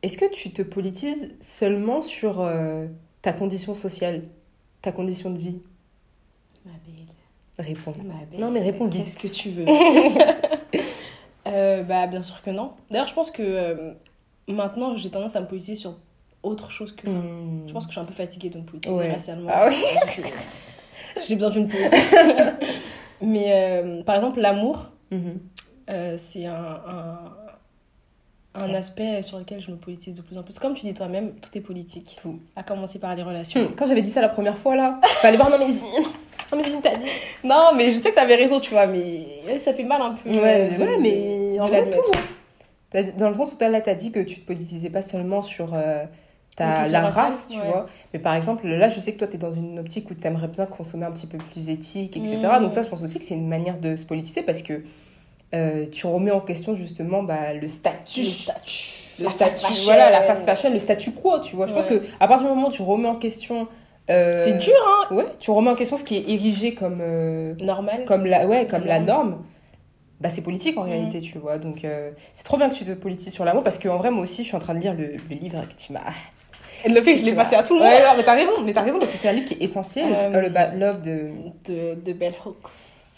est-ce 0.02 0.16
que 0.16 0.30
tu 0.30 0.50
te 0.52 0.62
politises 0.62 1.34
seulement 1.40 2.00
sur 2.00 2.48
ta 3.22 3.32
condition 3.32 3.74
sociale, 3.74 4.22
ta 4.82 4.92
condition 4.92 5.30
de 5.30 5.38
vie 5.38 5.60
Ma 6.64 6.72
belle. 6.86 7.06
Réponds. 7.58 7.94
Ma 8.04 8.24
belle. 8.30 8.40
Non, 8.40 8.50
mais 8.50 8.60
réponds 8.60 8.86
vite. 8.86 9.04
Qu'est-ce 9.04 9.28
que 9.28 9.34
tu 9.34 9.50
veux? 9.50 9.64
Euh, 11.46 11.82
Bah, 11.82 12.06
bien 12.06 12.22
sûr 12.22 12.42
que 12.42 12.50
non. 12.50 12.72
D'ailleurs, 12.90 13.06
je 13.06 13.14
pense 13.14 13.30
que 13.30 13.42
euh, 13.42 13.94
maintenant, 14.48 14.96
j'ai 14.96 15.08
tendance 15.10 15.34
à 15.34 15.40
me 15.40 15.46
politiser 15.46 15.76
sur 15.76 15.96
autre 16.42 16.70
chose 16.70 16.94
que 16.94 17.08
ça. 17.08 17.16
Hmm. 17.16 17.66
Je 17.66 17.72
pense 17.72 17.84
que 17.86 17.90
je 17.90 17.94
suis 17.94 18.00
un 18.00 18.04
peu 18.04 18.12
fatiguée 18.12 18.50
de 18.50 18.58
me 18.58 18.64
politiser 18.64 18.94
Ouais. 18.94 19.12
racialement. 19.12 19.48
Ah 19.52 19.66
oui. 19.68 19.74
J'ai 21.26 21.34
besoin 21.36 21.50
d'une 21.50 21.68
pause. 21.68 21.78
Mais 23.22 23.46
euh, 23.52 24.02
par 24.02 24.14
exemple, 24.16 24.40
l'amour, 24.40 24.90
Mhm. 25.10 25.38
euh, 25.88 26.16
c'est 26.18 26.44
un, 26.44 26.54
un, 26.54 27.32
un 28.62 28.74
aspect 28.74 29.22
sur 29.22 29.38
lequel 29.38 29.60
je 29.60 29.70
me 29.70 29.76
politise 29.76 30.14
de 30.14 30.22
plus 30.22 30.36
en 30.38 30.42
plus. 30.42 30.58
Comme 30.58 30.74
tu 30.74 30.86
dis 30.86 30.94
toi-même, 30.94 31.32
tout 31.40 31.50
est 31.56 31.60
politique. 31.60 32.16
Tout. 32.20 32.38
À 32.56 32.62
commencer 32.62 32.98
par 32.98 33.14
les 33.14 33.22
relations. 33.22 33.62
Hmm, 33.62 33.72
Quand 33.76 33.86
j'avais 33.86 34.02
dit 34.02 34.10
ça 34.10 34.20
la 34.20 34.28
première 34.28 34.58
fois, 34.58 34.74
là, 34.76 35.00
fallait 35.22 35.36
voir, 35.36 35.50
non 35.50 35.58
mais 35.58 35.66
non 36.52 36.56
mais 36.56 36.80
t'as 36.82 36.96
dit. 36.96 37.08
Non, 37.44 37.70
mais 37.76 37.92
je 37.92 37.98
sais 37.98 38.10
que 38.10 38.14
t'avais 38.16 38.36
raison, 38.36 38.58
tu 38.60 38.70
vois, 38.70 38.86
mais 38.86 39.26
ça 39.58 39.72
fait 39.74 39.84
mal 39.84 40.00
un 40.00 40.12
peu. 40.14 40.30
Ouais, 40.30 40.70
euh, 40.72 40.76
de- 40.76 40.82
ouais, 40.82 40.98
mais 40.98 41.56
de 41.56 41.60
en 41.60 41.66
vrai, 41.66 41.88
tout. 41.90 41.98
T'as- 42.90 43.02
Dans 43.12 43.28
le 43.28 43.34
sens 43.34 43.52
où 43.52 43.56
toi, 43.56 43.68
là, 43.68 43.80
t'as 43.82 43.94
dit 43.94 44.10
que 44.12 44.20
tu 44.20 44.40
te 44.40 44.46
politisais 44.46 44.88
pas 44.88 45.02
seulement 45.02 45.42
sur 45.42 45.74
euh, 45.74 46.04
ta, 46.56 46.88
la 46.88 47.02
race, 47.10 47.48
tu 47.50 47.58
ouais. 47.58 47.66
vois. 47.66 47.86
Mais 48.14 48.18
par 48.18 48.34
exemple, 48.34 48.66
là, 48.66 48.88
je 48.88 48.98
sais 48.98 49.12
que 49.12 49.18
toi, 49.18 49.26
t'es 49.28 49.36
dans 49.36 49.52
une 49.52 49.78
optique 49.78 50.10
où 50.10 50.14
t'aimerais 50.14 50.48
bien 50.48 50.64
consommer 50.64 51.04
un 51.04 51.12
petit 51.12 51.26
peu 51.26 51.36
plus 51.36 51.68
éthique, 51.68 52.16
etc. 52.16 52.36
Mhm. 52.54 52.62
Donc 52.62 52.72
ça, 52.72 52.80
je 52.82 52.88
pense 52.88 53.02
aussi 53.02 53.18
que 53.18 53.24
c'est 53.26 53.34
une 53.34 53.46
manière 53.48 53.78
de 53.78 53.96
se 53.96 54.06
politiser 54.06 54.42
parce 54.42 54.62
que 54.62 54.82
euh, 55.54 55.86
tu 55.90 56.06
remets 56.06 56.30
en 56.30 56.40
question 56.40 56.74
justement 56.74 57.22
bah, 57.22 57.54
le 57.54 57.68
statut. 57.68 58.22
Le 58.22 58.30
statut. 58.30 58.94
Le 59.18 59.24
La 59.24 59.30
statut, 59.30 59.50
fast 59.50 59.66
fashion. 59.66 59.84
voilà, 59.84 60.10
la 60.10 60.20
fast 60.22 60.44
fashion, 60.46 60.70
le 60.72 60.78
statu 60.78 61.10
quo, 61.12 61.40
tu 61.40 61.56
vois. 61.56 61.66
Je 61.66 61.74
pense 61.74 61.86
que 61.86 62.02
à 62.20 62.28
partir 62.28 62.46
du 62.48 62.54
moment 62.54 62.68
où 62.68 62.72
tu 62.72 62.82
remets 62.82 63.08
en 63.08 63.16
question... 63.16 63.66
euh, 64.10 64.44
C'est 64.44 64.58
dur, 64.58 64.74
hein 64.86 65.14
Ouais, 65.14 65.24
tu 65.40 65.50
remets 65.50 65.70
en 65.70 65.74
question 65.74 65.96
ce 65.96 66.04
qui 66.04 66.16
est 66.18 66.28
érigé 66.30 66.74
comme... 66.74 66.98
euh, 67.00 67.54
Normal. 67.60 68.04
comme 68.04 68.26
la, 68.26 68.46
ouais, 68.46 68.66
comme 68.66 68.84
la 68.84 69.00
Norme. 69.00 69.30
norme, 69.30 69.42
bah, 70.20 70.28
c'est 70.28 70.42
politique 70.42 70.76
en 70.78 70.84
Mhm. 70.84 70.90
réalité, 70.90 71.20
tu 71.20 71.38
vois. 71.38 71.58
Donc, 71.58 71.84
euh, 71.84 72.10
c'est 72.32 72.44
trop 72.44 72.56
bien 72.58 72.68
que 72.68 72.74
tu 72.74 72.84
te 72.84 72.92
politises 72.92 73.32
sur 73.32 73.44
l'amour 73.44 73.62
parce 73.64 73.78
qu'en 73.78 73.96
vrai, 73.96 74.10
moi 74.10 74.22
aussi, 74.22 74.42
je 74.42 74.48
suis 74.48 74.56
en 74.56 74.60
train 74.60 74.74
de 74.74 74.80
lire 74.80 74.94
le, 74.94 75.16
le 75.30 75.36
livre 75.36 75.60
que 75.62 75.74
tu 75.80 75.92
m'as. 75.92 76.00
Et 76.84 76.88
le 76.90 77.02
fait 77.02 77.12
que 77.14 77.18
je 77.18 77.24
l'ai 77.24 77.32
passé 77.32 77.56
à 77.56 77.64
tout 77.64 77.74
le 77.74 77.80
monde. 77.80 77.88
Ouais, 77.92 77.98
non, 78.00 78.10
mais 78.16 78.22
t'as 78.22 78.34
raison, 78.34 78.52
mais 78.64 78.72
t'as 78.72 78.82
raison 78.82 79.00
parce 79.00 79.10
que 79.10 79.16
c'est 79.18 79.28
un 79.28 79.32
livre 79.32 79.46
qui 79.46 79.54
est 79.54 79.62
essentiel, 79.62 80.30
le 80.32 80.48
ba- 80.48 80.68
Love 80.68 81.02
de. 81.02 81.30
De, 81.66 81.94
de 81.94 82.12
Bell 82.12 82.34
Hooks. 82.46 82.70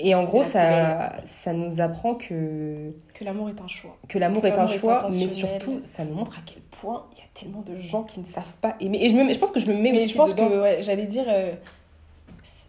Et 0.02 0.14
en 0.14 0.22
gros, 0.22 0.42
ça, 0.42 1.12
ça 1.24 1.52
nous 1.52 1.80
apprend 1.80 2.14
que. 2.14 2.92
Que 3.14 3.24
l'amour 3.24 3.48
est 3.48 3.60
un 3.60 3.68
choix. 3.68 3.96
que 4.08 4.18
l'amour 4.18 4.46
est 4.46 4.58
un 4.58 4.66
est 4.66 4.78
choix, 4.78 5.08
mais 5.12 5.26
surtout, 5.26 5.80
ça 5.84 6.04
nous 6.04 6.14
montre 6.14 6.32
à 6.38 6.42
quel 6.46 6.60
point 6.70 7.04
il 7.12 7.18
y 7.18 7.20
a 7.20 7.24
tellement 7.38 7.62
de 7.62 7.76
gens 7.76 8.02
qui 8.02 8.20
ne 8.20 8.24
savent 8.26 8.56
pas 8.60 8.76
aimer. 8.80 8.98
Et 9.02 9.10
je, 9.10 9.16
me, 9.16 9.32
je 9.32 9.38
pense 9.38 9.50
que 9.50 9.60
je 9.60 9.66
me 9.66 9.74
mets 9.74 9.92
Mais 9.92 9.96
aussi 9.96 10.08
je 10.10 10.16
pense 10.16 10.34
dedans. 10.34 10.48
que, 10.48 10.60
ouais, 10.62 10.78
j'allais 10.82 11.04
dire. 11.06 11.24
euh, 11.28 11.52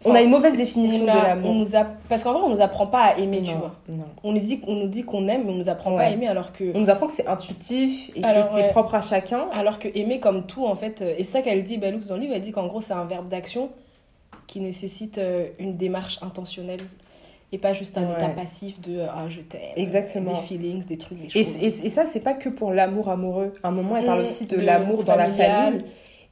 On 0.04 0.14
a 0.14 0.20
une 0.20 0.28
mauvaise 0.30 0.56
définition 0.56 1.02
on 1.02 1.04
de 1.06 1.10
a- 1.10 1.28
l'amour. 1.28 1.66
a... 1.74 1.84
Parce 2.08 2.22
qu'en 2.22 2.32
vrai, 2.34 2.42
on 2.44 2.50
nous 2.50 2.60
apprend 2.60 2.86
pas 2.86 3.02
à 3.04 3.16
aimer, 3.18 3.42
tu 3.42 3.52
Non, 3.52 3.58
vois. 3.58 3.74
non. 3.88 4.04
On 4.22 4.32
nous 4.32 4.40
dit, 4.40 4.60
on 4.66 4.74
nous 4.74 4.88
dit 4.88 5.04
qu'on 5.04 5.26
aime, 5.28 5.44
mais 5.46 5.52
on 5.52 5.56
nous 5.56 5.68
apprend 5.70 5.96
pas 5.96 6.02
à 6.02 6.10
aimer, 6.10 6.28
alors 6.28 6.52
que. 6.52 6.64
On 6.76 6.80
nous 6.80 6.90
apprend 6.90 7.06
que 7.06 7.12
c'est 7.12 7.26
intuitif 7.26 8.10
et 8.14 8.22
Alors, 8.22 8.42
que 8.42 8.54
c'est 8.54 8.62
ouais. 8.64 8.68
propre 8.68 8.94
à 8.94 9.00
chacun. 9.00 9.46
Alors 9.54 9.78
que 9.78 9.88
aimer 9.94 10.20
comme 10.20 10.44
tout, 10.46 10.66
en 10.66 10.74
fait, 10.74 11.00
euh, 11.00 11.14
et 11.16 11.24
c'est 11.24 11.32
ça 11.38 11.42
qu'elle 11.42 11.62
dit, 11.64 11.78
Bellux, 11.78 12.00
dans 12.08 12.16
le 12.16 12.20
livre, 12.22 12.34
elle 12.34 12.42
dit 12.42 12.52
qu'en 12.52 12.66
gros, 12.66 12.82
c'est 12.82 12.92
un 12.92 13.04
verbe 13.04 13.28
d'action 13.28 13.70
qui 14.46 14.60
nécessite 14.60 15.16
euh, 15.18 15.46
une 15.58 15.76
démarche 15.78 16.18
intentionnelle 16.22 16.80
et 17.52 17.58
pas 17.58 17.72
juste 17.74 17.98
un 17.98 18.06
Ouais. 18.08 18.14
état 18.16 18.28
passif 18.30 18.80
de 18.80 19.00
ah, 19.00 19.26
je 19.28 19.40
t'aime, 19.42 19.60
Exactement. 19.76 20.32
des 20.32 20.38
feelings, 20.46 20.84
des 20.86 20.96
trucs, 20.98 21.18
des 21.18 21.26
Et, 21.38 21.44
choses. 21.44 21.56
et, 21.56 21.66
et 21.66 21.88
ça, 21.90 22.06
c'est 22.06 22.20
pas 22.20 22.34
que 22.34 22.48
pour 22.48 22.72
l'amour 22.72 23.08
amoureux. 23.10 23.52
À 23.62 23.68
un 23.68 23.72
moment, 23.72 23.96
elle 23.96 24.04
parle 24.04 24.20
Mmh, 24.20 24.22
aussi 24.22 24.44
de, 24.46 24.56
de 24.56 24.62
l'amour 24.62 25.04
dans 25.04 25.16
la 25.16 25.28
famille. 25.28 25.84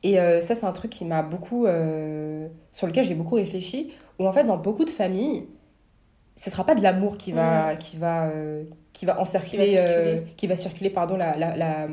Et 0.03 0.19
euh, 0.19 0.41
ça, 0.41 0.55
c'est 0.55 0.65
un 0.67 0.73
truc 0.73 0.91
qui 0.91 1.05
m'a 1.05 1.23
beaucoup. 1.23 1.67
euh, 1.67 2.49
sur 2.73 2.87
lequel 2.87 3.05
j'ai 3.05 3.15
beaucoup 3.15 3.35
réfléchi. 3.35 3.93
Où 4.19 4.27
en 4.27 4.33
fait, 4.33 4.45
dans 4.45 4.57
beaucoup 4.57 4.85
de 4.85 4.91
familles, 4.91 5.47
ce 6.37 6.49
sera 6.51 6.65
pas 6.65 6.75
de 6.75 6.83
l'amour 6.83 7.19
qui 7.19 7.33
va, 7.33 7.77
qui 7.77 7.97
va, 7.99 8.29
euh, 8.29 8.65
qui 8.95 9.05
va 9.07 9.21
encercler. 9.21 9.67
Qui 9.67 9.75
va 9.77 9.83
circuler. 9.87 10.23
qui 10.37 10.47
va 10.47 10.57
circuler, 10.57 10.91
pardon, 10.91 11.17
la, 11.17 11.37
la, 11.37 11.57
la, 11.57 11.89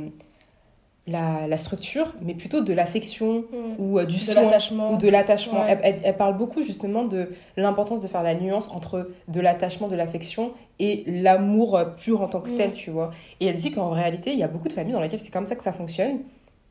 la, 1.08 1.48
la 1.48 1.58
structure, 1.58 2.14
mais 2.22 2.34
plutôt 2.34 2.62
de 2.62 2.74
l'affection 2.74 3.46
Mm. 3.52 3.76
ou 3.80 3.98
euh, 4.00 4.06
du 4.06 4.16
de 4.16 4.20
soin. 4.20 4.42
l'attachement. 4.44 4.92
ou 4.92 4.98
de 4.98 5.08
l'attachement. 5.08 5.62
Ouais. 5.62 5.78
Elle, 5.84 5.96
elle- 5.96 6.02
elle 6.04 6.18
parle 6.18 6.36
beaucoup 6.38 6.62
justement 6.62 7.06
de 7.06 7.30
l'importance 7.56 8.00
de 8.02 8.08
faire 8.08 8.24
la 8.24 8.36
nuance 8.36 8.70
entre 8.74 9.10
de 9.28 9.40
l'attachement, 9.42 9.88
de 9.88 9.96
l'affection 9.96 10.52
et 10.80 11.04
l'amour 11.08 11.78
euh, 11.78 11.86
pur 11.86 12.22
en 12.22 12.28
tant 12.28 12.42
que 12.42 12.50
Mm. 12.52 12.56
tel, 12.56 12.72
tu 12.72 12.92
vois. 12.92 13.12
Et 13.40 13.46
elle 13.48 13.56
dit 13.56 13.72
qu'en 13.72 13.90
réalité, 13.90 14.32
il 14.34 14.40
y 14.40 14.44
a 14.44 14.48
beaucoup 14.48 14.68
de 14.68 14.74
familles 14.74 14.94
dans 14.94 15.02
lesquelles 15.02 15.20
c'est 15.22 15.32
comme 15.32 15.46
ça 15.48 15.56
que 15.56 15.64
ça 15.64 15.72
fonctionne, 15.74 16.20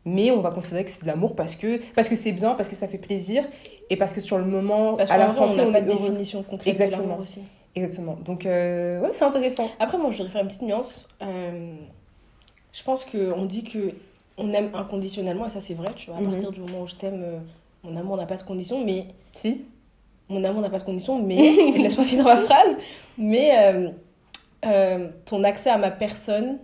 mais 0.05 0.30
on 0.30 0.41
va 0.41 0.51
considérer 0.51 0.84
que 0.84 0.91
c'est 0.91 1.03
de 1.03 1.07
l'amour 1.07 1.34
parce 1.34 1.57
que 1.57 1.80
parce 1.95 2.09
que 2.09 2.14
c'est 2.14 2.32
bien, 2.32 2.55
parce 2.55 2.68
que 2.68 2.74
ça 2.76 2.87
fait 2.89 2.99
plaisir 2.99 3.45
et 3.91 3.97
parce 3.97 4.12
que 4.12 4.20
sur 4.20 4.37
le 4.39 4.45
moment, 4.45 4.95
Parce 4.95 5.11
à 5.11 5.16
l'instant 5.18 5.49
on 5.51 5.55
n'a 5.57 5.72
pas 5.72 5.80
de 5.80 5.91
heureux. 5.91 5.99
définition 6.11 6.43
concrète 6.43 6.68
Exactement. 6.68 7.05
de 7.05 7.09
l'amour 7.09 7.22
aussi. 7.22 7.41
Exactement. 7.74 8.16
Donc 8.24 8.47
euh, 8.47 9.01
ouais, 9.01 9.09
c'est 9.12 9.24
intéressant. 9.24 9.68
Après, 9.80 9.99
moi, 9.99 10.11
je 10.11 10.18
voudrais 10.18 10.32
faire 10.32 10.43
une 10.43 10.49
petite 10.49 10.62
nuance. 10.62 11.09
Euh, 11.22 11.74
je 12.72 12.82
pense 12.82 13.05
qu'on 13.07 13.45
dit 13.45 13.64
que 13.64 13.93
on 14.39 14.53
aime 14.53 14.70
inconditionnellement, 14.74 15.47
et 15.47 15.51
ça, 15.51 15.61
c'est 15.61 15.74
vrai, 15.74 15.93
tu 15.95 16.11
vois. 16.11 16.18
À 16.18 16.20
Mhm. 16.20 16.30
partir 16.30 16.51
du 16.53 16.61
moment 16.61 16.82
où 16.82 16.87
je 16.87 16.95
t'aime, 16.95 17.22
euh, 17.24 17.39
mon 17.84 17.97
amour 17.97 18.16
n'a 18.16 18.26
pas 18.26 18.37
de 18.37 18.43
condition, 18.43 18.84
mais 18.84 19.07
Si. 19.32 19.64
mon 20.28 20.43
amour 20.45 20.61
n'a 20.62 20.70
pas 20.70 20.78
de 20.78 20.84
condition, 20.84 21.18
mais 21.22 21.37
laisse-moi 21.78 22.05
finir 22.07 22.24
ma 22.24 22.37
phrase. 22.37 22.76
Mais 23.18 23.51
euh, 23.59 23.91
euh, 24.66 25.09
ton 25.24 25.43
accès 25.45 25.70
à 25.70 25.78
ma 25.78 25.91
personne, 25.91 26.59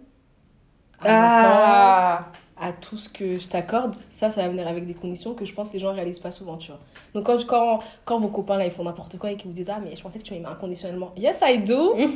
à 1.01 1.05
mon 1.05 1.43
temps, 1.43 1.63
Ah. 1.65 2.31
à 2.61 2.73
tout 2.73 2.97
ce 2.97 3.09
que 3.09 3.37
je 3.39 3.49
t'accorde, 3.49 3.95
ça, 4.11 4.31
ça 4.31 4.43
va 4.43 4.49
venir 4.49 4.69
avec 4.69 4.87
des 4.87 4.95
conditions 4.95 5.35
que 5.35 5.45
je 5.45 5.53
pense 5.55 5.69
que 5.71 5.75
les 5.75 5.81
gens 5.81 5.93
réalisent 5.93 6.21
pas 6.21 6.31
souvent, 6.31 6.57
tu 6.59 6.69
vois. 6.71 6.81
Donc 7.15 7.25
quand, 7.27 7.45
quand, 7.47 7.81
quand 8.05 8.19
vos 8.21 8.29
copains 8.29 8.57
là 8.59 8.67
ils 8.67 8.71
font 8.71 8.85
n'importe 8.85 9.19
quoi 9.19 9.33
et 9.33 9.37
qu'ils 9.37 9.49
vous 9.49 9.53
disent 9.55 9.71
ah 9.71 9.81
mais 9.83 9.97
je 9.97 10.03
pensais 10.03 10.19
que 10.19 10.25
tu 10.25 10.35
m'aimais 10.35 10.47
inconditionnellement, 10.49 11.11
yes 11.17 11.43
I 11.45 11.59
do. 11.59 11.95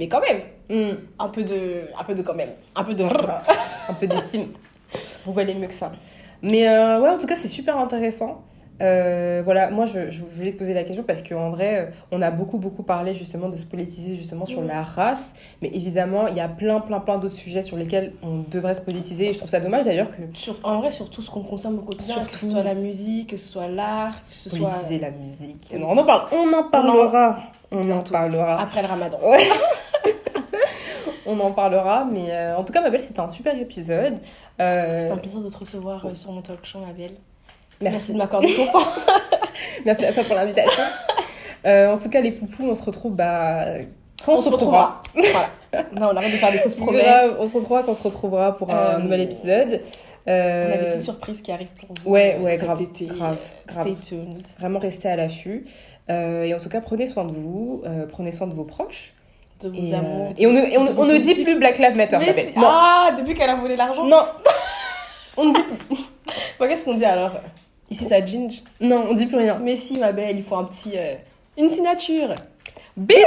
mais 0.00 0.08
quand 0.08 0.20
même 0.20 0.40
Mm. 0.70 0.96
un 1.18 1.28
peu 1.28 1.42
de, 1.42 1.82
un 1.98 2.04
peu 2.04 2.14
de 2.14 2.22
quand 2.22 2.34
même, 2.34 2.50
un 2.76 2.84
peu 2.84 2.92
de. 2.94 3.02
un 3.04 3.94
peu 3.98 4.06
d'estime. 4.06 4.46
Vous 5.26 5.32
valez 5.32 5.54
mieux 5.54 5.66
que 5.66 5.74
ça. 5.74 5.90
Mais 6.42 6.68
euh, 6.68 7.00
ouais, 7.00 7.10
en 7.10 7.18
tout 7.18 7.26
cas, 7.26 7.34
c'est 7.36 7.48
super 7.48 7.76
intéressant. 7.76 8.42
Euh, 8.82 9.42
voilà, 9.44 9.68
moi 9.68 9.84
je, 9.84 10.08
je 10.10 10.22
voulais 10.24 10.52
te 10.52 10.58
poser 10.58 10.72
la 10.72 10.84
question 10.84 11.02
parce 11.02 11.20
qu'en 11.22 11.50
vrai, 11.50 11.78
euh, 11.80 11.86
on 12.12 12.22
a 12.22 12.30
beaucoup 12.30 12.56
beaucoup 12.56 12.82
parlé 12.82 13.12
justement 13.14 13.50
de 13.50 13.56
se 13.56 13.66
politiser 13.66 14.14
justement 14.16 14.46
sur 14.46 14.62
Mhm. 14.62 14.68
la 14.68 14.82
race, 14.82 15.34
mais 15.60 15.68
évidemment, 15.74 16.28
il 16.28 16.36
y 16.36 16.40
a 16.40 16.48
plein 16.48 16.80
plein 16.80 16.98
plein 17.00 17.18
d'autres 17.18 17.34
sujets 17.34 17.60
sur 17.60 17.76
lesquels 17.76 18.12
on 18.22 18.38
devrait 18.50 18.74
se 18.76 18.80
politiser 18.80 19.28
et 19.28 19.32
je 19.34 19.38
trouve 19.38 19.50
ça 19.50 19.60
dommage 19.60 19.84
d'ailleurs 19.84 20.10
que 20.10 20.22
Sur, 20.32 20.56
en 20.62 20.78
vrai 20.80 20.90
sur 20.92 21.10
tout 21.10 21.20
ce 21.20 21.30
qu'on 21.30 21.42
consomme 21.42 21.78
au 21.80 21.82
quotidien, 21.82 22.24
que 22.24 22.32
ce 22.32 22.38
Surtout. 22.38 22.52
soit 22.54 22.62
la 22.62 22.72
musique, 22.74 23.30
que 23.30 23.36
ce 23.36 23.48
soit 23.48 23.68
l'art, 23.68 24.14
que 24.26 24.32
ce 24.32 24.48
soit 24.48 24.68
politiser 24.70 24.98
la 24.98 25.10
musique. 25.10 25.74
Non, 25.78 25.88
on 25.90 25.98
en 25.98 26.04
parle, 26.06 26.28
on 26.32 26.50
en 26.54 26.70
parlera, 26.70 27.38
on 27.72 27.90
en 27.90 28.02
parlera, 28.02 28.60
après 28.60 28.82
le 28.82 28.88
Ramadan. 28.88 29.18
on 31.26 31.38
en 31.40 31.52
parlera, 31.52 32.04
mais 32.10 32.30
euh, 32.30 32.56
en 32.56 32.64
tout 32.64 32.72
cas, 32.72 32.80
ma 32.80 32.90
belle, 32.90 33.04
c'était 33.04 33.20
un 33.20 33.28
super 33.28 33.58
épisode. 33.58 34.18
Euh, 34.60 35.00
C'était 35.00 35.12
un 35.12 35.16
plaisir 35.16 35.40
de 35.40 35.48
te 35.48 35.58
recevoir 35.58 36.04
euh, 36.06 36.14
sur 36.14 36.32
mon 36.32 36.42
talk 36.42 36.64
show, 36.64 36.78
ma 36.80 36.92
belle. 36.92 37.14
Merci 37.80 37.94
merci 37.94 38.12
de 38.12 38.18
m'accorder 38.18 38.54
ton 38.54 38.66
temps. 38.66 38.86
Merci 39.86 40.04
à 40.04 40.12
toi 40.12 40.24
pour 40.24 40.34
l'invitation. 40.34 40.82
Euh, 41.64 41.92
en 41.92 41.98
tout 41.98 42.10
cas, 42.10 42.20
les 42.20 42.32
poupous, 42.32 42.64
on 42.64 42.74
se 42.74 42.82
retrouve 42.82 43.14
bah, 43.14 43.64
quand 44.24 44.34
on, 44.34 44.36
se 44.36 44.48
retrouvera. 44.50 45.00
voilà. 45.14 45.86
Non, 45.92 46.08
on 46.12 46.16
arrête 46.16 46.32
de 46.32 46.36
faire 46.36 46.52
des 46.52 46.58
fausses 46.58 46.74
promesses. 46.74 47.02
Grave, 47.02 47.36
on 47.38 47.46
se 47.46 47.56
retrouvera 47.56 47.82
quand 47.82 47.92
on 47.92 47.94
se 47.94 48.02
retrouvera 48.02 48.56
pour 48.56 48.70
un 48.70 48.98
nouvel 48.98 49.20
épisode. 49.20 49.80
On 50.26 50.30
a 50.30 50.76
des 50.76 50.86
petites 50.86 51.02
surprises 51.02 51.40
qui 51.40 51.52
arrivent 51.52 51.72
pour 51.78 51.88
vous. 52.02 52.10
Ouais, 52.10 52.38
ouais, 52.40 52.52
cet 52.52 52.64
grave, 52.64 52.82
été. 52.82 53.06
grave, 53.06 53.38
grave. 53.66 53.86
Stay 53.86 54.16
tuned. 54.16 54.46
Vraiment 54.58 54.78
rester 54.78 55.08
à 55.08 55.16
l'affût. 55.16 55.64
Euh, 56.08 56.44
et 56.44 56.54
en 56.54 56.58
tout 56.58 56.68
cas, 56.68 56.80
prenez 56.80 57.06
soin 57.06 57.24
de 57.24 57.32
vous, 57.32 57.82
euh, 57.84 58.06
prenez 58.06 58.32
soin 58.32 58.46
de 58.46 58.54
vos 58.54 58.64
proches. 58.64 59.12
De 59.62 59.68
vos 59.68 59.74
Et, 59.74 59.92
euh, 59.94 59.98
amours. 59.98 60.32
et 60.38 60.46
on 60.46 60.52
ne, 60.52 60.60
et 60.60 60.78
on, 60.78 61.04
ne 61.04 61.18
dit 61.18 61.34
plus 61.44 61.56
Black 61.58 61.78
Lives 61.78 61.96
Matter, 61.96 62.16
Mais 62.18 62.26
ma 62.26 62.32
belle. 62.32 62.44
c'est- 62.46 62.56
Non, 62.58 62.66
Ah, 62.68 63.14
depuis 63.16 63.34
qu'elle 63.34 63.50
a 63.50 63.56
volé 63.56 63.76
l'argent. 63.76 64.04
non. 64.06 64.24
on 65.36 65.44
ne 65.46 65.52
dit 65.52 65.62
plus. 65.62 65.96
Bon, 66.58 66.66
Qu'est-ce 66.68 66.84
qu'on 66.84 66.94
dit 66.94 67.04
alors? 67.04 67.32
Ici, 67.90 68.04
ça 68.06 68.24
ginge. 68.24 68.62
Non, 68.80 69.04
on 69.10 69.14
dit 69.14 69.26
plus 69.26 69.36
rien. 69.36 69.58
Mais 69.62 69.76
si, 69.76 69.98
ma 69.98 70.12
belle, 70.12 70.36
il 70.36 70.42
faut 70.44 70.56
un 70.56 70.64
petit. 70.64 70.92
euh, 70.96 71.14
une 71.58 71.68
signature. 71.68 72.34
Bisous 72.96 73.20